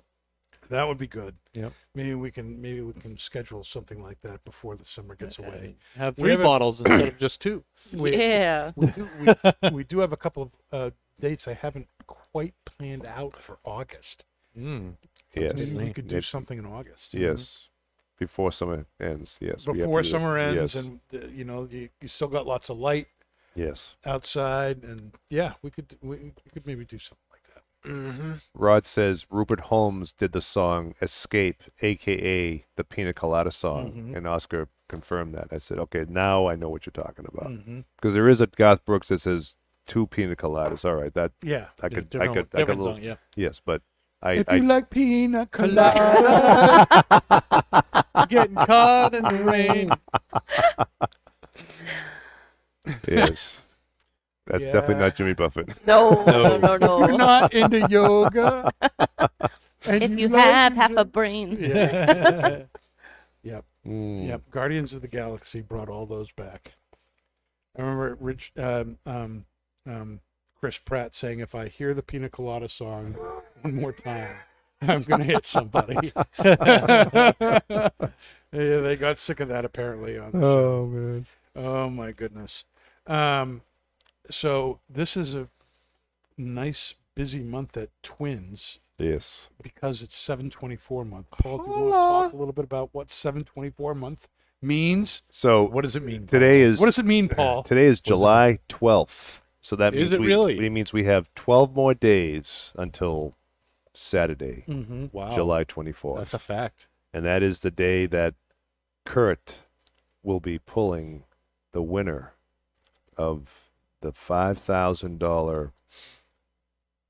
that 0.70 0.88
would 0.88 0.98
be 0.98 1.06
good. 1.06 1.36
Yeah, 1.54 1.70
Maybe 1.94 2.14
we 2.14 2.30
can 2.30 2.60
maybe 2.60 2.80
we 2.80 2.92
can 2.92 3.16
schedule 3.18 3.64
something 3.64 4.02
like 4.02 4.20
that 4.22 4.44
before 4.44 4.76
the 4.76 4.84
summer 4.84 5.14
gets 5.14 5.38
away. 5.38 5.76
Have 5.96 6.16
three 6.16 6.30
have 6.32 6.40
a- 6.40 6.44
bottles 6.44 6.80
instead 6.80 7.08
of 7.08 7.18
just 7.18 7.40
two. 7.40 7.64
We, 7.92 8.16
yeah. 8.16 8.72
we, 8.76 8.86
do, 8.88 9.08
we, 9.20 9.70
we 9.72 9.84
do 9.84 10.00
have 10.00 10.12
a 10.12 10.16
couple 10.16 10.42
of 10.42 10.50
uh, 10.72 10.90
dates 11.20 11.48
I 11.48 11.54
haven't 11.54 11.88
quite 12.06 12.54
planned 12.64 13.06
out 13.06 13.36
for 13.36 13.58
August. 13.64 14.26
Mm. 14.58 14.94
yes, 15.34 15.54
Maybe 15.56 15.72
we 15.74 15.92
could 15.92 16.08
do 16.08 16.16
It- 16.18 16.24
something 16.24 16.58
in 16.58 16.66
August. 16.66 17.14
yes, 17.14 17.68
before 18.18 18.52
summer 18.52 18.86
ends. 19.00 19.38
Yes, 19.40 19.66
we 19.66 19.78
have 19.78 19.86
Before 19.86 20.02
to 20.02 20.08
do- 20.08 20.10
summer 20.10 20.36
ends, 20.38 20.74
yes, 20.74 20.84
and 20.84 21.00
uh, 21.14 21.26
you 21.28 21.44
know 21.44 21.68
you, 21.70 21.88
you 22.00 22.08
still 22.08 22.28
got 22.28 22.46
lots 22.46 22.68
of 22.70 22.78
light 22.78 23.06
yes. 23.54 23.96
outside, 24.04 24.82
and 24.84 25.12
yeah, 25.30 25.52
we 25.62 25.70
could 25.70 25.96
we, 26.02 26.16
we 26.16 26.50
could 26.52 26.66
maybe 26.66 26.84
do 26.84 26.98
something 26.98 27.18
like 27.30 27.42
that. 27.54 27.62
Rod 28.54 28.84
says 28.84 29.26
Rupert 29.30 29.60
Holmes 29.60 30.12
did 30.12 30.32
the 30.32 30.40
song 30.40 30.94
"Escape," 31.00 31.62
aka 31.80 32.64
the 32.76 32.84
Pina 32.84 33.12
Colada 33.12 33.50
song, 33.50 33.92
Mhm. 33.92 34.16
and 34.16 34.26
Oscar 34.26 34.68
confirmed 34.88 35.32
that. 35.32 35.48
I 35.52 35.58
said, 35.58 35.78
"Okay, 35.78 36.04
now 36.08 36.48
I 36.48 36.56
know 36.56 36.68
what 36.68 36.84
you're 36.86 36.92
talking 36.92 37.24
about." 37.32 37.46
Mm-hmm. 37.52 37.80
Because 37.96 38.14
there 38.14 38.28
is 38.28 38.40
a 38.40 38.46
Garth 38.48 38.84
Brooks 38.84 39.08
that 39.08 39.20
says 39.20 39.54
two 39.86 40.06
Pina 40.08 40.34
Coladas. 40.36 40.84
All 40.84 40.96
right, 40.96 41.14
that 41.14 41.32
Yeah. 41.42 41.66
I 41.80 41.88
could, 41.88 41.98
I 41.98 42.00
Different- 42.00 42.10
could, 42.10 42.20
I 42.20 42.32
could, 42.32 42.50
different 42.58 42.80
little, 42.80 42.94
song, 42.96 43.02
yeah. 43.04 43.14
yes, 43.36 43.60
but 43.64 43.80
I, 44.20 44.32
If 44.32 44.48
I, 44.48 44.56
you 44.56 44.64
like 44.64 44.90
pina 44.90 45.46
colada, 45.50 47.04
Getting 48.26 48.54
caught 48.54 49.14
in 49.14 49.22
the 49.22 49.44
rain. 49.44 49.90
yes, 53.08 53.62
that's 54.46 54.64
definitely 54.64 54.96
not 54.96 55.16
Jimmy 55.16 55.34
Buffett. 55.34 55.86
No, 55.86 56.24
no, 56.24 56.56
no, 56.58 56.76
no. 56.76 56.98
you're 57.06 57.18
not 57.18 57.52
into 57.52 57.86
yoga. 57.88 58.70
and 59.86 60.02
if 60.02 60.18
you 60.18 60.28
like 60.28 60.42
have 60.44 60.74
half 60.74 60.90
ju- 60.90 60.96
a 60.96 61.04
brain. 61.04 61.56
Yeah. 61.60 62.62
yep. 63.42 63.64
Mm. 63.86 64.28
Yep. 64.28 64.42
Guardians 64.50 64.94
of 64.94 65.02
the 65.02 65.08
Galaxy 65.08 65.60
brought 65.60 65.88
all 65.88 66.06
those 66.06 66.32
back. 66.32 66.72
I 67.76 67.82
remember 67.82 68.16
Rich, 68.20 68.52
um, 68.56 68.98
um, 69.06 69.44
um, 69.86 70.20
Chris 70.58 70.78
Pratt 70.78 71.14
saying, 71.14 71.38
"If 71.40 71.54
I 71.54 71.68
hear 71.68 71.94
the 71.94 72.02
Pina 72.02 72.28
Colada 72.28 72.68
song 72.68 73.12
one 73.62 73.74
more 73.76 73.92
time, 73.92 74.34
I'm 74.82 75.02
gonna 75.02 75.24
hit 75.24 75.46
somebody." 75.46 76.12
yeah, 76.44 77.50
they 78.52 78.96
got 78.96 79.18
sick 79.18 79.40
of 79.40 79.48
that 79.48 79.64
apparently 79.64 80.18
on 80.18 80.32
the 80.32 80.40
show. 80.40 80.44
Oh 80.58 80.86
man. 80.86 81.26
Oh 81.56 81.90
my 81.90 82.12
goodness. 82.12 82.64
Um, 83.06 83.62
so 84.30 84.80
this 84.88 85.16
is 85.16 85.34
a 85.34 85.46
nice 86.36 86.94
busy 87.14 87.42
month 87.42 87.76
at 87.76 87.88
Twins 88.02 88.78
Yes. 88.98 89.48
because 89.62 90.02
it's 90.02 90.16
724 90.16 91.04
month. 91.04 91.26
Paul, 91.30 91.58
do 91.58 91.64
you 91.64 91.70
want 91.70 91.86
to 91.86 91.90
talk 91.92 92.32
a 92.32 92.36
little 92.36 92.52
bit 92.52 92.64
about 92.64 92.90
what 92.92 93.10
724 93.10 93.94
month 93.94 94.28
means? 94.60 95.22
So 95.30 95.64
What 95.64 95.82
does 95.82 95.96
it 95.96 96.02
mean? 96.02 96.26
today 96.26 96.60
is 96.60 96.78
What 96.80 96.86
does 96.86 96.98
it 96.98 97.06
mean, 97.06 97.28
Paul? 97.28 97.62
Today 97.62 97.86
is 97.86 98.00
July 98.00 98.58
twelfth. 98.68 99.42
So 99.60 99.76
that 99.76 99.94
Is 99.94 100.10
means 100.10 100.12
it 100.12 100.20
we, 100.20 100.26
really? 100.26 100.66
It 100.66 100.70
means 100.70 100.92
we 100.92 101.04
have 101.04 101.32
twelve 101.34 101.74
more 101.74 101.94
days 101.94 102.72
until 102.76 103.34
Saturday, 103.98 104.64
Mm-hmm. 104.68 105.06
Wow. 105.12 105.34
July 105.34 105.64
twenty 105.64 105.92
fourth, 105.92 106.18
That's 106.18 106.34
a 106.34 106.38
fact. 106.38 106.86
and 107.12 107.24
that 107.24 107.42
is 107.42 107.60
the 107.60 107.70
day 107.70 108.06
that 108.06 108.34
Kurt 109.04 109.58
will 110.22 110.40
be 110.40 110.58
pulling 110.58 111.24
the 111.72 111.82
winner 111.82 112.32
of 113.16 113.70
the 114.00 114.12
five 114.12 114.58
thousand 114.58 115.18
dollar 115.18 115.72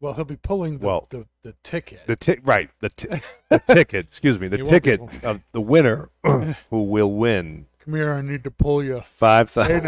Well, 0.00 0.14
he'll 0.14 0.24
be 0.24 0.36
pulling 0.36 0.78
the 0.78 0.86
Well, 0.86 1.06
the, 1.10 1.26
the 1.42 1.54
ticket. 1.62 2.06
the 2.06 2.16
ti- 2.16 2.38
right 2.42 2.70
the, 2.80 2.88
ti- 2.90 3.08
the 3.50 3.58
ticket 3.58 4.06
excuse 4.06 4.38
me 4.38 4.48
the 4.48 4.58
You 4.58 4.64
won't 4.64 4.82
be 4.84 4.90
ticket 4.90 5.24
of 5.24 5.40
the 5.52 5.60
winner 5.60 6.08
who 6.24 6.82
will 6.84 7.12
win 7.12 7.66
Come 7.84 7.94
here, 7.94 8.12
I 8.12 8.20
need 8.22 8.42
to 8.44 8.50
pull 8.50 8.82
you. 8.84 9.00
five 9.00 9.48
thousand. 9.50 9.80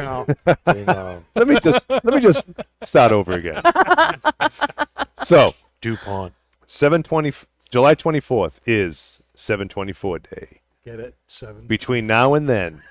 Hey 0.47 0.85
thousand. 0.85 0.87
now. 0.87 1.23
let 1.35 1.47
me 1.49 1.59
just 1.61 1.89
let 1.91 2.05
me 2.05 2.19
just 2.21 2.47
start 2.83 3.13
over 3.13 3.33
again. 3.33 3.61
so 5.23 5.55
DuPont. 5.83 6.33
720 6.75 7.33
July 7.69 7.97
24th 7.97 8.61
is 8.65 9.21
724 9.35 10.21
day. 10.21 10.61
Get 10.85 11.01
it? 11.01 11.17
Seven. 11.27 11.67
Between 11.67 12.07
now 12.07 12.33
and 12.35 12.49
then, 12.49 12.83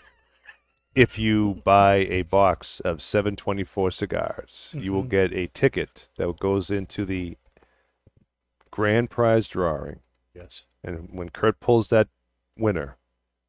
if 0.95 1.17
you 1.17 1.61
buy 1.63 1.95
a 2.09 2.23
box 2.23 2.82
of 2.82 3.01
724 3.01 3.91
cigars, 3.91 4.71
you 4.77 4.91
will 4.91 5.05
Mhm. 5.05 5.09
get 5.09 5.34
a 5.34 5.47
ticket 5.47 6.09
that 6.17 6.38
goes 6.39 6.69
into 6.69 7.05
the 7.05 7.38
grand 8.69 9.09
prize 9.09 9.47
drawing. 9.47 10.01
yes. 10.36 10.65
And 10.84 11.09
when 11.13 11.30
Kurt 11.30 11.61
pulls 11.61 11.88
that 11.89 12.09
winner, 12.57 12.97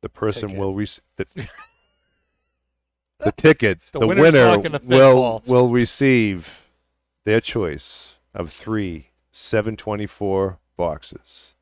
the 0.00 0.08
person 0.08 0.48
Ticket. 0.50 0.58
will 0.60 0.74
receive 0.74 1.02
the, 1.16 1.26
the 3.18 3.32
ticket. 3.32 3.80
The 3.92 3.98
the 3.98 4.06
winner's 4.06 4.22
winner 4.22 4.44
talking 4.56 4.72
to 4.72 4.78
Finn 4.78 4.88
will 4.88 5.14
Paul. 5.14 5.42
will 5.46 5.68
receive 5.70 6.68
their 7.24 7.40
choice 7.40 8.14
of 8.32 8.52
three 8.52 9.09
724 9.40 10.58
boxes, 10.76 11.54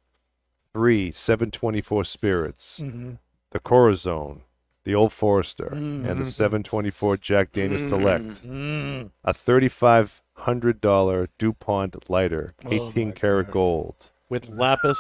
three 0.73 1.11
724 1.11 2.05
spirits, 2.05 2.81
Mm-hmm. 2.81 3.13
the 3.51 3.61
Corazon, 3.61 4.43
the 4.85 4.95
Old 4.95 5.13
Forester, 5.13 5.69
and 5.73 6.05
Mhm. 6.07 6.19
the 6.25 6.31
724 6.31 7.17
Jack 7.17 7.53
Daniels 7.53 7.81
Select, 7.91 8.43
Mm. 8.47 9.11
a 9.25 9.33
$3,500 9.35 11.29
DuPont 11.39 12.09
lighter, 12.11 12.55
Oh 12.65 12.71
18 12.73 13.09
my 13.09 13.13
karat 13.15 13.47
God. 13.47 13.53
gold. 13.53 14.11
With 14.29 14.49
lapis 14.51 14.99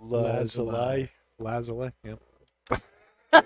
lazuli. 0.00 1.10
Lazuli. 1.38 1.92
Yep. 2.04 2.20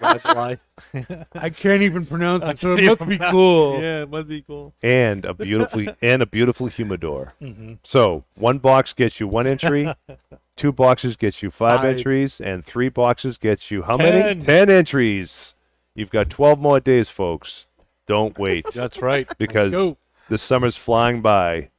Lazuli. 0.00 0.58
I 1.34 1.50
can't 1.50 1.82
even 1.82 2.06
pronounce 2.06 2.44
it, 2.44 2.58
so 2.60 2.76
can't 2.76 2.86
it 2.86 3.00
must 3.00 3.08
be 3.08 3.18
cool. 3.30 3.80
Yeah, 3.80 4.02
it 4.02 4.10
must 4.10 4.28
be 4.28 4.42
cool. 4.42 4.74
and 4.82 5.24
a 5.24 5.34
beautiful 5.34 5.86
and 6.02 6.22
a 6.22 6.26
beautiful 6.26 6.66
humidor. 6.66 7.34
Mm-hmm. 7.40 7.74
So 7.82 8.24
one 8.34 8.58
box 8.58 8.92
gets 8.92 9.20
you 9.20 9.28
one 9.28 9.46
entry, 9.46 9.92
two 10.56 10.72
boxes 10.72 11.16
gets 11.16 11.42
you 11.42 11.50
five, 11.50 11.80
Five. 11.80 11.96
entries, 11.96 12.40
and 12.40 12.64
three 12.64 12.88
boxes 12.88 13.38
gets 13.38 13.70
you 13.70 13.82
how 13.82 13.96
many? 13.96 14.20
Ten. 14.20 14.40
Ten 14.40 14.70
entries. 14.70 15.54
You've 15.94 16.10
got 16.10 16.30
twelve 16.30 16.58
more 16.60 16.80
days, 16.80 17.08
folks. 17.10 17.68
Don't 18.06 18.38
wait 18.38 18.66
That's 18.72 19.02
right. 19.02 19.28
because 19.36 19.70
Go. 19.70 19.98
the 20.28 20.38
summer's 20.38 20.76
flying 20.76 21.20
by. 21.22 21.70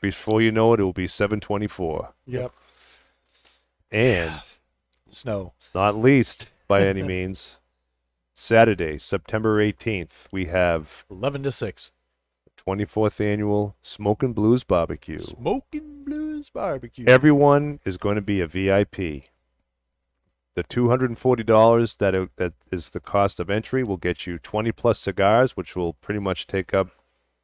Before 0.00 0.42
you 0.42 0.50
know 0.52 0.72
it, 0.74 0.80
it 0.80 0.82
will 0.82 0.92
be 0.92 1.06
seven 1.06 1.38
twenty-four. 1.40 2.12
Yep. 2.26 2.52
And 3.90 4.40
Snow. 5.10 5.52
not 5.74 5.96
least 5.96 6.51
by 6.68 6.86
any 6.86 7.02
means, 7.14 7.58
Saturday, 8.34 8.98
September 8.98 9.60
eighteenth, 9.60 10.28
we 10.32 10.46
have 10.46 11.04
11 11.10 11.42
to 11.44 11.52
6. 11.52 11.92
24th 12.64 13.20
annual 13.20 13.74
Smokin' 13.82 14.32
Blues 14.32 14.62
Barbecue. 14.62 15.20
Smoking 15.20 16.04
Blues 16.04 16.48
Barbecue. 16.50 17.04
Everyone 17.08 17.80
is 17.84 17.96
going 17.96 18.14
to 18.14 18.20
be 18.22 18.40
a 18.40 18.46
VIP. 18.46 19.24
The 20.54 20.62
two 20.68 20.88
hundred 20.90 21.08
and 21.10 21.18
forty 21.18 21.42
dollars 21.42 21.96
that 21.96 22.14
it, 22.14 22.28
that 22.36 22.52
is 22.70 22.90
the 22.90 23.00
cost 23.00 23.40
of 23.40 23.48
entry 23.50 23.82
will 23.82 23.96
get 23.96 24.26
you 24.26 24.38
twenty 24.38 24.70
plus 24.70 24.98
cigars, 25.00 25.56
which 25.56 25.74
will 25.74 25.94
pretty 25.94 26.20
much 26.20 26.46
take 26.46 26.72
up 26.74 26.90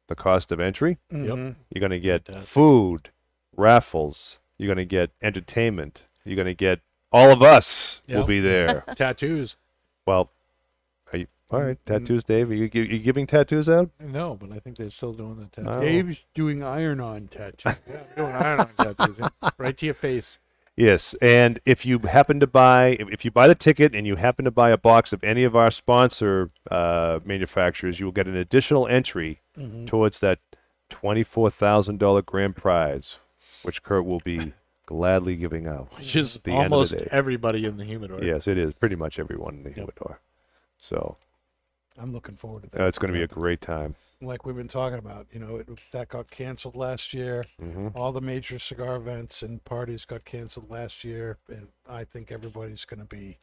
the 0.07 0.15
cost 0.15 0.51
of 0.51 0.59
entry. 0.59 0.99
Mhm. 1.11 1.55
You're 1.69 1.79
going 1.79 1.89
to 1.91 1.99
get 1.99 2.27
Fantastic. 2.27 2.49
food, 2.53 3.09
raffles. 3.57 4.39
You're 4.57 4.67
going 4.67 4.77
to 4.77 4.85
get 4.85 5.09
entertainment. 5.21 6.03
You're 6.23 6.35
going 6.35 6.45
to 6.45 6.53
get 6.53 6.81
all 7.11 7.31
of 7.31 7.41
us 7.41 8.01
will 8.07 8.25
be 8.25 8.39
there. 8.39 8.83
Tattoos. 8.95 9.55
well, 10.05 10.29
are 11.11 11.17
you, 11.19 11.27
all 11.51 11.61
right. 11.61 11.77
Tattoos, 11.85 12.23
Dave. 12.23 12.49
Are 12.51 12.53
you, 12.53 12.69
gi- 12.69 12.87
you 12.93 12.99
giving 12.99 13.25
tattoos 13.25 13.67
out? 13.67 13.89
No, 13.99 14.35
but 14.35 14.51
I 14.51 14.59
think 14.59 14.77
they're 14.77 14.89
still 14.91 15.13
doing 15.13 15.37
the 15.37 15.45
tattoos. 15.47 15.71
Oh. 15.71 15.79
Dave's 15.81 16.25
doing 16.33 16.63
iron-on 16.63 17.27
tattoos. 17.27 17.79
Yeah, 17.89 18.03
doing 18.15 18.33
iron-on 18.33 18.69
tattoos. 18.77 19.19
yeah. 19.19 19.49
Right 19.57 19.75
to 19.77 19.85
your 19.85 19.95
face. 19.95 20.39
Yes, 20.75 21.13
and 21.21 21.59
if 21.65 21.85
you 21.85 21.99
happen 21.99 22.39
to 22.39 22.47
buy, 22.47 22.95
if 23.01 23.09
if 23.11 23.25
you 23.25 23.31
buy 23.31 23.47
the 23.49 23.55
ticket 23.55 23.93
and 23.93 24.07
you 24.07 24.15
happen 24.15 24.45
to 24.45 24.51
buy 24.51 24.69
a 24.69 24.77
box 24.77 25.11
of 25.11 25.21
any 25.25 25.43
of 25.43 25.53
our 25.53 25.71
sponsor 25.71 26.51
uh, 26.71 27.19
manufacturers, 27.25 27.99
you 27.99 28.05
will 28.05 28.13
get 28.13 28.27
an 28.27 28.37
additional 28.37 28.87
entry 28.87 29.41
Mhm. 29.57 29.87
towards 29.87 30.21
that 30.21 30.39
twenty-four 30.89 31.49
thousand 31.49 31.99
dollar 31.99 32.21
grand 32.21 32.55
prize, 32.55 33.19
which 33.63 33.83
Kurt 33.83 34.05
will 34.05 34.21
be 34.23 34.53
gladly 34.89 35.35
giving 35.35 35.67
out. 35.67 35.95
Which 35.95 36.15
is 36.15 36.33
The 36.43 36.51
end 36.51 36.71
the 36.71 36.75
almost 36.75 36.93
everybody 37.11 37.63
in 37.65 37.77
the 37.77 37.85
humidor. 37.85 38.23
Yes, 38.23 38.47
it 38.47 38.57
is 38.57 38.73
pretty 38.73 38.95
much 38.95 39.19
everyone 39.19 39.53
in 39.57 39.63
the 39.63 39.69
Yep. 39.69 39.75
humidor. 39.77 40.19
So 40.79 41.17
I'm 41.95 42.11
looking 42.11 42.35
forward 42.35 42.63
to 42.63 42.69
that. 42.71 42.81
uh, 42.81 42.87
it's 42.87 42.97
going 42.97 43.13
to 43.13 43.17
be 43.17 43.23
a 43.23 43.27
great 43.27 43.61
time. 43.61 43.93
like 44.19 44.47
we've 44.47 44.55
been 44.55 44.67
talking 44.67 44.97
about. 44.97 45.27
You 45.31 45.39
know, 45.41 45.57
it, 45.57 45.69
that 45.91 46.09
got 46.09 46.31
canceled 46.31 46.73
last 46.75 47.13
year. 47.13 47.43
hmm 47.59 47.89
All 47.93 48.11
the 48.11 48.19
major 48.19 48.57
cigar 48.57 48.95
events 48.95 49.43
and 49.43 49.63
parties 49.63 50.05
got 50.05 50.25
canceled 50.25 50.71
last 50.71 51.03
year, 51.03 51.37
and 51.47 51.67
I 51.87 52.03
think 52.03 52.31
everybody's 52.31 52.83
going 52.83 52.99
to 52.99 53.05
be 53.05 53.37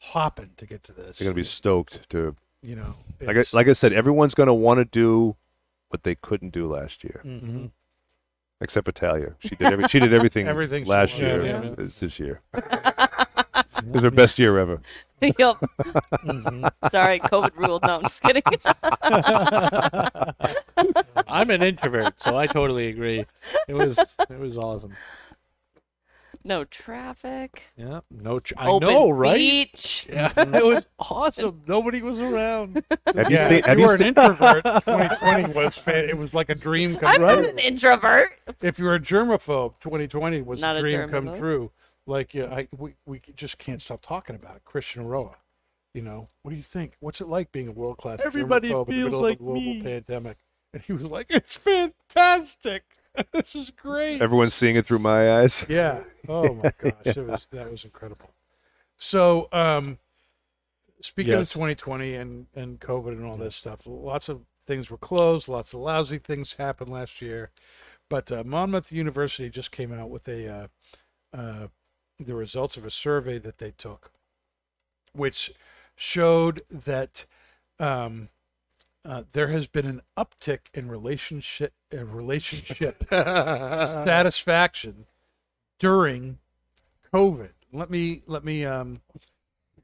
hopping 0.00 0.52
to 0.56 0.64
get 0.66 0.82
to 0.84 0.92
this. 0.92 1.18
They're 1.18 1.26
going 1.26 1.34
to 1.34 1.40
be 1.40 1.44
stoked 1.44 2.08
to 2.10 2.34
you 2.62 2.76
know, 2.76 2.94
like 3.20 3.36
I, 3.36 3.44
like 3.52 3.68
I 3.68 3.72
said, 3.74 3.92
everyone's 3.92 4.34
going 4.34 4.46
to 4.48 4.54
want 4.54 4.78
to 4.78 4.84
do 4.86 5.36
what 5.90 6.02
they 6.04 6.14
couldn't 6.14 6.50
do 6.54 6.66
last 6.72 7.04
year, 7.04 7.20
Mhm. 7.24 7.70
Except 8.60 8.84
for 8.84 8.92
Talia. 8.92 9.34
She 9.40 9.50
did 9.50 9.72
every, 9.72 9.88
she 9.88 9.98
did 10.00 10.12
everything, 10.12 10.46
Everything 10.54 10.84
last 10.84 11.14
wanted. 11.14 11.26
year. 11.26 11.44
Yeah, 11.44 11.62
yeah. 11.62 11.74
It's 11.84 12.00
this 12.00 12.18
year. 12.20 12.38
it 12.54 13.86
was 13.86 14.02
her 14.02 14.10
best 14.10 14.38
year 14.38 14.58
ever. 14.58 14.80
yup. 15.38 15.60
Mm-hmm. 15.60 16.88
Sorry, 16.88 17.20
COVID 17.20 17.56
ruled. 17.56 17.82
No, 17.82 17.96
I'm 17.96 18.02
just 18.02 18.22
kidding. 18.22 18.42
I'm 21.28 21.50
an 21.50 21.62
introvert, 21.62 22.20
so 22.22 22.36
I 22.36 22.46
totally 22.46 22.88
agree. 22.88 23.26
It 23.68 23.74
was 23.74 23.98
it 23.98 24.38
was 24.38 24.56
awesome. 24.56 24.94
No 26.44 26.64
traffic. 26.64 27.72
Yeah, 27.76 28.00
no, 28.10 28.40
tr- 28.40 28.54
I 28.56 28.68
Open 28.68 28.88
know, 28.88 29.10
right? 29.10 29.38
beach. 29.38 30.06
Yeah, 30.08 30.32
it 30.36 30.64
was 30.64 30.86
awesome. 30.98 31.62
Nobody 31.66 32.02
was 32.02 32.20
around. 32.20 32.82
Have 33.14 33.30
Yeah, 33.30 33.48
you 33.48 33.56
if 33.56 33.62
seen? 33.62 33.62
Have 33.64 33.78
you 33.78 33.84
you 33.84 33.86
were 33.86 33.94
an 33.94 34.02
introvert, 34.02 34.64
2020 34.84 35.52
was 35.54 35.76
fan- 35.78 36.08
it 36.08 36.16
was 36.18 36.34
like 36.34 36.50
a 36.50 36.54
dream 36.54 36.96
come 36.96 37.10
I'm 37.10 37.20
true. 37.20 37.26
not 37.26 37.44
an 37.44 37.58
introvert. 37.58 38.38
If 38.62 38.78
you 38.78 38.84
were 38.84 38.94
a 38.94 39.00
germaphobe, 39.00 39.74
2020 39.80 40.42
was 40.42 40.60
Not 40.60 40.76
a 40.76 40.78
a 40.78 40.82
dream 40.82 41.08
come 41.08 41.26
true. 41.38 41.72
Like, 42.06 42.34
yeah, 42.34 42.46
I 42.52 42.68
we, 42.76 42.94
we 43.06 43.20
just 43.36 43.58
can't 43.58 43.80
stop 43.80 44.02
talking 44.02 44.34
about 44.36 44.56
it. 44.56 44.64
Christian 44.64 45.06
Roa, 45.06 45.32
you 45.94 46.02
know, 46.02 46.28
what 46.42 46.50
do 46.50 46.56
you 46.56 46.62
think? 46.62 46.94
What's 47.00 47.20
it 47.20 47.28
like 47.28 47.52
being 47.52 47.68
a 47.68 47.72
world 47.72 47.98
class 47.98 48.20
Everybody 48.24 48.68
germaphobe 48.70 48.88
in 48.88 48.96
the 48.96 49.04
middle 49.04 49.20
like 49.20 49.34
of 49.34 49.40
a 49.40 49.44
global 49.44 49.60
me. 49.60 49.82
pandemic? 49.82 50.38
And 50.72 50.82
he 50.82 50.92
was 50.92 51.02
like, 51.02 51.26
"It's 51.30 51.56
fantastic. 51.56 52.84
this 53.32 53.54
is 53.54 53.70
great." 53.70 54.20
Everyone's 54.22 54.54
seeing 54.54 54.76
it 54.76 54.86
through 54.86 55.00
my 55.00 55.40
eyes. 55.40 55.64
Yeah. 55.68 56.00
Oh 56.28 56.54
my 56.54 56.70
gosh, 56.78 57.16
it 57.16 57.26
was 57.26 57.46
that 57.52 57.70
was 57.70 57.84
incredible. 57.84 58.30
So, 58.96 59.48
um, 59.52 59.98
speaking 61.00 61.32
Yes. 61.32 61.50
of 61.50 61.54
2020 61.54 62.14
and 62.14 62.46
and 62.54 62.80
COVID 62.80 63.12
and 63.12 63.24
all 63.24 63.36
this 63.36 63.56
stuff, 63.56 63.82
lots 63.86 64.28
of 64.28 64.42
things 64.66 64.90
were 64.90 64.98
closed. 64.98 65.48
Lots 65.48 65.74
of 65.74 65.80
lousy 65.80 66.18
things 66.18 66.54
happened 66.54 66.90
last 66.92 67.20
year, 67.22 67.50
but 68.08 68.30
uh, 68.30 68.44
Monmouth 68.44 68.92
University 68.92 69.48
just 69.50 69.72
came 69.72 69.92
out 69.92 70.10
with 70.10 70.28
a 70.28 70.48
uh, 70.52 70.66
uh, 71.36 71.66
the 72.18 72.34
results 72.34 72.76
of 72.76 72.84
a 72.84 72.90
survey 72.90 73.38
that 73.38 73.58
they 73.58 73.70
took, 73.70 74.12
which 75.12 75.52
showed 75.96 76.62
that 76.70 77.26
um, 77.78 78.28
uh, 79.04 79.22
there 79.32 79.48
has 79.48 79.66
been 79.66 79.86
an 79.86 80.02
uptick 80.16 80.60
in 80.74 80.88
relationship 80.88 81.72
uh, 81.92 82.04
relationship 82.04 83.04
satisfaction 83.10 85.06
during 85.78 86.38
COVID. 87.12 87.52
Let 87.72 87.90
me 87.90 88.22
let 88.26 88.44
me 88.44 88.64
um, 88.64 89.00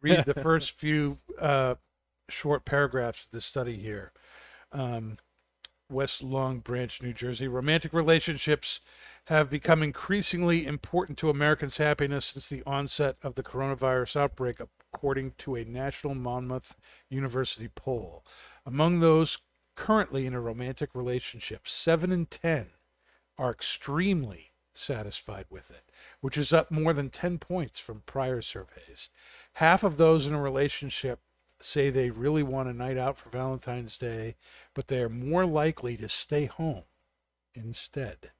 read 0.01 0.25
the 0.27 0.35
first 0.35 0.73
few 0.79 1.19
uh, 1.41 1.77
short 2.29 2.65
paragraphs 2.65 3.25
of 3.25 3.31
this 3.31 3.45
study 3.45 3.77
here. 3.77 4.13
Um, 4.73 5.19
West 5.91 6.23
Long 6.23 6.59
Branch, 6.59 7.01
New 7.01 7.13
Jersey. 7.13 7.47
Romantic 7.47 7.93
relationships 7.93 8.81
have 9.27 9.49
become 9.49 9.83
increasingly 9.83 10.67
important 10.67 11.17
to 11.19 11.31
Americans' 11.31 11.77
happiness 11.77 12.27
since 12.27 12.49
the 12.49 12.63
onset 12.67 13.17
of 13.23 13.35
the 13.35 13.43
coronavirus 13.43 14.17
outbreak, 14.17 14.61
according 14.97 15.31
to 15.37 15.55
a 15.55 15.65
National 15.65 16.15
Monmouth 16.15 16.75
University 17.11 17.69
poll. 17.69 18.25
Among 18.65 19.01
those 19.01 19.37
currently 19.75 20.25
in 20.25 20.33
a 20.33 20.41
romantic 20.41 20.95
relationship, 20.95 21.69
seven 21.69 22.11
in 22.11 22.25
ten 22.25 22.69
are 23.37 23.51
extremely 23.51 24.53
satisfied 24.73 25.45
with 25.51 25.71
it, 25.71 25.93
which 26.23 26.39
is 26.39 26.51
up 26.51 26.71
more 26.71 26.95
than 26.95 27.11
10 27.11 27.39
points 27.39 27.79
from 27.79 28.05
prior 28.07 28.41
surveys. 28.41 29.11
Half 29.55 29.85
of 29.85 29.99
those 29.99 30.27
in 30.27 30.33
a 30.33 30.41
relationship 30.41 31.21
say 31.61 31.91
they 31.91 32.09
really 32.09 32.43
want 32.43 32.71
a 32.71 32.73
night 32.73 32.97
out 32.97 33.19
for 33.19 33.29
Valentine's 33.29 33.99
Day, 33.99 34.37
but 34.75 34.89
they 34.89 35.03
are 35.03 35.11
more 35.11 35.45
likely 35.45 35.99
to 35.99 36.09
stay 36.09 36.47
home 36.47 36.85
instead. 37.55 38.31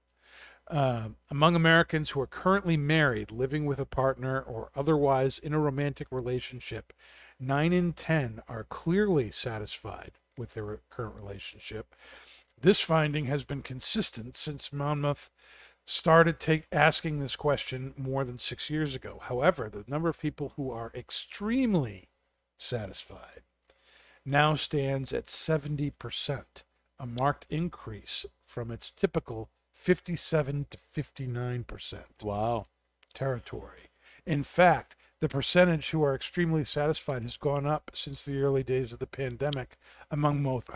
Um, 0.69 1.17
among 1.31 1.55
Americans 1.55 2.11
who 2.11 2.21
are 2.21 2.27
currently 2.27 2.77
married, 2.77 3.31
living 3.31 3.67
with 3.67 3.79
a 3.79 3.87
partner, 3.87 4.41
or 4.41 4.71
otherwise 4.75 5.39
in 5.39 5.55
a 5.55 5.61
romantic 5.61 6.09
relationship, 6.11 6.93
9 7.39 7.73
in 7.73 7.93
10 7.93 8.43
are 8.49 8.65
clearly 8.65 9.31
satisfied 9.31 10.13
with 10.37 10.55
their 10.55 10.81
current 10.91 11.15
relationship. 11.15 11.95
This 12.61 12.81
finding 12.81 13.27
has 13.27 13.45
been 13.45 13.63
consistent 13.63 14.37
since 14.37 14.73
Monmouth 14.73 15.31
started 15.85 16.41
take, 16.41 16.67
asking 16.73 17.21
this 17.21 17.37
question 17.37 17.95
more 17.97 18.25
than 18.25 18.39
six 18.39 18.69
years 18.69 18.97
ago. 18.97 19.21
However, 19.23 19.69
the 19.69 19.85
number 19.87 20.09
of 20.09 20.19
people 20.19 20.53
who 20.57 20.71
are 20.71 20.91
extremely 20.95 22.09
satisfied 22.59 23.43
now 24.25 24.55
stands 24.55 25.13
at 25.13 25.27
70%, 25.27 26.45
a 26.99 27.07
marked 27.07 27.47
increase 27.49 28.27
from 28.45 28.73
its 28.73 28.91
typical 28.91 29.51
57 29.77 30.67
to 30.71 30.79
59% 30.79 32.03
wow. 32.23 32.67
territory. 33.15 33.91
In 34.27 34.43
fact, 34.43 34.97
the 35.21 35.29
percentage 35.29 35.91
who 35.91 36.03
are 36.03 36.15
extremely 36.15 36.65
satisfied 36.65 37.23
has 37.23 37.37
gone 37.37 37.67
up 37.67 37.93
since 37.95 38.25
the 38.25 38.41
early 38.43 38.65
days 38.65 38.93
of 38.93 38.99
the 38.99 39.07
pandemic 39.07 39.77
among 40.11 40.43
both 40.43 40.69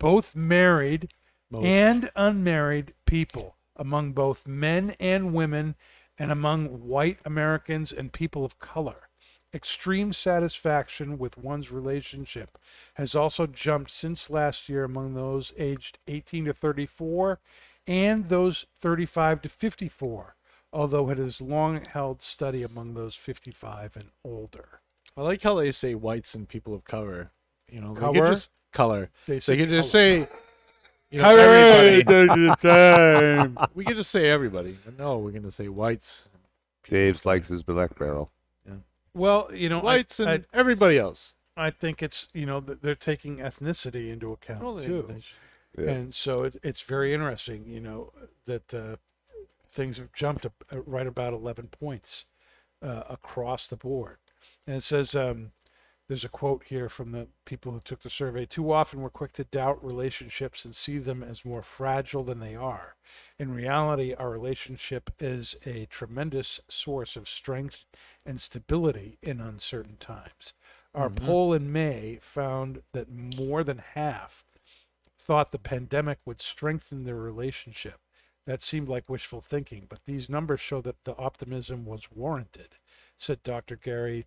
both 0.00 0.34
married 0.34 1.12
Both. 1.50 1.64
and 1.64 2.10
unmarried 2.16 2.94
people, 3.04 3.56
among 3.76 4.12
both 4.12 4.46
men 4.46 4.94
and 4.98 5.34
women, 5.34 5.74
and 6.18 6.32
among 6.32 6.88
white 6.88 7.18
Americans 7.24 7.92
and 7.92 8.12
people 8.12 8.44
of 8.44 8.58
color. 8.58 9.08
Extreme 9.54 10.12
satisfaction 10.12 11.16
with 11.16 11.38
one's 11.38 11.72
relationship 11.72 12.58
has 12.94 13.14
also 13.14 13.46
jumped 13.46 13.90
since 13.90 14.28
last 14.28 14.68
year 14.68 14.84
among 14.84 15.14
those 15.14 15.52
aged 15.56 15.98
18 16.06 16.46
to 16.46 16.52
34 16.52 17.40
and 17.88 18.26
those 18.26 18.66
35 18.78 19.42
to 19.42 19.48
54, 19.48 20.36
although 20.72 21.10
it 21.10 21.18
has 21.18 21.40
long 21.40 21.84
held 21.84 22.22
study 22.22 22.62
among 22.62 22.94
those 22.94 23.16
55 23.16 23.96
and 23.96 24.10
older. 24.22 24.80
I 25.16 25.22
like 25.22 25.42
how 25.42 25.54
they 25.54 25.72
say 25.72 25.94
whites 25.96 26.34
and 26.34 26.48
people 26.48 26.74
of 26.74 26.84
color. 26.84 27.32
You 27.70 27.80
know, 27.80 27.94
they 27.94 28.00
Color? 28.00 28.20
could 28.20 28.30
just 28.34 28.50
color. 28.72 29.10
They 29.26 29.34
They 29.34 29.40
say 29.40 29.56
could 29.56 29.68
just 29.70 29.90
say, 29.90 30.28
you 31.10 31.20
know, 31.22 31.36
everybody. 31.36 32.04
we 33.74 33.84
could 33.84 33.96
just 33.96 34.10
say 34.10 34.28
everybody. 34.30 34.76
No, 34.98 35.18
we're 35.18 35.32
gonna 35.32 35.50
say 35.50 35.68
whites, 35.68 36.24
Dave 36.88 37.24
likes 37.26 37.48
his 37.48 37.62
black 37.62 37.98
barrel. 37.98 38.30
Yeah. 38.66 38.74
Well, 39.14 39.50
you 39.52 39.68
know, 39.68 39.80
I- 39.80 39.84
whites, 39.84 40.20
and 40.20 40.30
I, 40.30 40.40
everybody 40.52 40.98
else. 40.98 41.34
I 41.56 41.70
think 41.70 42.02
it's 42.02 42.28
you 42.34 42.46
know 42.46 42.60
they're 42.60 42.94
taking 42.94 43.38
ethnicity 43.38 44.10
into 44.12 44.32
account 44.32 44.62
Well, 44.62 44.74
they- 44.76 44.86
too, 44.86 45.04
they 45.08 45.20
should- 45.20 45.36
Yeah. 45.78 45.90
and 45.90 46.14
so 46.14 46.42
it, 46.44 46.56
it's 46.62 46.82
very 46.82 47.12
interesting. 47.14 47.64
You 47.66 47.80
know 47.80 48.12
that 48.46 48.74
uh, 48.74 48.96
things 49.70 49.98
have 49.98 50.12
jumped 50.12 50.46
up, 50.46 50.64
uh, 50.72 50.82
right 50.82 51.06
about 51.06 51.32
eleven 51.32 51.68
points 51.68 52.24
uh, 52.82 53.04
across 53.08 53.68
the 53.68 53.76
board, 53.76 54.18
and 54.66 54.76
it 54.76 54.82
says 54.82 55.14
um, 55.14 55.52
there's 56.08 56.24
a 56.24 56.28
quote 56.28 56.64
here 56.64 56.88
from 56.88 57.12
the 57.12 57.28
people 57.44 57.72
who 57.72 57.80
took 57.80 58.00
the 58.00 58.10
survey. 58.10 58.46
Too 58.46 58.72
often 58.72 59.02
we're 59.02 59.10
quick 59.10 59.32
to 59.34 59.44
doubt 59.44 59.84
relationships 59.84 60.64
and 60.64 60.74
see 60.74 60.96
them 60.98 61.22
as 61.22 61.44
more 61.44 61.62
fragile 61.62 62.24
than 62.24 62.40
they 62.40 62.56
are. 62.56 62.96
In 63.38 63.52
reality, 63.52 64.14
our 64.14 64.30
relationship 64.30 65.10
is 65.18 65.54
a 65.66 65.86
tremendous 65.86 66.60
source 66.68 67.14
of 67.14 67.28
strength 67.28 67.84
and 68.24 68.40
stability 68.40 69.18
in 69.22 69.40
uncertain 69.40 69.96
times. 70.00 70.54
Our 70.94 71.10
poll 71.10 71.52
in 71.52 71.70
May 71.70 72.18
found 72.22 72.82
that 72.92 73.08
more 73.10 73.62
than 73.62 73.78
half 73.94 74.44
thought 75.28 75.52
the 75.52 75.58
pandemic 75.58 76.18
would 76.24 76.40
strengthen 76.40 77.04
their 77.04 77.14
relationship. 77.14 78.00
That 78.46 78.62
seemed 78.62 78.88
like 78.88 79.10
wishful 79.10 79.42
thinking, 79.42 79.84
but 79.86 80.06
these 80.06 80.30
numbers 80.30 80.58
show 80.58 80.80
that 80.80 81.04
the 81.04 81.14
optimism 81.18 81.84
was 81.84 82.08
warranted, 82.10 82.68
said 83.18 83.42
Dr. 83.42 83.76
Gary 83.76 84.24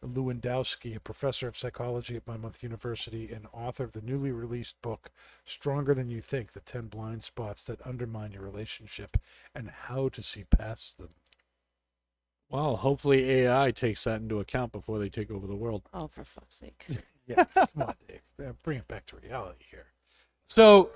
Lewandowski, 0.00 0.94
a 0.94 1.00
professor 1.00 1.48
of 1.48 1.58
psychology 1.58 2.14
at 2.14 2.28
Monmouth 2.28 2.62
University 2.62 3.32
and 3.32 3.48
author 3.52 3.82
of 3.82 3.94
the 3.94 4.00
newly 4.00 4.30
released 4.30 4.80
book, 4.80 5.10
Stronger 5.44 5.92
Than 5.92 6.08
You 6.08 6.20
Think 6.20 6.52
The 6.52 6.60
10 6.60 6.86
Blind 6.86 7.24
Spots 7.24 7.64
That 7.64 7.84
Undermine 7.84 8.30
Your 8.30 8.42
Relationship 8.42 9.16
and 9.56 9.70
How 9.70 10.08
to 10.10 10.22
See 10.22 10.44
Past 10.44 10.98
Them. 10.98 11.08
Well, 12.48 12.76
hopefully 12.76 13.28
AI 13.28 13.72
takes 13.72 14.04
that 14.04 14.20
into 14.20 14.38
account 14.38 14.70
before 14.70 15.00
they 15.00 15.08
take 15.08 15.32
over 15.32 15.48
the 15.48 15.56
world. 15.56 15.82
Oh, 15.92 16.06
for 16.06 16.22
fuck's 16.22 16.58
sake. 16.60 16.86
Yeah, 17.26 17.44
come 17.44 17.68
on, 17.80 17.94
Dave. 18.06 18.54
Bring 18.62 18.80
it 18.80 18.86
back 18.86 19.06
to 19.06 19.16
reality 19.16 19.64
here. 19.70 19.93
So, 20.48 20.90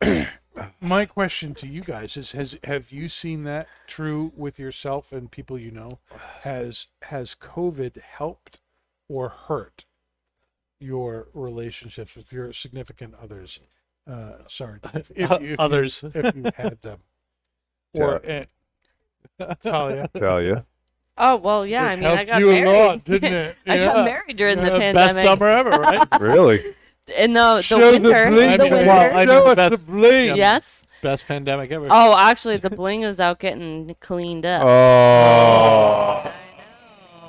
my 0.80 1.06
question 1.06 1.54
to 1.56 1.66
you 1.66 1.80
guys 1.82 2.16
is: 2.16 2.32
Has 2.32 2.56
have 2.64 2.90
you 2.92 3.08
seen 3.08 3.44
that 3.44 3.68
true 3.86 4.32
with 4.36 4.58
yourself 4.58 5.12
and 5.12 5.30
people 5.30 5.58
you 5.58 5.70
know? 5.70 5.98
Has 6.42 6.88
has 7.02 7.34
COVID 7.34 8.00
helped 8.00 8.60
or 9.08 9.28
hurt 9.28 9.84
your 10.78 11.28
relationships 11.34 12.14
with 12.14 12.32
your 12.32 12.52
significant 12.52 13.14
others? 13.20 13.60
Uh, 14.06 14.38
sorry, 14.48 14.80
if, 14.94 15.10
if, 15.14 15.30
O- 15.32 15.38
you- 15.40 15.44
if 15.44 15.50
you- 15.50 15.56
others. 15.58 16.04
if 16.14 16.34
you 16.36 16.44
had 16.56 16.80
them, 16.82 17.00
or 17.94 18.20
uh, 19.40 19.54
Talia. 19.62 20.08
Tell 20.16 20.42
you. 20.42 20.64
Oh 21.18 21.36
well, 21.36 21.66
yeah. 21.66 21.84
I 21.84 21.96
mean, 21.96 22.06
I 22.06 22.24
got 22.24 22.40
you 22.40 22.50
a 22.50 22.54
married. 22.62 22.86
lot, 22.86 23.04
didn't 23.04 23.32
it? 23.32 23.56
I 23.66 23.76
Yeah. 23.76 23.84
got 23.86 24.04
married 24.04 24.36
during 24.36 24.58
the 24.58 24.74
Uh, 24.74 24.78
pandemic. 24.78 25.14
Best 25.16 25.26
summer 25.26 25.46
ever, 25.46 25.70
right? 25.70 26.08
Really? 26.20 26.74
In 27.08 27.32
the 27.32 27.56
the 27.56 27.62
Show 27.62 27.78
the 27.78 27.92
winter. 28.00 28.30
bling, 28.30 28.48
the 28.48 28.54
I 28.54 28.56
mean, 28.58 28.72
winter. 28.72 28.86
well, 28.86 29.16
I 29.18 29.24
Show 29.26 29.40
mean, 29.40 29.48
us 29.50 29.56
that's- 29.56 29.80
the 29.80 29.86
bling. 29.86 30.36
yes. 30.36 30.86
Best 31.02 31.26
pandemic 31.26 31.72
ever. 31.72 31.88
Oh, 31.90 32.16
actually, 32.16 32.58
the 32.58 32.70
bling 32.70 33.02
is 33.02 33.18
out 33.18 33.40
getting 33.40 33.96
cleaned 34.00 34.46
up. 34.46 34.62
Oh. 34.64 36.32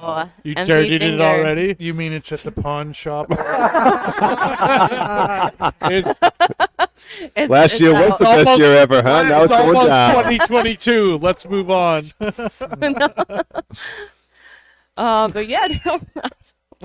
Oh, 0.06 0.30
you 0.44 0.54
empty 0.58 0.72
dirtied 0.74 1.02
it 1.02 1.20
already? 1.22 1.76
You 1.80 1.94
mean 1.96 2.12
it's 2.14 2.30
at 2.34 2.42
the 2.42 2.52
pawn 2.52 2.92
shop? 2.94 3.28
It's 5.82 6.20
It's- 7.36 7.50
Last 7.50 7.74
it's 7.74 7.82
year 7.82 7.92
was 7.94 8.12
out. 8.12 8.18
the 8.20 8.26
best 8.26 8.38
Almost- 8.48 8.60
year 8.60 8.74
ever, 8.76 9.02
huh? 9.02 9.24
Now 9.24 9.42
it's 9.44 9.52
going 9.52 9.68
almost 9.68 9.88
down. 9.88 10.14
2022. 10.24 11.18
Let's 11.18 11.46
move 11.46 11.70
on. 11.72 12.12
no. 12.20 12.32
Uh, 14.98 15.28
but 15.30 15.48
yeah, 15.48 15.68
no, 15.86 16.00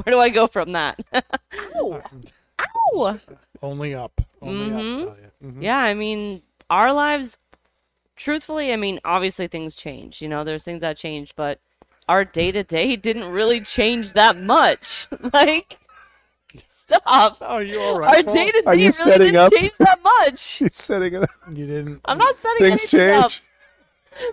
where 0.02 0.12
do 0.14 0.18
I 0.18 0.28
go 0.30 0.46
from 0.46 0.72
that? 0.72 0.98
Ow! 1.76 2.02
Ow! 2.60 3.16
Only 3.62 3.94
up. 3.94 4.20
Only 4.42 4.70
Mhm. 4.70 5.08
up. 5.08 5.16
Talia. 5.16 5.30
Yeah, 5.60 5.78
I 5.78 5.94
mean, 5.94 6.42
our 6.70 6.92
lives, 6.92 7.38
truthfully, 8.16 8.72
I 8.72 8.76
mean, 8.76 9.00
obviously 9.04 9.46
things 9.46 9.76
change. 9.76 10.20
You 10.22 10.28
know, 10.28 10.44
there's 10.44 10.64
things 10.64 10.80
that 10.80 10.96
change, 10.96 11.34
but 11.36 11.60
our 12.08 12.24
day 12.24 12.50
to 12.52 12.62
day 12.64 12.96
didn't 12.96 13.28
really 13.30 13.60
change 13.60 14.12
that 14.14 14.36
much. 14.36 15.06
like, 15.32 15.78
stop. 16.66 17.38
Oh, 17.40 17.58
you 17.58 17.80
all 17.80 18.02
Our 18.04 18.22
day 18.22 18.50
to 18.50 18.62
Are 18.66 18.74
day 18.74 18.80
you 18.82 18.86
really 18.86 18.92
setting 18.92 19.18
didn't 19.32 19.36
up? 19.36 19.52
change 19.52 19.76
that 19.78 20.00
much. 20.20 20.38
She's 20.38 20.76
setting 20.76 21.14
it 21.14 21.22
up. 21.22 21.30
You 21.52 21.66
didn't. 21.66 22.00
I'm 22.04 22.18
not 22.18 22.34
setting 22.36 22.58
Things 22.66 22.92
anything 22.94 23.10
up. 23.10 23.30
Things 23.30 23.32
change. 23.34 23.42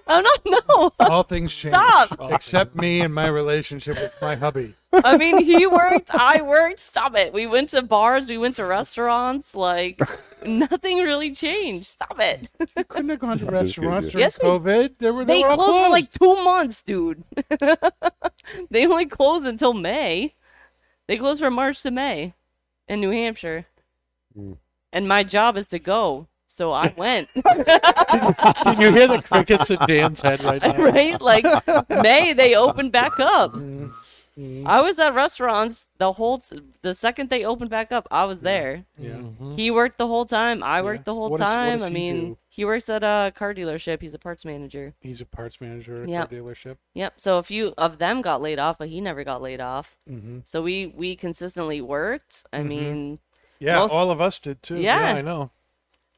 I'm 0.08 0.24
not. 0.24 0.40
No. 0.70 0.92
All 1.00 1.24
things 1.24 1.54
change. 1.54 1.74
Stop. 1.74 2.18
Except 2.32 2.76
me 2.76 3.02
and 3.02 3.14
my 3.14 3.28
relationship 3.28 4.00
with 4.00 4.14
my 4.22 4.36
hubby. 4.36 4.74
I 5.04 5.18
mean, 5.18 5.44
he 5.44 5.66
worked, 5.68 6.14
I 6.14 6.42
worked. 6.42 6.80
Stop 6.80 7.16
it. 7.16 7.34
We 7.34 7.48
went 7.48 7.70
to 7.70 7.82
bars, 7.82 8.30
we 8.30 8.38
went 8.38 8.56
to 8.58 8.66
restaurants. 8.66 9.56
Like, 9.56 10.00
nothing 10.46 11.00
really 11.00 11.34
changed. 11.34 11.88
Stop 11.88 12.20
it. 12.20 12.50
You 12.78 12.84
couldn't 12.84 13.10
have 13.10 13.20
gone 13.20 13.38
to 13.40 13.46
just 13.46 13.52
restaurants 13.52 14.10
during 14.12 14.22
Yes, 14.24 14.40
we- 14.42 14.48
COVID. 14.48 14.94
They 15.00 15.12
were 15.12 15.26
they, 15.26 15.36
They 15.36 15.44
were 15.44 15.50
all 15.50 15.58
closed 15.58 15.86
for 15.86 15.90
like 15.92 16.12
two 16.12 16.44
months, 16.44 16.84
dude. 16.84 17.24
they 18.70 18.86
only 18.88 19.06
closed 19.06 19.46
until 19.46 19.74
May. 19.74 20.34
They 21.08 21.18
closed 21.18 21.40
from 21.42 21.54
March 21.56 21.82
to 21.84 21.92
May 21.92 22.34
in 22.88 23.00
New 23.00 23.12
Hampshire. 23.12 23.66
Mm. 24.38 24.58
And 24.92 25.08
my 25.08 25.24
job 25.24 25.58
is 25.58 25.68
to 25.70 25.80
go. 25.80 26.28
So 26.48 26.72
I 26.72 26.94
went. 26.96 27.28
Can 27.34 28.80
you 28.80 28.92
hear 28.92 29.08
the 29.08 29.22
crickets 29.28 29.72
in 29.72 29.80
Dan's 29.88 30.22
head 30.22 30.44
right 30.44 30.62
now? 30.62 30.78
right? 30.78 31.20
Like 31.20 31.46
May, 31.90 32.34
they 32.34 32.56
opened 32.56 32.92
back 32.92 33.20
up. 33.20 33.54
Mm-hmm. 34.38 34.68
I 34.68 34.82
was 34.82 35.00
at 35.00 35.14
restaurants 35.14 35.90
the 35.98 36.14
whole 36.14 36.42
the 36.82 36.94
second 36.94 37.30
they 37.30 37.46
opened 37.46 37.70
back 37.70 37.92
up. 37.92 38.08
I 38.12 38.26
was 38.26 38.42
there. 38.42 38.86
yeah. 38.98 39.12
Mhm. 39.12 39.56
He 39.56 39.72
worked 39.72 39.98
the 39.98 40.08
whole 40.08 40.26
time. 40.26 40.62
I 40.64 40.82
worked 40.82 41.06
the 41.06 41.14
whole 41.14 41.30
What 41.30 41.40
time. 41.40 41.80
does 41.80 41.86
I 41.86 41.90
mean, 41.90 42.16
do? 42.34 42.38
he 42.50 42.66
works 42.66 42.90
at 42.90 43.04
a 43.04 43.32
car 43.36 43.54
dealership. 43.54 44.02
He's 44.02 44.14
a 44.14 44.20
parts 44.20 44.44
manager. 44.46 44.94
He's 45.00 45.22
a 45.22 45.26
parts 45.26 45.62
manager 45.62 46.04
at 46.04 46.10
Yep. 46.10 46.32
a 46.32 46.36
dealership. 46.36 46.78
Yep. 46.94 47.14
So 47.18 47.38
a 47.38 47.44
few 47.44 47.74
of 47.78 47.98
them 47.98 48.22
got 48.22 48.42
laid 48.42 48.60
off, 48.60 48.78
but 48.78 48.90
he 48.90 49.00
never 49.02 49.24
got 49.24 49.42
laid 49.42 49.62
off. 49.62 49.98
Mm-hmm. 50.10 50.40
So 50.46 50.62
we 50.62 50.88
we 50.88 51.16
consistently 51.16 51.82
worked. 51.82 52.44
I 52.52 52.60
Mhm. 52.60 52.68
mean, 52.68 53.20
Yeah, 53.58 53.78
Most- 53.78 53.94
all 53.94 54.12
of 54.12 54.20
us 54.20 54.38
did 54.38 54.62
too. 54.62 54.76
Yeah. 54.76 55.14
I 55.16 55.22
know. 55.22 55.50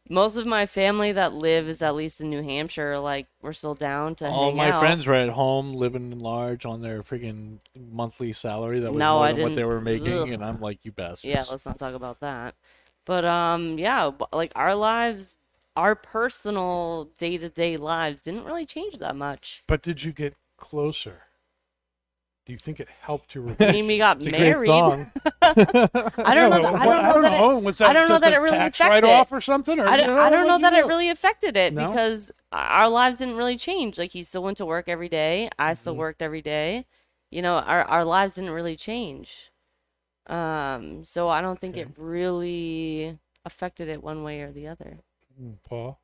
Most 0.10 0.38
of 0.38 0.46
my 0.46 0.66
family 0.66 1.12
that 1.12 1.34
lives 1.34 1.82
at 1.82 1.96
least 1.96 2.22
in 2.22 2.30
New 2.30 2.42
Hampshire, 2.44 3.00
like 3.00 3.28
we're 3.42 3.54
still 3.54 3.76
down 3.76 4.16
to 4.16 4.30
All 4.30 4.52
my 4.52 4.72
out. 4.72 4.80
friends 4.80 5.08
were 5.08 5.14
at 5.14 5.30
home 5.30 5.74
living 5.74 6.20
large 6.20 6.66
on 6.66 6.82
their 6.82 7.04
freaking 7.04 7.60
monthly 7.92 8.34
salary 8.34 8.80
that 8.80 8.92
was 8.92 9.00
No, 9.00 9.16
more 9.18 9.26
I 9.26 9.34
than 9.34 9.44
what 9.44 9.56
they 9.56 9.64
were 9.64 9.82
making, 9.82 10.08
Ugh. 10.14 10.30
and 10.30 10.44
I'm 10.44 10.60
like, 10.60 10.80
you 10.84 10.92
bastards. 10.92 11.24
Yeah, 11.26 11.44
let's 11.50 11.66
not 11.66 11.78
talk 11.78 11.94
about 11.94 12.20
that. 12.22 12.56
But 13.06 13.26
um, 13.26 13.80
yeah, 13.80 14.12
like 14.34 14.52
our 14.56 14.76
lives, 14.76 15.38
our 15.76 15.96
personal 15.96 17.10
day 17.18 17.38
to 17.38 17.50
day 17.50 17.78
lives 17.78 18.22
didn't 18.22 18.44
really 18.44 18.66
change 18.66 18.98
that 18.98 19.16
much. 19.16 19.64
But 19.68 19.82
did 19.82 20.04
you 20.04 20.12
get 20.12 20.36
closer? 20.58 21.27
Do 22.48 22.54
you 22.54 22.58
think 22.58 22.80
it 22.80 22.88
helped 23.02 23.36
you? 23.36 23.56
I 23.60 23.74
mean, 23.74 23.88
we 23.88 23.98
got 23.98 24.22
It's 24.22 24.32
married. 24.32 24.70
I 25.42 26.34
don't 26.34 26.50
know. 26.50 26.62
That, 26.62 26.76
I 26.76 26.86
don't 26.86 27.04
know 27.04 27.22
that 27.22 27.34
it, 27.34 27.64
Was 27.64 27.82
I 27.82 27.92
don't 27.92 28.08
know 28.08 28.20
that 28.20 28.32
a 28.32 28.36
it 28.36 28.40
really 28.40 28.58
tax 28.58 28.80
affected 28.80 29.06
write-off 29.06 29.34
or 29.34 29.42
something? 29.42 29.78
Or 29.80 29.86
I 29.88 29.98
don't, 29.98 30.18
I 30.18 30.30
don't 30.30 30.48
know 30.48 30.58
that 30.60 30.72
you 30.72 30.80
it 30.80 30.84
do? 30.84 30.88
really 30.88 31.10
affected 31.10 31.58
it 31.58 31.74
No? 31.74 31.90
because 31.90 32.32
our 32.54 32.88
lives 32.88 33.20
didn't 33.20 33.36
really 33.36 33.58
change. 33.58 34.00
Like 34.00 34.14
he 34.14 34.24
still 34.24 34.44
went 34.44 34.58
to 34.58 34.66
work 34.66 34.88
every 34.88 35.10
day. 35.10 35.50
I 35.60 35.74
still 35.74 35.94
Mm-hmm. 35.94 36.00
worked 36.00 36.22
every 36.22 36.42
day. 36.42 36.86
You 37.32 37.42
know, 37.42 37.56
our 37.58 37.84
our 37.84 38.06
lives 38.06 38.36
didn't 38.36 38.52
really 38.52 38.78
change. 38.78 39.52
Um, 40.28 41.04
so 41.06 41.28
I 41.30 41.42
don't 41.42 41.60
think 41.60 41.76
it 41.78 41.90
really 41.98 43.18
affected 43.46 43.90
it 43.90 44.02
one 44.04 44.24
way 44.24 44.42
or 44.42 44.52
the 44.54 44.68
other. 44.68 45.00
Mm, 45.42 45.56
Paul. 45.68 46.00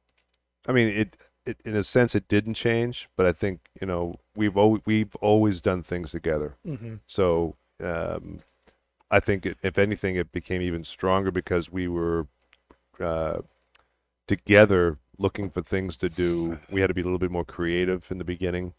I 0.68 0.72
mean, 0.74 0.88
it, 0.90 1.18
it 1.46 1.58
in 1.66 1.76
a 1.76 1.84
sense 1.84 2.16
it 2.16 2.28
didn't 2.28 2.54
change, 2.56 3.08
but 3.16 3.26
I 3.26 3.32
think 3.34 3.62
you 3.80 3.88
know 3.88 4.20
we've 4.36 4.58
always 4.58 4.82
we've 4.86 5.16
always 5.18 5.62
done 5.62 5.84
things 5.84 6.12
together. 6.12 6.56
Mm-hmm. 6.68 6.96
So 7.08 7.56
um, 7.84 8.40
I 9.12 9.20
think 9.20 9.46
it, 9.46 9.58
if 9.64 9.78
anything, 9.78 10.16
it 10.16 10.32
became 10.32 10.62
even 10.62 10.84
stronger 10.84 11.32
because 11.32 11.72
we 11.72 11.88
were 11.88 12.28
uh, 13.00 13.42
together 14.28 14.98
looking 15.18 15.50
for 15.50 15.62
things 15.62 15.98
to 15.98 16.10
do. 16.10 16.60
We 16.72 16.82
had 16.82 16.88
to 16.88 16.94
be 16.94 17.02
a 17.02 17.06
little 17.06 17.20
bit 17.20 17.32
more 17.32 17.46
creative 17.46 18.10
in 18.12 18.18
the 18.18 18.24
beginning. 18.24 18.74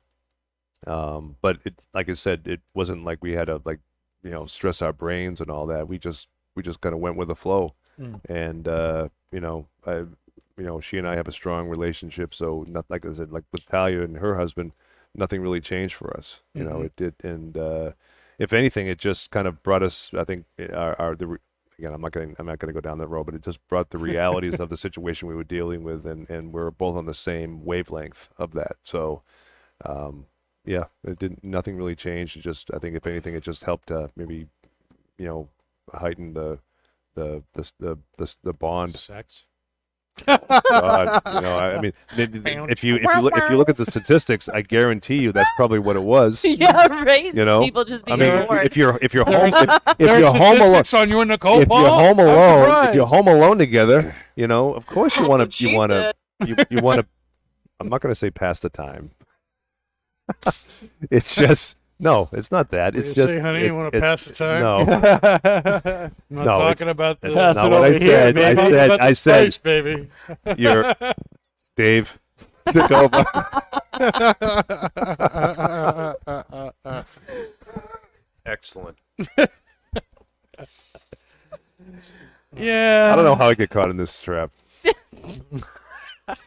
Um, 0.86 1.36
but 1.40 1.58
it, 1.64 1.74
like 1.94 2.08
I 2.08 2.14
said, 2.14 2.42
it 2.46 2.60
wasn't 2.74 3.04
like 3.04 3.18
we 3.22 3.32
had 3.32 3.46
to 3.46 3.60
like 3.64 3.80
you 4.22 4.30
know 4.30 4.46
stress 4.46 4.82
our 4.82 4.92
brains 4.92 5.40
and 5.40 5.50
all 5.50 5.66
that. 5.66 5.88
We 5.88 5.98
just 5.98 6.28
we 6.54 6.62
just 6.62 6.80
kind 6.80 6.94
of 6.94 7.00
went 7.00 7.16
with 7.16 7.28
the 7.28 7.36
flow, 7.36 7.74
Mm. 8.00 8.20
and 8.28 8.66
uh, 8.66 9.08
you 9.30 9.40
know 9.40 9.66
I 9.86 9.98
you 9.98 10.66
know 10.66 10.80
she 10.80 10.98
and 10.98 11.06
I 11.06 11.14
have 11.14 11.28
a 11.28 11.32
strong 11.32 11.68
relationship. 11.68 12.34
So 12.34 12.64
not 12.68 12.86
like 12.88 13.06
I 13.06 13.12
said, 13.12 13.30
like 13.30 13.44
with 13.52 13.66
Talia 13.66 14.02
and 14.02 14.16
her 14.18 14.36
husband, 14.36 14.72
nothing 15.14 15.40
really 15.40 15.60
changed 15.60 15.94
for 15.94 16.16
us. 16.16 16.40
You 16.54 16.64
know, 16.64 16.78
Mhm. 16.78 16.84
it 16.86 16.96
did, 16.96 17.14
and 17.24 17.56
uh, 17.56 17.92
if 18.38 18.52
anything, 18.52 18.86
it 18.86 18.98
just 18.98 19.30
kind 19.30 19.46
of 19.46 19.62
brought 19.62 19.82
us. 19.82 20.12
I 20.14 20.24
think 20.24 20.46
our, 20.72 20.98
our 21.00 21.14
the 21.16 21.38
again, 21.78 21.92
I'm 21.92 22.00
not 22.00 22.12
going. 22.12 22.34
I'm 22.38 22.46
not 22.46 22.58
going 22.58 22.72
to 22.72 22.80
go 22.80 22.80
down 22.80 22.98
that 22.98 23.08
road, 23.08 23.24
but 23.26 23.34
it 23.34 23.42
just 23.42 23.66
brought 23.68 23.90
the 23.90 23.98
realities 23.98 24.60
of 24.60 24.68
the 24.68 24.76
situation 24.76 25.28
we 25.28 25.34
were 25.34 25.44
dealing 25.44 25.82
with, 25.84 26.06
and 26.06 26.28
and 26.30 26.52
we're 26.52 26.70
both 26.70 26.96
on 26.96 27.06
the 27.06 27.14
same 27.14 27.64
wavelength 27.64 28.28
of 28.38 28.52
that. 28.52 28.76
So, 28.84 29.22
um, 29.84 30.26
yeah, 30.64 30.84
it 31.04 31.18
didn't. 31.18 31.44
Nothing 31.44 31.76
really 31.76 31.94
changed. 31.96 32.36
It 32.36 32.40
just, 32.40 32.70
I 32.72 32.78
think, 32.78 32.96
if 32.96 33.06
anything, 33.06 33.34
it 33.34 33.42
just 33.42 33.64
helped 33.64 33.90
uh, 33.90 34.08
maybe, 34.16 34.46
you 35.18 35.26
know, 35.26 35.48
heighten 35.92 36.32
the 36.34 36.58
the 37.14 37.42
the 37.54 37.70
the 37.78 37.98
the, 38.18 38.36
the 38.42 38.52
bond. 38.52 38.96
Sex. 38.96 39.46
God, 40.26 41.22
you 41.34 41.40
know, 41.40 41.56
I, 41.56 41.76
I 41.76 41.80
mean, 41.80 41.92
if 42.16 42.84
you 42.84 42.96
if 42.96 43.02
you 43.02 43.20
look 43.20 43.36
if 43.36 43.50
you 43.50 43.56
look 43.56 43.68
at 43.68 43.76
the 43.76 43.84
statistics, 43.84 44.48
I 44.48 44.62
guarantee 44.62 45.18
you 45.18 45.32
that's 45.32 45.50
probably 45.56 45.80
what 45.80 45.96
it 45.96 46.02
was. 46.02 46.44
yeah, 46.44 46.86
right. 47.02 47.34
You 47.34 47.44
know, 47.44 47.62
people 47.62 47.84
just 47.84 48.04
I 48.08 48.14
being 48.16 48.30
mean, 48.30 48.42
if, 48.42 48.48
bored. 48.48 48.66
if 48.66 48.76
you're 48.76 48.98
if 49.02 49.12
you're 49.12 49.24
home 49.24 49.52
if, 49.52 49.82
if 49.98 50.18
you're 50.18 50.32
home 50.32 50.60
alone 50.60 50.84
on 50.94 51.08
you 51.10 51.20
and 51.20 51.30
Nicole. 51.30 51.60
if 51.60 51.68
Paul. 51.68 51.82
you're 51.82 51.90
home 51.90 52.18
alone 52.20 52.88
if 52.88 52.94
you're 52.94 53.06
home 53.06 53.26
alone 53.26 53.58
together, 53.58 54.14
you 54.36 54.46
know, 54.46 54.72
of 54.72 54.86
course 54.86 55.16
you 55.16 55.26
oh, 55.26 55.28
want 55.28 55.50
to 55.50 55.64
you 55.68 55.74
want 55.74 55.90
to 55.90 56.14
you, 56.46 56.56
you 56.70 56.78
want 56.80 57.00
to 57.00 57.06
I'm 57.80 57.88
not 57.88 58.00
going 58.00 58.12
to 58.12 58.16
say 58.18 58.30
pass 58.30 58.60
the 58.60 58.70
time. 58.70 59.10
it's 61.10 61.34
just 61.34 61.76
no, 61.98 62.28
it's 62.32 62.50
not 62.50 62.70
that. 62.70 62.96
It's 62.96 63.08
you 63.10 63.14
just 63.14 63.28
say, 63.32 63.40
honey, 63.40 63.60
it- 63.60 63.66
you 63.66 63.74
want 63.74 63.92
to 63.92 64.00
pass 64.00 64.24
the 64.24 64.32
time? 64.34 64.60
No, 64.60 64.78
I'm 64.80 66.12
not 66.30 66.44
No, 66.46 66.58
talking 66.58 66.88
about 66.88 67.20
the. 67.20 67.28
that's 67.28 67.34
Pass 67.34 67.56
not 67.56 67.66
it 67.66 67.70
what 67.70 67.82
I 67.84 67.88
over 67.88 67.98
here, 67.98 68.18
said. 68.18 68.34
baby. 68.34 68.60
I 68.60 68.70
said 68.70 68.90
I 69.00 69.12
said 69.12 69.52
spice, 69.52 69.58
baby. 69.58 70.08
you're 70.56 70.94
Dave 71.76 72.18
took 72.72 72.90
over. 72.90 73.24
Excellent. 78.46 78.98
Yeah. 82.56 83.10
I 83.12 83.16
don't 83.16 83.24
know 83.24 83.34
how 83.34 83.48
I 83.48 83.54
get 83.54 83.70
caught 83.70 83.90
in 83.90 83.96
this 83.96 84.20
trap. 84.20 84.50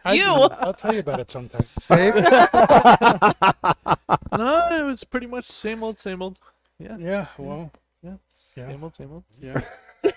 I 0.05 0.13
You. 0.13 0.23
do. 0.25 0.49
I'll 0.61 0.73
tell 0.73 0.93
you 0.93 0.99
about 1.01 1.19
it 1.19 1.31
sometime. 1.31 1.65
Dave? 1.89 2.15
No, 4.37 4.67
it 4.71 4.83
was 4.85 5.03
pretty 5.03 5.25
much 5.27 5.45
same 5.45 5.83
old, 5.83 5.99
same 5.99 6.21
old. 6.21 6.37
yeah. 6.79 6.95
Yeah. 6.99 7.25
Well. 7.37 7.71
Yeah. 8.03 8.13
Yeah. 8.55 8.67
Same 8.67 8.83
old, 8.83 8.95
same 8.95 9.11
old. 9.11 9.23
Yeah. 9.41 9.61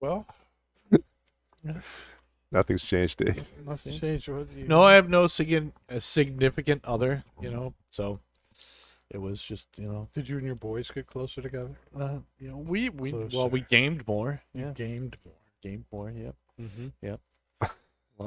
well, 0.00 0.26
Nothing's 2.52 2.84
changed, 2.84 3.18
Dave. 3.24 3.44
nothing 3.64 3.98
changed. 3.98 4.28
What 4.28 4.52
do 4.52 4.60
you- 4.60 4.66
No, 4.66 4.82
I 4.82 4.94
have 4.94 5.08
no 5.08 5.26
significant, 5.28 5.74
a 5.88 6.00
significant 6.00 6.84
other, 6.84 7.22
you 7.40 7.50
know, 7.50 7.74
so 7.90 8.18
it 9.10 9.18
was 9.18 9.40
just 9.42 9.66
you 9.78 9.86
know, 9.90 10.08
Did 10.12 10.28
you 10.28 10.36
and 10.38 10.46
your 10.46 10.56
boys 10.56 10.90
get 10.90 11.06
closer 11.06 11.40
together? 11.40 11.76
uh, 11.98 12.18
you 12.38 12.48
know, 12.48 12.56
we 12.58 12.88
we 12.90 13.12
well 13.12 13.48
we 13.48 13.60
gamed 13.60 14.06
more. 14.08 14.42
Yeah, 14.52 14.72
gamed 14.74 15.16
more. 15.24 15.34
gamed 15.62 15.84
more. 15.92 16.10
Yep, 16.10 16.34
Mm-hmm. 16.60 16.88
a 17.06 17.10
lot 17.10 17.20
Do 17.20 17.29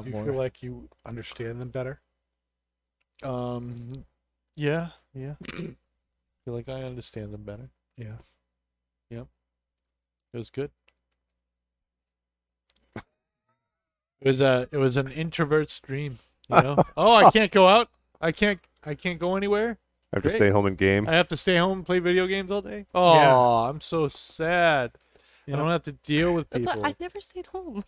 you 0.05 0.11
more. 0.11 0.25
feel 0.25 0.33
like 0.35 0.63
you 0.63 0.89
understand 1.05 1.61
them 1.61 1.69
better? 1.69 2.01
um, 3.23 4.05
yeah, 4.55 4.89
yeah. 5.13 5.33
feel 5.51 5.75
like 6.47 6.67
I 6.69 6.83
understand 6.83 7.33
them 7.33 7.43
better. 7.43 7.69
Yeah. 7.97 8.17
Yep. 9.09 9.27
It 10.33 10.37
was 10.37 10.49
good. 10.49 10.71
It 14.21 14.29
was 14.29 14.41
a 14.41 14.67
it 14.71 14.77
was 14.77 14.95
an 14.97 15.09
introvert's 15.11 15.79
dream, 15.81 16.17
you 16.49 16.61
know. 16.61 16.77
oh, 16.97 17.13
I 17.13 17.29
can't 17.29 17.51
go 17.51 17.67
out. 17.67 17.89
I 18.21 18.31
can't 18.31 18.59
I 18.83 18.95
can't 18.95 19.19
go 19.19 19.35
anywhere. 19.35 19.77
I 20.13 20.17
have 20.17 20.23
to 20.23 20.29
Great. 20.29 20.37
stay 20.37 20.49
home 20.49 20.65
and 20.65 20.77
game. 20.77 21.07
I 21.09 21.13
have 21.13 21.27
to 21.29 21.37
stay 21.37 21.57
home 21.57 21.79
and 21.79 21.85
play 21.85 21.99
video 21.99 22.25
games 22.27 22.49
all 22.51 22.61
day. 22.61 22.85
Oh, 22.95 23.15
Yeah. 23.15 23.35
I'm 23.69 23.81
so 23.81 24.07
sad. 24.07 24.91
You 25.45 25.53
I 25.53 25.57
know- 25.57 25.63
don't 25.63 25.71
have 25.71 25.83
to 25.83 25.91
deal 25.91 26.33
with 26.33 26.49
That's 26.49 26.65
people. 26.65 26.81
why 26.81 26.89
I 26.89 26.95
never 26.99 27.19
stayed 27.21 27.47
home. 27.47 27.83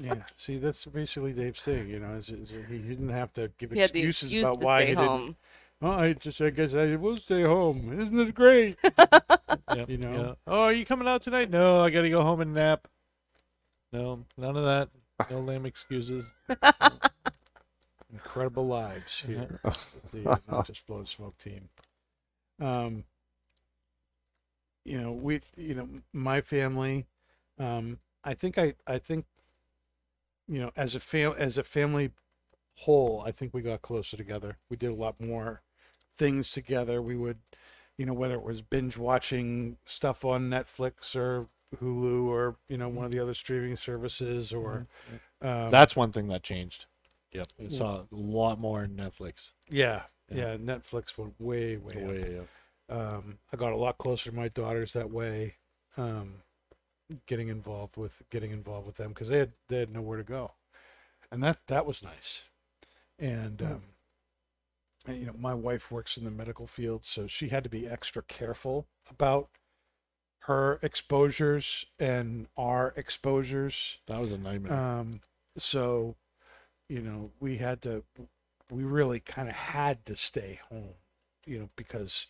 Yeah. 0.00 0.14
See, 0.36 0.58
that's 0.58 0.84
basically 0.86 1.32
Dave's 1.32 1.60
thing. 1.62 1.88
You 1.88 1.98
know, 2.00 2.14
is, 2.14 2.28
is 2.28 2.50
he 2.68 2.78
didn't 2.78 3.08
have 3.08 3.32
to 3.34 3.50
give 3.58 3.72
He 3.72 3.80
had 3.80 3.92
the 3.92 4.00
excuses 4.00 4.22
excuse 4.28 4.42
about 4.44 4.60
to 4.60 4.66
why 4.66 4.80
stay 4.82 4.86
he 4.88 4.94
home. 4.94 5.20
didn't. 5.26 5.36
Oh, 5.82 5.90
I 5.90 6.12
just, 6.14 6.40
I 6.40 6.50
guess 6.50 6.72
I 6.74 6.96
will 6.96 7.16
stay 7.18 7.42
home. 7.42 7.92
Isn't 8.00 8.16
this 8.16 8.30
great? 8.30 8.76
Yep, 9.74 9.90
you 9.90 9.98
know? 9.98 10.12
yeah. 10.14 10.34
Oh, 10.46 10.62
are 10.64 10.72
you 10.72 10.86
coming 10.86 11.06
out 11.08 11.22
tonight? 11.22 11.50
No, 11.50 11.80
I 11.82 11.90
got 11.90 12.02
to 12.02 12.08
go 12.10 12.22
home 12.22 12.40
and 12.40 12.54
nap. 12.54 12.86
No, 13.92 14.24
none 14.38 14.56
of 14.56 14.64
that. 14.64 14.88
No 15.30 15.40
lame 15.40 15.66
excuses. 15.66 16.30
Incredible 18.12 18.66
lives 18.66 19.20
here 19.26 19.60
with 19.64 20.10
the 20.12 20.40
Not 20.50 20.66
Just 20.66 20.86
Blowing 20.86 21.06
Smoke 21.06 21.36
team. 21.36 21.68
Um, 22.60 23.04
you 24.86 25.00
know, 25.00 25.12
we, 25.12 25.40
you 25.56 25.74
know, 25.74 25.88
my 26.12 26.40
family, 26.40 27.06
um, 27.58 27.98
I 28.24 28.34
think 28.34 28.58
I, 28.58 28.74
I 28.86 28.98
think, 28.98 29.26
you 30.48 30.60
know, 30.60 30.70
as 30.76 30.94
a 30.94 31.00
fam, 31.00 31.34
as 31.38 31.58
a 31.58 31.64
family 31.64 32.10
whole, 32.78 33.22
I 33.26 33.32
think 33.32 33.52
we 33.54 33.62
got 33.62 33.82
closer 33.82 34.16
together. 34.16 34.58
We 34.70 34.76
did 34.76 34.90
a 34.90 34.96
lot 34.96 35.20
more 35.20 35.62
things 36.16 36.50
together. 36.50 37.02
We 37.02 37.16
would, 37.16 37.38
you 37.98 38.06
know, 38.06 38.14
whether 38.14 38.34
it 38.36 38.42
was 38.44 38.62
binge 38.62 38.96
watching 38.96 39.78
stuff 39.86 40.24
on 40.24 40.50
Netflix 40.50 41.16
or 41.16 41.48
Hulu 41.80 42.26
or 42.26 42.56
you 42.68 42.76
know 42.76 42.88
one 42.88 43.04
of 43.04 43.10
the 43.10 43.18
other 43.18 43.34
streaming 43.34 43.76
services 43.76 44.52
or 44.52 44.86
um, 45.42 45.70
That's 45.70 45.96
one 45.96 46.12
thing 46.12 46.28
that 46.28 46.42
changed. 46.42 46.86
Yep, 47.32 47.46
we 47.58 47.68
saw 47.68 48.00
a 48.00 48.06
lot 48.12 48.58
more 48.60 48.80
on 48.82 48.90
Netflix. 48.90 49.50
yeah, 49.68 50.02
Yeah. 50.30 50.36
yeah 50.36 50.56
Netflix 50.56 51.18
went 51.18 51.34
way 51.40 51.76
way 51.76 51.94
up. 51.94 52.08
Way 52.08 52.38
up. 52.38 52.46
Um, 52.88 53.38
I 53.52 53.56
got 53.56 53.72
a 53.72 53.76
lot 53.76 53.98
closer 53.98 54.30
to 54.30 54.36
my 54.36 54.48
daughters 54.48 54.92
that 54.92 55.10
way, 55.10 55.54
um, 55.96 56.42
getting 57.26 57.48
involved 57.48 57.96
with 57.96 58.22
getting 58.30 58.50
involved 58.50 58.86
with 58.86 58.96
them 58.96 59.10
because 59.10 59.28
they 59.28 59.38
had 59.38 59.52
they 59.68 59.78
had 59.78 59.92
nowhere 59.92 60.18
to 60.18 60.24
go, 60.24 60.52
and 61.30 61.42
that 61.42 61.58
that 61.66 61.86
was 61.86 62.02
nice. 62.02 62.44
And, 63.18 63.62
um, 63.62 63.82
and, 65.06 65.18
you 65.18 65.26
know, 65.26 65.34
my 65.38 65.54
wife 65.54 65.90
works 65.90 66.18
in 66.18 66.24
the 66.24 66.30
medical 66.30 66.66
field, 66.66 67.06
so 67.06 67.26
she 67.26 67.48
had 67.48 67.64
to 67.64 67.70
be 67.70 67.88
extra 67.88 68.22
careful 68.22 68.86
about 69.08 69.48
her 70.40 70.78
exposures 70.82 71.86
and 71.98 72.46
our 72.56 72.92
exposures. 72.94 73.98
That 74.06 74.20
was 74.20 74.32
a 74.32 74.38
nightmare. 74.38 74.72
Um, 74.72 75.20
so, 75.56 76.16
you 76.90 77.00
know, 77.00 77.30
we 77.40 77.56
had 77.56 77.80
to, 77.82 78.04
we 78.70 78.84
really 78.84 79.20
kind 79.20 79.48
of 79.48 79.54
had 79.54 80.04
to 80.06 80.14
stay 80.14 80.60
home, 80.68 80.96
you 81.46 81.58
know, 81.58 81.70
because 81.74 82.26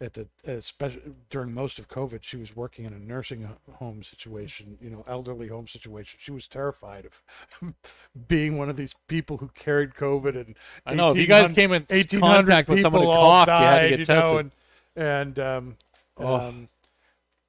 at 0.00 0.14
the, 0.14 0.28
especially 0.46 1.02
during 1.28 1.52
most 1.52 1.78
of 1.80 1.88
COVID, 1.88 2.20
she 2.22 2.36
was 2.36 2.54
working 2.54 2.84
in 2.84 2.92
a 2.92 2.98
nursing 2.98 3.48
home 3.74 4.02
situation, 4.04 4.78
you 4.80 4.90
know, 4.90 5.04
elderly 5.08 5.48
home 5.48 5.66
situation. 5.66 6.18
She 6.22 6.30
was 6.30 6.46
terrified 6.46 7.04
of 7.06 7.22
being 8.28 8.56
one 8.56 8.68
of 8.68 8.76
these 8.76 8.94
people 9.08 9.38
who 9.38 9.48
carried 9.54 9.94
COVID 9.94 10.36
and 10.36 10.54
I 10.86 10.94
know. 10.94 11.14
You 11.14 11.26
guys 11.26 11.50
came 11.50 11.72
in 11.72 11.84
1800 11.88 12.20
contact 12.36 12.68
with 12.68 12.80
someone 12.80 13.02
who 13.02 13.08
people 13.08 13.20
all 13.20 13.44
coughed, 13.44 13.48
you 13.60 13.66
had 13.66 13.74
to 13.74 13.80
died, 13.80 13.88
get 13.90 13.98
you 13.98 14.04
tested. 14.04 14.32
know, 14.32 14.38
and, 14.38 14.52
and 14.96 15.38
um, 15.40 15.76
Oh. 16.20 16.34
um, 16.48 16.68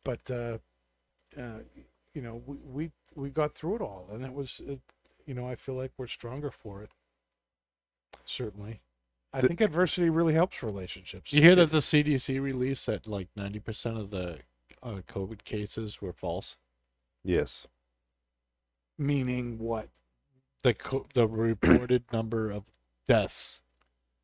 but 0.04 0.30
uh, 0.32 0.58
uh, 1.38 1.60
you 2.14 2.22
know, 2.22 2.42
we, 2.46 2.58
we 2.58 2.92
we 3.16 3.30
got 3.30 3.54
through 3.56 3.76
it 3.76 3.82
all, 3.82 4.08
and 4.12 4.24
it 4.24 4.34
was, 4.34 4.62
uh, 4.70 4.76
you 5.26 5.34
know, 5.34 5.48
I 5.48 5.56
feel 5.56 5.76
like 5.76 5.92
we're 5.98 6.08
stronger 6.08 6.52
for 6.52 6.82
it. 6.84 6.92
Certainly, 8.26 8.80
I 9.34 9.42
think 9.42 9.62
adversity 9.62 10.10
really 10.10 10.34
helps 10.34 10.64
relationships. 10.64 11.32
you 11.34 11.42
hear 11.42 11.56
that 11.56 11.72
the 11.72 11.78
CDC 11.80 12.42
released 12.42 12.86
that 12.88 13.06
like 13.08 13.28
ninety 13.36 13.60
percent 13.60 13.98
of 13.98 14.10
the 14.10 14.40
uh, 14.82 15.02
COVID 15.08 15.44
cases 15.44 16.02
were 16.02 16.14
false. 16.14 16.58
Yes. 17.24 17.68
meaning 18.98 19.58
what? 19.60 19.90
The 20.64 20.74
co- 20.74 21.08
the 21.14 21.28
reported 21.28 22.04
number 22.12 22.50
of 22.50 22.64
deaths. 23.08 23.62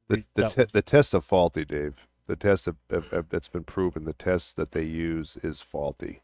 The 0.08 0.18
Re- 0.18 0.26
the, 0.36 0.42
that 0.42 0.52
te- 0.52 0.72
the 0.74 0.82
tests 0.82 1.14
are 1.14 1.22
faulty, 1.22 1.66
Dave. 1.66 1.96
The 2.28 2.36
tests 2.36 2.66
have, 2.66 2.76
have, 2.90 3.12
have 3.12 3.26
it's 3.32 3.48
been 3.48 3.64
proven. 3.64 4.06
The 4.06 4.14
tests 4.14 4.52
that 4.54 4.72
they 4.72 4.84
use 4.84 5.38
is 5.44 5.62
faulty. 5.62 6.22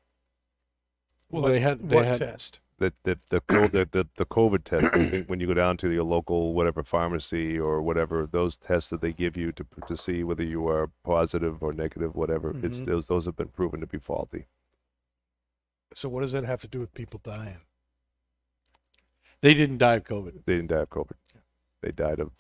Well, 1.30 1.44
what, 1.44 1.50
they 1.50 1.60
had- 1.60 1.88
they 1.90 1.96
what 1.96 2.06
had- 2.06 2.20
test? 2.20 2.60
The 2.82 2.92
the 3.04 3.16
the 3.30 3.42
the, 3.48 3.88
the, 3.92 4.08
the 4.16 4.26
COVID 4.26 4.64
test 4.64 4.96
when- 4.96 5.24
when 5.28 5.40
you 5.40 5.46
go 5.46 5.54
down 5.54 5.78
to 5.78 5.90
your 5.92 6.04
local 6.04 6.54
whatever 6.56 6.82
pharmacy 6.84 7.60
or 7.60 7.80
whatever 7.84 8.26
those 8.26 8.58
tests 8.58 8.90
that 8.90 9.02
they 9.02 9.12
give 9.14 9.38
you 9.38 9.52
to 9.52 9.64
to 9.88 9.96
see 9.96 10.24
whether 10.24 10.44
you 10.44 10.68
are 10.68 10.90
positive 11.04 11.62
or 11.62 11.74
negative, 11.74 12.16
whatever. 12.16 12.56
It's 12.64 12.80
Mhm. 12.80 12.86
those 12.88 13.06
those 13.08 13.26
have 13.26 13.36
been 13.36 13.50
proven 13.50 13.82
to 13.82 13.86
be 13.88 14.00
faulty. 14.00 14.48
So 15.94 16.10
what 16.10 16.22
does 16.22 16.32
that 16.32 16.44
have 16.44 16.62
to 16.62 16.68
do 16.68 16.80
with 16.80 16.92
people 16.96 17.20
dying? 17.24 17.62
They 19.42 19.54
didn't 19.54 19.78
die 19.78 19.96
of 19.98 20.04
COVID. 20.04 20.46
They 20.46 20.56
didn't 20.56 20.72
die 20.72 20.82
of 20.82 20.90
COVID. 20.90 21.18
They 21.82 21.92
died 21.92 22.20
of 22.20 22.32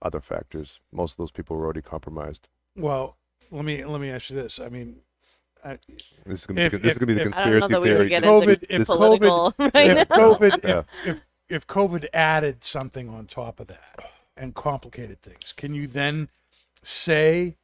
other 0.00 0.20
factors. 0.20 0.80
Most 0.92 1.12
of 1.14 1.16
those 1.18 1.32
people 1.32 1.56
were 1.56 1.64
already 1.64 1.82
compromised. 1.82 2.48
Well, 2.76 3.16
let 3.50 3.64
me 3.64 3.84
let 3.84 4.00
me 4.00 4.10
ask 4.10 4.30
you 4.30 4.36
this. 4.36 4.60
I 4.60 4.68
mean, 4.68 5.02
I, 5.64 5.78
This 6.26 6.40
is 6.40 6.46
gonna 6.46 6.60
If- 6.62 6.72
be, 6.72 6.78
this 6.78 6.86
is 6.86 6.92
if- 6.92 6.98
gonna 7.00 7.06
be 7.06 7.14
the 7.14 7.20
if- 7.22 7.26
I 7.38 7.42
conspiracy 7.42 7.68
theory. 7.68 8.08
would 8.10 8.22
COVID- 8.22 8.64
if 8.70 8.86
political 8.86 9.54
right 9.58 9.74
if. 9.74 10.08
COVID, 10.08 10.64
Yeah. 10.68 10.82
if, 11.04 11.16
if 11.16 11.20
if 11.48 11.66
COVID 11.66 12.06
added 12.14 12.62
something 12.64 13.08
on 13.08 13.26
top 13.26 13.58
of 13.60 13.66
that 13.66 13.98
and 14.36 14.54
complicated 14.54 15.20
things, 15.20 15.52
can 15.52 15.74
you 15.74 15.86
then 15.88 16.28
say 16.82 17.56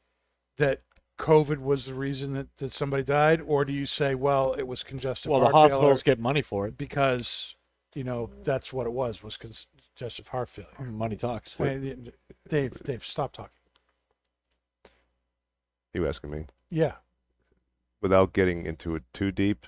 that 0.56 0.82
COVID 1.18 1.58
was 1.58 1.86
the 1.86 1.94
reason 1.94 2.34
that, 2.34 2.48
that 2.58 2.72
somebody 2.72 3.02
died, 3.04 3.40
or 3.46 3.64
do 3.64 3.72
you 3.72 3.86
say, 3.86 4.14
well, 4.14 4.52
it 4.54 4.66
was 4.66 4.82
congestive 4.82 5.30
Well, 5.30 5.40
the 5.40 5.48
hospitals 5.48 6.02
failure 6.02 6.16
get 6.16 6.18
money 6.20 6.42
for 6.42 6.66
it. 6.66 6.76
because 6.76 7.54
you 7.94 8.04
know 8.04 8.28
that's 8.44 8.72
what 8.72 8.86
it 8.86 8.92
was 8.92 9.22
was 9.22 9.36
congestive 9.38 10.28
heart 10.28 10.48
failure? 10.50 10.90
Money 10.90 11.16
talks. 11.16 11.56
I 11.58 11.76
mean, 11.76 12.12
Dave, 12.48 12.82
Dave, 12.82 13.04
stop 13.06 13.32
talking. 13.32 13.52
You 15.94 16.06
asking 16.06 16.30
me? 16.30 16.44
Yeah, 16.70 16.94
Without 18.06 18.32
getting 18.32 18.66
into 18.66 18.94
it 18.94 19.02
too 19.12 19.32
deep, 19.32 19.66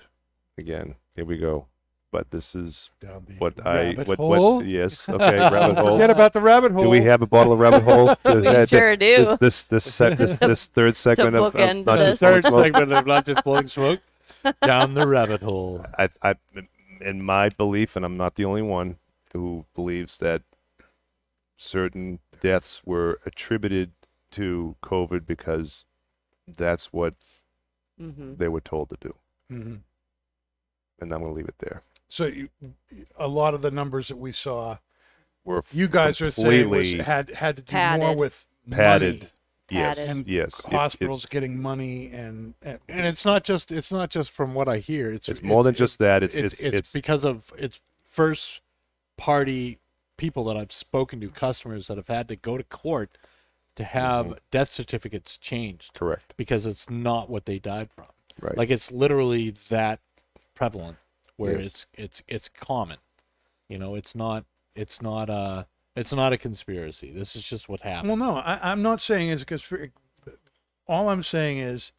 again, 0.57 0.95
here 1.13 1.25
we 1.25 1.37
go. 1.37 1.65
But 2.09 2.31
this 2.31 2.55
is 2.55 2.89
what 3.37 3.53
I 3.67 3.89
rabbit 3.89 4.07
what 4.07 4.17
hole. 4.17 4.55
what 4.59 4.65
yes 4.65 5.09
okay 5.15 5.37
rabbit 5.37 5.77
hole. 5.77 5.95
Forget 5.97 6.09
about 6.09 6.31
the 6.31 6.39
rabbit 6.39 6.71
hole. 6.71 6.83
Do 6.85 6.89
we 6.89 7.01
have 7.01 7.21
a 7.21 7.27
bottle 7.27 7.51
of 7.51 7.59
rabbit 7.59 7.83
hole? 7.83 8.15
We 8.25 8.47
Uh, 8.47 8.65
sure 8.65 8.95
do. 8.95 9.37
This 9.41 9.65
this 9.65 9.65
this, 9.65 9.93
se- 9.93 10.15
this, 10.15 10.37
this 10.49 10.67
third 10.67 10.95
segment 10.95 11.35
of, 11.35 11.43
of 11.47 11.53
bookend 11.53 11.85
not 11.85 11.97
this. 11.97 12.21
just 12.21 12.21
blowing 12.21 12.41
Third 12.41 12.43
smoke. 12.53 12.63
segment 12.63 12.93
of 12.93 13.05
not 13.05 13.25
just 13.25 13.43
blowing 13.43 13.67
smoke 13.67 13.99
down 14.63 14.93
the 14.93 15.05
rabbit 15.05 15.41
hole. 15.41 15.85
I, 15.99 16.07
I, 16.23 16.35
in 17.01 17.21
my 17.21 17.49
belief, 17.49 17.97
and 17.97 18.05
I'm 18.05 18.15
not 18.15 18.35
the 18.35 18.45
only 18.45 18.61
one 18.61 18.95
who 19.33 19.65
believes 19.75 20.17
that 20.19 20.43
certain 21.57 22.19
deaths 22.41 22.81
were 22.85 23.19
attributed 23.25 23.91
to 24.31 24.77
COVID 24.81 25.25
because 25.27 25.83
that's 26.47 26.87
what 26.93 27.13
hmm 27.99 28.33
they 28.37 28.47
were 28.47 28.61
told 28.61 28.89
to 28.89 28.97
do, 29.01 29.13
hmm 29.49 29.75
and 31.01 31.13
I'm 31.13 31.21
going 31.21 31.31
to 31.31 31.35
leave 31.35 31.47
it 31.47 31.55
there. 31.59 31.81
So 32.09 32.25
you, 32.25 32.49
a 33.17 33.27
lot 33.27 33.53
of 33.53 33.61
the 33.61 33.71
numbers 33.71 34.07
that 34.09 34.17
we 34.17 34.31
saw, 34.31 34.77
We're 35.45 35.61
you 35.71 35.87
guys 35.87 36.19
are 36.21 36.31
saying 36.31 36.69
was, 36.69 36.91
had 36.93 37.29
had 37.31 37.55
to 37.57 37.61
do 37.61 37.75
more 37.97 38.15
with 38.15 38.45
padded. 38.69 39.15
money 39.21 39.29
Yes, 39.71 39.97
Padded. 39.99 40.17
and 40.17 40.27
yes. 40.27 40.59
It- 40.59 40.65
it- 40.65 40.71
hospitals 40.73 41.25
getting 41.27 41.61
money 41.61 42.09
and, 42.11 42.55
and 42.63 42.79
And 42.89 43.05
it's 43.05 43.23
not 43.23 43.43
just 43.43 43.71
it's 43.71 43.91
not 43.91 44.09
just 44.09 44.31
from 44.31 44.55
what 44.55 44.67
I 44.67 44.79
hear. 44.79 45.11
It's 45.11 45.29
it's 45.29 45.43
more 45.43 45.63
than 45.63 45.75
just 45.75 45.99
that. 45.99 46.23
It's 46.23 46.33
it's, 46.33 46.53
it's 46.53 46.63
it's, 46.63 46.73
it's, 46.75 46.91
because 46.91 47.23
of 47.23 47.53
it's 47.55 47.79
first 48.03 48.61
party 49.15 49.77
people 50.17 50.43
that 50.45 50.57
I've 50.57 50.71
spoken 50.71 51.21
to, 51.21 51.29
customers 51.29 51.85
that 51.87 51.97
have 51.97 52.07
had 52.07 52.27
to 52.29 52.35
go 52.35 52.57
to 52.57 52.63
court 52.63 53.15
to 53.79 53.83
have 53.85 54.25
Mhm. 54.27 54.37
death 54.51 54.71
certificates 54.73 55.37
changed 55.37 55.93
correct. 55.93 56.33
because 56.37 56.65
it's 56.65 56.89
not 56.89 57.29
what 57.29 57.45
they 57.45 57.59
died 57.59 57.89
from. 57.91 58.07
Right. 58.41 58.57
Like 58.57 58.69
it's 58.69 58.91
literally 58.91 59.51
that 59.69 60.01
prevalent 60.53 60.97
where 61.37 61.55
Yes. 61.57 61.65
it's 61.67 61.85
it's 61.93 62.23
it's 62.27 62.49
common. 62.49 62.97
You 63.69 63.77
know, 63.79 63.95
it's 63.95 64.13
not 64.13 64.45
it's 64.75 65.01
not 65.01 65.29
a 65.29 65.65
it's 65.95 66.11
not 66.13 66.33
a 66.33 66.37
conspiracy. 66.37 67.11
This 67.11 67.35
is 67.35 67.43
just 67.43 67.67
what 67.69 67.81
happened. 67.81 68.09
well, 68.09 68.17
no, 68.17 68.37
I, 68.39 68.71
I'm 68.71 68.81
not 68.81 68.99
saying 69.01 69.29
it's 69.29 69.43
because 69.43 69.65
all 70.87 71.09
I'm 71.09 71.23
saying 71.23 71.57
is, 71.59 71.91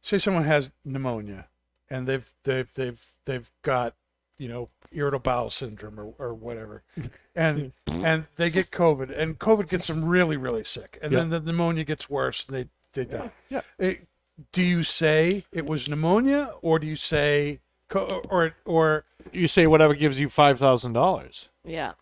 say 0.00 0.18
someone 0.18 0.44
has 0.44 0.70
pneumonia, 0.84 1.48
and 1.90 2.06
they've 2.06 2.32
they've 2.44 2.72
they've 2.74 3.04
they've 3.24 3.50
got 3.62 3.96
you 4.38 4.48
know 4.48 4.70
irritable 4.94 5.20
bowel 5.22 5.50
syndrome 5.50 5.98
or, 5.98 6.14
or 6.18 6.34
whatever, 6.34 6.82
and 7.34 7.72
and 7.86 8.26
they 8.36 8.50
get 8.50 8.70
COVID, 8.70 9.16
and 9.16 9.38
COVID 9.38 9.68
gets 9.68 9.86
them 9.88 10.04
really 10.04 10.36
really 10.36 10.64
sick, 10.64 10.98
and 11.02 11.12
then 11.12 11.30
the 11.30 11.40
pneumonia 11.40 11.84
gets 11.84 12.08
worse, 12.10 12.44
and 12.46 12.56
they 12.56 12.68
they 12.92 13.04
die. 13.04 13.30
Yeah. 13.48 13.60
It- 13.78 13.98
eh, 14.00 14.04
do 14.52 14.62
you 14.62 14.82
say 14.82 15.44
it 15.52 15.64
was 15.66 15.88
pneumonia, 15.88 16.50
or 16.60 16.80
do 16.80 16.86
you 16.88 16.96
say 16.96 17.60
co- 17.88 18.20
or 18.28 18.54
or 18.64 19.04
You 19.32 19.46
say 19.46 19.66
whatever 19.68 19.94
gives 19.94 20.18
you 20.18 20.28
five 20.28 20.58
thousand 20.58 20.92
dollars. 20.94 21.50
Yeah. 21.64 21.92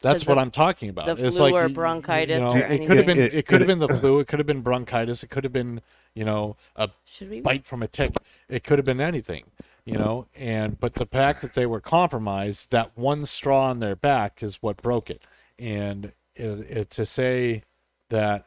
That's 0.00 0.24
The- 0.24 0.30
what 0.30 0.38
I'm 0.38 0.50
talking 0.50 0.88
about. 0.90 1.06
the 1.06 1.12
it's 1.26 1.36
flu 1.36 1.44
like 1.44 1.54
or 1.54 1.62
you- 1.62 1.68
you 1.68 1.74
bronchitis 1.74 2.40
know, 2.40 2.54
or 2.54 2.58
it 2.58 2.86
could 2.86 2.96
have 2.96 3.06
been. 3.06 3.18
anything. 3.20 3.38
It, 3.38 3.46
could 3.46 3.60
have 3.60 3.68
been 3.68 3.78
the 3.78 3.88
flu. 3.88 4.18
It 4.18 4.26
could 4.26 4.40
have 4.40 4.46
been 4.46 4.62
bronchitis. 4.62 5.22
It 5.22 5.30
could 5.30 5.44
have 5.44 5.52
been, 5.52 5.80
you 6.14 6.24
know, 6.24 6.56
a 6.76 6.90
Should 7.04 7.30
we? 7.30 7.40
bite 7.40 7.64
from 7.64 7.82
a 7.84 7.88
tick. 7.88 8.16
It 8.48 8.64
could 8.64 8.78
have 8.80 8.84
been 8.84 9.00
anything, 9.00 9.44
you 9.84 9.98
know. 9.98 10.26
And 10.34 10.78
but 10.78 10.94
the 10.94 11.06
fact 11.06 11.42
that 11.42 11.52
they 11.54 11.66
were 11.66 11.80
compromised, 11.80 12.70
that 12.70 12.96
one 12.96 13.26
straw 13.26 13.68
on 13.68 13.80
their 13.80 13.96
back 13.96 14.42
is 14.42 14.62
what 14.62 14.78
broke 14.78 15.10
it. 15.10 15.22
And 15.58 16.12
it, 16.34 16.44
it, 16.44 16.90
to 16.92 17.06
say 17.06 17.62
that 18.08 18.46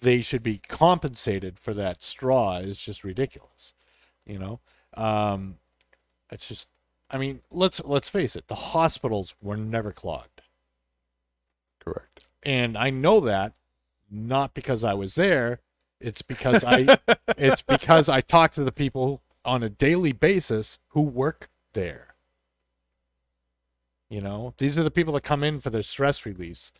they 0.00 0.20
should 0.20 0.42
be 0.42 0.60
compensated 0.68 1.58
for 1.58 1.74
that 1.74 2.02
straw 2.02 2.58
is 2.58 2.78
just 2.78 3.04
ridiculous, 3.04 3.74
you 4.24 4.38
know. 4.38 4.60
Um, 4.94 5.56
it's 6.30 6.48
just, 6.48 6.68
I 7.10 7.18
mean, 7.18 7.40
let's 7.50 7.80
let's 7.84 8.08
face 8.08 8.36
it. 8.36 8.48
The 8.48 8.54
hospitals 8.54 9.34
were 9.42 9.56
never 9.56 9.92
clogged 9.92 10.42
Correct. 11.80 12.26
and 12.42 12.76
I 12.76 12.90
know 12.90 13.20
that 13.20 13.54
not 14.10 14.54
because 14.54 14.84
I 14.84 14.94
was 14.94 15.14
there. 15.14 15.60
It's 16.00 16.22
because 16.22 16.64
I 16.64 16.98
it's 17.36 17.62
because 17.62 18.08
I 18.08 18.20
talked 18.20 18.54
to 18.54 18.64
the 18.64 18.72
people 18.72 19.22
on 19.46 19.62
a 19.62 19.68
daily 19.68 20.12
basis 20.12 20.78
who 20.88 21.02
work 21.02 21.48
there. 21.72 22.14
You 24.08 24.20
know, 24.20 24.54
these 24.58 24.78
are 24.78 24.82
the 24.84 24.90
people 24.90 25.14
that 25.14 25.22
come 25.24 25.42
in 25.42 25.60
for 25.60 25.70
their 25.70 25.82
stress 25.82 26.24
release, 26.24 26.72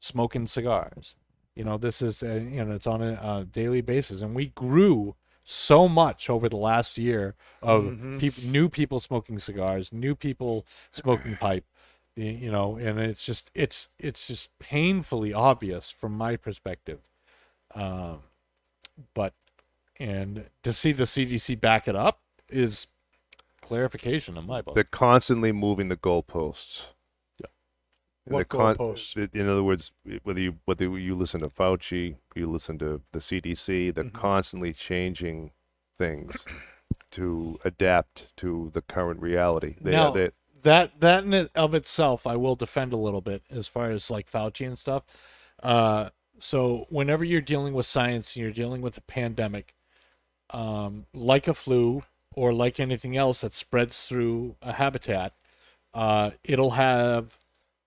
smoking 0.00 0.46
cigars. 0.46 1.16
You 1.54 1.64
know, 1.64 1.78
this 1.78 2.02
is 2.02 2.22
uh, 2.22 2.34
you 2.46 2.64
know 2.64 2.72
it's 2.74 2.86
on 2.86 3.02
a, 3.02 3.14
uh 3.14 3.44
daily 3.50 3.80
basis, 3.80 4.22
and 4.22 4.34
we 4.34 4.46
grew 4.48 5.16
so 5.44 5.88
much 5.88 6.28
over 6.28 6.48
the 6.48 6.58
last 6.58 6.98
year 6.98 7.34
of 7.62 7.84
Mhm. 7.84 8.20
peop 8.20 8.38
new 8.44 8.68
people 8.68 9.00
smoking 9.00 9.38
cigars, 9.38 9.92
new 9.92 10.14
people 10.14 10.66
smoking 10.92 11.36
pipe. 11.40 11.64
You 12.16 12.50
know, 12.50 12.76
and 12.76 12.98
it's 12.98 13.24
just 13.24 13.50
it's 13.54 13.88
it's 13.98 14.26
just 14.26 14.50
painfully 14.58 15.32
obvious 15.32 15.88
from 15.90 16.12
my 16.16 16.36
perspective. 16.36 17.00
Um, 17.74 18.22
but 19.14 19.34
and 19.98 20.46
to 20.62 20.72
see 20.72 20.92
the 20.92 21.04
CDC 21.04 21.60
back 21.60 21.88
it 21.88 21.96
up 21.96 22.20
is 22.48 22.86
clarification 23.60 24.36
in 24.36 24.46
my 24.46 24.62
book. 24.62 24.74
They're 24.74 24.84
constantly 24.84 25.52
moving 25.52 25.88
the 25.88 25.96
goalposts. 25.96 26.86
Yeah. 27.38 27.46
And 28.26 28.34
What 28.34 28.48
con- 28.48 28.76
goalposts? 28.76 29.34
In 29.34 29.48
other 29.48 29.62
words, 29.62 29.92
whether 30.22 30.40
you 30.40 30.56
whether 30.64 30.84
you 30.98 31.14
listen 31.16 31.40
to 31.40 31.48
Fauci, 31.48 32.16
you 32.34 32.50
listen 32.50 32.78
to 32.78 33.02
the 33.12 33.20
CDC, 33.20 33.90
they're 33.90 34.04
Mhm. 34.04 34.12
constantly 34.14 34.72
changing 34.72 35.52
things 35.96 36.44
to 37.10 37.58
adapt 37.64 38.34
to 38.36 38.70
the 38.72 38.82
current 38.82 39.20
reality. 39.20 39.76
They, 39.80 39.90
Now- 39.92 40.12
they, 40.12 40.30
that 40.62 41.00
that 41.00 41.24
in 41.24 41.32
it 41.34 41.50
of 41.54 41.74
itself 41.74 42.26
I 42.26 42.36
will 42.36 42.56
defend 42.56 42.92
a 42.92 42.96
little 42.96 43.20
bit 43.20 43.42
as 43.50 43.68
far 43.68 43.90
as 43.90 44.10
like 44.10 44.30
Fauci 44.30 44.66
and 44.66 44.78
stuff. 44.78 45.04
Uh, 45.62 46.10
so 46.40 46.86
whenever 46.88 47.24
you're 47.24 47.40
dealing 47.40 47.74
with 47.74 47.86
science 47.86 48.34
and 48.36 48.42
you're 48.42 48.52
dealing 48.52 48.80
with 48.80 48.96
a 48.96 49.00
pandemic, 49.02 49.74
um, 50.50 51.06
like 51.12 51.48
a 51.48 51.54
flu 51.54 52.02
or 52.34 52.52
like 52.52 52.78
anything 52.78 53.16
else 53.16 53.40
that 53.40 53.54
spreads 53.54 54.04
through 54.04 54.56
a 54.62 54.72
habitat, 54.72 55.34
uh, 55.94 56.30
it'll 56.44 56.72
have 56.72 57.38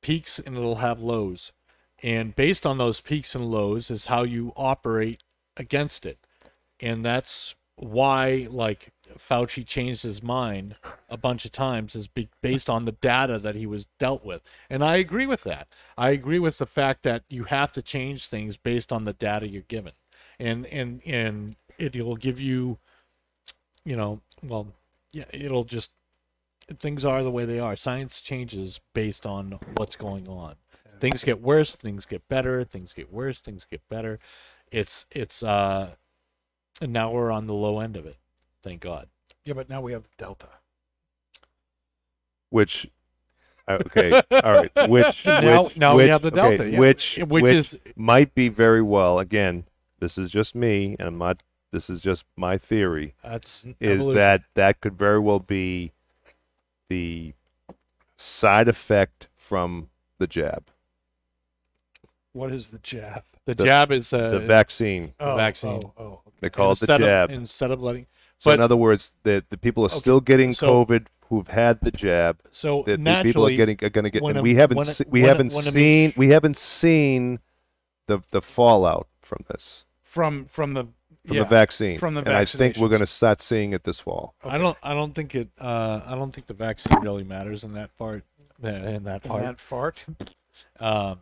peaks 0.02 0.40
and 0.40 0.58
it'll 0.58 0.78
have 0.78 1.00
lows, 1.00 1.52
and 2.04 2.36
based 2.36 2.66
on 2.66 2.78
those 2.78 3.02
peaks 3.02 3.36
and 3.36 3.50
lows 3.50 3.92
is 3.92 4.08
how 4.08 4.24
you 4.24 4.52
operate 4.56 5.22
against 5.58 6.06
it, 6.06 6.18
and 6.80 7.06
that's 7.06 7.56
why 7.76 8.48
like 8.52 8.92
Fauci 9.18 9.66
changed 9.66 10.04
his 10.04 10.22
mind 10.22 10.76
a 11.10 11.18
bunch 11.18 11.46
of 11.46 11.52
times 11.52 11.96
is 11.96 12.08
be- 12.08 12.30
based 12.42 12.70
on 12.70 12.86
the 12.86 12.92
data 12.92 13.40
that 13.40 13.56
he 13.56 13.66
was 13.66 13.88
dealt 14.00 14.24
with. 14.24 14.50
And 14.70 14.84
I 14.84 14.98
agree 14.98 15.26
with 15.26 15.44
that. 15.44 15.68
I 15.98 16.12
agree 16.12 16.40
with 16.40 16.58
the 16.58 16.66
fact 16.66 17.04
that 17.04 17.24
you 17.30 17.46
have 17.46 17.72
to 17.74 17.82
change 17.82 18.28
things 18.28 18.58
based 18.58 18.92
on 18.92 19.06
the 19.06 19.14
data 19.14 19.48
you're 19.48 19.64
given. 19.64 19.94
And 20.40 20.66
and 20.68 21.02
and 21.06 21.56
it'll 21.82 22.16
give 22.16 22.40
you 22.40 22.78
you 23.84 23.96
know, 23.96 24.22
well, 24.44 24.68
yeah, 25.12 25.24
it'll 25.34 25.64
just 25.64 25.92
things 26.80 27.04
are 27.04 27.24
the 27.24 27.32
way 27.32 27.46
they 27.46 27.60
are. 27.60 27.76
Science 27.76 28.22
changes 28.22 28.80
based 28.94 29.26
on 29.26 29.58
what's 29.76 29.96
going 29.96 30.28
on. 30.30 30.56
Things 31.00 31.24
get 31.24 31.42
worse, 31.42 31.74
things 31.76 32.06
get 32.06 32.28
better, 32.30 32.64
things 32.64 32.94
get 32.94 33.12
worse, 33.12 33.40
things 33.40 33.66
get 33.70 33.82
better. 33.90 34.20
It's 34.72 35.08
it's 35.12 35.42
uh 35.42 35.92
and 36.82 36.94
now 36.94 37.12
we're 37.12 37.32
on 37.32 37.48
the 37.48 37.54
low 37.54 37.80
end 37.80 37.98
of 37.98 38.06
it. 38.06 38.18
Thank 38.64 38.82
God. 38.82 39.10
Yeah, 39.44 39.54
but 39.56 39.68
now 39.70 39.82
we 39.82 39.92
have 39.94 40.04
Delta. 40.18 40.48
which 42.52 42.88
uh, 43.68 43.80
okay, 43.88 44.22
all 44.32 44.52
right, 44.52 44.72
which 44.90 45.26
Now- 45.26 45.64
which, 45.64 45.78
now 45.78 45.92
we 45.96 46.04
which- 46.04 46.10
have 46.12 46.22
the 46.22 46.28
okay, 46.30 46.36
Delta, 46.58 46.70
yeah. 46.70 46.80
which 46.80 47.18
Which 47.18 47.42
which 47.44 47.56
is- 47.56 47.80
might 47.96 48.34
be 48.36 48.50
very 48.50 48.82
well. 48.82 49.20
Again, 49.20 49.66
this 50.00 50.18
is 50.18 50.32
just 50.32 50.56
me, 50.56 50.96
and 51.00 51.08
I'm 51.08 51.18
not. 51.18 51.42
This 51.72 51.90
is 51.90 52.02
just 52.02 52.26
my 52.36 52.58
theory. 52.58 53.16
That's 53.24 53.66
is 53.66 53.76
evolution. 54.02 54.16
that 54.16 54.42
that 54.56 54.82
could 54.82 54.98
very 54.98 55.20
well 55.20 55.40
be 55.40 55.94
the 56.90 57.34
side 58.18 58.68
effect 58.68 59.30
from 59.36 59.90
the 60.20 60.28
jab, 60.28 60.66
What 62.34 62.52
is 62.52 62.70
the 62.70 62.80
jab? 62.80 63.24
the, 63.46 63.56
the- 63.56 63.64
jab 63.66 63.92
is 63.92 64.12
uh, 64.14 64.32
the 64.32 64.40
vaccine. 64.40 65.14
Oh, 65.20 65.36
vaccine. 65.36 65.82
Oh, 65.84 65.94
oh. 65.98 66.22
They 66.42 66.50
call 66.50 66.72
it 66.74 66.80
the 66.80 66.84
instead 66.86 67.02
of- 67.02 67.08
jab. 67.08 67.32
instead 67.32 67.72
of 67.72 67.82
letting 67.82 68.08
so 68.38 68.52
in 68.52 68.60
other 68.60 68.76
words, 68.76 69.14
the 69.24 69.44
the 69.50 69.58
people 69.58 69.84
are 69.84 69.88
Okay, 69.88 69.98
still 69.98 70.20
getting 70.20 70.54
so- 70.54 70.84
COVID 70.86 71.08
who've 71.30 71.48
had 71.48 71.80
the 71.82 71.92
jab. 71.92 72.40
so 72.52 72.84
That 72.84 72.92
the 72.92 72.98
naturally 72.98 73.30
people 73.30 73.48
are 73.48 73.56
getting 73.56 73.78
are 73.84 73.90
going 73.90 74.04
to 74.04 74.10
get. 74.10 74.24
And 74.24 74.38
a- 74.40 74.42
we 74.42 74.56
haven't 74.56 74.80
a- 74.80 74.86
se- 74.86 75.06
we 75.08 75.22
when 75.22 75.30
haven't 75.30 75.54
when 75.54 75.68
a 75.68 75.72
seen 75.72 76.08
mach- 76.10 76.18
we 76.18 76.30
haven't 76.30 76.58
seen 76.58 77.40
the 78.08 78.20
the 78.32 78.42
fallout 78.42 79.08
from 79.22 79.46
this 79.48 79.86
From 80.04 80.46
from 80.46 80.74
the 80.74 80.88
from 81.26 81.38
yeah, 81.38 81.44
the 81.44 81.50
vaccine. 81.50 82.00
from 82.00 82.16
the 82.16 82.22
and 82.22 82.30
I 82.30 82.46
think 82.46 82.78
we're 82.78 82.90
going 82.90 83.02
to 83.02 83.08
start 83.08 83.42
seeing 83.42 83.74
it 83.74 83.84
this 83.84 84.00
fall. 84.00 84.36
I 84.44 84.58
don't 84.58 84.78
I 84.82 84.94
don't 84.94 85.14
think 85.14 85.36
it 85.36 85.50
uh 85.60 86.02
I 86.06 86.16
don't 86.16 86.32
think 86.32 86.48
the 86.48 86.54
vaccine 86.54 87.00
really 87.02 87.24
matters 87.24 87.64
in 87.64 87.74
that 87.74 87.96
part 87.98 88.24
uh, 88.64 88.68
in 88.68 89.04
that 89.04 89.26
in 89.26 89.30
part 89.30 89.44
that 89.44 89.60
fart. 89.60 90.04
um, 90.80 91.20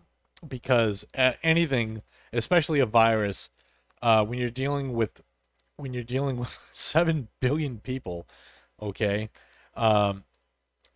because 0.47 1.05
a- 1.15 1.35
anything, 1.43 2.01
especially 2.31 2.79
a 2.79 2.85
virus, 2.85 3.49
uh, 4.01 4.25
when 4.25 4.39
you're 4.39 4.49
dealing 4.49 4.93
with 4.93 5.21
when 5.75 5.93
you're 5.93 6.03
dealing 6.03 6.37
with 6.37 6.69
seven 6.73 7.27
billion 7.39 7.79
people, 7.79 8.27
okay, 8.81 9.29
um, 9.75 10.23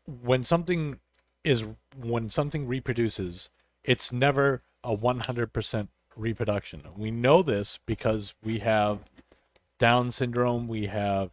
when 0.05 0.43
something 0.43 0.99
is 1.43 1.65
when 1.99 2.29
something 2.29 2.67
reproduces, 2.67 3.49
it's 3.83 4.11
never 4.11 4.63
a 4.83 4.95
100% 4.95 5.87
reproduction. 6.15 6.83
We 6.95 7.11
know 7.11 7.41
this 7.41 7.79
because 7.85 8.33
we 8.43 8.59
have 8.59 8.99
Down 9.79 10.11
syndrome, 10.11 10.67
we 10.67 10.85
have 10.85 11.31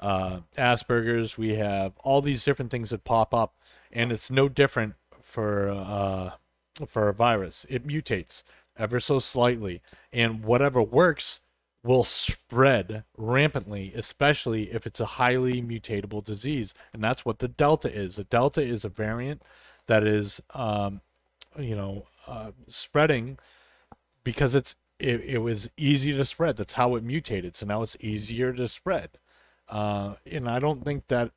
uh, 0.00 0.40
Asperger's, 0.56 1.38
we 1.38 1.54
have 1.54 1.92
all 2.02 2.20
these 2.20 2.44
different 2.44 2.70
things 2.70 2.90
that 2.90 3.04
pop 3.04 3.32
up, 3.34 3.54
and 3.92 4.12
it's 4.12 4.30
no 4.30 4.48
different 4.48 4.94
for 5.22 5.70
uh, 5.70 6.30
for 6.86 7.08
a 7.08 7.14
virus. 7.14 7.64
It 7.68 7.86
mutates 7.86 8.42
ever 8.76 9.00
so 9.00 9.18
slightly, 9.18 9.80
and 10.12 10.44
whatever 10.44 10.82
works 10.82 11.40
will 11.84 12.04
spread 12.04 13.04
rampantly, 13.16 13.92
especially 13.94 14.72
if 14.72 14.86
it's 14.86 15.00
a 15.00 15.06
highly 15.06 15.62
mutatable 15.62 16.24
disease, 16.24 16.74
and 16.92 17.04
that's 17.04 17.24
what 17.24 17.38
the 17.38 17.48
Delta 17.48 17.94
is. 17.94 18.16
The 18.16 18.24
Delta 18.24 18.62
is 18.62 18.84
a 18.84 18.88
variant 18.88 19.42
that 19.86 20.02
is, 20.02 20.42
um, 20.54 21.02
you 21.58 21.76
know, 21.76 22.06
uh, 22.26 22.52
spreading 22.68 23.38
because 24.24 24.54
it's 24.54 24.74
it, 24.98 25.20
it 25.22 25.38
was 25.38 25.70
easy 25.76 26.12
to 26.12 26.24
spread. 26.24 26.56
That's 26.56 26.74
how 26.74 26.94
it 26.96 27.04
mutated. 27.04 27.56
So 27.56 27.66
now 27.66 27.82
it's 27.82 27.96
easier 28.00 28.52
to 28.52 28.68
spread. 28.68 29.18
Uh, 29.68 30.14
and 30.30 30.48
I 30.48 30.58
don't 30.58 30.84
think 30.84 31.08
that 31.08 31.30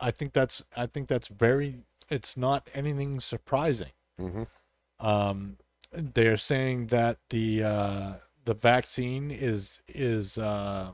I 0.00 0.10
think 0.10 0.32
that's 0.32 0.64
I 0.76 0.86
think 0.86 1.08
that's 1.08 1.28
very 1.28 1.82
it's 2.08 2.36
not 2.36 2.68
anything 2.74 3.20
surprising. 3.20 3.92
Mm-hmm. 4.20 5.06
Um, 5.06 5.56
they're 5.92 6.36
saying 6.36 6.88
that 6.88 7.18
the 7.30 7.62
uh, 7.62 8.12
the 8.44 8.54
vaccine 8.54 9.30
is 9.30 9.80
is 9.88 10.38
uh, 10.38 10.92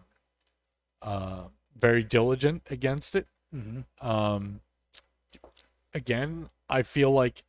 uh, 1.03 1.45
very 1.79 2.03
diligent 2.03 2.63
against 2.71 3.15
it. 3.15 3.27
hmm 3.53 3.81
Um, 4.01 4.61
again, 5.95 6.49
I 6.69 6.83
feel 6.83 7.11
like 7.11 7.43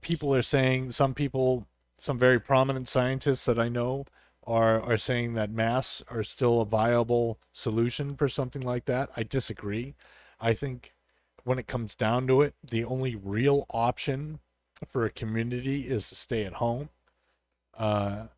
people 0.00 0.34
are 0.34 0.42
saying 0.42 0.92
some 0.92 1.14
people, 1.14 1.66
some 1.98 2.18
very 2.18 2.40
prominent 2.40 2.88
scientists 2.88 3.44
that 3.44 3.58
I 3.58 3.68
know 3.68 4.06
are 4.44 4.80
are 4.80 4.96
saying 4.96 5.34
that 5.34 5.50
masks 5.50 6.02
are 6.08 6.22
still 6.22 6.60
a 6.60 6.64
viable 6.64 7.38
solution 7.52 8.16
for 8.16 8.28
something 8.28 8.62
like 8.62 8.86
that. 8.86 9.10
I 9.16 9.22
disagree. 9.22 9.94
I 10.40 10.54
think 10.54 10.94
when 11.44 11.58
it 11.58 11.66
comes 11.66 11.94
down 11.94 12.26
to 12.28 12.42
it, 12.42 12.54
the 12.62 12.84
only 12.84 13.14
real 13.14 13.66
option 13.70 14.40
for 14.86 15.04
a 15.04 15.10
community 15.10 15.82
is 15.82 16.08
to 16.08 16.14
stay 16.14 16.44
at 16.44 16.54
home. 16.54 16.88
Uh, 17.76 18.28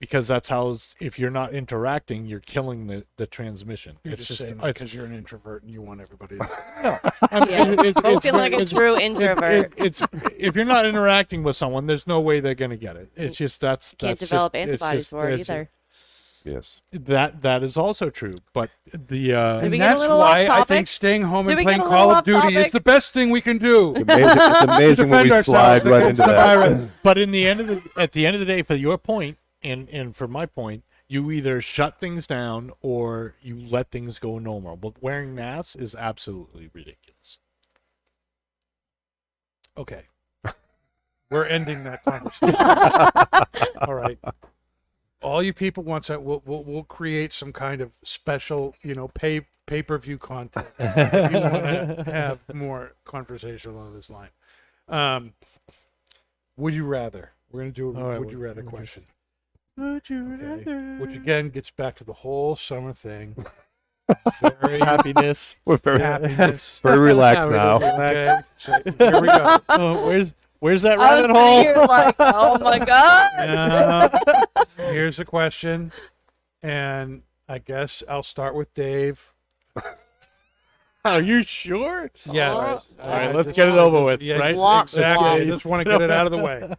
because 0.00 0.28
that's 0.28 0.48
how 0.48 0.78
if 1.00 1.18
you're 1.18 1.30
not 1.30 1.52
interacting, 1.52 2.26
you're 2.26 2.40
killing 2.40 2.86
the, 2.86 3.04
the 3.16 3.26
transmission. 3.26 3.96
You're 4.04 4.14
it's 4.14 4.26
just, 4.26 4.40
just 4.40 4.40
saying 4.42 4.60
because 4.62 4.94
you're 4.94 5.06
an 5.06 5.14
introvert 5.14 5.64
and 5.64 5.74
you 5.74 5.82
want 5.82 6.00
everybody. 6.00 6.38
To... 6.38 6.44
Yeah, 7.48 7.72
it's- 7.72 7.86
it's 7.86 7.98
spoken 7.98 8.34
like 8.34 8.52
a 8.52 8.64
true 8.64 8.98
introvert. 8.98 9.72
it- 9.76 9.84
it's 9.84 10.02
if 10.38 10.54
you're 10.54 10.64
not 10.64 10.86
interacting 10.86 11.42
with 11.42 11.56
someone, 11.56 11.86
there's 11.86 12.06
no 12.06 12.20
way 12.20 12.40
they're 12.40 12.54
gonna 12.54 12.76
get 12.76 12.96
it. 12.96 13.10
It's 13.16 13.36
just 13.36 13.60
that's 13.60 13.90
that's 13.92 14.00
Can't 14.00 14.18
develop 14.18 14.52
just, 14.52 14.60
antibodies 14.60 15.00
just- 15.02 15.10
for 15.10 15.28
it 15.28 15.40
either. 15.40 15.68
Yes. 16.44 16.80
That 16.92 17.42
that 17.42 17.62
is 17.62 17.76
also 17.76 18.08
true, 18.08 18.34
but 18.54 18.70
the 18.92 19.34
uh, 19.34 19.58
and 19.58 19.70
we 19.70 19.76
get 19.78 19.96
a 19.96 19.98
that's 19.98 20.08
why 20.08 20.46
I 20.48 20.64
think 20.64 20.86
staying 20.86 21.22
home 21.22 21.48
and 21.48 21.60
playing 21.60 21.80
Call 21.80 22.12
of 22.12 22.24
Duty 22.24 22.56
is 22.56 22.72
the 22.72 22.80
best 22.80 23.12
thing 23.12 23.30
we 23.30 23.40
can 23.40 23.58
do. 23.58 23.94
It's 23.96 24.02
amazing, 24.02 24.28
it's 24.30 24.60
amazing 24.70 25.10
when 25.10 25.28
we 25.28 25.42
slide 25.42 25.84
right 25.84 26.02
into 26.04 26.22
the 26.22 26.28
that. 26.28 26.56
virus. 26.56 26.90
but 27.02 27.18
in 27.18 27.32
the 27.32 27.46
end 27.46 27.60
of 27.60 27.66
the 27.66 27.82
at 28.00 28.12
the 28.12 28.24
end 28.24 28.34
of 28.34 28.40
the 28.40 28.46
day, 28.46 28.62
for 28.62 28.76
your 28.76 28.96
point 28.96 29.36
and 29.62 29.88
and 29.90 30.14
for 30.16 30.28
my 30.28 30.46
point, 30.46 30.84
you 31.08 31.30
either 31.30 31.60
shut 31.60 32.00
things 32.00 32.26
down 32.26 32.70
or 32.80 33.34
you 33.40 33.56
let 33.58 33.90
things 33.90 34.18
go 34.18 34.38
normal. 34.38 34.76
But 34.76 35.02
wearing 35.02 35.34
masks 35.34 35.74
is 35.76 35.94
absolutely 35.94 36.70
ridiculous. 36.72 37.38
Okay. 39.76 40.02
We're 41.30 41.44
ending 41.46 41.84
that 41.84 42.04
conversation. 42.04 42.54
All 43.82 43.94
right. 43.94 44.18
All 45.20 45.42
you 45.42 45.52
people 45.52 45.82
want 45.82 46.06
that 46.06 46.22
we'll, 46.22 46.42
we'll 46.46 46.62
we'll 46.64 46.84
create 46.84 47.32
some 47.32 47.52
kind 47.52 47.80
of 47.80 47.90
special, 48.04 48.74
you 48.82 48.94
know, 48.94 49.08
pay 49.08 49.46
pay 49.66 49.82
per 49.82 49.98
view 49.98 50.16
content. 50.18 50.66
if 50.78 51.32
you 51.32 51.40
want 51.40 52.04
to 52.04 52.04
have 52.12 52.38
more 52.54 52.92
conversation 53.04 53.72
along 53.72 53.94
this 53.94 54.10
line. 54.10 54.30
Um, 54.88 55.32
would 56.56 56.72
you 56.74 56.84
rather? 56.84 57.32
We're 57.50 57.60
gonna 57.60 57.72
do 57.72 57.90
a 57.96 58.00
All 58.00 58.08
right, 58.10 58.18
would 58.20 58.30
you 58.30 58.38
rather 58.38 58.62
would 58.62 58.70
you- 58.72 58.76
question. 58.78 59.06
Would 59.78 60.10
you 60.10 60.38
Okay. 60.42 60.96
Which 60.98 61.14
again 61.16 61.50
gets 61.50 61.70
back 61.70 61.94
to 61.96 62.04
the 62.04 62.12
whole 62.12 62.56
summer 62.56 62.92
thing. 62.92 63.46
Very 64.40 64.80
happiness? 64.80 65.56
We're 65.66 65.76
very, 65.76 66.00
happiness. 66.00 66.80
very 66.82 66.98
relaxed 66.98 67.50
now. 67.52 67.74
Okay, 67.76 68.38
so 68.56 68.72
here 68.98 69.20
we 69.20 69.26
go. 69.28 69.58
Oh, 69.68 70.06
where's 70.06 70.34
where's 70.60 70.80
that 70.82 70.98
I 70.98 71.04
rabbit 71.04 71.20
sitting 71.22 71.36
hole? 71.36 71.60
here 71.62 71.76
like, 71.76 72.16
oh 72.18 72.58
my 72.58 72.78
god. 72.84 73.30
Uh, 73.38 74.64
here's 74.78 75.18
a 75.18 75.26
question, 75.26 75.92
and 76.62 77.20
I 77.50 77.58
guess 77.58 78.02
I'll 78.08 78.22
start 78.22 78.54
with 78.54 78.72
Dave. 78.72 79.34
Are 81.04 81.20
you 81.20 81.42
sure? 81.42 82.10
Yeah. 82.32 82.52
All 82.52 82.62
right. 82.62 82.86
All 83.00 83.10
right, 83.10 83.28
I 83.28 83.32
let's 83.32 83.52
get 83.52 83.68
it 83.68 83.74
over 83.74 84.02
with, 84.02 84.22
Yeah, 84.22 84.38
right? 84.38 84.56
Womp 84.56 84.82
exactly. 84.84 85.28
I 85.28 85.44
just 85.44 85.66
want 85.66 85.84
to 85.86 85.90
get 85.90 86.00
it 86.00 86.10
out 86.10 86.24
of 86.26 86.32
the 86.32 86.42
way. 86.42 86.74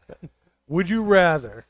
Would 0.68 0.90
you 0.90 1.04
rather 1.04 1.66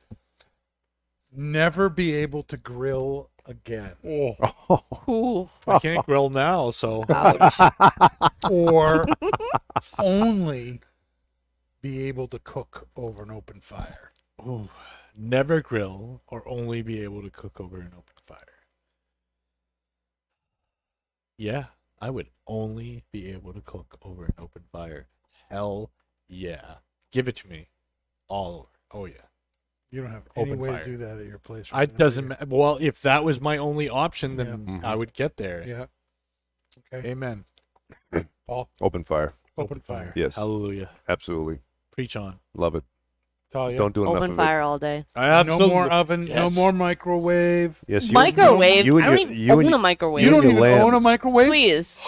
never 1.31 1.89
be 1.89 2.13
able 2.15 2.43
to 2.43 2.57
grill 2.57 3.29
again, 3.45 3.93
Oh, 4.05 4.83
Ooh. 5.09 5.49
I 5.67 5.79
can't 5.79 6.05
grill 6.05 6.29
now, 6.29 6.71
so 6.71 7.03
Ouch. 7.09 7.55
or 8.49 9.05
only 9.97 10.81
be 11.81 12.07
able 12.07 12.27
to 12.27 12.39
cook 12.39 12.87
over 12.95 13.23
an 13.23 13.31
open 13.31 13.59
fire? 13.59 14.11
Ooh, 14.41 14.69
never 15.17 15.61
grill 15.61 16.21
or 16.27 16.47
only 16.47 16.81
be 16.81 17.01
able 17.03 17.21
to 17.23 17.29
cook 17.29 17.59
over 17.59 17.77
an 17.79 17.91
open 17.97 18.15
fire. 18.25 18.37
Yeah, 21.37 21.65
I 21.99 22.09
would 22.09 22.27
only 22.47 23.03
be 23.11 23.31
able 23.31 23.53
to 23.53 23.61
cook 23.61 23.97
over 24.01 24.25
an 24.25 24.33
open 24.37 24.63
fire. 24.71 25.07
Hell 25.49 25.91
yeah. 26.27 26.75
Give 27.11 27.27
it 27.27 27.37
to 27.37 27.47
me. 27.49 27.69
All 28.27 28.55
over. 28.59 28.67
Oh 28.91 29.05
yeah. 29.05 29.28
You 29.91 30.01
don't 30.03 30.11
have 30.11 30.23
any 30.35 30.51
Open 30.51 30.59
way 30.59 30.69
fire. 30.69 30.83
to 30.83 30.91
do 30.91 30.97
that 30.97 31.17
at 31.19 31.25
your 31.25 31.39
place. 31.39 31.67
I 31.71 31.79
right 31.79 31.91
now, 31.91 31.97
doesn't 31.97 32.23
do 32.29 32.35
ma- 32.47 32.55
well 32.57 32.77
if 32.79 33.01
that 33.01 33.23
was 33.23 33.41
my 33.41 33.57
only 33.57 33.89
option 33.89 34.35
then 34.35 34.47
Yeah. 34.47 34.73
Mhm. 34.75 34.83
I 34.83 34.95
would 34.95 35.13
get 35.13 35.37
there. 35.37 35.63
Yeah. 35.67 35.85
Okay. 36.93 37.09
Amen. 37.09 37.45
Paul, 38.47 38.69
Open 38.81 39.03
fire. 39.03 39.33
open 39.57 39.79
fire. 39.79 40.13
Yes. 40.15 40.35
Hallelujah. 40.35 40.89
Absolutely. 41.07 41.59
Preach 41.91 42.15
on. 42.15 42.39
Love 42.55 42.75
it. 42.75 42.83
Talia, 43.51 43.77
Don't 43.79 43.95
do 43.95 44.03
enough 44.03 44.17
Open 44.17 44.31
of 44.31 44.37
fire 44.37 44.61
all 44.61 44.77
day. 44.77 45.05
I 45.15 45.41
no 45.41 45.57
more 45.57 45.89
oven, 45.91 46.25
no 46.25 46.45
Yes. 46.45 46.55
more 46.55 46.71
microwave. 46.71 47.79
it. 47.87 47.91
Yes. 47.91 48.05
You, 48.05 48.13
microwave. 48.13 48.85
you 48.85 48.97
and 48.97 49.05
I 49.05 49.07
don't 49.09 49.17
your- 49.17 49.25
even 49.27 49.37
you 49.39 49.51
own 49.53 49.65
your- 49.65 49.73
a 49.73 49.77
microwave. 49.79 50.23
You 50.23 50.29
don't 50.29 50.43
your 50.43 50.51
even 50.51 50.63
own 50.63 50.79
a 50.81 50.97
lambs. 50.97 51.03
microwave. 51.03 51.47
Please. 51.47 52.05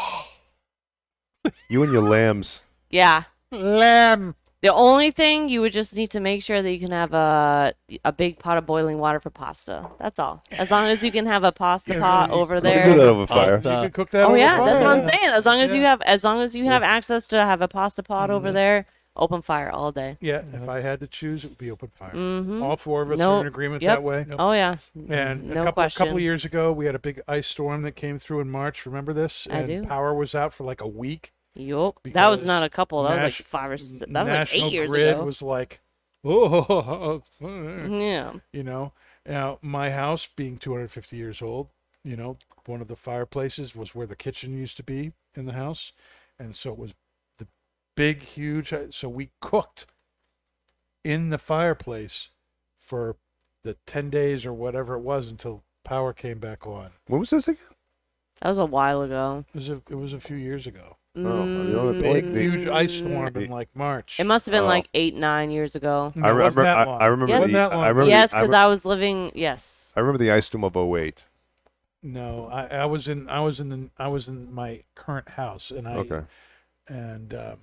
You 1.68 1.82
and 1.82 1.92
your 1.92 2.08
lambs. 2.08 2.62
Yeah. 2.92 3.24
Lamb. 3.52 4.36
The 4.62 4.72
only 4.72 5.10
thing 5.10 5.50
you 5.50 5.62
would 5.62 5.72
just 5.74 5.96
need 5.96 6.12
to 6.12 6.20
make 6.20 6.44
sure 6.44 6.62
that 6.62 6.72
you 6.72 6.80
can 6.80 6.92
have 6.92 7.14
a 7.14 7.74
a 8.06 8.12
big 8.12 8.38
pot 8.38 8.58
of 8.60 8.66
boiling 8.68 9.00
water 9.00 9.20
for 9.20 9.32
pasta. 9.32 9.90
That's 10.00 10.20
all. 10.20 10.44
As 10.52 10.70
long 10.70 10.86
as 10.88 11.04
you 11.04 11.12
can 11.12 11.26
have 11.26 11.44
a 11.44 11.52
pasta 11.52 11.94
pot 12.00 12.30
over 12.30 12.56
You 12.56 12.62
can 12.62 12.70
there. 12.70 12.98
that 12.98 13.08
over 13.08 13.26
fire. 13.28 13.56
You 13.56 13.62
could 13.62 13.94
cook 13.94 14.10
that. 14.12 14.26
Oh 14.26 14.30
over 14.30 14.38
yeah, 14.38 14.58
fire. 14.58 14.66
that's 14.66 14.84
what 14.84 14.94
I'm 14.98 15.02
saying. 15.10 15.34
As 15.34 15.46
long 15.48 15.60
as 15.62 15.74
you 15.74 15.82
have 15.82 16.02
as 16.04 16.24
long 16.24 16.42
as 16.42 16.56
you 16.56 16.66
have 16.66 16.84
access 16.84 17.26
to 17.28 17.40
have 17.44 17.62
a 17.62 17.68
pasta 17.68 18.04
pot 18.04 18.30
over 18.30 18.50
Mhm. 18.50 18.54
there, 18.54 18.86
open 19.16 19.42
fire 19.42 19.72
all 19.72 19.92
day. 19.92 20.18
Yeah, 20.22 20.44
if 20.54 20.70
I 20.70 20.82
had 20.82 21.00
to 21.00 21.08
choose, 21.08 21.44
it 21.44 21.48
would 21.50 21.58
be 21.58 21.72
open 21.72 21.90
fire. 21.90 22.12
Mm-hmm. 22.14 22.62
All 22.62 22.78
four 22.78 23.02
of 23.02 23.10
us 23.10 23.16
are 23.16 23.18
Nope. 23.18 23.42
in 23.42 23.48
agreement 23.48 23.82
Yep. 23.82 23.96
that 23.96 24.04
way. 24.04 24.26
Oh 24.38 24.52
yeah. 24.52 24.76
And 25.10 25.46
no 25.50 25.52
a 25.62 25.66
couple, 25.66 25.72
question. 25.74 26.06
couple 26.06 26.18
of 26.18 26.22
years 26.24 26.46
ago, 26.46 26.72
we 26.72 26.86
had 26.86 26.94
a 26.94 27.00
big 27.00 27.20
ice 27.28 27.48
storm 27.48 27.82
that 27.82 27.96
came 27.96 28.20
through 28.20 28.42
in 28.42 28.52
March. 28.52 28.86
Remember 28.86 29.12
this? 29.12 29.48
I 29.50 29.58
and 29.58 29.68
do. 29.68 29.84
Power 29.88 30.14
was 30.14 30.36
out 30.36 30.54
for 30.54 30.66
like 30.66 30.82
a 30.82 30.88
week. 30.88 31.32
Yup. 31.56 32.00
That 32.04 32.30
was 32.30 32.46
not 32.46 32.64
a 32.64 32.70
couple. 32.70 33.04
That 33.04 33.16
was 33.16 33.24
like 33.24 33.34
five 33.48 33.72
or 33.72 33.78
six. 33.78 34.00
That 34.00 34.08
was 34.10 34.16
like 34.16 34.26
National 34.28 34.68
eight 34.68 34.74
years 34.74 34.90
Grid 34.90 35.16
ago. 35.16 35.26
was 35.26 35.42
like, 35.42 35.82
oh, 36.24 37.22
yeah. 37.42 38.34
you 38.54 38.64
know. 38.64 38.94
Now 39.26 39.60
my 39.62 39.92
house, 39.92 40.28
being 40.36 40.58
250 40.58 41.16
years 41.16 41.42
old, 41.42 41.68
you 42.04 42.16
know, 42.16 42.38
one 42.66 42.82
of 42.82 42.88
the 42.88 42.96
fireplaces 42.96 43.76
was 43.76 43.94
where 43.94 44.08
the 44.08 44.16
kitchen 44.16 44.58
used 44.58 44.78
to 44.78 44.84
be 44.84 45.12
in 45.36 45.46
the 45.46 45.54
house, 45.54 45.92
and 46.40 46.56
so 46.56 46.72
it 46.72 46.78
was 46.78 46.94
the 47.38 47.48
big, 47.96 48.24
huge. 48.24 48.74
uh, 48.74 48.90
So 48.90 49.10
we 49.10 49.30
cooked 49.42 49.86
in 51.04 51.30
the 51.30 51.38
fireplace 51.38 52.30
for 52.78 53.18
the 53.64 53.76
10 53.86 54.10
days 54.10 54.46
or 54.46 54.54
whatever 54.54 54.96
it 54.96 55.02
was 55.02 55.30
until 55.30 55.64
power 55.84 56.14
came 56.14 56.40
back 56.40 56.66
on. 56.66 56.92
When 57.08 57.20
was 57.20 57.30
this 57.30 57.48
again? 57.48 57.62
That 58.42 58.50
was 58.50 58.58
a 58.58 58.66
while 58.66 59.02
ago. 59.04 59.46
It 59.50 59.56
was 59.56 59.70
a, 59.70 59.82
it 59.90 59.96
was 59.96 60.14
a 60.14 60.20
few 60.20 60.36
years 60.38 60.66
ago. 60.66 60.98
Oh, 61.16 61.22
the 61.46 61.80
only- 61.80 62.02
Big, 62.02 62.34
the- 62.34 62.42
huge 62.42 62.68
ice 62.68 62.94
Mm. 62.94 63.00
storm 63.00 63.36
in 63.44 63.50
like 63.50 63.70
March. 63.76 64.20
It 64.20 64.24
must 64.26 64.46
have 64.46 64.52
been 64.54 64.64
Oh. 64.64 64.68
like 64.68 64.88
eight, 64.94 65.14
nine 65.16 65.52
years 65.52 65.76
ago. 65.76 66.14
No, 66.16 66.26
I, 66.28 66.32
it 66.32 66.36
wasn't 66.36 66.68
I, 66.68 66.70
that 66.74 66.78
I- 66.78 66.84
long. 66.86 67.02
I 67.02 67.06
remember 67.08 67.30
Yes. 67.34 67.40
the. 67.40 67.42
Wasn't 67.42 67.54
that 67.54 67.74
I 67.74 67.88
remember. 67.90 68.10
Yes, 68.10 68.32
the, 68.32 68.38
I, 68.38 68.42
because 68.42 68.52
re- 68.52 68.58
I 68.58 68.68
was 68.68 68.86
living. 68.86 69.32
Yes. 69.36 69.94
I 69.96 70.00
remember 70.00 70.18
the 70.24 70.32
ice 70.32 70.46
storm 70.46 70.64
of 70.64 70.76
08. 70.78 71.26
No, 72.04 72.48
I, 72.48 72.66
I 72.68 72.86
was 72.86 73.08
in 73.08 73.30
I 73.30 73.42
was 73.42 73.60
in 73.60 73.70
the 73.70 73.90
I 73.98 74.08
was 74.08 74.28
in 74.28 74.52
my 74.54 74.84
current 74.96 75.30
house 75.30 75.70
and 75.70 75.88
I 75.88 75.96
Okay. 75.98 76.22
and 76.88 77.34
um, 77.34 77.58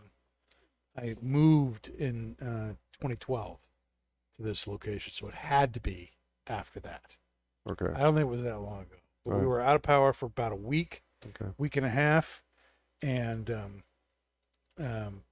I 0.97 1.17
moved 1.21 1.89
in 1.89 2.37
uh, 2.41 2.75
2012 3.01 3.59
to 4.37 4.43
this 4.43 4.67
location, 4.69 5.13
so 5.13 5.27
it 5.29 5.35
had 5.35 5.73
to 5.75 5.81
be 5.81 6.11
after 6.47 6.79
that. 6.81 7.17
Okay. 7.69 7.87
I 7.95 8.01
don't 8.03 8.15
think 8.15 8.27
it 8.27 8.31
was 8.31 8.43
that 8.45 8.59
long 8.61 8.83
ago. 8.83 8.97
But 9.25 9.33
we 9.35 9.41
Right. 9.41 9.47
were 9.49 9.61
out 9.61 9.75
of 9.77 9.83
power 9.83 10.13
for 10.13 10.27
about 10.27 10.53
a 10.53 10.57
week, 10.57 11.03
Okay. 11.27 11.51
week 11.59 11.77
and 11.77 11.85
a 11.85 11.91
half, 11.91 12.43
and 13.03 13.51
um, 13.51 13.83
um, 14.79 15.23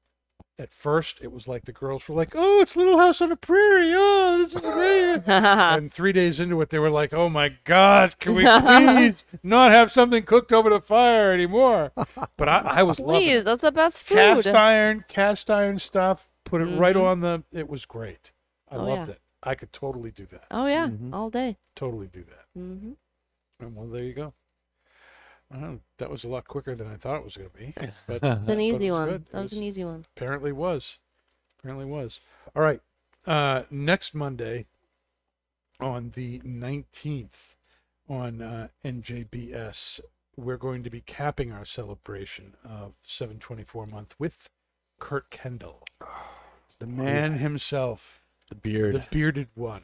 at 0.59 0.73
first 0.73 1.19
it 1.23 1.31
was 1.33 1.47
like 1.47 1.65
the 1.65 1.73
girls 1.73 2.09
were 2.09 2.15
like, 2.15 2.33
"Oh, 2.35 2.61
it's 2.61 2.77
Little 2.77 2.99
House 2.99 3.21
on 3.21 3.29
the 3.29 3.37
Prairie! 3.37 3.93
Oh, 3.95 4.39
this 4.45 4.55
is 4.55 4.71
great!" 4.71 5.23
and 5.27 5.93
three 5.93 6.13
days 6.13 6.41
into 6.41 6.61
it, 6.63 6.71
they 6.71 6.79
were 6.79 6.91
like, 6.91 7.13
"Oh 7.13 7.29
my 7.29 7.55
God, 7.65 8.19
can 8.19 8.35
we 8.35 8.45
please 8.45 9.25
not 9.43 9.73
have 9.73 9.91
something 9.93 10.23
cooked 10.23 10.53
over 10.53 10.71
the 10.71 10.81
fire 10.81 11.33
anymore?" 11.33 11.93
But 12.37 12.49
I, 12.49 12.59
I 12.59 12.83
was 12.83 12.99
loving 12.99 13.23
Please, 13.23 13.37
it. 13.41 13.45
that's 13.45 13.61
the 13.63 13.73
best 13.73 14.03
food. 14.03 14.17
cast 14.17 14.47
iron, 14.49 15.05
cast 15.09 15.51
iron 15.51 15.79
stuff. 15.79 16.29
Put 16.45 16.61
it 16.63 16.67
right 16.67 16.97
Mhm. 16.97 17.05
on 17.05 17.21
the. 17.21 17.43
It 17.53 17.69
was 17.69 17.85
great. 17.87 18.33
I 18.71 18.77
Oh, 18.77 18.85
loved 18.85 19.09
yeah. 19.09 19.15
it. 19.15 19.21
I 19.43 19.55
could 19.55 19.73
totally 19.73 20.11
do 20.11 20.27
that. 20.27 20.45
Oh 20.51 20.67
yeah, 20.67 20.89
Mhm. 20.89 21.13
all 21.13 21.29
day. 21.31 21.57
Totally 21.75 22.07
do 22.09 22.25
that. 22.25 22.47
Mm-hmm. 22.59 22.93
And 23.61 23.77
well, 23.77 23.87
there 23.87 24.03
you 24.05 24.13
go. 24.15 24.33
That 25.99 26.11
was 26.11 26.25
a 26.25 26.29
lot 26.29 26.47
quicker 26.47 26.75
than 26.75 26.87
I 26.87 26.97
thought 26.97 27.17
it 27.17 27.25
was 27.25 27.37
going 27.37 27.51
to 27.51 27.57
be. 27.57 27.75
But 28.07 28.23
It's 28.23 28.49
an 28.49 28.57
but 28.57 28.59
it 28.59 28.63
easy 28.63 28.91
one. 28.91 29.09
good. 29.09 29.27
That 29.31 29.41
was 29.41 29.53
an 29.53 29.63
easy 29.63 29.85
one. 29.85 30.05
apparently 30.17 30.53
was 30.53 30.99
apparently 31.59 31.87
was 31.87 32.21
all 32.55 32.63
right 32.63 32.81
uh 33.27 33.63
next 33.71 34.15
monday 34.15 34.67
on 35.81 36.13
the 36.15 36.39
19th 36.41 37.55
on 38.09 38.41
uh 38.43 38.69
njbs 38.85 40.01
we're 40.37 40.57
going 40.59 40.83
to 40.85 40.91
be 40.91 41.01
capping 41.01 41.51
our 41.51 41.65
celebration 41.65 42.55
of 42.65 42.93
724 43.05 43.87
month 43.87 44.15
with 44.19 44.49
kurt 45.01 45.29
kendall 45.31 45.83
the 46.79 46.87
man 46.87 47.39
himself 47.39 48.21
The 48.49 48.55
beard. 48.55 48.95
the 48.95 49.05
bearded 49.11 49.49
one 49.55 49.83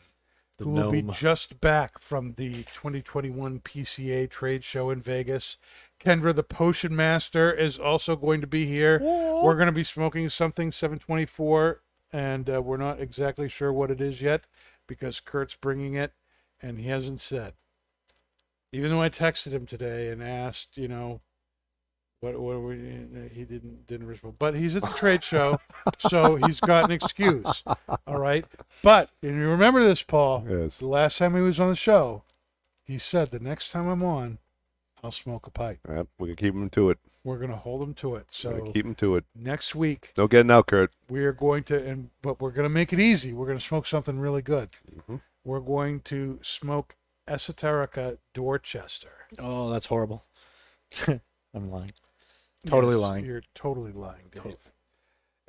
The 0.58 0.64
who 0.64 0.70
will 0.70 0.90
be 0.90 1.02
just 1.02 1.60
back 1.60 1.98
from 1.98 2.34
the 2.34 2.64
2021 2.74 3.60
PCA 3.60 4.28
trade 4.28 4.64
show 4.64 4.90
in 4.90 5.00
Vegas. 5.00 5.56
Kendra, 5.98 6.34
the 6.34 6.42
potion 6.42 6.94
master, 6.94 7.52
is 7.52 7.78
also 7.78 8.16
going 8.16 8.40
to 8.40 8.46
be 8.46 8.66
here. 8.66 9.00
We're 9.00 9.54
going 9.54 9.66
to 9.66 9.72
be 9.72 9.84
smoking 9.84 10.28
something 10.28 10.70
724, 10.70 11.80
and 12.12 12.50
uh, 12.50 12.60
we're 12.60 12.76
not 12.76 13.00
exactly 13.00 13.48
sure 13.48 13.72
what 13.72 13.90
it 13.90 14.00
is 14.00 14.20
yet 14.20 14.44
because 14.86 15.20
Kurt's 15.20 15.54
bringing 15.54 15.94
it, 15.94 16.12
and 16.60 16.78
he 16.78 16.88
hasn't 16.88 17.20
said. 17.20 17.54
Even 18.72 18.90
though 18.90 19.02
I 19.02 19.08
texted 19.08 19.52
him 19.52 19.66
today 19.66 20.08
and 20.08 20.22
asked, 20.22 20.76
you 20.76 20.88
know, 20.88 21.20
what 22.22 22.38
what 22.38 22.60
were 22.60 22.68
we, 22.68 22.76
he 23.34 23.42
didn't 23.44 23.86
didn't 23.88 24.06
respond. 24.06 24.38
But 24.38 24.54
he's 24.54 24.76
at 24.76 24.82
the 24.82 24.88
trade 24.88 25.22
show, 25.24 25.58
so 25.98 26.36
he's 26.36 26.60
got 26.60 26.84
an 26.84 26.92
excuse. 26.92 27.64
All 28.06 28.18
right. 28.20 28.44
But 28.82 29.10
and 29.22 29.36
you 29.36 29.48
remember 29.48 29.82
this, 29.82 30.02
Paul? 30.04 30.46
Yes. 30.48 30.78
The 30.78 30.86
last 30.86 31.18
time 31.18 31.34
he 31.34 31.40
was 31.40 31.58
on 31.58 31.68
the 31.70 31.74
show, 31.76 32.22
he 32.84 32.96
said 32.96 33.30
the 33.32 33.40
next 33.40 33.72
time 33.72 33.88
I'm 33.88 34.04
on, 34.04 34.38
I'll 35.02 35.10
smoke 35.10 35.48
a 35.48 35.50
pipe. 35.50 35.80
Yep, 35.88 36.06
we 36.20 36.28
can 36.28 36.36
keep 36.36 36.54
him 36.54 36.70
to 36.70 36.90
it. 36.90 36.98
We're 37.24 37.38
gonna 37.38 37.56
hold 37.56 37.82
him 37.82 37.94
to 37.94 38.14
it. 38.14 38.26
So 38.30 38.58
So 38.66 38.72
keep 38.72 38.86
him 38.86 38.94
to 38.96 39.16
it. 39.16 39.24
next 39.34 39.74
week 39.74 40.12
No 40.16 40.28
getting 40.28 40.50
out, 40.52 40.68
Kurt. 40.68 40.92
we 41.10 41.24
are 41.24 41.32
going 41.32 41.64
to 41.64 41.84
and 41.84 42.10
but 42.22 42.40
we're 42.40 42.50
gonna 42.52 42.68
make 42.68 42.92
it 42.92 43.00
easy. 43.00 43.32
We're 43.32 43.46
gonna 43.48 43.58
smoke 43.60 43.86
something 43.86 44.20
really 44.20 44.42
good. 44.42 44.70
Mhm. 45.08 45.20
We're 45.44 45.58
going 45.60 46.00
to 46.02 46.38
smoke 46.42 46.94
Esoterica 47.28 48.18
Dorchester. 48.32 49.26
Oh, 49.40 49.70
that's 49.70 49.86
horrible. 49.86 50.24
I'm 51.08 51.70
lying. 51.70 51.90
Totally 52.66 52.94
Yes, 52.94 53.00
lying. 53.00 53.24
You're 53.24 53.42
totally 53.54 53.92
lying, 53.92 54.24
Dave. 54.30 54.42
Totally. 54.42 54.56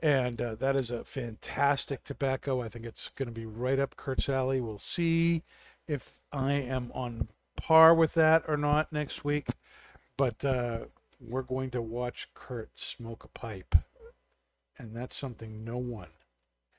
And 0.01 0.41
uh, 0.41 0.55
that 0.55 0.75
is 0.75 0.91
a 0.91 1.03
fantastic 1.03 2.03
tobacco. 2.03 2.61
I 2.61 2.67
think 2.67 2.85
it's 2.85 3.09
going 3.09 3.27
to 3.27 3.33
be 3.33 3.45
right 3.45 3.79
up 3.79 3.95
Kurt's 3.95 4.27
alley. 4.27 4.59
We'll 4.59 4.77
see 4.77 5.43
if 5.87 6.19
I 6.31 6.53
am 6.53 6.91
on 6.93 7.29
par 7.55 7.93
with 7.95 8.13
that 8.15 8.43
or 8.47 8.57
not 8.57 8.91
next 8.91 9.23
week. 9.23 9.47
But 10.17 10.43
uh, 10.43 10.85
we're 11.21 11.41
going 11.43 11.69
to 11.71 11.81
watch 11.81 12.27
Kurt 12.33 12.71
smoke 12.75 13.23
a 13.23 13.27
pipe. 13.29 13.75
And 14.77 14.95
that's 14.95 15.15
something 15.15 15.63
no 15.63 15.77
one 15.77 16.09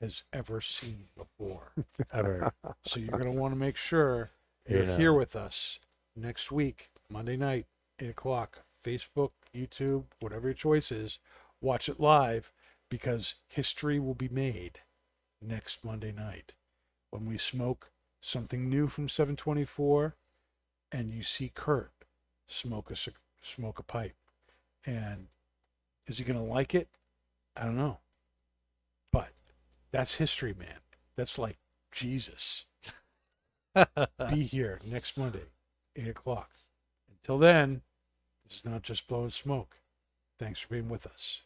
has 0.01 0.23
ever 0.33 0.59
seen 0.61 1.05
before. 1.17 1.71
Ever. 2.13 2.51
So 2.85 2.99
you're 2.99 3.17
going 3.17 3.33
to 3.33 3.39
want 3.41 3.53
to 3.53 3.59
make 3.59 3.77
sure 3.77 4.29
you're 4.67 4.83
Yeah. 4.83 4.97
here 4.97 5.13
with 5.13 5.35
us 5.35 5.79
next 6.15 6.51
week, 6.51 6.89
Monday 7.09 7.37
night, 7.37 7.65
8 7.99 8.09
o'clock. 8.09 8.59
Facebook, 8.83 9.31
YouTube, 9.55 10.05
whatever 10.19 10.47
your 10.47 10.53
choice 10.53 10.91
is, 10.91 11.19
watch 11.61 11.89
it 11.89 11.99
live 11.99 12.51
because 12.89 13.35
history 13.47 13.99
will 13.99 14.13
be 14.13 14.29
made 14.29 14.79
next 15.41 15.83
Monday 15.83 16.11
night 16.11 16.55
when 17.09 17.25
we 17.25 17.37
smoke 17.37 17.91
something 18.21 18.69
new 18.69 18.87
from 18.87 19.07
724 19.07 20.15
and 20.91 21.11
you 21.11 21.23
see 21.23 21.51
Kurt 21.53 21.91
smoke 22.47 22.91
a, 22.91 22.95
smoke 23.41 23.79
a 23.79 23.83
pipe. 23.83 24.15
And 24.85 25.27
is 26.07 26.17
he 26.17 26.23
going 26.23 26.39
to 26.39 26.45
like 26.45 26.75
it? 26.75 26.89
I 27.55 27.63
don't 27.63 27.77
know. 27.77 27.99
But 29.11 29.29
that's 29.91 30.15
history, 30.15 30.53
man. 30.57 30.79
That's 31.15 31.39
like 31.39 31.57
Jesus 31.91 32.65
be 34.29 34.43
here 34.43 34.79
next 34.85 35.17
Monday, 35.17 35.45
8 35.95 36.09
o'clock. 36.09 36.51
Until 37.09 37.37
then, 37.37 37.81
this 38.47 38.57
is 38.57 38.65
not 38.65 38.83
just 38.83 39.07
blowing 39.07 39.29
smoke. 39.29 39.77
Thanks 40.37 40.59
for 40.59 40.69
being 40.69 40.89
with 40.89 41.05
us. 41.05 41.41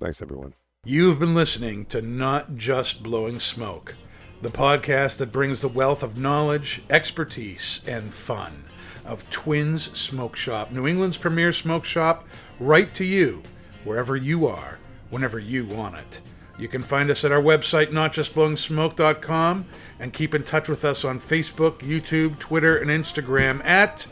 Thanks, 0.00 0.22
everyone. 0.22 0.54
You've 0.84 1.20
been 1.20 1.34
listening 1.34 1.86
to 1.86 2.02
Not 2.02 2.56
Just 2.56 3.02
Blowing 3.02 3.38
Smoke, 3.38 3.94
the 4.40 4.50
podcast 4.50 5.18
that 5.18 5.30
brings 5.30 5.60
the 5.60 5.68
wealth 5.68 6.02
of 6.02 6.18
knowledge, 6.18 6.82
expertise, 6.90 7.82
and 7.86 8.12
fun 8.12 8.64
of 9.04 9.28
Twins 9.30 9.96
Smoke 9.96 10.34
Shop, 10.36 10.72
New 10.72 10.86
England's 10.86 11.18
premier 11.18 11.52
smoke 11.52 11.84
shop, 11.84 12.26
right 12.58 12.92
to 12.94 13.04
you, 13.04 13.42
wherever 13.84 14.16
you 14.16 14.46
are, 14.46 14.78
whenever 15.10 15.38
you 15.38 15.64
want 15.64 15.96
it. 15.96 16.20
You 16.58 16.68
can 16.68 16.82
find 16.82 17.10
us 17.10 17.24
at 17.24 17.32
our 17.32 17.42
website, 17.42 17.92
notjustblowingsmoke.com, 17.92 19.66
and 19.98 20.12
keep 20.12 20.34
in 20.34 20.42
touch 20.42 20.68
with 20.68 20.84
us 20.84 21.04
on 21.04 21.18
Facebook, 21.18 21.78
YouTube, 21.78 22.38
Twitter, 22.38 22.76
and 22.76 22.90
Instagram 22.90 23.64
at 23.64 24.06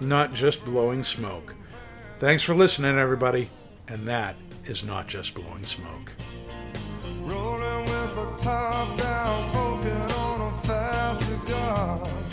Not 0.00 0.34
Just 0.34 0.64
Blowing 0.64 1.04
Smoke. 1.04 1.54
Thanks 2.20 2.42
for 2.42 2.54
listening, 2.54 2.98
everybody. 2.98 3.48
And 3.88 4.06
that 4.06 4.36
is 4.66 4.84
Not 4.84 5.08
Just 5.08 5.32
Blowing 5.32 5.64
Smoke. 5.64 6.12
Rolling 7.22 7.84
with 7.86 8.14
the 8.14 8.36
top 8.36 8.98
down, 8.98 9.46
smoking 9.46 9.90
on 9.90 10.52
a 10.52 10.58
fat 10.58 11.16
cigar. 11.16 12.29